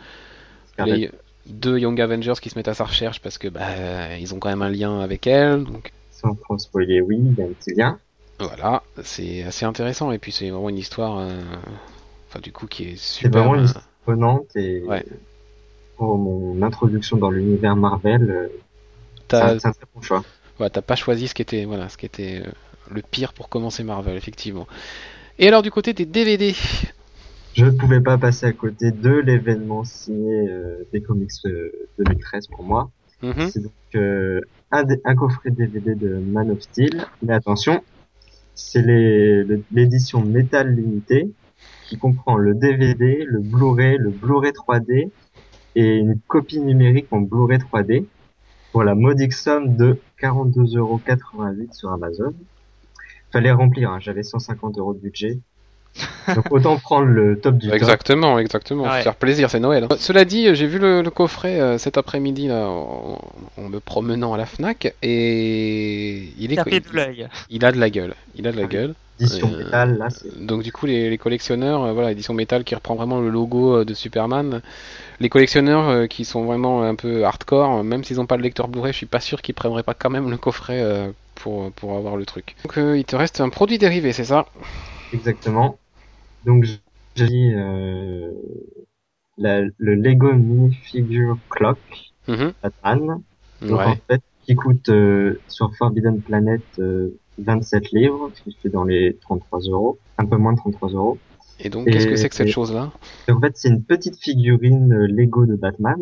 les 0.84 1.10
deux 1.46 1.78
Young 1.78 2.00
Avengers 2.00 2.34
qui 2.40 2.50
se 2.50 2.58
mettent 2.58 2.68
à 2.68 2.74
sa 2.74 2.84
recherche 2.84 3.20
parce 3.20 3.38
que 3.38 3.48
bah 3.48 4.16
ils 4.20 4.34
ont 4.34 4.38
quand 4.38 4.48
même 4.50 4.62
un 4.62 4.68
lien 4.70 5.00
avec 5.00 5.26
elle, 5.26 5.64
donc 5.64 5.92
Sans 6.10 6.34
trop 6.34 6.58
spoiler, 6.58 7.00
oui, 7.00 7.18
il 7.20 7.34
y 7.38 7.42
a 7.42 7.46
un 7.46 7.48
petit 7.48 7.74
lien. 7.74 7.98
voilà, 8.38 8.82
c'est 9.02 9.42
assez 9.42 9.64
intéressant 9.64 10.12
et 10.12 10.18
puis 10.18 10.30
c'est 10.30 10.50
vraiment 10.50 10.68
une 10.68 10.78
histoire, 10.78 11.18
euh, 11.18 11.30
enfin 12.28 12.40
du 12.40 12.52
coup 12.52 12.66
qui 12.66 12.84
est 12.84 12.96
C'est 12.96 13.24
super. 13.24 13.40
vraiment 13.42 13.54
une 13.56 13.62
euh, 13.62 13.64
histoire 13.64 13.88
prenante 14.04 14.54
et 14.56 14.82
Ouais. 14.82 15.04
pour 15.96 16.16
mon 16.16 16.62
introduction 16.62 17.16
dans 17.16 17.30
l'univers 17.30 17.74
Marvel, 17.76 18.30
euh, 18.30 18.48
c'est 19.30 19.36
un, 19.36 19.58
c'est 19.58 19.66
un 19.68 19.72
très 19.72 19.86
bon 19.94 20.00
choix. 20.02 20.22
T'as 20.58 20.82
pas 20.82 20.96
choisi 20.96 21.28
ce 21.28 21.34
qui 21.34 21.42
était, 21.42 21.64
voilà, 21.64 21.88
ce 21.88 21.96
qui 21.96 22.06
était 22.06 22.42
euh, 22.44 22.50
le 22.90 23.02
pire 23.02 23.32
pour 23.32 23.48
commencer 23.48 23.84
Marvel, 23.84 24.16
effectivement. 24.16 24.66
Et 25.38 25.46
alors 25.46 25.62
du 25.62 25.70
côté 25.70 25.92
des 25.92 26.04
DVD, 26.04 26.54
Je 27.54 27.64
ne 27.64 27.70
pouvais 27.70 28.00
pas 28.00 28.18
passer 28.18 28.46
à 28.46 28.52
côté 28.52 28.90
de 28.90 29.10
l'événement 29.10 29.84
signé 29.84 30.48
euh, 30.48 30.84
des 30.92 31.00
comics 31.00 31.30
euh, 31.46 31.70
2013 31.98 32.48
pour 32.48 32.64
moi. 32.64 32.90
Mhm. 33.22 33.48
C'est 33.50 33.62
donc 33.62 33.72
euh, 33.94 34.40
un, 34.70 35.14
coffret 35.14 35.50
DVD 35.50 35.94
de 35.94 36.18
Man 36.18 36.50
of 36.50 36.60
Steel. 36.60 37.04
Mais 37.22 37.34
attention, 37.34 37.82
c'est 38.54 38.82
le- 38.82 39.62
l'édition 39.72 40.20
Metal 40.24 40.74
Limitée 40.74 41.30
qui 41.88 41.98
comprend 41.98 42.36
le 42.36 42.54
DVD, 42.54 43.24
le 43.26 43.40
Blu-ray, 43.40 43.96
le 43.98 44.10
Blu-ray 44.10 44.52
3D 44.52 45.10
et 45.74 45.96
une 45.96 46.18
copie 46.26 46.60
numérique 46.60 47.06
en 47.12 47.20
Blu-ray 47.20 47.58
3D 47.58 48.04
pour 48.72 48.84
la 48.84 48.94
modique 48.94 49.32
somme 49.32 49.76
de 49.76 49.98
42,88€ 50.22 51.72
sur 51.72 51.92
Amazon. 51.92 52.34
Fallait 53.32 53.52
remplir, 53.52 53.90
hein, 53.90 53.98
j'avais 54.00 54.22
150 54.22 54.78
euros 54.78 54.94
de 54.94 54.98
budget. 55.00 55.38
Donc 56.34 56.52
autant 56.52 56.76
prendre 56.76 57.06
le 57.06 57.38
top 57.40 57.56
du 57.56 57.66
top. 57.66 57.74
Exactement, 57.76 58.38
exactement. 58.38 58.84
Ouais. 58.84 58.98
Faut 58.98 59.02
Faire 59.04 59.16
plaisir, 59.16 59.50
c'est 59.50 59.58
Noël. 59.58 59.84
hein. 59.84 59.96
Cela 59.98 60.24
dit, 60.24 60.54
j'ai 60.54 60.66
vu 60.66 60.78
le, 60.78 61.02
le 61.02 61.10
coffret 61.10 61.60
euh, 61.60 61.78
cet 61.78 61.98
après-midi 61.98 62.46
là, 62.48 62.68
en, 62.68 63.18
en 63.56 63.68
me 63.68 63.80
promenant 63.80 64.32
à 64.32 64.36
la 64.36 64.46
Fnac 64.46 64.94
et 65.02 66.32
il 66.38 66.52
est, 66.52 66.56
il, 66.66 66.80
de 66.82 67.24
il 67.50 67.64
a 67.64 67.72
de 67.72 67.78
la 67.80 67.90
gueule. 67.90 68.14
Il 68.36 68.46
a 68.46 68.52
de 68.52 68.56
la 68.56 68.62
Ah 68.62 68.66
oui. 68.66 68.72
gueule. 68.72 68.94
Édition 69.18 69.48
Euh, 69.50 69.58
métal, 69.58 69.98
là, 69.98 70.10
c'est 70.10 70.46
Donc 70.46 70.62
du 70.62 70.72
coup, 70.72 70.86
les, 70.86 71.10
les 71.10 71.18
collectionneurs, 71.18 71.82
euh, 71.84 71.92
voilà, 71.92 72.12
édition 72.12 72.34
métal 72.34 72.64
qui 72.64 72.74
reprend 72.74 72.94
vraiment 72.94 73.20
le 73.20 73.28
logo 73.30 73.78
euh, 73.78 73.84
de 73.84 73.94
Superman. 73.94 74.62
Les 75.20 75.28
collectionneurs 75.28 75.88
euh, 75.88 76.06
qui 76.06 76.24
sont 76.24 76.44
vraiment 76.44 76.82
un 76.82 76.94
peu 76.94 77.24
hardcore, 77.24 77.84
même 77.84 78.04
s'ils 78.04 78.16
n'ont 78.18 78.26
pas 78.26 78.36
le 78.36 78.42
lecteur 78.42 78.68
Blu-ray, 78.68 78.92
je 78.92 78.98
suis 78.98 79.06
pas 79.06 79.20
sûr 79.20 79.42
qu'ils 79.42 79.54
prendraient 79.54 79.82
pas 79.82 79.94
quand 79.94 80.10
même 80.10 80.30
le 80.30 80.36
coffret 80.38 80.80
euh, 80.82 81.12
pour 81.34 81.72
pour 81.72 81.96
avoir 81.96 82.16
le 82.16 82.26
truc. 82.26 82.56
Donc 82.64 82.78
euh, 82.78 82.96
il 82.98 83.04
te 83.04 83.16
reste 83.16 83.40
un 83.40 83.48
produit 83.48 83.78
dérivé, 83.78 84.12
c'est 84.12 84.24
ça? 84.24 84.46
Exactement. 85.12 85.80
Donc 86.44 86.64
j'ai 86.64 87.26
dit 87.26 87.52
euh, 87.54 88.30
la- 89.36 89.62
le 89.62 89.94
Lego 89.94 90.32
Minifigure 90.32 91.38
Clock 91.50 91.80
Mhm. 92.28 92.52
Batman. 92.62 93.22
Donc 93.62 93.86
en 93.86 93.90
Ouais. 93.90 94.02
fait, 94.10 94.22
qui 94.42 94.54
coûte 94.54 94.88
euh, 94.88 95.42
sur 95.48 95.74
Forbidden 95.76 96.22
Planet 96.22 96.62
euh, 96.78 97.18
27 97.38 97.90
livres, 97.92 98.30
ce 98.34 98.42
qui 98.42 98.56
fait 98.62 98.68
dans 98.68 98.84
les 98.84 99.16
33 99.22 99.60
euros, 99.70 99.98
un 100.18 100.26
peu 100.26 100.36
moins 100.36 100.52
de 100.52 100.58
33 100.58 100.90
euros. 100.90 101.18
Et 101.60 101.70
donc, 101.70 101.86
qu'est-ce 101.88 102.06
que 102.06 102.16
c'est 102.16 102.28
que 102.28 102.34
cette 102.34 102.48
et- 102.48 102.52
chose-là? 102.52 102.90
en 103.30 103.40
fait, 103.40 103.52
c'est 103.56 103.68
une 103.68 103.82
petite 103.82 104.16
figurine 104.18 104.94
Lego 105.06 105.44
de 105.46 105.56
Batman. 105.56 105.96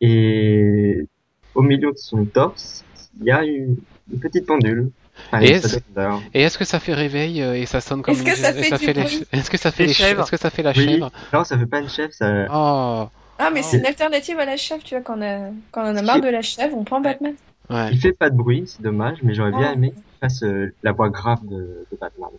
Et 0.00 1.06
au 1.54 1.62
milieu 1.62 1.92
de 1.92 1.96
son 1.98 2.24
torse, 2.24 2.84
il 3.20 3.26
y 3.26 3.30
a 3.30 3.44
une, 3.44 3.76
une 4.12 4.18
petite 4.20 4.46
pendule. 4.46 4.90
Enfin, 5.26 5.40
Et 5.42 5.50
est-ce- 5.50 6.56
que 6.58 6.64
ça 6.64 6.80
fait 6.80 6.94
réveil 6.94 7.42
euh, 7.42 7.54
et 7.54 7.66
ça 7.66 7.80
sonne 7.82 8.00
comme 8.00 8.14
Est-ce 8.14 8.22
que 8.24 8.34
ça 8.34 8.50
et 8.50 8.62
fait 8.62 8.78
du 8.78 8.86
les 8.86 9.02
bruit? 9.04 9.24
Est-ce 9.32 9.50
que 9.50 9.58
ça 9.58 9.70
fait 9.70 9.86
Les 9.86 9.92
chèvres 9.92 10.22
Est-ce 10.22 10.30
que 10.30 10.36
ça 10.38 10.48
fait 10.48 10.62
la 10.62 10.70
Oui. 10.70 10.84
chèvre? 10.84 11.10
Non, 11.34 11.44
ça 11.44 11.58
fait 11.58 11.66
pas 11.66 11.80
une 11.80 11.88
chèvre, 11.90 12.12
ça... 12.14 12.46
Oh, 12.50 13.08
Ah, 13.38 13.50
mais 13.52 13.62
c'est 13.62 13.78
une 13.78 13.86
alternative 13.86 14.38
à 14.38 14.46
la 14.46 14.56
chèvre, 14.56 14.82
tu 14.82 14.94
vois, 14.94 15.02
quand 15.02 15.18
on 15.18 15.22
a, 15.22 15.50
quand 15.70 15.82
on 15.84 15.90
en 15.92 15.96
a 15.96 16.02
marre 16.02 16.20
de 16.22 16.28
la 16.28 16.40
chèvre, 16.40 16.74
on 16.78 16.84
prend 16.84 17.00
Batman. 17.02 17.34
ouais. 17.68 17.90
Il 17.92 17.98
fait 18.00 18.12
pas 18.12 18.30
de 18.30 18.36
bruit, 18.36 18.64
c'est 18.66 18.80
dommage, 18.82 19.18
mais 19.22 19.34
j'aurais 19.34 19.50
bien 19.50 19.68
Ah. 19.70 19.74
aimé 19.74 19.92
fasse 20.20 20.42
euh, 20.42 20.72
la 20.82 20.92
voix 20.92 21.08
grave 21.08 21.40
de, 21.44 21.86
de 21.90 21.96
Batman. 22.00 22.30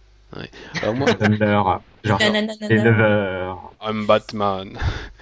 Alors 0.81 0.95
moi, 0.95 1.13
Thunder, 1.19 1.61
genre 2.05 2.19
éleveur. 2.69 3.71
I'm 3.85 4.05
Batman. 4.05 4.77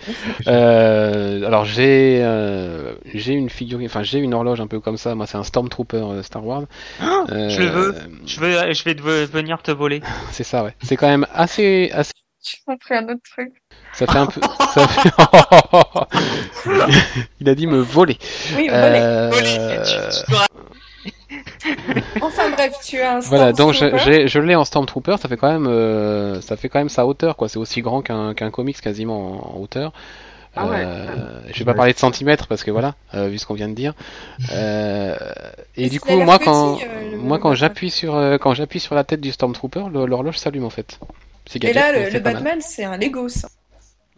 euh, 0.47 1.45
alors 1.47 1.65
j'ai 1.65 2.19
euh, 2.23 2.93
j'ai 3.13 3.33
une 3.33 3.49
figurine, 3.49 3.87
enfin 3.87 4.03
j'ai 4.03 4.19
une 4.19 4.33
horloge 4.35 4.61
un 4.61 4.67
peu 4.67 4.79
comme 4.79 4.97
ça. 4.97 5.15
Moi, 5.15 5.25
c'est 5.25 5.37
un 5.37 5.43
Stormtrooper 5.43 5.97
euh, 5.97 6.21
Star 6.23 6.45
Wars. 6.45 6.63
Euh, 7.01 7.49
je 7.49 7.61
le 7.63 7.69
veux. 7.69 7.95
Je 8.27 8.39
vais, 8.39 8.73
je 8.73 8.83
vais 8.83 8.93
te- 8.95 9.01
venir 9.01 9.61
te 9.63 9.71
voler. 9.71 10.01
C'est 10.31 10.43
ça, 10.43 10.63
ouais. 10.63 10.75
C'est 10.83 10.95
quand 10.97 11.07
même 11.07 11.25
assez, 11.33 11.89
assez. 11.93 12.11
Je 12.45 12.55
m'en 12.67 12.77
pris 12.77 12.95
un 12.95 13.03
autre 13.05 13.21
truc. 13.35 13.51
Ça 13.93 14.05
fait 14.07 14.17
un 14.17 14.25
peu. 14.27 14.39
ça 14.73 14.87
fait- 14.87 15.09
Il 17.39 17.49
a 17.49 17.55
dit 17.55 17.65
me 17.67 17.79
voler. 17.79 18.17
Oui, 18.55 18.67
voler. 18.67 18.71
Euh, 18.71 19.29
Voler. 19.31 19.79
Tu- 19.83 20.25
tu 20.25 20.31
Enfin 22.21 22.49
bref, 22.51 22.73
tu 22.83 22.99
as 22.99 23.17
un 23.17 23.19
Voilà, 23.19 23.53
donc 23.53 23.73
je, 23.73 24.25
je 24.27 24.39
l'ai 24.39 24.55
en 24.55 24.65
Stormtrooper, 24.65 25.17
ça 25.19 25.29
fait 25.29 25.37
quand 25.37 25.51
même, 25.51 25.67
euh, 25.67 26.41
ça 26.41 26.57
fait 26.57 26.69
quand 26.69 26.79
même 26.79 26.89
sa 26.89 27.05
hauteur, 27.05 27.35
quoi. 27.35 27.47
C'est 27.49 27.59
aussi 27.59 27.81
grand 27.81 28.01
qu'un 28.01 28.33
qu'un 28.33 28.51
comics 28.51 28.79
quasiment 28.81 29.53
en, 29.53 29.57
en 29.57 29.61
hauteur. 29.61 29.93
Ah 30.55 30.67
ouais. 30.67 30.83
Euh, 30.83 31.41
je 31.53 31.59
vais 31.59 31.65
pas 31.65 31.75
parler 31.75 31.93
de 31.93 31.99
centimètres 31.99 32.47
parce 32.47 32.63
que 32.63 32.71
voilà, 32.71 32.95
euh, 33.13 33.27
vu 33.27 33.37
ce 33.37 33.45
qu'on 33.45 33.53
vient 33.53 33.69
de 33.69 33.75
dire. 33.75 33.93
Euh, 34.51 35.15
et 35.77 35.89
du 35.89 35.99
coup, 35.99 36.19
moi 36.19 36.39
petit, 36.39 36.45
quand, 36.45 36.79
euh, 36.79 37.17
moi 37.17 37.37
quand 37.37 37.53
j'appuie 37.53 37.91
sur, 37.91 38.15
euh, 38.15 38.37
quand 38.37 38.53
j'appuie 38.55 38.79
sur 38.79 38.95
la 38.95 39.03
tête 39.03 39.21
du 39.21 39.31
Stormtrooper, 39.31 39.85
l'horloge 39.93 40.37
s'allume 40.37 40.65
en 40.65 40.71
fait. 40.71 40.99
Et 41.61 41.73
là, 41.73 42.09
le. 42.09 42.19
Batman, 42.19 42.59
c'est 42.61 42.83
un 42.83 42.97
Lego, 42.97 43.29
ça. 43.29 43.47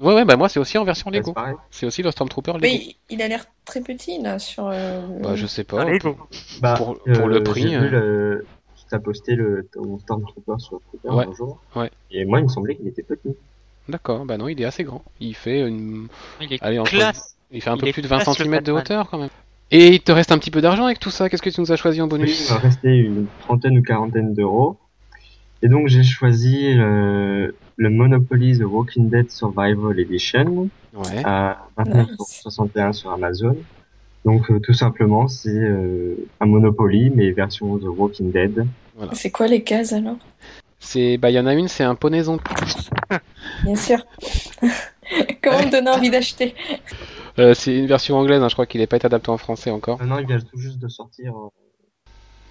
Ouais, 0.02 0.16
ouais, 0.16 0.26
bah 0.26 0.36
moi 0.36 0.50
c'est 0.50 0.60
aussi 0.60 0.78
en 0.78 0.84
version 0.84 1.10
Lego. 1.12 1.34
c'est 1.70 1.86
aussi 1.86 2.02
le 2.02 2.10
Stormtrooper 2.12 2.54
Lego. 2.54 2.62
Mais 2.64 2.96
il, 3.10 3.22
a 3.22 3.28
l'air 3.28 3.46
très 3.66 3.82
petit, 3.82 4.22
là, 4.22 4.40
sur... 4.40 4.68
euh, 4.68 5.02
Bah 5.22 5.36
je 5.36 5.46
sais 5.46 5.64
pas. 5.64 5.86
Go. 6.00 6.18
Bah, 6.62 6.74
Pour- 6.76 6.98
pour 7.04 7.28
le 7.28 7.44
prix, 7.44 7.70
J'ai 7.70 7.76
euh. 7.76 7.80
vu 7.82 7.90
le... 7.90 8.46
T'as 8.90 9.00
posté 9.00 9.36
le 9.36 9.70
ton 9.72 9.98
Stormtrooper 10.00 10.56
sur 10.60 10.82
Twitter 10.92 11.08
Ouais. 11.08 11.26
un 11.26 11.34
jour. 11.34 11.62
Ouais. 11.78 11.90
Et 12.12 12.26
moi, 12.26 12.40
il 12.40 12.44
me 12.44 12.50
semblait 12.50 12.76
qu'il 12.76 12.88
était 12.90 13.04
petit. 13.04 13.30
D'accord, 13.88 14.26
bah 14.26 14.38
non, 14.38 14.50
il 14.50 14.60
est 14.62 14.66
assez 14.66 14.84
grand. 14.84 15.02
Il 15.22 15.34
fait 15.34 15.62
une, 15.66 16.08
Il 16.42 16.52
est 16.52 16.62
allez 16.62 16.78
entre 16.78 16.92
classe. 16.92 17.38
Il 17.52 17.62
fait 17.62 17.70
un 17.70 17.76
Il 17.78 17.82
peu 17.86 17.92
plus 17.94 18.02
de 18.02 18.08
20 18.10 18.20
classe, 18.20 18.40
le 18.40 18.46
cm 18.46 18.62
de 18.64 18.72
hauteur 18.74 19.10
quand 19.10 19.18
même. 19.18 19.30
Et 19.72 19.88
il 19.96 20.02
te 20.02 20.12
reste 20.12 20.34
un 20.34 20.38
petit 20.38 20.52
peu 20.52 20.60
d'argent 20.60 20.86
avec 20.86 21.00
tout 21.00 21.10
ça. 21.10 21.30
Qu'est-ce 21.30 21.42
que 21.42 21.50
tu 21.50 21.62
nous 21.62 21.72
as 21.72 21.78
choisi 21.78 22.02
en 22.02 22.06
Oui, 22.06 22.10
bonus 22.10 22.50
il 22.50 22.54
m'a 22.54 22.60
resté 22.60 22.90
une 22.90 23.28
trentaine 23.40 23.78
ou 23.78 23.82
quarantaine 23.82 24.34
d'euros. 24.34 24.78
Et 25.64 25.68
donc, 25.70 25.88
j'ai 25.88 26.04
choisi 26.04 26.74
le, 26.74 27.56
le 27.78 27.90
Monopoly 27.90 28.58
The 28.60 28.64
Walking 28.64 29.10
Dead 29.10 29.30
Survival 29.32 30.00
Edition 30.00 30.70
Ouais. 30.94 31.22
à 31.24 31.68
Nice. 31.86 32.18
29,61 32.46 32.92
sur 32.94 33.12
Amazon. 33.12 33.56
Donc, 34.26 34.52
euh, 34.52 34.60
tout 34.60 34.74
simplement, 34.74 35.28
c'est 35.28 35.50
euh, 35.50 36.16
un 36.40 36.46
Monopoly, 36.46 37.12
mais 37.16 37.32
version 37.32 37.78
The 37.78 37.86
Walking 37.86 38.32
Dead. 38.32 38.66
C'est 39.14 39.32
quoi 39.32 39.48
les 39.48 39.64
cases, 39.64 39.94
alors? 39.94 40.18
C'est, 40.80 41.18
bah, 41.18 41.30
il 41.30 41.36
y 41.36 41.40
en 41.40 41.46
a 41.46 41.54
une, 41.54 41.68
c'est 41.68 41.84
un 41.84 41.96
poney 41.96 42.24
zombie. 42.24 42.42
Bien 43.64 43.76
sûr. 43.76 44.00
Comment 45.44 45.60
me 45.66 45.72
donner 45.72 45.90
envie 45.92 46.10
d'acheter? 46.10 46.56
Euh, 47.40 47.54
c'est 47.54 47.78
une 47.78 47.88
version 47.88 48.18
anglaise, 48.18 48.42
hein, 48.42 48.50
je 48.50 48.56
crois 48.56 48.66
qu'il 48.66 48.82
n'est 48.82 48.88
pas 48.88 48.98
été 48.98 49.06
adapté 49.06 49.30
en 49.30 49.38
français 49.38 49.72
encore. 49.72 50.00
Maintenant, 50.00 50.18
il 50.18 50.28
vient 50.28 50.40
tout 50.40 50.58
juste 50.58 50.80
de 50.80 50.88
sortir. 50.88 51.34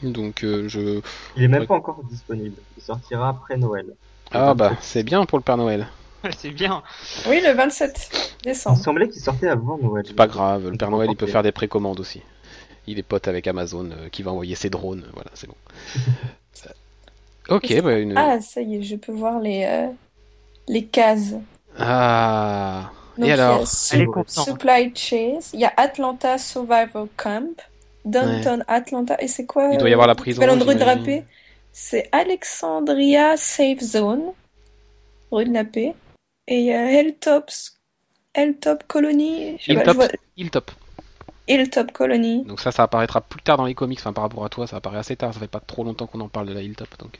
Donc, 0.02 0.44
euh, 0.44 0.68
je. 0.68 1.00
Il 1.36 1.44
est 1.44 1.48
même 1.48 1.66
pas 1.66 1.74
encore 1.74 2.02
disponible. 2.04 2.56
Il 2.76 2.82
sortira 2.82 3.28
après 3.30 3.56
Noël. 3.56 3.86
Ah 4.32 4.54
bah, 4.54 4.72
c'est 4.80 5.02
bien 5.02 5.24
pour 5.26 5.38
le 5.38 5.44
Père 5.44 5.56
Noël. 5.56 5.88
C'est 6.36 6.50
bien. 6.50 6.82
Oui, 7.28 7.40
le 7.42 7.54
27 7.54 8.10
Il 8.42 8.44
décembre. 8.44 8.78
semblait 8.78 9.08
qu'il 9.08 9.22
sortait 9.22 9.48
avant 9.48 9.78
Noël. 9.78 10.04
C'est 10.06 10.14
pas 10.14 10.26
grave, 10.26 10.68
le 10.68 10.76
Père 10.76 10.90
Noël, 10.90 11.08
il 11.10 11.16
peut 11.16 11.26
faire 11.26 11.42
des 11.42 11.50
précommandes 11.52 11.98
aussi. 11.98 12.20
Il 12.86 12.98
est 12.98 13.02
pote 13.02 13.26
avec 13.26 13.46
Amazon, 13.46 13.90
euh, 13.90 14.08
qui 14.10 14.22
va 14.22 14.30
envoyer 14.30 14.54
ses 14.54 14.68
drones, 14.68 15.06
voilà, 15.14 15.30
c'est 15.34 15.46
bon. 15.46 15.54
Ok, 17.48 17.82
bah, 17.82 17.98
une. 17.98 18.16
Ah, 18.16 18.40
ça 18.40 18.60
y 18.60 18.76
est, 18.76 18.82
je 18.82 18.94
peux 18.96 19.10
voir 19.12 19.40
les, 19.40 19.64
euh, 19.64 19.88
les 20.68 20.84
cases. 20.84 21.34
Ah. 21.78 22.90
Donc, 23.18 23.26
Et 23.26 23.32
il 23.32 23.36
y 23.36 23.40
a 23.40 23.44
alors 23.44 23.64
Elle 23.92 24.02
est. 24.02 24.30
Supply 24.30 24.92
Chase, 24.94 25.50
il 25.52 25.60
y 25.60 25.64
a 25.64 25.72
Atlanta 25.76 26.38
Survival 26.38 27.08
Camp, 27.16 27.56
Downtown 28.04 28.64
Atlanta, 28.68 29.16
et 29.20 29.28
c'est 29.28 29.46
quoi 29.46 29.70
Il 29.72 29.78
doit 29.78 29.90
y 29.90 29.92
avoir 29.92 30.08
la 30.08 30.14
prison, 30.14 30.40
C'est 31.72 32.08
Alexandria 32.12 33.36
Safe 33.36 33.80
Zone, 33.80 34.32
rue 35.30 35.44
de 35.44 35.52
la 35.52 35.64
paix, 35.64 35.94
et 36.48 36.58
il 36.60 36.64
y 36.66 36.72
a 36.72 36.90
Hilltops, 36.90 37.78
Hilltop 38.36 38.84
Colony, 38.86 39.56
Hilltop. 39.66 39.94
vois- 39.94 40.08
Hilltop. 40.36 40.70
Hilltop 41.46 41.92
Colony. 41.92 42.44
Donc 42.44 42.60
ça, 42.60 42.70
ça 42.72 42.84
apparaîtra 42.84 43.20
plus 43.20 43.42
tard 43.42 43.56
dans 43.56 43.66
les 43.66 43.74
comics, 43.74 43.98
enfin 44.00 44.12
par 44.12 44.22
rapport 44.22 44.44
à 44.44 44.48
toi, 44.48 44.66
ça 44.66 44.76
apparaît 44.76 44.98
assez 44.98 45.16
tard, 45.16 45.34
ça 45.34 45.40
fait 45.40 45.46
pas 45.48 45.60
trop 45.60 45.84
longtemps 45.84 46.06
qu'on 46.06 46.20
en 46.20 46.28
parle 46.28 46.46
de 46.46 46.52
la 46.52 46.62
Hilltop, 46.62 46.88
donc... 46.98 47.18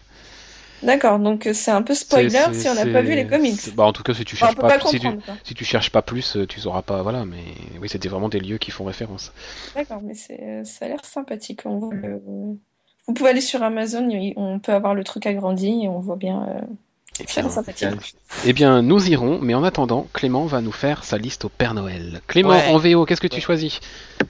D'accord, 0.83 1.19
donc 1.19 1.47
euh, 1.47 1.53
c'est 1.53 1.71
un 1.71 1.83
peu 1.83 1.95
spoiler 1.95 2.31
si 2.53 2.69
on 2.69 2.75
n'a 2.75 2.87
pas 2.87 3.03
vu 3.03 3.15
les 3.15 3.27
comics. 3.27 3.75
Bah 3.75 3.85
en 3.85 3.93
tout 3.93 4.03
cas, 4.03 4.15
si 4.15 4.25
tu 4.25 4.37
cherches 4.37 4.55
pas, 4.55 4.69
pas 4.69 4.81
si 4.87 4.99
tu, 4.99 5.09
si 5.45 5.65
cherches 5.65 5.91
pas 5.91 6.03
plus, 6.03 6.37
euh, 6.37 6.47
tu 6.47 6.61
sauras 6.61 6.83
pas, 6.83 7.03
voilà, 7.03 7.25
mais 7.25 7.43
oui, 7.81 7.89
c'était 7.89 8.09
vraiment 8.09 8.29
des 8.29 8.41
lieux 8.41 8.59
qui 8.59 8.71
font 8.71 8.85
référence. 8.85 9.33
D'accord, 9.75 10.01
mais 10.03 10.15
c'est, 10.15 10.41
euh, 10.43 10.65
ça 10.65 10.87
a 10.87 10.89
l'air 10.89 11.05
sympathique. 11.05 11.61
On 11.67 11.77
voit 11.77 11.95
le- 11.95 12.23
Vous 13.07 13.15
pouvez 13.15 13.31
aller 13.31 13.41
sur 13.41 13.63
Amazon, 13.63 14.09
on 14.37 14.59
peut 14.59 14.73
avoir 14.73 14.95
le 14.95 15.05
truc 15.05 15.27
agrandi 15.27 15.85
et 15.85 15.89
on 15.89 15.99
voit 16.01 16.17
bien. 16.17 16.47
euh, 16.49 16.61
bien, 17.19 17.43
l'air 17.43 17.51
sympathique. 17.51 18.15
eh 18.47 18.53
bien, 18.55 18.81
nous 18.83 19.11
irons, 19.11 19.39
mais 19.43 19.53
en 19.55 19.65
attendant, 19.65 20.07
Clément 20.15 20.47
va 20.47 20.61
nous 20.63 20.73
faire 20.73 21.05
sa 21.05 21.19
liste 21.19 21.45
au 21.45 21.49
Père 21.51 21.75
Noël. 21.75 22.21
Clément, 22.27 22.51
Ouais. 22.51 22.69
en 22.69 22.79
VO, 22.79 23.05
qu'est-ce 23.05 23.21
que 23.21 23.27
tu 23.27 23.37
Ouais. 23.37 23.41
choisis? 23.43 23.81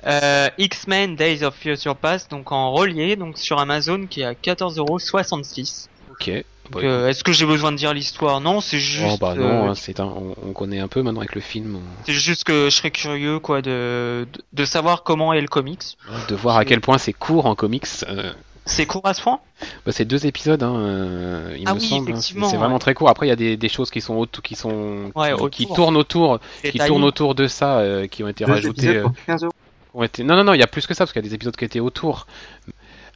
Euh, 0.07 0.49
X-Men 0.59 1.15
Days 1.15 1.45
of 1.45 1.55
Future 1.55 1.95
Past, 1.95 2.31
donc 2.31 2.51
en 2.53 2.73
relié, 2.73 3.15
donc 3.17 3.39
sur 3.39 3.59
Amazon, 3.61 4.07
qui 4.09 4.23
est 4.23 4.25
à 4.25 4.35
14,66€. 4.35 5.89
Ok. 6.21 6.45
Bah, 6.71 6.81
euh, 6.85 7.09
Est-ce 7.09 7.25
que 7.25 7.33
j'ai 7.33 7.47
besoin 7.47 7.73
de 7.73 7.77
dire 7.77 7.93
l'histoire? 7.93 8.41
Non, 8.41 8.61
c'est 8.61 8.79
juste. 8.79 9.05
oh, 9.15 9.17
bah 9.21 9.35
non, 9.35 9.67
euh, 9.67 9.71
hein, 9.71 9.75
c'est 9.75 9.99
un, 9.99 10.05
on, 10.05 10.37
on 10.47 10.53
connaît 10.53 10.79
un 10.79 10.87
peu 10.87 11.03
maintenant 11.03 11.21
avec 11.21 11.35
le 11.35 11.41
film, 11.41 11.77
on- 11.77 12.05
C'est 12.07 12.13
juste 12.13 12.45
que 12.45 12.67
je 12.67 12.71
serais 12.77 12.93
curieux, 12.93 13.41
quoi, 13.41 13.61
de, 13.61 14.29
de, 14.33 14.41
de 14.53 14.65
savoir 14.65 15.03
comment 15.03 15.33
est 15.33 15.41
le 15.41 15.49
comics. 15.49 15.97
de 16.29 16.35
voir 16.37 16.57
à 16.59 16.65
quel 16.65 16.81
point 16.81 16.99
c'est 16.99 17.13
court 17.13 17.47
en 17.47 17.57
comics. 17.57 17.87
euh, 18.09 18.31
C'est 18.67 18.87
court 18.87 19.01
à 19.05 19.15
ce 19.15 19.23
point? 19.23 19.41
Bah, 19.85 19.91
c'est 19.91 20.05
deux 20.05 20.27
épisodes, 20.27 20.63
hein, 20.63 21.51
il 21.59 21.65
Ah 21.67 21.75
me 21.75 21.81
oui, 21.81 21.89
semble. 21.89 22.09
hein. 22.11 22.13
effectivement, 22.15 22.49
C'est 22.49 22.57
vraiment 22.57 22.79
très 22.79 22.95
court. 22.95 23.09
Après, 23.09 23.27
il 23.27 23.31
y 23.31 23.33
a 23.33 23.37
des, 23.37 23.57
des 23.57 23.69
choses 23.69 23.91
qui 23.91 24.01
sont 24.01 24.15
auto- 24.15 24.41
qui 24.41 24.55
sont 24.55 25.11
Ouais, 25.17 25.33
qui, 25.51 25.51
qui 25.51 25.63
autour. 25.65 25.77
tournent 25.77 25.97
autour, 25.97 26.39
qui 26.63 26.79
tournent 26.79 27.05
autour 27.05 27.35
de 27.35 27.49
ça, 27.49 27.79
euh, 27.79 28.07
qui 28.07 28.23
ont 28.23 28.29
été 28.29 28.45
Deux 28.45 28.53
euh, 28.89 29.03
pour 29.03 29.13
15 29.27 29.43
euros. 29.43 29.53
ont 29.95 30.05
été... 30.05 30.23
Non, 30.23 30.37
non, 30.37 30.45
non, 30.45 30.55
il 30.55 30.61
y 30.61 30.63
a 30.63 30.69
plus 30.69 30.87
que 30.87 30.95
ça 30.95 30.99
parce 31.05 31.13
qu'il 31.13 31.21
y 31.23 31.27
a 31.27 31.29
des 31.29 31.35
épisodes 31.35 31.57
qui 31.57 31.65
étaient 31.65 31.81
autour. 31.81 32.29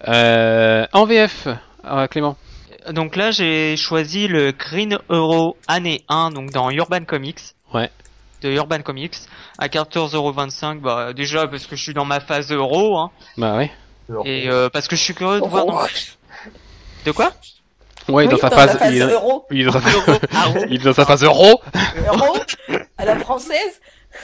Euh, 0.09 0.87
en 0.93 1.05
VF, 1.07 1.47
euh, 1.87 2.07
Clément. 2.09 2.37
Donc 2.91 3.17
là, 3.17 3.31
j'ai 3.31 3.77
choisi 3.77 4.29
le 4.29 4.53
Green 4.53 4.99
Euro 5.09 5.57
année 5.69 6.05
1, 6.09 6.31
donc 6.31 6.51
dans 6.51 6.71
Urban 6.71 7.05
Comics. 7.05 7.41
Ouais. 7.73 7.91
De 8.43 8.51
Urban 8.51 8.83
Comics, 8.83 9.15
à 9.59 9.69
14,25€. 9.69 10.81
Bah, 10.81 11.13
déjà, 11.15 11.47
parce 11.47 11.67
que 11.67 11.77
je 11.77 11.83
suis 11.83 11.95
dans 11.95 12.05
ma 12.05 12.21
phase 12.21 12.53
euro, 12.53 12.99
hein. 12.99 13.11
Bah 13.39 13.57
ouais. 13.57 13.71
Et 14.27 14.51
euh, 14.51 14.69
parce 14.69 14.87
que 14.87 14.97
je 14.97 15.03
suis 15.03 15.15
curieux 15.15 15.41
de 15.41 15.47
voir. 15.47 15.65
dans- 15.65 15.87
De 17.07 17.11
quoi? 17.13 17.33
Ouais, 18.07 18.27
Oui, 18.27 18.29
dans 18.29 18.37
sa 18.37 18.51
phase, 18.51 18.77
phase 18.77 18.95
il, 18.95 19.01
est... 19.01 19.11
euro, 19.13 19.47
il 19.51 19.63
est 19.63 19.65
dans 19.65 19.73
sa... 19.81 19.91
Euro. 19.91 20.13
Ah, 20.35 20.49
il 20.69 20.75
est 20.75 20.85
dans 20.85 20.93
sa 20.93 21.07
phase 21.07 21.25
euro. 21.25 21.63
euro, 22.07 22.37
à 22.99 23.05
la 23.07 23.19
française? 23.19 23.81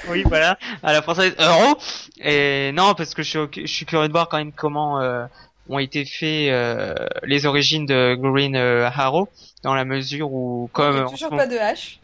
Oui, 0.09 0.23
voilà, 0.27 0.59
à 0.83 0.93
la 0.93 1.01
française 1.01 1.35
euro. 1.39 1.79
Et 2.23 2.73
non, 2.75 2.93
parce 2.95 3.15
que 3.15 3.23
je 3.23 3.31
suis, 3.31 3.67
je 3.67 3.73
suis 3.73 3.87
curieux 3.87 4.07
de 4.09 4.13
voir 4.13 4.29
quand 4.29 4.37
même 4.37 4.53
comment 4.53 5.01
euh, 5.01 5.25
ont 5.71 5.79
été 5.79 6.05
faits 6.05 6.51
euh, 6.51 6.95
les 7.23 7.47
origines 7.47 7.87
de 7.87 8.17
Green 8.21 8.57
euh, 8.57 8.91
Arrow, 8.95 9.29
dans 9.63 9.75
la 9.75 9.85
mesure 9.85 10.33
où, 10.33 10.69
Il 10.69 10.73
comme 10.73 10.95
n'y 10.97 11.01
a 11.01 11.05
toujours 11.05 11.31
pas 11.31 11.47
de 11.47 11.57
H. 11.57 11.99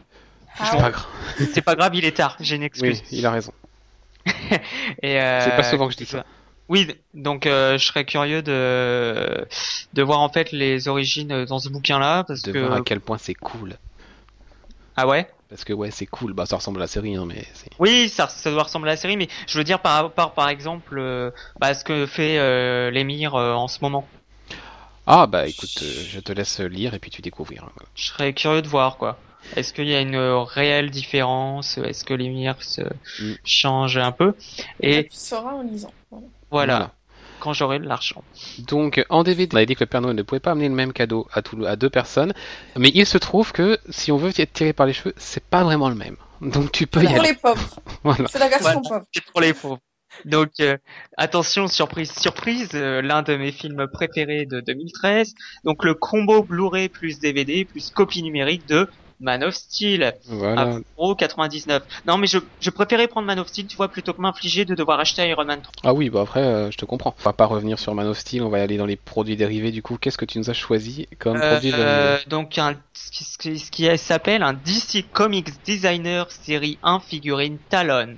C'est 0.59 0.79
pas 0.79 0.91
grave. 0.91 1.07
c'est 1.53 1.61
pas 1.63 1.75
grave, 1.75 1.95
il 1.95 2.05
est 2.05 2.17
tard, 2.17 2.37
j'ai 2.41 2.57
une 2.57 2.63
excuse. 2.63 3.03
Oui, 3.11 3.19
il 3.19 3.27
a 3.27 3.31
raison. 3.31 3.53
Et 5.03 5.21
euh, 5.21 5.41
C'est 5.43 5.57
pas 5.57 5.63
souvent 5.63 5.87
que 5.87 5.93
je 5.93 5.99
dis 5.99 6.07
ça. 6.07 6.25
Oui, 6.69 6.89
donc 7.15 7.47
euh, 7.47 7.79
je 7.79 7.87
serais 7.87 8.05
curieux 8.05 8.43
de 8.43 9.47
de 9.93 10.03
voir 10.03 10.21
en 10.21 10.29
fait 10.29 10.51
les 10.51 10.89
origines 10.89 11.45
dans 11.45 11.59
ce 11.59 11.69
bouquin-là, 11.69 12.25
parce 12.25 12.43
De 12.43 12.53
que 12.53 12.59
voir 12.59 12.73
à 12.73 12.81
quel 12.81 13.01
point 13.01 13.19
c'est 13.19 13.35
cool. 13.35 13.75
ah 14.97 15.07
ouais, 15.07 15.29
Parce 15.49 15.65
que 15.65 15.73
ouais, 15.73 15.91
c'est 15.91 16.07
cool. 16.07 16.33
Bah, 16.33 16.47
ça 16.47 16.57
ressemble 16.57 16.79
à 16.79 16.85
la 16.85 16.87
série, 16.89 17.17
hein, 17.17 17.25
mais 17.27 17.45
c'est. 17.55 17.71
Oui, 17.79 18.09
ça, 18.09 18.29
ça 18.29 18.51
doit 18.51 18.65
ressembler 18.65 18.91
à 18.91 18.95
la 18.95 18.97
série, 18.97 19.17
mais 19.17 19.29
je 19.47 19.59
veux 19.59 19.65
dire 19.65 19.81
par 19.81 20.03
rapport, 20.03 20.33
par 20.33 20.49
exemple, 20.49 20.99
euh, 20.99 21.31
bah, 21.61 21.75
ce 21.75 21.85
que 21.85 22.07
fait 22.07 22.39
euh, 22.39 22.91
l'émir 22.91 23.35
euh, 23.35 23.53
en 23.55 23.69
ce 23.69 23.79
moment. 23.83 24.07
Ah 25.07 25.27
bah 25.29 25.47
écoute, 25.47 25.83
euh, 25.83 26.05
je 26.09 26.19
te 26.19 26.33
laisse 26.33 26.59
lire 26.59 26.95
et 26.95 26.99
puis 26.99 27.11
tu 27.11 27.23
découvriras. 27.23 27.69
Je 27.95 28.07
serais 28.07 28.33
curieux 28.33 28.63
de 28.63 28.69
voir 28.69 28.97
quoi. 28.97 29.19
Est-ce 29.55 29.73
qu'il 29.73 29.87
y 29.87 29.95
a 29.95 30.01
une 30.01 30.17
réelle 30.17 30.91
différence? 30.91 31.79
Est-ce 31.79 32.05
que 32.05 32.15
l'émir 32.15 32.61
se 32.61 32.81
Mm. 33.21 33.35
change 33.45 33.99
un 33.99 34.11
peu? 34.11 34.35
Et 34.81 34.99
Et 34.99 35.05
tu 35.05 35.17
sauras 35.17 35.53
en 35.53 35.63
lisant. 35.63 35.93
Voilà. 36.51 36.91
Quand 37.41 37.53
j'aurai 37.53 37.79
de 37.79 37.87
l'argent. 37.87 38.23
Donc 38.67 39.05
en 39.09 39.23
DVD, 39.23 39.49
on 39.53 39.57
avait 39.57 39.67
dit 39.67 39.75
que 39.75 39.85
le 39.85 39.87
Père 39.87 40.01
Noël 40.01 40.17
ne 40.17 40.23
pouvait 40.23 40.41
pas 40.41 40.53
amener 40.53 40.69
le 40.69 40.75
même 40.75 40.93
cadeau 40.93 41.27
à, 41.33 41.43
tout, 41.43 41.65
à 41.67 41.77
deux 41.77 41.91
personnes, 41.91 42.33
mais 42.77 42.91
il 42.95 43.07
se 43.07 43.19
trouve 43.19 43.53
que 43.53 43.79
si 43.91 44.13
on 44.13 44.17
veut 44.17 44.33
être 44.39 44.53
tiré 44.53 44.73
par 44.73 44.87
les 44.87 44.93
cheveux, 44.93 45.15
c'est 45.17 45.45
pas 45.45 45.65
vraiment 45.65 45.89
le 45.89 45.95
même. 45.95 46.17
Donc 46.41 46.73
tu 46.73 46.87
peux 46.87 47.03
y 47.03 47.07
Pour 47.07 47.17
aller. 47.21 47.29
les 47.31 47.35
pauvres. 47.35 47.81
Voilà. 48.05 48.29
C'est 48.29 48.39
la 48.39 48.49
version 48.49 48.81
Voilà. 48.83 49.01
pauvre. 49.01 49.07
C'est 49.13 49.25
pour 49.25 49.41
les 49.41 49.55
pauvres. 49.55 49.79
Donc 50.25 50.49
euh, 50.61 50.77
attention, 51.19 51.67
surprise, 51.69 52.11
surprise, 52.13 52.71
euh, 52.75 53.03
l'un 53.03 53.23
de 53.23 53.37
mes 53.37 53.53
films 53.53 53.87
préférés 53.93 54.47
de 54.47 54.61
2013. 54.61 55.35
Donc 55.65 55.85
le 55.85 55.95
combo 55.95 56.43
Blu-ray 56.43 56.89
plus 56.89 57.19
DVD 57.19 57.65
plus 57.65 57.91
copie 57.91 58.23
numérique 58.23 58.67
de 58.67 58.89
Man 59.21 59.43
of 59.45 59.55
Steel 59.55 60.15
Voilà. 60.27 60.61
à 60.63 60.67
1,99€. 60.99 61.81
Non 62.07 62.19
mais 62.19 62.27
je, 62.27 62.39
je 62.61 62.71
préférais 62.71 63.09
prendre 63.09 63.27
Man 63.27 63.39
of 63.39 63.49
Steel, 63.49 63.67
tu 63.67 63.77
vois, 63.77 63.89
plutôt 63.89 64.13
que 64.13 64.21
m'infliger 64.21 64.65
de 64.65 64.75
devoir 64.75 65.01
acheter 65.01 65.27
Iron 65.29 65.45
Man 65.45 65.61
3. 65.63 65.73
Ah 65.85 65.95
oui, 65.95 66.11
bah 66.11 66.21
après, 66.23 66.43
euh, 66.43 66.71
je 66.71 66.77
te 66.77 66.85
comprends. 66.85 67.15
On 67.19 67.23
va 67.23 67.33
pas 67.33 67.47
revenir 67.47 67.79
sur 67.79 67.95
Man 67.95 68.07
of 68.09 68.19
Steel, 68.19 68.43
on 68.43 68.49
va 68.51 68.61
aller 68.63 68.77
dans 68.77 68.87
les 68.87 68.97
produits 68.97 69.37
dérivés. 69.37 69.71
Du 69.73 69.83
coup, 69.83 69.97
qu'est-ce 69.99 70.19
que 70.19 70.25
tu 70.27 70.39
nous 70.39 70.51
as 70.51 70.55
choisi 70.55 71.09
comme 71.19 71.37
Euh, 71.37 71.53
produit 71.53 71.73
euh, 71.75 72.13
dérivé 72.17 72.25
donc 72.29 72.59
un, 72.59 72.77
ce 72.95 73.11
qui, 73.39 73.59
ce 73.59 73.97
s'appelle 73.97 74.43
un 74.43 74.53
DC 74.53 75.05
Comics 75.13 75.49
Designer 75.65 76.31
série 76.31 76.79
1 76.83 77.01
figurine 77.01 77.59
Talon 77.71 78.17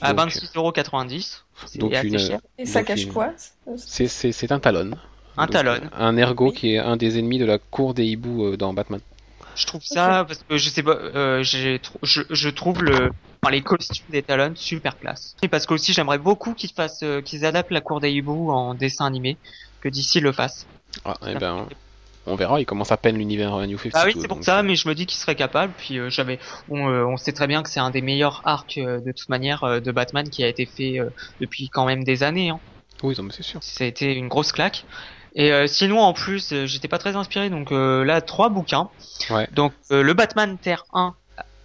à 0.00 0.12
Donc, 0.14 0.28
26,90€. 0.30 1.42
C'est 1.66 1.78
donc 1.78 1.92
assez 1.92 2.06
une- 2.08 2.18
cher. 2.18 2.40
Et 2.56 2.66
ça 2.66 2.80
Donc, 2.80 2.88
cache 2.88 3.02
une- 3.02 3.12
quoi 3.12 3.32
C'est 3.76 4.52
un 4.52 4.60
talon. 4.60 4.92
Un 5.36 5.44
Donc, 5.46 5.52
talon. 5.52 5.80
Un 5.96 6.16
ergo 6.16 6.46
Oui. 6.50 6.52
qui 6.54 6.74
est 6.74 6.78
un 6.78 6.96
des 6.96 7.18
ennemis 7.18 7.38
de 7.38 7.44
la 7.44 7.58
cour 7.58 7.94
des 7.94 8.04
hiboux 8.06 8.46
euh, 8.46 8.56
dans 8.56 8.72
Batman. 8.72 9.00
Je 9.58 9.66
trouve 9.66 9.82
ça 9.82 10.24
parce 10.26 10.42
que 10.44 10.56
je 10.56 10.68
sais 10.68 10.82
pas, 10.82 10.94
euh, 10.96 11.42
j'ai 11.42 11.78
tr- 11.78 11.98
je, 12.02 12.22
je 12.30 12.48
trouve 12.48 12.82
le, 12.82 13.10
enfin, 13.42 13.52
les 13.52 13.62
costumes 13.62 14.06
des 14.08 14.22
Talons 14.22 14.54
super 14.54 14.98
classe. 14.98 15.34
Et 15.42 15.48
parce 15.48 15.66
que 15.66 15.74
aussi 15.74 15.92
j'aimerais 15.92 16.18
beaucoup 16.18 16.54
qu'ils 16.54 16.72
fassent, 16.72 17.02
euh, 17.02 17.20
qu'ils 17.20 17.44
adaptent 17.44 17.72
la 17.72 17.80
cour 17.80 18.00
des 18.00 18.10
hiboux 18.10 18.50
en 18.50 18.74
dessin 18.74 19.06
animé, 19.06 19.38
que 19.80 19.88
d'ici 19.88 20.20
le 20.20 20.32
fasse. 20.32 20.66
Ah, 21.04 21.16
eh 21.26 21.34
ben, 21.34 21.66
on 22.26 22.36
verra, 22.36 22.60
il 22.60 22.66
commence 22.66 22.92
à 22.92 22.96
peine 22.96 23.16
l'univers 23.16 23.56
New 23.66 23.78
52. 23.78 23.90
Ah 23.94 24.04
oui, 24.06 24.12
c'est 24.20 24.28
pour 24.28 24.36
donc, 24.36 24.44
ça, 24.44 24.62
mais 24.62 24.76
je 24.76 24.88
me 24.88 24.94
dis 24.94 25.06
qu'il 25.06 25.18
serait 25.18 25.34
capable. 25.34 25.72
Puis 25.76 25.98
euh, 25.98 26.10
j'avais, 26.10 26.38
on, 26.68 26.88
euh, 26.88 27.04
on 27.04 27.16
sait 27.16 27.32
très 27.32 27.46
bien 27.46 27.62
que 27.62 27.70
c'est 27.70 27.80
un 27.80 27.90
des 27.90 28.02
meilleurs 28.02 28.42
arcs 28.44 28.78
euh, 28.78 29.00
de 29.00 29.12
toute 29.12 29.28
manière 29.28 29.64
euh, 29.64 29.80
de 29.80 29.90
Batman 29.92 30.28
qui 30.28 30.44
a 30.44 30.48
été 30.48 30.66
fait 30.66 31.00
euh, 31.00 31.08
depuis 31.40 31.68
quand 31.70 31.86
même 31.86 32.04
des 32.04 32.22
années. 32.22 32.50
Hein. 32.50 32.60
Oui, 33.02 33.14
non, 33.16 33.24
mais 33.24 33.32
c'est 33.32 33.42
sûr. 33.42 33.62
Ça 33.62 33.84
a 33.84 33.86
été 33.86 34.14
une 34.14 34.28
grosse 34.28 34.52
claque. 34.52 34.84
Et 35.38 35.52
euh, 35.52 35.68
sinon, 35.68 36.00
en 36.00 36.12
plus, 36.12 36.52
euh, 36.52 36.66
j'étais 36.66 36.88
pas 36.88 36.98
très 36.98 37.14
inspiré, 37.14 37.48
donc 37.48 37.70
euh, 37.70 38.04
là, 38.04 38.20
trois 38.20 38.48
bouquins. 38.48 38.90
Ouais. 39.30 39.48
Donc 39.52 39.72
euh, 39.92 40.02
le 40.02 40.12
Batman 40.12 40.58
Terre 40.58 40.84
1 40.92 41.14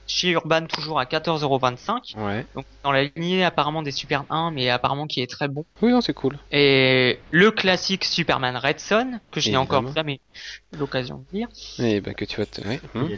chez 0.05 0.30
Urban 0.30 0.67
toujours 0.67 0.99
à 0.99 1.05
14,25€. 1.05 2.17
Ouais. 2.17 2.45
Donc 2.55 2.65
dans 2.84 2.91
la 2.91 3.05
lignée 3.05 3.43
apparemment 3.43 3.82
des 3.82 3.89
Super 3.89 4.26
1, 4.30 4.51
mais 4.51 4.69
apparemment 4.69 5.07
qui 5.07 5.21
est 5.21 5.28
très 5.30 5.47
bon. 5.47 5.65
Oui, 5.82 5.91
non, 5.91 6.01
c'est 6.01 6.13
cool. 6.13 6.38
Et 6.51 7.19
le 7.32 7.49
classique 7.49 8.05
Superman 8.05 8.55
Red 8.57 8.80
Son, 8.80 9.19
que 9.32 9.39
je 9.39 9.49
n'ai 9.49 9.57
encore 9.57 9.91
jamais 9.93 10.19
eu 10.74 10.78
l'occasion 10.78 11.26
de 11.32 11.38
lire, 11.38 11.47
Et 11.80 11.99
ben 11.99 12.13
que 12.13 12.26
tu 12.26 12.38
vas 12.38 12.45
te. 12.45 12.61
ouais, 12.61 12.80
hum. 12.93 13.09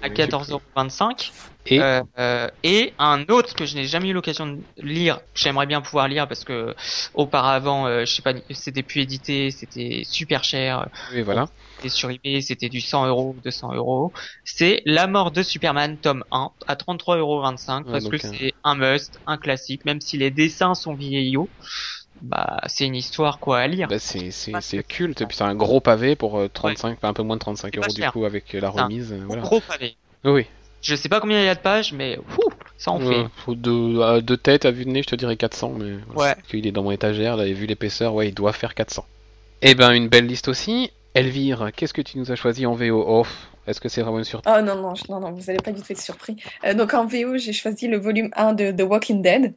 À 0.00 0.08
Oui, 0.08 0.14
14,25€. 0.14 1.32
Et 1.66 1.80
Euh, 1.80 2.02
euh, 2.18 2.48
et 2.62 2.94
un 2.98 3.24
autre 3.28 3.54
que 3.54 3.66
je 3.66 3.74
n'ai 3.76 3.84
jamais 3.84 4.08
eu 4.08 4.12
l'occasion 4.14 4.46
de 4.46 4.64
lire, 4.78 5.18
que 5.34 5.40
j'aimerais 5.40 5.66
bien 5.66 5.80
pouvoir 5.82 6.08
lire 6.08 6.26
parce 6.26 6.44
que 6.44 6.74
auparavant, 7.14 7.86
euh, 7.86 8.04
je 8.06 8.14
sais 8.14 8.22
pas, 8.22 8.32
c'était 8.50 8.82
plus 8.82 9.02
édité, 9.02 9.50
c'était 9.50 10.02
super 10.04 10.44
cher, 10.44 10.88
oui, 11.10 11.22
voilà. 11.22 11.46
et 11.82 11.88
sur 11.90 12.10
eBay 12.10 12.40
c'était 12.40 12.68
du 12.68 12.80
100 12.80 13.06
euros, 13.06 13.38
200 13.44 13.72
euros. 13.74 14.12
C'est 14.44 14.82
La 14.86 15.06
mort 15.06 15.30
de 15.30 15.42
Superman 15.42 16.00
tome 16.00 16.24
1 16.30 16.50
à 16.66 16.76
33,25 16.76 17.82
euros 17.82 17.92
Ouais, 17.92 17.92
parce 17.92 18.08
que 18.08 18.16
euh, 18.24 18.38
c'est 18.38 18.52
un 18.64 18.74
must, 18.74 19.20
un 19.26 19.38
classique, 19.38 19.84
même 19.84 20.00
si 20.00 20.16
les 20.18 20.30
dessins 20.30 20.74
sont 20.74 20.94
vieillots. 20.94 21.52
Bah, 22.22 22.58
c'est 22.66 22.84
une 22.86 22.94
histoire 22.96 23.38
quoi 23.38 23.58
à 23.58 23.66
lire. 23.66 23.88
Bah, 23.88 23.98
c'est 23.98 24.30
c'est 24.30 24.82
culte. 24.86 25.20
Et 25.20 25.26
puis 25.26 25.36
c'est 25.36 25.44
un 25.44 25.54
gros 25.54 25.80
pavé 25.80 26.16
pour 26.16 26.38
euh, 26.38 26.48
35, 26.52 26.96
enfin, 26.98 27.08
un 27.08 27.12
peu 27.12 27.22
moins 27.22 27.36
de 27.36 27.40
35 27.40 27.70
C'est 27.74 27.80
pas 27.80 27.86
euros 27.86 27.94
du 27.94 28.10
coup 28.10 28.24
avec 28.24 28.54
euh, 28.54 28.60
la 28.60 28.70
remise. 28.70 29.12
euh, 29.12 29.22
Voilà. 29.26 29.42
Gros 29.42 29.60
pavé. 29.60 29.96
Oui. 30.24 30.46
Je 30.80 30.94
sais 30.94 31.08
pas 31.08 31.20
combien 31.20 31.40
il 31.40 31.44
y 31.44 31.48
a 31.48 31.54
de 31.56 31.60
pages, 31.60 31.92
mais 31.92 32.18
ouh, 32.18 32.50
ça 32.76 32.92
en 32.92 33.00
fait. 33.00 33.06
Euh, 33.06 33.24
faut 33.44 33.54
de, 33.56 34.00
à 34.00 34.20
deux 34.20 34.36
têtes 34.36 34.64
à 34.64 34.70
vue 34.70 34.84
de 34.84 34.90
nez, 34.90 35.02
je 35.02 35.08
te 35.08 35.16
dirais 35.16 35.36
400, 35.36 35.74
mais 35.78 35.96
voilà. 36.08 36.30
Ouais. 36.30 36.34
Parce 36.36 36.48
qu'il 36.48 36.66
est 36.66 36.72
dans 36.72 36.84
mon 36.84 36.92
étagère, 36.92 37.36
là, 37.36 37.46
et 37.46 37.52
vu 37.52 37.66
l'épaisseur, 37.66 38.14
ouais, 38.14 38.28
il 38.28 38.34
doit 38.34 38.52
faire 38.52 38.74
400. 38.76 39.04
Eh 39.62 39.74
ben, 39.74 39.90
une 39.92 40.08
belle 40.08 40.26
liste 40.26 40.46
aussi. 40.48 40.92
Elvire, 41.14 41.70
qu'est-ce 41.74 41.92
que 41.94 42.02
tu 42.02 42.16
nous 42.18 42.30
as 42.30 42.36
choisi 42.36 42.64
en 42.64 42.74
VO 42.74 43.02
off 43.08 43.48
Est-ce 43.66 43.80
que 43.80 43.88
c'est 43.88 44.02
vraiment 44.02 44.18
une 44.18 44.24
surprise? 44.24 44.54
Oh 44.56 44.62
non, 44.62 44.76
non, 44.76 44.94
non, 45.08 45.18
non, 45.20 45.32
vous 45.32 45.50
allez 45.50 45.58
pas 45.58 45.72
du 45.72 45.82
tout 45.82 45.90
être 45.90 46.00
surpris. 46.00 46.36
Euh, 46.64 46.74
donc 46.74 46.94
en 46.94 47.06
VO, 47.06 47.38
j'ai 47.38 47.52
choisi 47.52 47.88
le 47.88 47.98
volume 47.98 48.30
1 48.36 48.52
de 48.52 48.70
The 48.70 48.82
Walking 48.88 49.20
Dead 49.20 49.46
euh, 49.46 49.50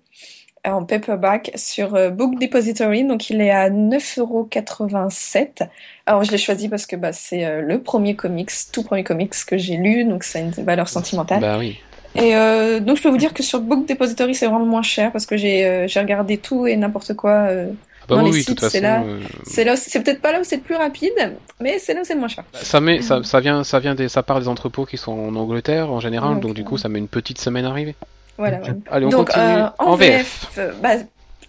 en 0.66 0.84
paperback 0.86 1.52
sur 1.56 1.96
euh, 1.96 2.10
Book 2.10 2.40
Depository. 2.40 3.04
Donc 3.06 3.30
il 3.30 3.42
est 3.42 3.52
à 3.52 3.70
9,87€. 3.70 5.68
Alors 6.06 6.24
je 6.24 6.32
l'ai 6.32 6.38
choisi 6.38 6.70
parce 6.70 6.86
que 6.86 6.96
bah, 6.96 7.14
c'est 7.14 7.46
euh, 7.46 7.62
le 7.62 7.82
premier 7.82 8.16
comics, 8.16 8.52
tout 8.72 8.84
premier 8.84 9.04
comics 9.04 9.34
que 9.46 9.58
j'ai 9.58 9.78
lu, 9.78 10.04
donc 10.06 10.24
ça 10.24 10.40
a 10.40 10.42
une 10.42 10.52
valeur 10.52 10.88
sentimentale. 10.88 11.40
Bah 11.42 11.58
oui. 11.58 11.78
Et 12.16 12.36
euh, 12.36 12.80
donc 12.82 12.98
je 12.98 13.04
peux 13.04 13.10
vous 13.10 13.18
dire 13.18 13.34
que 13.34 13.42
sur 13.44 13.62
Book 13.62 13.88
Depository, 13.88 14.36
c'est 14.36 14.46
vraiment 14.48 14.66
moins 14.66 14.82
cher 14.82 15.12
parce 15.12 15.26
que 15.26 15.38
j'ai 15.38 15.66
euh, 15.66 15.88
regardé 15.96 16.38
tout 16.38 16.68
et 16.68 16.76
n'importe 16.76 17.14
quoi. 17.14 17.32
euh, 17.50 17.68
Ah 18.02 18.06
Bah 18.10 18.16
Dans 18.18 18.24
oui, 18.24 18.32
les 18.32 18.36
oui, 18.38 18.44
sites, 18.44 18.60
c'est 18.68 18.82
là. 18.82 19.04
c'est 19.46 19.64
là, 19.64 19.78
c'est 19.78 20.02
peut-être 20.04 20.22
pas 20.22 20.34
là 20.34 20.42
où 20.42 20.44
c'est 20.44 20.58
le 20.58 20.62
plus 20.62 20.76
rapide, 20.76 21.14
mais 21.62 21.80
c'est 21.80 21.94
là 21.94 22.02
où 22.02 22.04
c'est 22.04 22.16
le 22.16 22.20
moins 22.20 22.28
cher. 22.28 22.44
ça, 22.54 22.82
met, 22.82 23.02
ça, 23.02 23.24
ça, 23.24 23.40
vient, 23.40 23.64
ça, 23.64 23.80
vient 23.80 23.96
des, 23.96 24.10
ça 24.10 24.24
part 24.24 24.40
des 24.42 24.50
entrepôts 24.50 24.86
qui 24.86 24.98
sont 24.98 25.14
en 25.14 25.36
Angleterre 25.36 25.90
en 25.90 26.02
général, 26.02 26.40
Donc, 26.42 26.54
du 26.54 26.66
coup, 26.66 26.78
ça 26.78 26.90
met 26.90 27.00
une 27.00 27.08
petite 27.08 27.40
semaine 27.40 27.64
à 27.64 27.70
arriver. 27.70 27.96
Voilà. 28.42 28.60
Ouais. 28.62 28.70
Allez, 28.92 29.06
on 29.06 29.10
Donc, 29.10 29.28
continue 29.28 29.46
euh, 29.46 29.68
en 29.80 29.96
VF. 29.96 30.52
euh, 30.58 30.72
bah, 30.82 30.96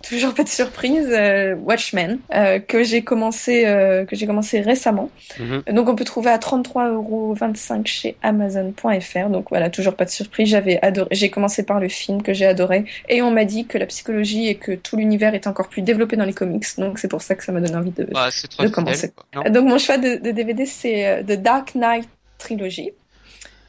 toujours 0.09 0.35
pas 0.35 0.43
de 0.43 0.49
surprise, 0.49 1.07
euh, 1.13 1.55
Watchmen, 1.55 2.19
euh, 2.35 2.59
que 2.59 2.83
j'ai 2.83 3.03
commencé, 3.05 3.65
euh, 3.67 4.05
que 4.05 4.17
j'ai 4.17 4.27
commencé 4.27 4.61
récemment. 4.61 5.11
Mhm. 5.39 5.63
Donc, 5.73 5.89
on 5.89 5.95
peut 5.95 6.05
trouver 6.05 6.31
à 6.31 6.39
33,25€ 6.39 7.87
chez 7.87 8.17
Amazon.fr. 8.23 9.29
Donc, 9.31 9.47
voilà, 9.51 9.71
toujours 9.71 9.95
pas 9.95 10.05
de 10.05 10.11
surprise. 10.11 10.49
J'avais 10.49 10.81
adoré, 10.83 11.09
j'ai 11.13 11.31
commencé 11.31 11.63
par 11.63 11.79
le 11.79 11.89
film 11.89 12.21
que 12.23 12.33
j'ai 12.33 12.47
adoré. 12.47 12.85
Et 13.09 13.23
on 13.23 13.31
m'a 13.31 13.45
dit 13.45 13.65
que 13.67 13.79
la 13.79 13.87
psychologie 13.87 14.49
et 14.49 14.57
que 14.57 14.73
tout 14.73 14.97
l'univers 14.97 15.35
est 15.35 15.47
encore 15.47 15.69
plus 15.69 15.83
développé 15.83 16.17
dans 16.17 16.25
les 16.25 16.33
comics. 16.35 16.67
Donc, 16.79 16.99
c'est 16.99 17.09
pour 17.09 17.23
ça 17.23 17.35
que 17.37 17.45
ça 17.45 17.53
m'a 17.53 17.61
donné 17.61 17.77
envie 17.77 17.93
de, 17.93 18.05
Bah, 18.13 18.27
de 18.27 18.33
fidèle, 18.33 18.71
commencer. 18.73 19.13
donc 19.51 19.65
mon 19.69 19.79
choix 19.79 19.99
de, 19.99 20.17
de 20.17 20.31
DVD 20.33 20.67
c'est 20.67 21.07
euh, 21.07 21.23
The 21.23 21.41
Dark 21.41 21.75
Knight 21.77 22.09
Trilogy. 22.39 22.91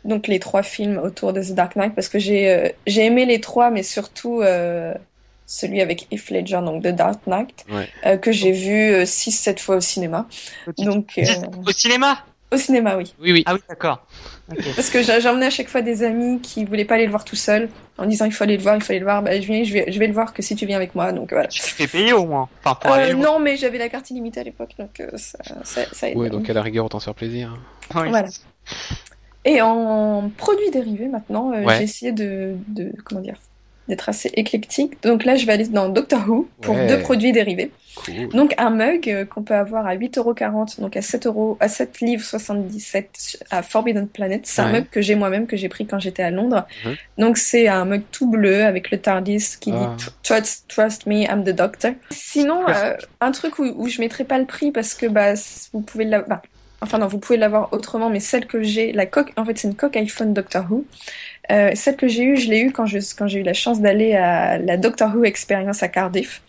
Donc 0.05 0.27
les 0.27 0.39
trois 0.39 0.63
films 0.63 0.97
autour 0.97 1.31
de 1.33 1.41
The 1.41 1.51
Dark 1.53 1.75
Knight 1.75 1.95
parce 1.95 2.09
que 2.09 2.19
j'ai 2.19 2.49
euh, 2.51 2.69
j'ai 2.87 3.05
aimé 3.05 3.25
les 3.25 3.39
trois 3.39 3.69
mais 3.71 3.83
surtout 3.83 4.41
euh, 4.41 4.93
celui 5.45 5.81
avec 5.81 6.07
Heath 6.11 6.29
Ledger 6.29 6.59
donc 6.65 6.83
The 6.83 6.87
Dark 6.89 7.25
Knight 7.27 7.65
Ouais. 7.71 7.87
euh, 8.05 8.17
que 8.17 8.31
j'ai 8.31 8.51
vu 8.51 9.05
6 9.05 9.31
7 9.31 9.59
fois 9.59 9.77
au 9.77 9.81
cinéma. 9.81 10.27
Donc 10.77 11.11
euh, 11.17 11.23
Au 11.67 11.71
cinéma? 11.71 12.19
au 12.51 12.57
cinéma 12.57 12.97
oui. 12.97 13.13
Oui, 13.19 13.31
oui. 13.31 13.43
Ah 13.47 13.53
oui, 13.55 13.61
d'accord. 13.67 14.05
Parce 14.75 14.89
que 14.91 15.01
j'emmenais 15.01 15.47
à 15.47 15.49
chaque 15.49 15.69
fois 15.69 15.81
des 15.81 16.03
amis 16.03 16.39
qui 16.41 16.65
voulaient 16.65 16.85
pas 16.85 16.95
aller 16.95 17.05
le 17.05 17.09
voir 17.09 17.23
tout 17.25 17.35
seul 17.37 17.69
en 17.97 18.05
disant 18.05 18.25
il 18.25 18.31
faut 18.31 18.43
aller 18.43 18.57
le 18.57 18.61
voir, 18.61 18.75
il 18.75 18.83
faut 18.83 18.91
aller 18.91 18.99
le 18.99 19.05
voir. 19.05 19.23
Bah 19.23 19.39
je 19.39 19.47
viens 19.47 19.63
je 19.63 19.73
vais 19.73 19.91
je 19.91 19.97
vais 19.97 20.05
le 20.05 20.13
voir 20.13 20.33
que 20.33 20.41
si 20.43 20.55
tu 20.55 20.65
viens 20.67 20.75
avec 20.77 20.93
moi 20.95 21.13
donc 21.13 21.31
voilà. 21.31 21.47
Tu 21.47 21.61
te 21.61 21.65
fais 21.65 21.87
payer 21.87 22.13
au 22.13 22.25
moins. 22.25 22.49
Enfin, 22.63 22.75
pour 22.75 22.91
aller 22.91 23.13
Euh, 23.13 23.15
non 23.15 23.39
mais 23.39 23.57
j'avais 23.57 23.79
la 23.79 23.89
carte 23.89 24.11
illimitée 24.11 24.41
à 24.41 24.43
l'époque 24.43 24.71
donc 24.77 24.99
euh, 24.99 25.09
ça 25.15 25.39
ça, 25.63 25.81
ça 25.91 26.09
aide. 26.09 26.17
Ouais, 26.17 26.29
donc 26.29 26.47
à 26.49 26.53
la 26.53 26.61
rigueur, 26.61 26.85
autant 26.85 26.99
se 26.99 27.05
faire 27.05 27.15
plaisir. 27.15 27.57
Oui. 27.95 28.09
Voilà. 28.09 28.27
Et 29.45 29.61
en 29.61 30.29
produits 30.37 30.71
dérivés 30.71 31.07
maintenant, 31.07 31.51
euh, 31.51 31.63
Ouais. 31.63 31.77
j'ai 31.77 31.83
essayé 31.83 32.11
de, 32.11 32.55
de 32.67 32.91
comment 33.03 33.21
dire 33.21 33.35
d'être 33.89 34.07
assez 34.07 34.31
éclectique. 34.35 35.03
Donc 35.03 35.25
là, 35.25 35.35
je 35.35 35.45
vais 35.45 35.51
aller 35.51 35.67
dans 35.67 35.89
Doctor 35.89 36.21
Who 36.29 36.47
pour 36.61 36.73
Ouais. 36.75 36.87
deux 36.87 36.99
produits 36.99 37.33
dérivés. 37.33 37.69
Cool. 37.97 38.29
Donc 38.29 38.53
un 38.57 38.69
mug 38.69 39.09
euh, 39.09 39.25
qu'on 39.25 39.41
peut 39.43 39.55
avoir 39.55 39.85
à 39.85 39.93
8,40€, 39.97 40.79
donc 40.79 40.95
à 40.95 41.01
7 41.01 41.27
euros, 41.27 41.57
à 41.59 41.67
7 41.67 41.99
livres 41.99 42.23
77 42.23 43.43
à 43.51 43.61
Forbidden 43.61 44.07
Planet. 44.07 44.41
C'est 44.45 44.61
un 44.61 44.71
mug 44.71 44.85
que 44.89 45.01
j'ai 45.01 45.15
moi-même, 45.15 45.47
que 45.47 45.57
j'ai 45.57 45.67
pris 45.67 45.85
quand 45.85 45.99
j'étais 45.99 46.23
à 46.23 46.31
Londres. 46.31 46.65
Mhm. 46.85 46.95
Donc 47.17 47.37
c'est 47.37 47.67
un 47.67 47.83
mug 47.83 48.03
tout 48.11 48.27
bleu 48.29 48.63
avec 48.63 48.89
le 48.89 48.99
TARDIS 48.99 49.57
qui 49.59 49.73
Ah. 49.75 49.93
dit 49.97 50.05
trust, 50.23 50.63
trust 50.69 51.05
me, 51.05 51.23
I'm 51.23 51.43
the 51.43 51.49
doctor. 51.49 51.91
Sinon, 52.09 52.61
euh, 52.69 52.95
un 53.19 53.31
truc 53.31 53.59
où, 53.59 53.63
où 53.75 53.87
je 53.89 53.99
mettrai 53.99 54.23
pas 54.23 54.37
le 54.39 54.45
prix 54.45 54.71
parce 54.71 54.93
que 54.93 55.07
bah 55.07 55.33
vous 55.73 55.81
pouvez 55.81 56.05
l'avoir. 56.05 56.41
Enfin 56.83 56.97
non, 56.99 57.07
vous 57.07 57.17
pouvez 57.19 57.37
l'avoir 57.37 57.71
autrement, 57.73 58.09
mais 58.09 58.19
celle 58.19 58.45
que 58.45 58.61
j'ai, 58.61 58.91
la 58.91 59.05
coque, 59.05 59.31
en 59.37 59.45
fait 59.45 59.57
c'est 59.57 59.67
une 59.67 59.75
coque 59.75 59.95
iPhone 59.95 60.33
Doctor 60.33 60.65
Who. 60.69 60.85
Euh, 61.51 61.71
celle 61.75 61.95
que 61.95 62.07
j'ai 62.07 62.23
eue, 62.23 62.37
je 62.37 62.49
l'ai 62.49 62.61
eue 62.61 62.71
quand 62.71 62.85
j'ai 62.85 63.39
eu 63.39 63.43
la 63.43 63.53
chance 63.53 63.81
d'aller 63.81 64.15
à 64.15 64.57
la 64.57 64.77
Doctor 64.77 65.15
Who 65.15 65.25
Experience 65.25 65.81
à 65.83 65.87
Cardiff. 65.87 66.41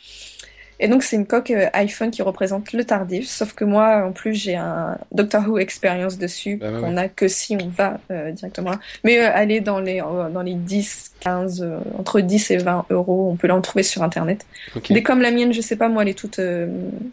Et 0.85 0.89
donc 0.89 1.03
c'est 1.03 1.17
une 1.17 1.25
coque 1.27 1.51
euh, 1.51 1.69
iPhone 1.73 2.11
qui 2.11 2.21
représente 2.21 2.73
le 2.75 2.85
tardif, 2.85 3.27
sauf 3.27 3.55
que 3.55 3.65
moi 3.65 4.05
en 4.07 4.13
plus 4.13 4.35
j'ai 4.35 4.55
un 4.55 4.99
Doctor 5.13 5.43
Who 5.49 5.59
expérience 5.59 6.19
dessus 6.19 6.57
Bah 6.57 6.69
qu'on 6.79 6.97
a 6.99 7.09
que 7.09 7.27
si 7.27 7.57
on 7.61 7.69
va 7.69 7.99
euh, 8.11 8.33
directement. 8.33 8.73
là. 8.73 8.81
Mais 9.03 9.19
euh, 9.19 9.31
elle 9.35 9.51
est 9.51 9.61
dans 9.61 9.81
les 9.81 10.01
euh, 10.03 10.29
dans 10.29 10.43
les 10.43 10.53
10, 10.55 11.13
15, 11.21 11.63
euh, 11.63 11.79
entre 11.99 12.21
10 12.21 12.51
et 12.51 12.57
20 12.59 12.85
euros. 12.91 13.31
On 13.33 13.37
peut 13.37 13.49
la 13.49 13.55
retrouver 13.55 13.83
sur 13.83 14.03
internet. 14.03 14.45
Ok. 14.77 14.93
Des 14.93 15.03
comme 15.03 15.23
la 15.23 15.31
mienne, 15.31 15.53
je 15.55 15.63
sais 15.63 15.77
pas 15.77 15.89
moi, 15.89 16.03
elle 16.03 16.11
est 16.11 16.19
toute, 16.19 16.39
elle 16.39 16.69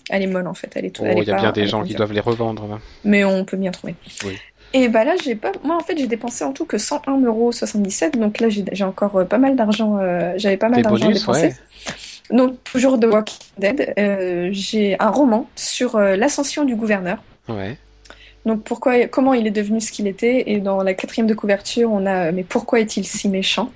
est 0.09 0.28
molle 0.28 0.47
en 0.47 0.53
fait. 0.53 0.69
Elle 0.76 0.86
est, 0.86 0.89
tout- 0.89 1.03
Oh, 1.05 1.13
il 1.22 1.24
y 1.28 1.32
a 1.32 1.36
bien 1.39 1.51
des 1.53 1.65
gens 1.67 1.84
qui 1.84 1.95
doivent 1.95 2.11
les 2.13 2.19
revendre. 2.19 2.67
là. 2.67 2.78
Mais 3.05 3.24
on 3.24 3.45
peut 3.45 3.55
bien 3.57 3.72
trouver. 3.72 3.95
Oui. 4.26 4.38
Et 4.74 4.89
bah 4.89 5.03
là, 5.05 5.13
j'ai 5.24 5.36
pas, 5.36 5.51
moi 5.63 5.78
en 5.78 5.82
fait, 5.82 5.97
j'ai 5.97 6.07
dépensé 6.07 6.43
en 6.43 6.51
tout 6.51 6.65
que 6.65 6.78
101,77€. 6.78 8.17
Donc 8.17 8.39
là, 8.39 8.47
j'ai 8.49 8.84
encore 8.84 9.26
pas 9.28 9.38
mal 9.38 9.55
d'argent. 9.55 9.97
J'avais 10.38 10.57
pas 10.57 10.69
mal 10.69 10.82
d'argent 10.82 11.09
à 11.09 11.13
dépenser. 11.13 11.41
ouais. 11.47 11.55
Donc 12.32 12.63
toujours 12.63 12.99
The 12.99 13.05
Walking 13.05 13.39
Dead. 13.57 13.93
euh, 13.97 14.49
j'ai 14.51 14.95
un 14.99 15.09
roman 15.09 15.49
sur 15.55 15.95
euh, 15.95 16.15
l'ascension 16.15 16.63
du 16.65 16.75
gouverneur. 16.75 17.17
Ouais. 17.49 17.77
Donc 18.45 18.63
pourquoi, 18.63 19.07
comment 19.07 19.34
il 19.34 19.45
est 19.45 19.51
devenu 19.51 19.82
ce 19.82 19.91
qu'il 19.91 20.07
était? 20.07 20.51
Et 20.51 20.59
dans 20.59 20.82
la 20.84 20.93
quatrième 20.93 21.27
de 21.27 21.34
couverture, 21.34 21.91
on 21.91 22.05
a 22.05 22.32
mais 22.32 22.43
pourquoi 22.43 22.79
est-il 22.79 23.05
si 23.05 23.29
méchant? 23.29 23.71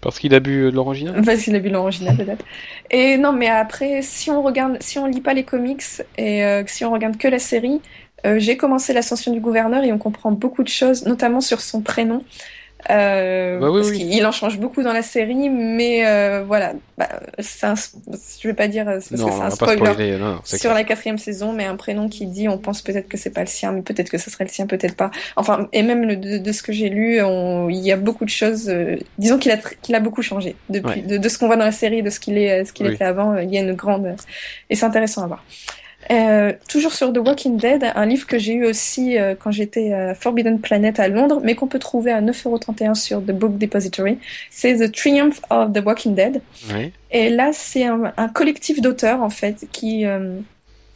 Parce 0.00 0.20
qu'il 0.20 0.34
a 0.34 0.40
bu 0.40 0.64
euh, 0.64 0.70
de 0.70 0.76
l'original? 0.76 1.22
Parce 1.24 1.42
qu'il 1.42 1.56
a 1.56 1.58
vu 1.58 1.70
l'original 1.70 2.16
peut-être. 2.18 2.44
Et 2.90 3.16
non, 3.16 3.32
mais 3.32 3.48
après, 3.48 4.02
si 4.02 4.30
on 4.30 4.42
regarde, 4.42 4.76
si 4.80 4.98
on 4.98 5.06
lit 5.06 5.20
pas 5.20 5.34
les 5.34 5.44
comics 5.44 5.82
et 6.16 6.44
euh, 6.44 6.62
si 6.66 6.84
on 6.84 6.92
regarde 6.92 7.16
que 7.16 7.28
la 7.28 7.38
série, 7.38 7.80
j'ai 8.38 8.56
commencé 8.56 8.92
l'ascension 8.92 9.32
du 9.32 9.38
gouverneur 9.38 9.84
et 9.84 9.92
on 9.92 9.98
comprend 9.98 10.32
beaucoup 10.32 10.64
de 10.64 10.68
choses, 10.68 11.06
notamment 11.06 11.40
sur 11.40 11.60
son 11.60 11.82
prénom. 11.82 12.24
Euh, 12.90 13.58
Bah 13.58 13.70
oui, 13.70 13.80
parce 13.80 13.90
oui. 13.90 14.08
qu'il 14.08 14.24
en 14.26 14.32
change 14.32 14.58
beaucoup 14.58 14.82
dans 14.82 14.92
la 14.92 15.02
série, 15.02 15.50
mais 15.50 16.06
euh, 16.06 16.42
voilà, 16.46 16.72
bah, 16.96 17.08
un, 17.62 17.74
je 17.74 18.48
vais 18.48 18.54
pas 18.54 18.66
dire 18.68 18.88
euh, 18.88 18.98
c'est 19.00 19.10
parce 19.10 19.20
Non, 19.22 19.28
que 19.28 19.34
c'est 19.34 19.40
un 19.42 19.50
spoiler, 19.50 19.76
spoiler. 19.92 20.16
Non, 20.18 20.40
sur 20.44 20.58
clair. 20.58 20.74
la 20.74 20.84
quatrième 20.84 21.18
saison, 21.18 21.52
mais 21.52 21.64
un 21.66 21.76
prénom 21.76 22.08
qui 22.08 22.26
dit, 22.26 22.48
on 22.48 22.56
pense 22.58 22.80
peut-être 22.82 23.08
que 23.08 23.16
c'est 23.18 23.30
pas 23.30 23.42
le 23.42 23.46
sien, 23.46 23.72
mais 23.72 23.82
peut-être 23.82 24.08
que 24.10 24.16
ce 24.18 24.30
serait 24.30 24.44
le 24.44 24.50
sien, 24.50 24.66
peut-être 24.66 24.96
pas. 24.96 25.10
Enfin, 25.36 25.68
et 25.72 25.82
même 25.82 26.04
le- 26.06 26.16
de, 26.16 26.38
de 26.38 26.52
ce 26.52 26.62
que 26.62 26.72
j'ai 26.72 26.88
lu, 26.88 27.20
on- 27.22 27.68
il 27.68 27.78
y 27.80 27.92
a 27.92 27.96
beaucoup 27.96 28.24
de 28.24 28.30
choses. 28.30 28.68
euh, 28.70 28.96
disons 29.18 29.38
qu'il 29.38 29.52
a 29.52 29.58
qu'il 29.58 29.94
a 29.94 30.00
beaucoup 30.00 30.22
changé 30.22 30.56
depuis 30.70 31.00
Ouais. 31.00 31.06
de, 31.06 31.16
de 31.18 31.28
ce 31.28 31.38
qu'on 31.38 31.46
voit 31.46 31.56
dans 31.56 31.64
la 31.66 31.72
série, 31.72 32.02
de 32.02 32.10
ce 32.10 32.18
qu'il 32.20 32.38
est, 32.38 32.60
euh, 32.62 32.64
ce 32.64 32.72
qu'il 32.72 32.86
Oui. 32.86 32.94
était 32.94 33.04
avant. 33.04 33.36
Il 33.36 33.52
y 33.52 33.58
a 33.58 33.60
une 33.60 33.74
grande 33.74 34.16
et 34.70 34.76
c'est 34.76 34.86
intéressant 34.86 35.22
à 35.24 35.26
voir. 35.26 35.44
Euh, 36.10 36.54
toujours 36.68 36.92
sur 36.94 37.12
The 37.12 37.18
Walking 37.18 37.58
Dead, 37.58 37.84
un 37.94 38.06
livre 38.06 38.26
que 38.26 38.38
j'ai 38.38 38.54
eu 38.54 38.64
aussi 38.64 39.18
euh, 39.18 39.34
quand 39.38 39.50
j'étais 39.50 39.92
à 39.92 40.14
Forbidden 40.14 40.58
Planet 40.58 40.98
à 41.00 41.08
Londres, 41.08 41.40
mais 41.44 41.54
qu'on 41.54 41.66
peut 41.66 41.78
trouver 41.78 42.12
à 42.12 42.22
9,31€ 42.22 42.94
sur 42.94 43.20
The 43.20 43.32
Book 43.32 43.58
Depository. 43.58 44.18
C'est 44.50 44.76
The 44.76 44.90
Triumph 44.90 45.40
of 45.50 45.72
the 45.74 45.84
Walking 45.84 46.14
Dead. 46.14 46.40
Et 47.10 47.28
là, 47.28 47.50
c'est 47.52 47.84
un, 47.84 48.12
un 48.16 48.28
collectif 48.28 48.80
d'auteurs, 48.80 49.20
en 49.22 49.28
fait, 49.30 49.66
qui... 49.70 50.06
euh, 50.06 50.38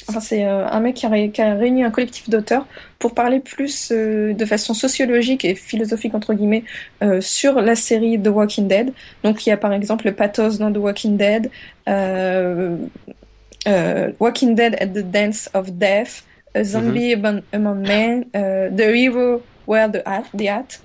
enfin, 0.09 0.21
c'est 0.21 0.47
euh, 0.47 0.67
un 0.67 0.81
mec 0.81 0.95
qui 0.97 1.05
a, 1.05 1.11
ré- 1.11 1.31
qui 1.31 1.43
a 1.43 1.55
réuni 1.57 1.85
un 1.85 1.91
collectif 1.91 2.31
d'auteurs 2.31 2.67
pour 2.99 3.13
parler 3.15 3.41
plus 3.41 3.91
euh, 3.93 4.33
de 4.33 4.45
façon 4.47 4.73
sociologique 4.73 5.45
et 5.45 5.55
philosophique, 5.55 6.15
entre 6.15 6.33
guillemets, 6.33 6.65
euh, 7.03 7.21
sur 7.21 7.61
la 7.61 7.75
série 7.75 8.19
The 8.21 8.29
Walking 8.29 8.67
Dead. 8.67 8.93
Donc, 9.25 9.45
il 9.45 9.51
y 9.51 9.53
a 9.53 9.59
par 9.59 9.75
exemple 9.75 10.07
le 10.07 10.15
pathos 10.15 10.59
dans 10.59 10.73
The 10.73 10.79
Walking 10.79 11.19
Dead, 11.19 11.51
euh, 11.89 12.77
euh, 13.09 13.13
Walking 14.19 14.55
Dead 14.55 14.75
at 14.81 14.89
the 14.89 15.03
Dance 15.05 15.49
of 15.55 15.71
Death, 15.73 16.25
A 16.55 16.65
Zombie 16.65 17.15
Among, 17.15 17.43
Among 17.53 17.81
Men, 17.87 18.25
euh, 18.37 18.71
The 18.71 18.95
Hero 18.95 19.43
Where 19.67 19.91
the 19.91 20.03
Hat, 20.07 20.25
the 20.37 20.49
Hat. 20.49 20.81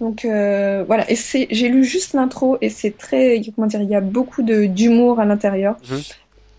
Donc 0.00 0.24
euh, 0.24 0.84
voilà, 0.86 1.10
et 1.10 1.14
c'est, 1.16 1.46
j'ai 1.50 1.68
lu 1.68 1.84
juste 1.84 2.14
l'intro 2.14 2.56
et 2.60 2.70
c'est 2.70 2.96
très, 2.96 3.40
comment 3.54 3.66
dire, 3.66 3.82
il 3.82 3.88
y 3.90 3.94
a 3.94 4.00
beaucoup 4.00 4.42
de 4.42 4.64
d'humour 4.66 5.20
à 5.20 5.24
l'intérieur. 5.24 5.76
Mhm. 5.90 6.00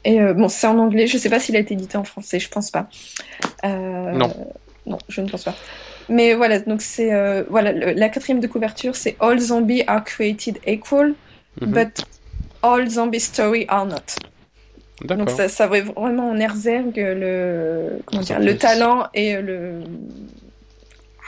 Et 0.03 0.20
euh, 0.22 0.34
bon, 0.34 0.47
c'est 0.49 0.68
en 0.68 0.78
anglais. 0.80 1.05
Je 1.07 1.18
sais 1.18 1.30
pas 1.30 1.39
s'il 1.39 1.55
a 1.55 1.59
été 1.59 1.74
édité 1.76 1.97
en 1.97 2.03
français. 2.03 2.39
Je 2.39 2.49
pense 2.49 2.72
pas. 2.72 2.88
Euh, 3.66 4.12
Non. 4.12 4.32
Non, 4.88 4.97
je 5.09 5.22
ne 5.22 5.30
pense 5.30 5.43
pas. 5.43 5.55
Mais 6.09 6.34
voilà, 6.34 6.59
donc 6.59 6.82
c'est 6.82 7.14
euh, 7.14 7.43
voilà 7.49 7.72
le- 7.72 7.91
la 7.93 8.09
quatrième 8.09 8.39
de 8.41 8.47
couverture, 8.47 8.95
c'est 8.95 9.16
All 9.20 9.39
zombies 9.39 9.84
are 9.88 10.03
created 10.03 10.57
equal, 10.66 11.14
Mhm. 11.62 11.72
but 11.72 12.03
all 12.64 12.89
zombie 12.89 13.20
stories 13.20 13.66
are 13.70 13.86
not. 13.86 14.18
Donc 15.06 15.30
ça, 15.30 15.47
ça 15.49 15.68
va 15.68 15.82
vraiment 15.82 16.30
en 16.30 16.38
Herzberg 16.38 16.93
le 16.95 17.99
comment 18.06 18.22
dire 18.22 18.39
le 18.39 18.58
talent 18.58 19.08
et 19.14 19.41
le 19.41 19.82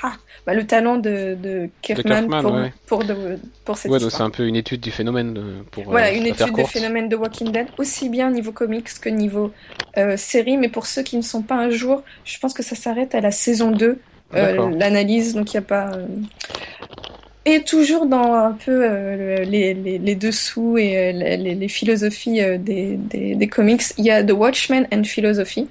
ah, 0.05 0.13
bah, 0.45 0.53
le 0.53 0.67
talent 0.67 0.97
de, 0.97 1.35
de 1.41 1.69
Kirkman 1.81 2.27
Kirkman, 2.27 2.41
pour, 2.41 2.53
ouais. 2.53 2.73
pour, 2.87 3.03
de- 3.05 3.39
pour 3.63 3.77
cette 3.77 3.89
Ouais, 3.89 3.99
donc 3.99 4.11
c'est 4.11 4.21
un 4.21 4.29
peu 4.29 4.45
une 4.45 4.57
étude 4.57 4.81
du 4.81 4.91
phénomène 4.91 5.63
pour 5.71 5.85
Voilà, 5.85 6.07
euh, 6.09 6.17
une 6.17 6.25
étude 6.25 6.47
de 6.47 6.51
courte. 6.51 6.71
phénomène 6.73 7.07
de 7.07 7.15
Walking 7.15 7.51
Dead, 7.53 7.67
aussi 7.77 8.09
bien 8.09 8.29
niveau 8.29 8.51
comics 8.51 8.89
que 8.99 9.07
niveau 9.07 9.53
euh, 9.97 10.17
série, 10.17 10.57
mais 10.57 10.67
pour 10.67 10.87
ceux 10.87 11.03
qui 11.03 11.15
ne 11.15 11.21
sont 11.21 11.41
pas 11.41 11.55
un 11.55 11.69
jour, 11.69 12.03
je 12.25 12.37
pense 12.39 12.53
que 12.53 12.63
ça 12.63 12.75
s'arrête 12.75 13.15
à 13.15 13.21
la 13.21 13.31
saison 13.31 13.71
2, 13.71 13.97
euh, 14.35 14.69
l'analyse, 14.77 15.35
donc 15.35 15.53
il 15.53 15.57
n'y 15.57 15.63
a 15.63 15.67
pas... 15.67 15.91
Et 17.45 17.61
toujours 17.63 18.05
dans 18.05 18.33
un 18.33 18.51
peu 18.53 18.71
euh, 18.89 19.39
le- 19.39 19.43
les, 19.43 19.73
les, 19.73 19.97
les 19.97 20.15
dessous 20.15 20.77
et 20.77 20.97
euh, 20.97 21.11
les, 21.11 21.55
les- 21.55 21.67
philosophies 21.67 22.41
euh, 22.41 22.57
des, 22.57 22.95
des, 22.95 23.35
des 23.35 23.47
comics, 23.47 23.83
il 23.97 24.05
y 24.05 24.11
a 24.11 24.23
The 24.23 24.31
Watchmen 24.31 24.87
and 24.93 25.03
Philosophy, 25.03 25.67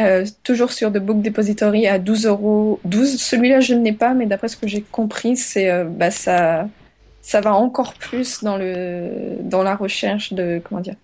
euh, 0.00 0.26
toujours 0.44 0.72
sur 0.72 0.92
The 0.92 0.98
Book 0.98 1.22
Depository 1.22 1.86
à 1.86 1.98
12 1.98 2.26
euros. 2.26 2.80
12, 2.84 3.18
celui-là 3.18 3.60
je 3.60 3.72
ne 3.74 3.82
l'ai 3.82 3.92
pas, 3.92 4.12
mais 4.12 4.26
d'après 4.26 4.48
ce 4.48 4.58
que 4.58 4.68
j'ai 4.68 4.82
compris, 4.82 5.38
c'est 5.38 5.70
euh, 5.70 5.84
bah, 5.84 6.10
ça, 6.10 6.68
ça 7.22 7.40
va 7.40 7.54
encore 7.54 7.94
plus 7.94 8.42
dans, 8.44 8.58
le, 8.58 9.36
dans 9.40 9.62
la 9.62 9.76
recherche 9.76 10.34
de, 10.34 10.60
comment 10.62 10.82
dire, 10.82 10.96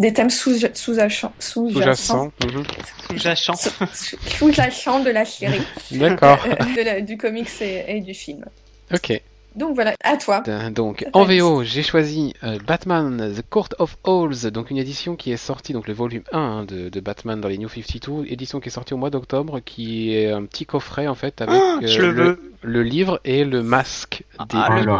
des 0.00 0.12
thèmes 0.12 0.30
sous-jacents, 0.30 0.72
sous-jacents, 0.74 1.32
Sous-jacent. 1.38 2.32
mhm. 2.42 2.64
Sous-jacent. 3.10 3.54
sous- 3.54 4.16
sous-jacents 4.38 5.00
de 5.04 5.10
la 5.10 5.24
série, 5.24 5.60
D'accord. 5.92 6.44
euh, 6.78 7.00
du 7.00 7.16
comics 7.16 7.48
et, 7.60 7.84
et 7.96 8.00
du 8.00 8.14
film. 8.14 8.44
Ok. 8.92 9.22
Donc 9.56 9.74
voilà, 9.74 9.94
à 10.04 10.16
toi. 10.16 10.44
Euh, 10.46 10.70
Donc 10.70 11.04
en. 11.12 11.24
VO, 11.24 11.64
j'ai 11.64 11.82
choisi 11.82 12.34
euh, 12.44 12.58
Batman 12.64 13.32
The 13.36 13.42
Court 13.50 13.68
of 13.80 13.96
Owls, 14.04 14.48
donc 14.52 14.70
une 14.70 14.78
édition 14.78 15.16
qui 15.16 15.32
est 15.32 15.36
sortie, 15.36 15.72
donc 15.72 15.88
le 15.88 15.92
volume 15.94 16.22
1 16.32 16.38
hein, 16.38 16.64
de, 16.64 16.88
de 16.88 17.00
Batman 17.00 17.40
dans 17.40 17.48
les 17.48 17.58
New 17.58 17.68
52, 17.68 18.26
édition 18.26 18.60
qui 18.60 18.68
est 18.68 18.72
sortie 18.72 18.94
au 18.94 18.96
mois 18.96 19.10
d'octobre, 19.10 19.58
qui 19.64 20.14
est 20.14 20.30
un 20.30 20.44
petit 20.44 20.66
coffret 20.66 21.08
en 21.08 21.16
fait 21.16 21.40
avec 21.40 21.60
Ah, 21.60 21.78
euh, 21.82 22.36
le 22.62 22.82
livre 22.84 23.20
et 23.24 23.44
le 23.44 23.64
masque 23.64 24.22
des 24.38 24.56
Ah, 24.56 24.68
le- 24.76 24.84
le 24.84 24.92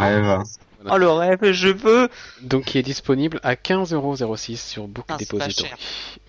rêve. 0.83 0.91
Oh 0.93 0.97
le 0.97 1.09
rêve, 1.09 1.51
je 1.51 1.67
veux 1.69 2.09
donc 2.41 2.65
qui 2.65 2.77
est 2.77 2.83
disponible 2.83 3.39
à 3.43 3.55
15,06€ 3.55 4.55
sur 4.57 4.87
Book 4.87 5.05
Ah, 5.09 5.13
pas 5.13 5.17
Depository. 5.19 5.69
cher. 5.69 5.77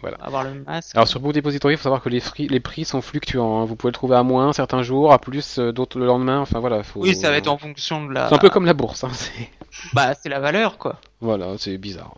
Voilà. 0.01 0.17
avoir 0.21 0.45
le 0.45 0.55
masque. 0.65 0.95
Alors 0.95 1.09
sur 1.09 1.21
Book 1.21 1.33
Depository, 1.35 1.75
il 1.75 1.77
faut 1.77 1.85
savoir 1.85 2.03
que 2.03 2.09
les, 2.09 2.21
fri- 2.21 2.49
les 2.49 2.61
prix 2.61 2.85
sont 2.85 3.01
fluctuants. 3.01 3.61
hein. 3.61 3.65
Vous 3.65 3.77
pouvez 3.77 3.91
le 3.91 3.95
trouver 3.95 4.17
à 4.17 4.23
moins 4.23 4.53
certains 4.53 4.83
jours, 4.83 5.13
à 5.13 5.19
plus 5.19 5.59
euh, 5.59 5.73
d'autres 5.73 5.99
le 5.99 6.07
lendemain. 6.07 6.41
Enfin 6.41 6.59
voilà, 6.61 6.83
faut. 6.83 7.01
Oui, 7.01 7.15
ça 7.15 7.31
va 7.31 7.37
être 7.37 7.49
en 7.49 7.59
fonction 7.59 8.05
de 8.07 8.13
la. 8.13 8.29
C'est 8.29 8.35
un 8.35 8.39
peu 8.39 8.51
comme 8.51 8.67
la 8.67 8.75
bourse. 8.75 9.05
Hein. 9.05 9.11
c'est- 9.13 9.51
Bah, 9.95 10.13
c'est 10.15 10.29
la 10.29 10.41
valeur, 10.41 10.77
quoi. 10.79 10.97
Voilà, 11.21 11.47
c'est 11.59 11.79
bizarre. 11.79 12.15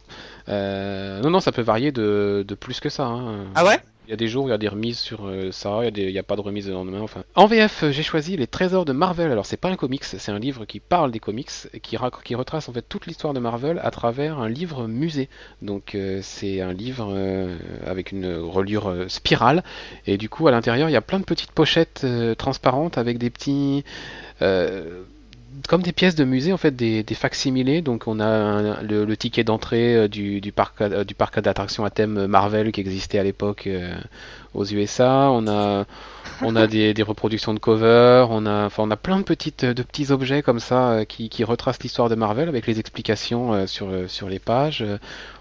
Euh, 0.48 1.20
non, 1.20 1.30
non, 1.30 1.40
ça 1.40 1.52
peut 1.52 1.62
varier 1.62 1.92
de, 1.92 2.44
de 2.46 2.54
plus 2.54 2.80
que 2.80 2.88
ça. 2.88 3.04
hein. 3.04 3.44
Ah 3.54 3.64
ouais? 3.64 3.78
Il 4.06 4.10
y 4.10 4.12
a 4.12 4.16
des 4.16 4.28
jours 4.28 4.44
où 4.44 4.48
il 4.48 4.50
y 4.50 4.54
a 4.54 4.58
des 4.58 4.68
remises 4.68 4.98
sur 4.98 5.26
euh, 5.26 5.50
ça, 5.50 5.80
il 5.86 6.06
n'y 6.06 6.18
a, 6.18 6.22
pas 6.22 6.36
de 6.36 6.42
remise 6.42 6.68
le 6.68 6.74
lendemain. 6.74 7.00
Enfin. 7.00 7.24
En 7.34 7.46
VF, 7.46 7.84
euh, 7.84 7.90
j'ai 7.90 8.02
choisi 8.02 8.36
Les 8.36 8.46
Trésors 8.46 8.84
de 8.84 8.92
Marvel. 8.92 9.32
Alors, 9.32 9.46
c'est 9.46 9.56
pas 9.56 9.70
un 9.70 9.76
comics, 9.76 10.04
c'est 10.04 10.30
un 10.30 10.38
livre 10.38 10.66
qui 10.66 10.78
parle 10.78 11.10
des 11.10 11.20
comics, 11.20 11.50
qui, 11.82 11.96
qui 12.24 12.34
retrace 12.34 12.68
en 12.68 12.72
fait 12.72 12.82
toute 12.86 13.06
l'histoire 13.06 13.32
de 13.32 13.40
Marvel 13.40 13.80
à 13.82 13.90
travers 13.90 14.38
un 14.40 14.48
livre 14.50 14.86
musée. 14.88 15.30
Donc, 15.62 15.94
euh, 15.94 16.20
c'est 16.22 16.60
un 16.60 16.74
livre 16.74 17.16
avec 17.86 18.12
une 18.12 18.34
reliure 18.36 19.06
spirale, 19.08 19.64
et 20.06 20.18
du 20.18 20.28
coup, 20.28 20.48
à 20.48 20.50
l'intérieur, 20.50 20.90
il 20.90 20.92
y 20.92 20.96
a 20.96 21.00
plein 21.00 21.20
de 21.20 21.24
petites 21.24 21.52
pochettes 21.52 22.06
transparentes 22.36 22.98
avec 22.98 23.16
des 23.18 23.30
petits. 23.30 23.84
Comme 25.68 25.82
des 25.82 25.92
pièces 25.92 26.14
de 26.14 26.24
musée 26.24 26.52
en 26.52 26.56
fait 26.56 26.74
des, 26.74 27.02
des 27.02 27.14
facsimilés. 27.14 27.82
Donc 27.82 28.04
on 28.06 28.20
a 28.20 28.26
un- 28.26 28.82
le, 28.82 29.04
le 29.04 29.16
ticket 29.16 29.44
d'entrée 29.44 29.94
euh, 29.96 30.08
du, 30.08 30.40
du 30.40 30.52
parc 30.52 30.80
euh, 30.80 31.04
du 31.04 31.14
parc 31.14 31.38
d'attractions 31.40 31.84
à 31.84 31.90
thème 31.90 32.26
Marvel 32.26 32.72
qui 32.72 32.80
existait 32.80 33.18
à 33.18 33.22
l'époque 33.24 33.66
euh, 33.66 33.94
aux 34.54 34.64
USA. 34.64 35.30
On 35.30 35.46
a 35.48 35.86
on 36.42 36.56
a 36.56 36.66
des, 36.68 36.94
des 36.94 37.02
reproductions 37.02 37.54
de 37.54 37.58
cover 37.58 38.26
on 38.30 38.46
a 38.46 38.66
enfin 38.66 38.82
on 38.84 38.90
a 38.90 38.96
plein 38.96 39.18
de 39.18 39.24
petites 39.24 39.64
de 39.64 39.82
petits 39.82 40.10
objets 40.12 40.42
comme 40.42 40.60
ça 40.60 40.90
euh, 40.92 41.04
qui, 41.04 41.28
qui 41.28 41.44
retracent 41.44 41.82
l'histoire 41.82 42.08
de 42.08 42.14
Marvel 42.14 42.48
avec 42.48 42.66
les 42.66 42.80
explications 42.80 43.52
euh, 43.54 43.66
sur 43.66 43.88
euh, 43.90 44.08
sur 44.08 44.28
les 44.28 44.38
pages. 44.38 44.82
Euh, 44.82 44.98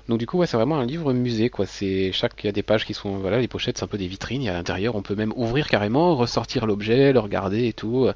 donc 0.10 0.20
du 0.20 0.26
coup 0.28 0.38
ouais 0.38 0.48
c'est 0.48 0.58
vraiment 0.58 0.78
un 0.78 0.86
livre 0.86 1.14
musée 1.14 1.50
quoi 1.50 1.66
c'est 1.66 2.12
chaque 2.12 2.34
il 2.44 2.48
y 2.48 2.50
a 2.50 2.52
des 2.52 2.64
pages 2.64 2.86
qui 2.86 2.94
sont 2.94 3.18
voilà 3.18 3.40
les 3.40 3.48
pochettes 3.48 3.78
c'est 3.78 3.86
un 3.86 3.88
peu 3.88 3.98
des 3.98 4.08
vitrines 4.08 4.42
et 4.44 4.50
à 4.50 4.54
l'intérieur 4.54 4.96
on 4.96 5.02
peut 5.02 5.16
même 5.16 5.34
ouvrir 5.38 5.70
carrément 5.70 6.16
ressortir 6.16 6.66
l'objet 6.66 7.14
le 7.14 7.20
regarder 7.20 7.68
et 7.68 7.74
tout 7.74 8.10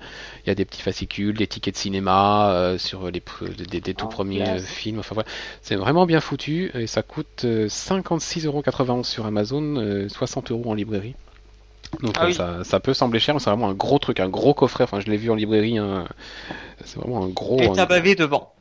il 0.45 0.49
y 0.49 0.51
a 0.51 0.55
des 0.55 0.65
petits 0.65 0.81
fascicules, 0.81 1.37
des 1.37 1.47
tickets 1.47 1.73
de 1.75 1.79
cinéma 1.79 2.51
euh, 2.51 2.77
sur 2.77 3.09
les 3.11 3.19
pr- 3.19 3.53
des, 3.55 3.79
des 3.81 3.93
tout 3.93 4.05
Oh, 4.05 4.09
premiers 4.09 4.41
euh, 4.49 4.59
films. 4.59 4.99
Enfin 4.99 5.13
voilà, 5.15 5.29
c'est 5.61 5.75
vraiment 5.75 6.05
bien 6.05 6.19
foutu 6.21 6.71
et 6.73 6.87
ça 6.87 7.03
coûte 7.03 7.43
euh, 7.45 7.67
56,91€ 7.69 9.09
sur 9.09 9.25
Amazon, 9.25 9.75
euh, 9.77 10.07
60 10.09 10.51
euros 10.51 10.69
en 10.71 10.73
librairie. 10.73 11.15
Donc 12.01 12.15
Ah 12.19 12.23
euh, 12.23 12.27
oui. 12.27 12.33
ça, 12.33 12.63
ça 12.63 12.79
peut 12.79 12.93
sembler 12.93 13.19
cher, 13.19 13.35
mais 13.35 13.39
c'est 13.41 13.49
vraiment 13.49 13.69
un 13.69 13.73
gros 13.73 13.99
truc, 13.99 14.19
un 14.19 14.29
gros 14.29 14.53
coffret. 14.53 14.83
Enfin, 14.83 14.99
je 14.99 15.07
l'ai 15.07 15.17
vu 15.17 15.31
en 15.31 15.35
librairie. 15.35 15.77
hein. 15.77 16.07
C'est 16.85 16.99
vraiment 16.99 17.23
un 17.23 17.29
gros. 17.29 17.59
Et 17.61 17.69
un- 17.69 17.73
t'as 17.75 17.85
bavé 17.85 18.15
devant. 18.15 18.53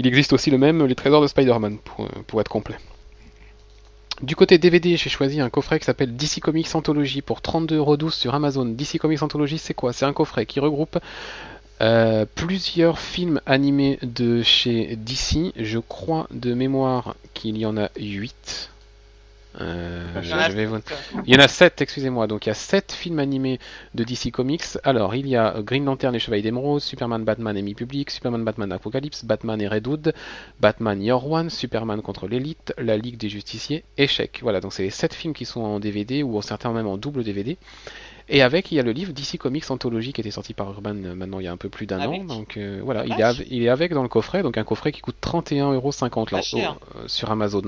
Il 0.00 0.06
existe 0.06 0.32
aussi 0.32 0.50
le 0.50 0.56
même, 0.56 0.86
les 0.86 0.94
trésors 0.94 1.20
de 1.20 1.26
Spider-Man, 1.26 1.76
pour, 1.76 2.08
pour 2.26 2.40
être 2.40 2.48
complet. 2.48 2.76
Du 4.22 4.34
côté 4.34 4.56
DVD, 4.56 4.96
j'ai 4.96 5.10
choisi 5.10 5.42
un 5.42 5.50
coffret 5.50 5.78
qui 5.78 5.84
s'appelle 5.84 6.16
DC 6.16 6.40
Comics 6.40 6.74
Anthology 6.74 7.20
pour 7.20 7.40
32,12€ 7.40 8.10
sur 8.10 8.34
Amazon. 8.34 8.64
DC 8.64 8.96
Comics 8.98 9.22
Anthology, 9.22 9.58
c'est 9.58 9.74
quoi? 9.74 9.92
C'est 9.92 10.06
un 10.06 10.14
coffret 10.14 10.46
qui 10.46 10.58
regroupe 10.58 10.98
euh, 11.82 12.24
plusieurs 12.34 12.98
films 12.98 13.42
animés 13.44 13.98
de 14.00 14.42
chez 14.42 14.96
DC. 14.96 15.52
Je 15.56 15.78
crois 15.78 16.26
de 16.30 16.54
mémoire 16.54 17.14
qu'il 17.34 17.58
y 17.58 17.66
en 17.66 17.76
a 17.76 17.90
8. 17.98 18.70
Euh, 19.60 20.04
Il 20.16 20.22
je, 20.22 20.30
y 20.30 20.34
en 20.34 20.38
a 20.38 20.50
je 20.50 20.54
vais 20.56 20.66
vous- 20.66 20.76
sept. 20.76 20.94
il 21.26 21.34
y 21.34 21.36
en 21.36 21.40
a 21.40 21.48
7, 21.48 21.80
excusez-moi. 21.80 22.26
Donc 22.28 22.46
il 22.46 22.50
y 22.50 22.52
a 22.52 22.54
7 22.54 22.92
films 22.92 23.18
animés 23.18 23.58
de 23.94 24.04
DC 24.04 24.30
Comics. 24.30 24.62
Alors 24.84 25.14
il 25.16 25.26
y 25.26 25.34
a 25.36 25.56
Green 25.60 25.84
Lantern 25.84 26.14
et 26.14 26.18
Chevalier 26.20 26.42
d'Émeraude, 26.42 26.80
Superman, 26.80 27.24
Batman 27.24 27.56
et 27.56 27.62
Mi-Public, 27.62 28.10
Superman, 28.10 28.44
Batman, 28.44 28.70
Apocalypse, 28.72 29.24
Batman 29.24 29.60
et 29.60 29.66
Redwood, 29.68 30.12
Batman 30.60 31.02
Year 31.02 31.26
One, 31.26 31.50
Superman 31.50 32.00
contre 32.00 32.28
l'élite, 32.28 32.72
La 32.78 32.96
Ligue 32.96 33.16
des 33.16 33.28
Justiciers, 33.28 33.84
Échec. 33.98 34.38
Voilà, 34.42 34.60
donc 34.60 34.72
c'est 34.72 34.84
les 34.84 34.90
7 34.90 35.14
films 35.14 35.34
qui 35.34 35.44
sont 35.46 35.62
en 35.62 35.80
DVD 35.80 36.22
ou 36.22 36.40
certains 36.42 36.72
même 36.72 36.86
en 36.86 36.96
double 36.96 37.24
DVD. 37.24 37.58
Et 38.32 38.42
avec, 38.42 38.70
il 38.70 38.76
y 38.76 38.78
a 38.78 38.82
le 38.82 38.92
livre 38.92 39.12
DC 39.12 39.38
Comics 39.38 39.68
Anthology 39.70 40.12
qui 40.12 40.20
était 40.20 40.30
sorti 40.30 40.54
par 40.54 40.70
Urban 40.70 40.94
euh, 41.04 41.14
maintenant 41.16 41.40
il 41.40 41.44
y 41.44 41.48
a 41.48 41.52
un 41.52 41.56
peu 41.56 41.68
plus 41.68 41.86
d'un 41.86 42.00
an. 42.00 42.24
Donc 42.24 42.56
euh, 42.56 42.80
voilà, 42.84 43.04
il 43.04 43.12
est, 43.20 43.46
il 43.50 43.68
avec 43.68 43.92
dans 43.92 44.02
le 44.04 44.08
coffret, 44.08 44.42
donc 44.42 44.56
un 44.56 44.62
coffret 44.64 44.92
qui 44.92 45.00
coûte 45.00 45.16
31,50€ 45.20 46.30
Pas 46.30 46.36
là, 46.36 46.42
cher. 46.42 46.76
au- 46.94 46.98
euh, 46.98 47.02
sur 47.08 47.30
Amazon. 47.30 47.62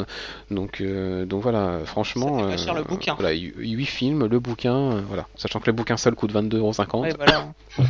Donc, 0.52 0.80
euh, 0.80 1.24
donc 1.26 1.42
voilà, 1.42 1.80
franchement. 1.84 2.48
Ça 2.50 2.56
cher 2.56 2.74
le 2.74 2.84
bouquin. 2.84 3.14
Voilà, 3.18 3.34
8 3.36 3.84
films, 3.86 4.26
le 4.26 4.38
bouquin, 4.38 5.00
voilà. 5.08 5.26
Sachant 5.34 5.58
que 5.58 5.66
le 5.66 5.72
bouquin 5.72 5.96
seul 5.96 6.14
coûte 6.14 6.32
22,50€. 6.32 7.00
Ouais, 7.00 7.12
voilà. 7.16 7.52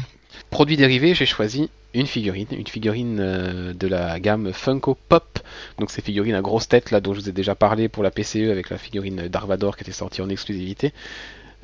Produit 0.50 0.76
dérivé, 0.76 1.14
j'ai 1.14 1.26
choisi 1.26 1.68
une 1.94 2.06
figurine, 2.06 2.46
une 2.52 2.66
figurine 2.66 3.18
euh, 3.20 3.72
de 3.74 3.86
la 3.86 4.18
gamme 4.18 4.52
Funko 4.52 4.96
Pop. 5.08 5.38
Donc 5.78 5.90
ces 5.90 6.00
figurines 6.00 6.34
à 6.34 6.40
grosse 6.40 6.68
tête 6.68 6.90
là 6.90 7.00
dont 7.00 7.12
je 7.12 7.20
vous 7.20 7.28
ai 7.28 7.32
déjà 7.32 7.54
parlé 7.54 7.88
pour 7.88 8.02
la 8.02 8.10
PCE 8.10 8.50
avec 8.50 8.70
la 8.70 8.78
figurine 8.78 9.28
Darvador 9.28 9.76
qui 9.76 9.82
était 9.84 9.92
sortie 9.92 10.22
en 10.22 10.28
exclusivité. 10.30 10.92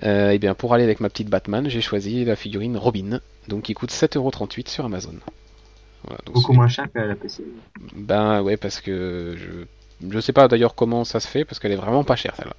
Euh, 0.05 0.31
et 0.31 0.39
bien 0.39 0.55
pour 0.55 0.75
aller 0.75 0.85
avec 0.85 1.01
ma 1.01 1.09
petite 1.09 1.29
Batman, 1.29 1.69
j'ai 1.69 1.81
choisi 1.81 2.25
la 2.25 2.37
figurine 2.37 2.77
Robin, 2.77 3.21
donc 3.49 3.65
qui 3.65 3.75
coûte 3.75 3.91
7,38€ 3.91 4.69
sur 4.69 4.85
Amazon. 4.85 5.15
Voilà, 6.05 6.21
donc 6.25 6.37
Beaucoup 6.37 6.53
moins 6.53 6.69
cher 6.69 6.87
que 6.93 7.01
la 7.01 7.17
PC. 7.17 7.45
Ben 7.97 8.41
ouais 8.43 8.57
parce 8.57 8.81
que 8.81 9.37
je 9.37 10.09
je 10.09 10.21
sais 10.21 10.33
pas 10.33 10.47
d'ailleurs 10.47 10.77
comment 10.77 11.05
ça 11.05 11.19
se 11.19 11.27
fait 11.27 11.45
parce 11.45 11.59
qu'elle 11.59 11.73
est 11.73 11.77
vraiment 11.77 12.05
pas 12.05 12.15
chère 12.17 12.35
celle-là. 12.37 12.55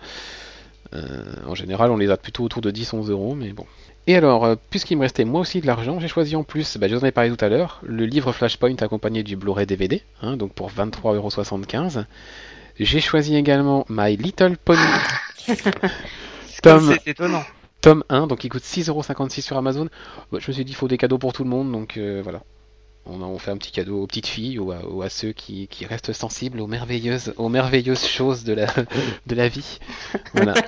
Euh, 0.94 1.36
en 1.48 1.56
général, 1.56 1.92
on 1.92 1.98
les 1.98 2.10
a 2.10 2.18
plutôt 2.18 2.44
autour 2.44 2.62
de 2.62 2.72
10-11 2.72 3.12
euros, 3.12 3.36
mais 3.36 3.54
bon. 3.54 3.66
Et 4.08 4.16
alors, 4.16 4.44
euh, 4.44 4.56
puisqu'il 4.70 4.98
me 4.98 5.04
restait 5.04 5.24
moi 5.24 5.42
aussi 5.42 5.62
de 5.62 5.68
l'argent, 5.68 6.00
j'ai 6.00 6.08
choisi 6.08 6.36
en 6.36 6.44
plus, 6.44 6.78
bah, 6.78 6.88
je 6.88 6.96
vous 6.96 7.04
en 7.04 7.08
ai 7.08 7.12
parlé 7.12 7.30
tout 7.30 7.44
à 7.44 7.48
l'heure, 7.48 7.80
le 7.84 8.06
livre 8.06 8.32
Flashpoint 8.32 8.76
accompagné 8.80 9.22
du 9.22 9.36
Blu-ray 9.36 9.68
DVD, 9.68 10.02
hein, 10.22 10.36
donc 10.36 10.54
pour 10.54 10.72
23,75€. 10.72 12.06
J'ai 12.80 13.02
choisi 13.02 13.36
également 13.36 13.86
My 13.90 14.16
Little 14.16 14.58
Pony 14.58 14.80
Tom, 16.62 16.94
C'est 17.04 17.12
étonnant. 17.12 17.44
tome 17.82 18.04
1, 18.10 18.28
donc 18.28 18.44
il 18.44 18.50
coûte 18.50 18.64
6,56€ 18.64 19.42
sur 19.42 19.58
Amazon. 19.58 19.88
Bah, 20.32 20.40
je 20.42 20.48
me 20.48 20.54
suis 20.54 20.66
dit, 20.66 20.72
il 20.72 20.76
faut 20.76 20.88
des 20.88 20.98
cadeaux 20.98 21.18
pour 21.18 21.34
tout 21.34 21.44
le 21.44 21.50
monde, 21.50 21.72
donc 21.72 21.98
euh, 21.98 22.22
voilà. 22.24 22.42
On, 23.06 23.22
a- 23.22 23.26
on 23.26 23.40
fait 23.40 23.52
un 23.52 23.58
petit 23.58 23.72
cadeau 23.72 24.04
aux 24.04 24.08
petites 24.08 24.28
filles 24.28 24.60
ou 24.60 24.72
à, 24.72 24.86
ou 24.86 25.02
à 25.02 25.10
ceux 25.10 25.32
qui, 25.32 25.68
qui 25.68 25.86
restent 25.86 26.14
sensibles 26.14 26.60
aux 26.60 26.68
merveilleuses, 26.68 27.34
aux 27.38 27.50
merveilleuses 27.50 28.06
choses 28.06 28.44
de 28.44 28.54
la, 28.54 28.68
de 29.28 29.36
la 29.36 29.48
vie. 29.48 29.80
Voilà. 30.34 30.54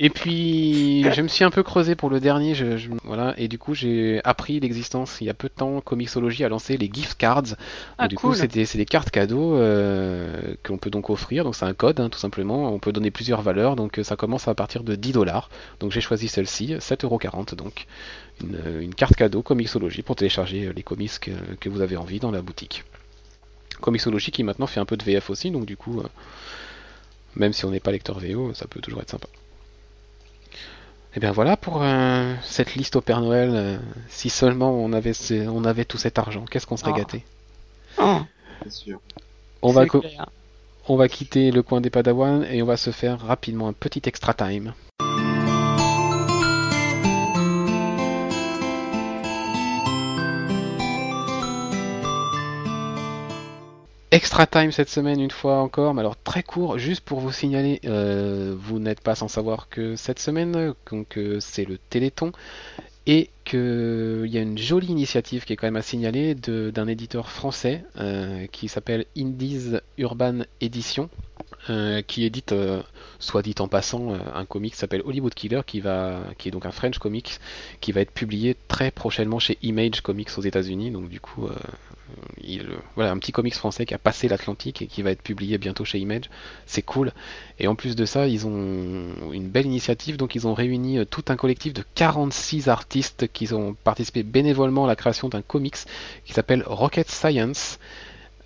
Et 0.00 0.10
puis, 0.10 1.02
je 1.12 1.22
me 1.22 1.26
suis 1.26 1.42
un 1.42 1.50
peu 1.50 1.64
creusé 1.64 1.96
pour 1.96 2.08
le 2.08 2.20
dernier, 2.20 2.54
je, 2.54 2.76
je- 2.76 2.88
voilà, 3.02 3.34
et 3.36 3.48
du 3.48 3.58
coup, 3.58 3.74
j'ai 3.74 4.20
appris 4.22 4.60
l'existence 4.60 5.20
il 5.20 5.26
y 5.26 5.30
a 5.30 5.34
peu 5.34 5.48
de 5.48 5.54
temps. 5.54 5.80
Comixology 5.80 6.44
a 6.44 6.48
lancé 6.48 6.76
les 6.76 6.88
gift 6.92 7.18
cards. 7.18 7.42
Donc, 7.42 7.56
Ah, 7.98 8.06
du 8.06 8.14
cool. 8.14 8.30
coup, 8.30 8.36
c'est 8.36 8.46
des, 8.76 8.84
cartes 8.84 9.10
cadeaux 9.10 9.56
euh, 9.56 10.54
qu'on 10.64 10.78
peut 10.78 10.90
donc 10.90 11.10
offrir. 11.10 11.42
Donc, 11.42 11.56
c'est 11.56 11.64
un 11.64 11.74
code, 11.74 11.98
hein, 11.98 12.10
tout 12.10 12.18
simplement. 12.20 12.72
On 12.72 12.78
peut 12.78 12.92
donner 12.92 13.10
plusieurs 13.10 13.42
valeurs. 13.42 13.74
Donc, 13.74 13.98
euh, 13.98 14.04
ça 14.04 14.14
commence 14.14 14.46
à 14.46 14.54
partir 14.54 14.84
de 14.84 14.94
10 14.94 15.10
dollars. 15.10 15.50
Donc, 15.80 15.90
j'ai 15.90 16.00
choisi 16.00 16.28
celle-ci, 16.28 16.74
7,40€. 16.78 17.56
Donc, 17.56 17.86
une, 18.40 18.54
euh, 18.54 18.80
une 18.80 18.94
carte 18.94 19.16
cadeau 19.16 19.42
Comixology 19.42 20.02
pour 20.02 20.14
télécharger 20.14 20.66
euh, 20.66 20.72
les 20.76 20.84
comics 20.84 21.18
que, 21.20 21.32
que 21.58 21.68
vous 21.68 21.80
avez 21.80 21.96
envie 21.96 22.20
dans 22.20 22.30
la 22.30 22.40
boutique. 22.40 22.84
Comixology 23.80 24.30
qui 24.30 24.44
maintenant 24.44 24.68
fait 24.68 24.78
un 24.78 24.84
peu 24.86 24.96
de 24.96 25.02
VF 25.02 25.28
aussi. 25.28 25.50
Donc, 25.50 25.66
du 25.66 25.76
coup, 25.76 25.98
euh, 25.98 26.04
même 27.34 27.52
si 27.52 27.64
on 27.64 27.70
n'est 27.72 27.80
pas 27.80 27.90
lecteur 27.90 28.20
VO, 28.20 28.54
ça 28.54 28.68
peut 28.68 28.80
toujours 28.80 29.00
être 29.02 29.10
sympa. 29.10 29.26
Et 31.18 31.20
bien 31.20 31.32
voilà 31.32 31.56
pour 31.56 31.82
euh, 31.82 32.32
cette 32.44 32.76
liste 32.76 32.94
au 32.94 33.00
Père 33.00 33.20
Noël. 33.20 33.50
euh, 33.52 33.76
si 34.08 34.30
seulement 34.30 34.70
on 34.70 34.92
avait, 34.92 35.14
ce- 35.14 35.48
on 35.48 35.64
avait 35.64 35.84
tout 35.84 35.98
cet 35.98 36.16
argent, 36.16 36.44
qu'est-ce 36.48 36.64
qu'on 36.64 36.76
serait 36.76 36.92
Ah. 36.94 36.98
gâté. 36.98 37.24
Oh, 38.00 38.20
sûr. 38.68 39.00
On 39.60 39.72
va, 39.72 39.84
on 40.86 40.94
va 40.94 41.08
quitter 41.08 41.50
le 41.50 41.64
coin 41.64 41.80
des 41.80 41.90
Padawan 41.90 42.44
et 42.48 42.62
on 42.62 42.66
va 42.66 42.76
se 42.76 42.90
faire 42.92 43.18
rapidement 43.18 43.66
un 43.66 43.72
petit 43.72 44.02
extra 44.04 44.32
time. 44.32 44.74
Extra 54.18 54.48
time 54.48 54.72
cette 54.72 54.88
semaine 54.88 55.20
une 55.20 55.30
fois 55.30 55.58
encore, 55.60 55.94
mais 55.94 56.00
alors 56.00 56.20
très 56.20 56.42
court, 56.42 56.76
juste 56.76 57.02
pour 57.02 57.20
vous 57.20 57.30
signaler, 57.30 57.80
euh, 57.84 58.52
vous 58.58 58.80
n'êtes 58.80 59.00
pas 59.00 59.14
sans 59.14 59.28
savoir 59.28 59.68
que 59.68 59.94
cette 59.94 60.18
semaine, 60.18 60.74
donc 60.90 61.16
euh, 61.16 61.38
c'est 61.38 61.64
le 61.64 61.78
Téléthon, 61.78 62.32
et 63.06 63.30
qu'il 63.48 64.30
y 64.30 64.36
a 64.36 64.42
une 64.42 64.58
jolie 64.58 64.88
initiative 64.88 65.44
qui 65.44 65.54
est 65.54 65.56
quand 65.56 65.66
même 65.66 65.76
à 65.76 65.82
signaler 65.82 66.34
d'un 66.34 66.86
éditeur 66.86 67.30
français 67.30 67.82
euh, 67.98 68.46
qui 68.52 68.68
s'appelle 68.68 69.06
Indies 69.16 69.76
Urban 69.96 70.40
Edition, 70.60 71.08
euh, 71.70 72.02
qui 72.02 72.24
édite, 72.24 72.52
euh, 72.52 72.82
soit 73.18 73.40
dit 73.42 73.54
en 73.58 73.66
passant, 73.66 74.12
un 74.34 74.44
comic 74.44 74.74
qui 74.74 74.78
s'appelle 74.78 75.02
Hollywood 75.04 75.32
Killer, 75.32 75.62
qui 75.66 75.80
va, 75.80 76.20
qui 76.36 76.48
est 76.48 76.50
donc 76.50 76.66
un 76.66 76.72
French 76.72 76.98
comics, 76.98 77.38
qui 77.80 77.92
va 77.92 78.02
être 78.02 78.12
publié 78.12 78.54
très 78.68 78.90
prochainement 78.90 79.38
chez 79.38 79.56
Image 79.62 80.02
Comics 80.02 80.28
aux 80.36 80.42
États-Unis. 80.42 80.90
Donc 80.90 81.08
du 81.08 81.20
coup, 81.20 81.48
il, 82.42 82.66
voilà, 82.94 83.12
un 83.12 83.18
petit 83.18 83.32
comics 83.32 83.54
français 83.54 83.86
qui 83.86 83.94
a 83.94 83.98
passé 83.98 84.28
l'Atlantique 84.28 84.82
et 84.82 84.86
qui 84.86 85.02
va 85.02 85.10
être 85.10 85.22
publié 85.22 85.56
bientôt 85.56 85.84
chez 85.84 85.98
Image. 85.98 86.24
C'est 86.66 86.82
cool. 86.82 87.12
Et 87.58 87.66
en 87.66 87.74
plus 87.74 87.96
de 87.96 88.04
ça, 88.04 88.28
ils 88.28 88.46
ont 88.46 89.32
une 89.32 89.48
belle 89.48 89.66
initiative. 89.66 90.16
Donc 90.16 90.34
ils 90.34 90.46
ont 90.46 90.54
réuni 90.54 91.04
tout 91.06 91.24
un 91.28 91.36
collectif 91.36 91.72
de 91.72 91.82
46 91.94 92.68
artistes 92.68 93.26
qui 93.46 93.52
ont 93.54 93.74
participé 93.84 94.22
bénévolement 94.22 94.84
à 94.84 94.88
la 94.88 94.96
création 94.96 95.28
d'un 95.28 95.42
comics 95.42 95.76
qui 96.24 96.32
s'appelle 96.32 96.62
Rocket 96.66 97.08
Science. 97.10 97.78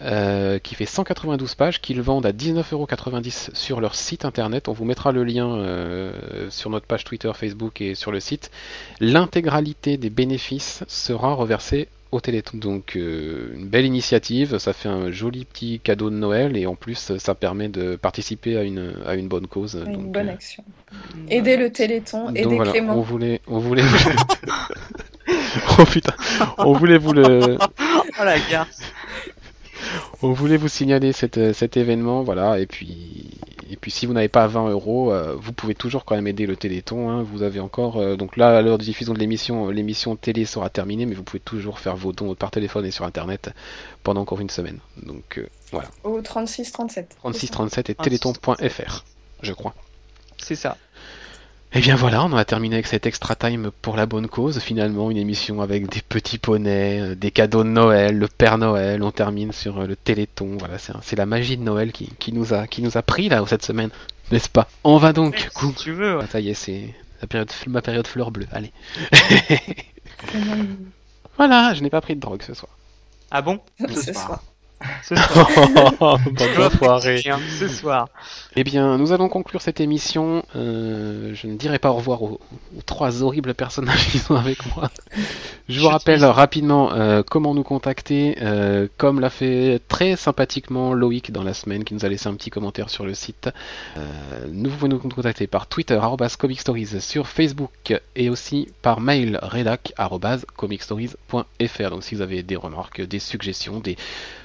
euh, 0.05 0.59
qui 0.59 0.75
fait 0.75 0.85
192 0.85 1.55
pages, 1.55 1.81
qu'ils 1.81 2.03
vendent 2.03 2.27
à 2.27 2.33
19,90€ 2.33 3.55
sur 3.55 3.81
leur 3.81 3.95
site 3.95 4.25
internet. 4.25 4.67
On 4.67 4.73
vous 4.73 4.85
mettra 4.85 5.13
le 5.13 5.23
lien 5.23 5.47
euh, 5.59 6.51
sur 6.51 6.71
notre 6.71 6.87
page 6.87 7.05
Twitter, 7.05 7.31
Facebook 7.35 7.81
et 7.81 7.95
sur 7.95 8.11
le 8.11 8.19
site. 8.19 8.51
L'intégralité 8.99 9.99
des 9.99 10.11
bénéfices 10.11 10.83
sera 10.89 11.35
reversée 11.35 11.87
au 12.13 12.21
Téléthon. 12.21 12.59
Donc 12.59 12.97
euh, 12.97 13.53
une 13.55 13.67
belle 13.67 13.87
initiative, 13.87 14.59
ça 14.59 14.73
fait 14.73 14.89
un 14.89 15.11
joli 15.11 15.45
petit 15.45 15.81
cadeau 15.81 16.11
de 16.11 16.15
Noël 16.15 16.57
et 16.57 16.67
en 16.67 16.77
plus 16.77 17.17
ça 17.19 17.35
permet 17.35 17.69
de 17.69 17.97
participer 17.97 18.57
à 18.57 18.63
une, 18.63 18.95
à 19.05 19.15
une 19.15 19.29
bonne 19.29 19.47
cause. 19.47 19.83
Une 19.87 19.93
Donc, 19.95 20.13
bonne 20.13 20.29
euh, 20.29 20.33
action. 20.35 20.63
Aider 21.29 21.57
le 21.57 21.71
Téléthon, 21.71 22.27
donc 22.27 22.37
aider 22.39 22.55
voilà, 22.55 22.71
Clément. 22.71 22.97
on 22.97 23.01
voulait, 23.01 23.41
on 23.49 23.59
voulait. 23.59 23.83
oh 25.79 25.85
putain, 25.91 26.15
on 26.59 26.73
voulait 26.75 26.99
vous 26.99 27.15
le, 27.15 27.57
Oh 28.21 28.25
la 28.25 28.39
garce. 28.39 28.81
on 30.21 30.33
voulait 30.33 30.59
vous 30.59 30.69
signaler 30.69 31.13
cet, 31.13 31.55
cet 31.55 31.77
événement, 31.79 32.23
voilà. 32.23 32.59
Et 32.61 32.67
puis, 32.67 33.31
et 33.73 33.77
puis 33.77 33.91
si 33.91 34.05
vous 34.05 34.13
n'avez 34.13 34.29
pas 34.29 34.47
20 34.47 34.69
euros, 34.69 35.13
euh, 35.13 35.35
vous 35.35 35.53
pouvez 35.55 35.75
toujours 35.75 36.05
quand 36.05 36.15
même 36.15 36.27
aider 36.27 36.45
le 36.47 36.57
Téléthon. 36.57 37.09
hein. 37.11 37.23
Vous 37.23 37.43
avez 37.43 37.59
encore, 37.59 37.97
euh, 37.97 38.17
donc 38.17 38.37
là 38.37 38.59
à 38.59 38.61
l'heure 38.63 38.77
de 38.77 38.85
diffusion 38.85 39.15
de 39.15 39.19
l'émission, 39.19 39.71
l'émission 39.71 40.15
télé 40.15 40.45
sera 40.45 40.69
terminée, 40.69 41.07
mais 41.07 41.15
vous 41.15 41.23
pouvez 41.23 41.41
toujours 41.41 41.79
faire 41.79 41.97
vos 41.97 42.13
dons 42.13 42.35
par 42.35 42.51
téléphone 42.51 42.85
et 42.85 42.91
sur 42.91 43.07
Internet 43.07 43.51
pendant 44.03 44.21
encore 44.21 44.41
une 44.41 44.51
semaine. 44.51 44.79
Donc 45.03 45.39
euh, 45.39 45.47
voilà, 45.71 45.89
Au 46.05 46.21
36-37. 46.21 47.07
3637 47.17 47.91
et 47.91 47.95
36. 47.95 48.03
téléthon.fr, 48.21 49.05
je 49.43 49.53
crois. 49.55 49.75
C'est 50.37 50.57
ça. 50.57 50.77
Et 51.75 51.81
bien 51.81 51.97
voilà, 51.97 52.23
on 52.23 52.33
en 52.33 52.37
a 52.37 52.45
terminé 52.45 52.77
avec 52.77 52.87
cet 52.87 53.07
extra 53.07 53.35
time 53.35 53.71
pour 53.81 53.97
la 53.97 54.05
bonne 54.05 54.29
cause. 54.29 54.59
Finalement, 54.59 55.11
une 55.11 55.17
émission 55.17 55.63
avec 55.63 55.89
des 55.89 56.03
petits 56.03 56.37
poneys, 56.37 57.01
euh, 57.01 57.15
des 57.15 57.31
cadeaux 57.31 57.65
de 57.65 57.69
Noël, 57.71 58.19
le 58.19 58.29
Père 58.29 58.59
Noël. 58.59 59.03
On 59.03 59.11
termine 59.11 59.53
sur 59.53 59.79
euh, 59.81 59.87
le 59.87 59.97
Téléthon. 59.97 60.59
Voilà, 60.59 60.77
c'est 60.79 61.17
la 61.17 61.25
magie 61.25 61.57
de 61.57 61.63
Noël 61.63 61.93
qui, 61.93 62.11
qui 62.19 62.33
nous 62.33 62.53
a 62.53 62.67
qui 62.67 62.83
nous 62.83 62.99
a 62.99 63.03
pris 63.03 63.31
là 63.31 63.43
cette 63.47 63.65
semaine, 63.65 63.89
n'est-ce 64.31 64.51
pas? 64.51 64.69
On 64.85 64.99
va 64.99 65.15
donc. 65.15 65.49
Si 65.57 65.75
tu 65.75 65.93
veux. 65.93 66.17
ouais. 66.19 66.25
Ah, 66.25 66.31
ça 66.31 66.41
y 66.41 66.51
est, 66.51 66.55
c'est 66.55 66.95
la 67.23 67.27
période, 67.27 67.51
ma 67.69 67.81
période 67.81 68.07
fleur 68.07 68.31
bleue. 68.31 68.47
Allez. 68.53 68.73
Voilà, 71.39 71.73
je 71.75 71.83
n'ai 71.83 71.91
pas 71.91 72.03
pris 72.03 72.15
de 72.15 72.21
drogue 72.21 72.43
ce 72.43 72.53
soir. 72.55 72.71
Ah 73.31 73.41
bon? 73.41 73.61
Ce 73.89 74.13
soir. 74.13 74.43
Ce 75.03 75.15
soir. 75.17 75.49
D'enfoirés. 76.57 77.23
Ce 77.59 77.69
soir. 77.69 78.09
Eh 78.57 78.65
bien, 78.65 78.99
nous 78.99 79.13
allons 79.13 79.29
conclure 79.29 79.63
cette 79.63 79.81
émission. 79.81 80.45
Euh, 80.57 81.35
je 81.35 81.47
ne 81.47 81.57
dirai 81.57 81.79
pas 81.79 81.91
au 81.91 81.95
revoir 81.95 82.23
aux, 82.23 82.41
aux 82.77 82.83
trois 82.85 83.23
horribles 83.23 83.55
personnages 83.55 84.09
qui 84.09 84.19
sont 84.19 84.35
avec 84.35 84.59
moi. 84.75 84.91
Je 85.69 85.79
vous 85.79 85.87
Je 85.87 85.91
rappelle 85.91 86.25
rapidement 86.25 86.93
euh, 86.93 87.23
comment 87.29 87.55
nous 87.55 87.63
contacter, 87.63 88.37
euh, 88.43 88.89
comme 88.97 89.21
l'a 89.21 89.31
fait 89.31 89.81
très 89.89 90.17
sympathiquement 90.17 90.93
Loïc 90.93 91.31
dans 91.31 91.45
la 91.45 91.55
semaine, 91.55 91.85
qui 91.85 91.95
nous 91.95 92.05
a 92.05 92.09
laissé 92.09 92.29
un 92.29 92.35
petit 92.35 92.51
commentaire 92.51 92.91
sur 92.91 93.07
le 93.07 93.15
site. 93.15 93.49
Euh, 93.97 94.47
nous 94.51 94.71
pouvez 94.71 94.89
nous 94.89 94.99
contacter 94.99 95.47
par 95.47 95.69
Twitter, 95.69 95.95
arrobas 95.95 96.37
Comic 96.39 96.61
Stories, 96.61 97.01
sur 97.01 97.29
Facebook, 97.29 97.95
et 98.17 98.29
aussi 98.29 98.69
par 98.83 99.01
mail, 99.01 99.39
rédac, 99.43 99.93
arrobas 99.97 100.41
comicstories.fr. 100.57 101.91
Donc 101.91 102.03
si 102.05 102.15
vous 102.17 102.23
avez 102.23 102.43
des 102.43 102.57
remarques, 102.57 103.01
des 103.01 103.19
suggestions, 103.19 103.81
des 103.81 103.97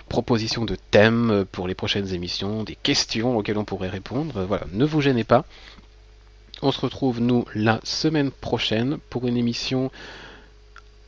propositions 0.10 0.66
de 0.66 0.76
thèmes 0.92 1.46
pour 1.52 1.68
les 1.68 1.76
prochaines 1.76 2.14
émissions, 2.14 2.64
des 2.64 2.76
questions 2.76 3.38
auxquelles 3.38 3.58
on 3.58 3.66
pourrait 3.66 3.90
répondre. 3.90 4.44
Voilà, 4.48 4.66
ne 4.74 4.86
vous 4.86 5.02
gênez 5.02 5.24
pas. 5.24 5.46
On 6.62 6.72
se 6.72 6.82
retrouve 6.82 7.22
nous 7.22 7.46
la 7.54 7.80
semaine 7.84 8.32
prochaine 8.32 8.98
pour 9.10 9.28
une 9.28 9.38
émission 9.38 9.92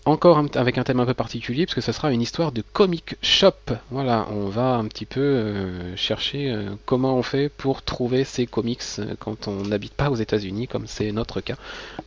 encore 0.05 0.43
avec 0.55 0.77
un 0.77 0.83
thème 0.83 0.99
un 0.99 1.05
peu 1.05 1.13
particulier 1.13 1.65
puisque 1.65 1.81
ce 1.81 1.91
sera 1.91 2.11
une 2.11 2.21
histoire 2.21 2.51
de 2.51 2.61
comic 2.61 3.15
shop. 3.21 3.53
Voilà, 3.91 4.27
on 4.31 4.47
va 4.47 4.75
un 4.75 4.85
petit 4.85 5.05
peu 5.05 5.19
euh, 5.19 5.95
chercher 5.95 6.51
euh, 6.51 6.69
comment 6.85 7.15
on 7.15 7.23
fait 7.23 7.49
pour 7.49 7.81
trouver 7.83 8.23
ces 8.23 8.47
comics 8.47 8.81
euh, 8.99 9.15
quand 9.19 9.47
on 9.47 9.65
n'habite 9.65 9.93
pas 9.93 10.09
aux 10.09 10.15
États-Unis 10.15 10.67
comme 10.67 10.87
c'est 10.87 11.11
notre 11.11 11.41
cas. 11.41 11.55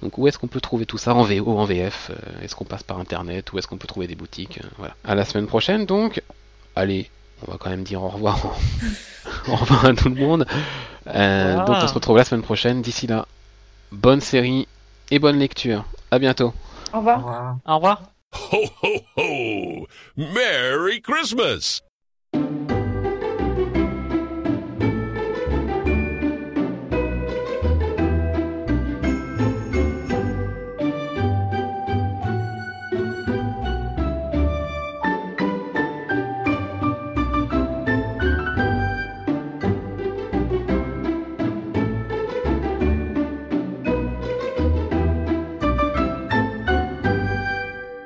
Donc 0.02 0.18
où 0.18 0.26
est-ce 0.26 0.38
qu'on 0.38 0.48
peut 0.48 0.60
trouver 0.60 0.86
tout 0.86 0.98
ça 0.98 1.14
en 1.14 1.22
VO, 1.22 1.58
en 1.58 1.64
VF 1.64 2.10
Est-ce 2.42 2.54
qu'on 2.54 2.64
passe 2.64 2.82
par 2.82 2.98
internet 2.98 3.52
Où 3.52 3.58
est-ce 3.58 3.66
qu'on 3.66 3.78
peut 3.78 3.88
trouver 3.88 4.06
des 4.06 4.16
boutiques 4.16 4.60
Voilà. 4.78 4.96
À 5.04 5.14
la 5.14 5.24
semaine 5.24 5.46
prochaine 5.46 5.86
donc 5.86 6.22
allez, 6.76 7.10
on 7.46 7.50
va 7.50 7.58
quand 7.58 7.70
même 7.70 7.82
dire 7.84 8.02
au 8.02 8.08
revoir. 8.08 8.38
au 9.48 9.56
revoir 9.56 9.84
à 9.86 9.94
tout 9.94 10.08
le 10.08 10.14
monde. 10.14 10.46
Euh, 11.08 11.52
Voilà. 11.54 11.64
Donc 11.64 11.76
on 11.82 11.88
se 11.88 11.94
retrouve 11.94 12.16
la 12.16 12.24
semaine 12.24 12.42
prochaine. 12.42 12.82
D'ici 12.82 13.06
là, 13.06 13.26
bonne 13.90 14.20
série 14.20 14.68
et 15.10 15.18
bonne 15.18 15.38
lecture. 15.38 15.84
À 16.10 16.18
bientôt. 16.18 16.52
Au 16.92 16.98
revoir. 16.98 17.56
Au 17.66 17.74
revoir. 17.76 18.02
Ho, 18.52 18.64
ho, 18.82 18.88
ho! 19.16 19.86
Merry 20.16 21.02
Christmas! 21.02 21.82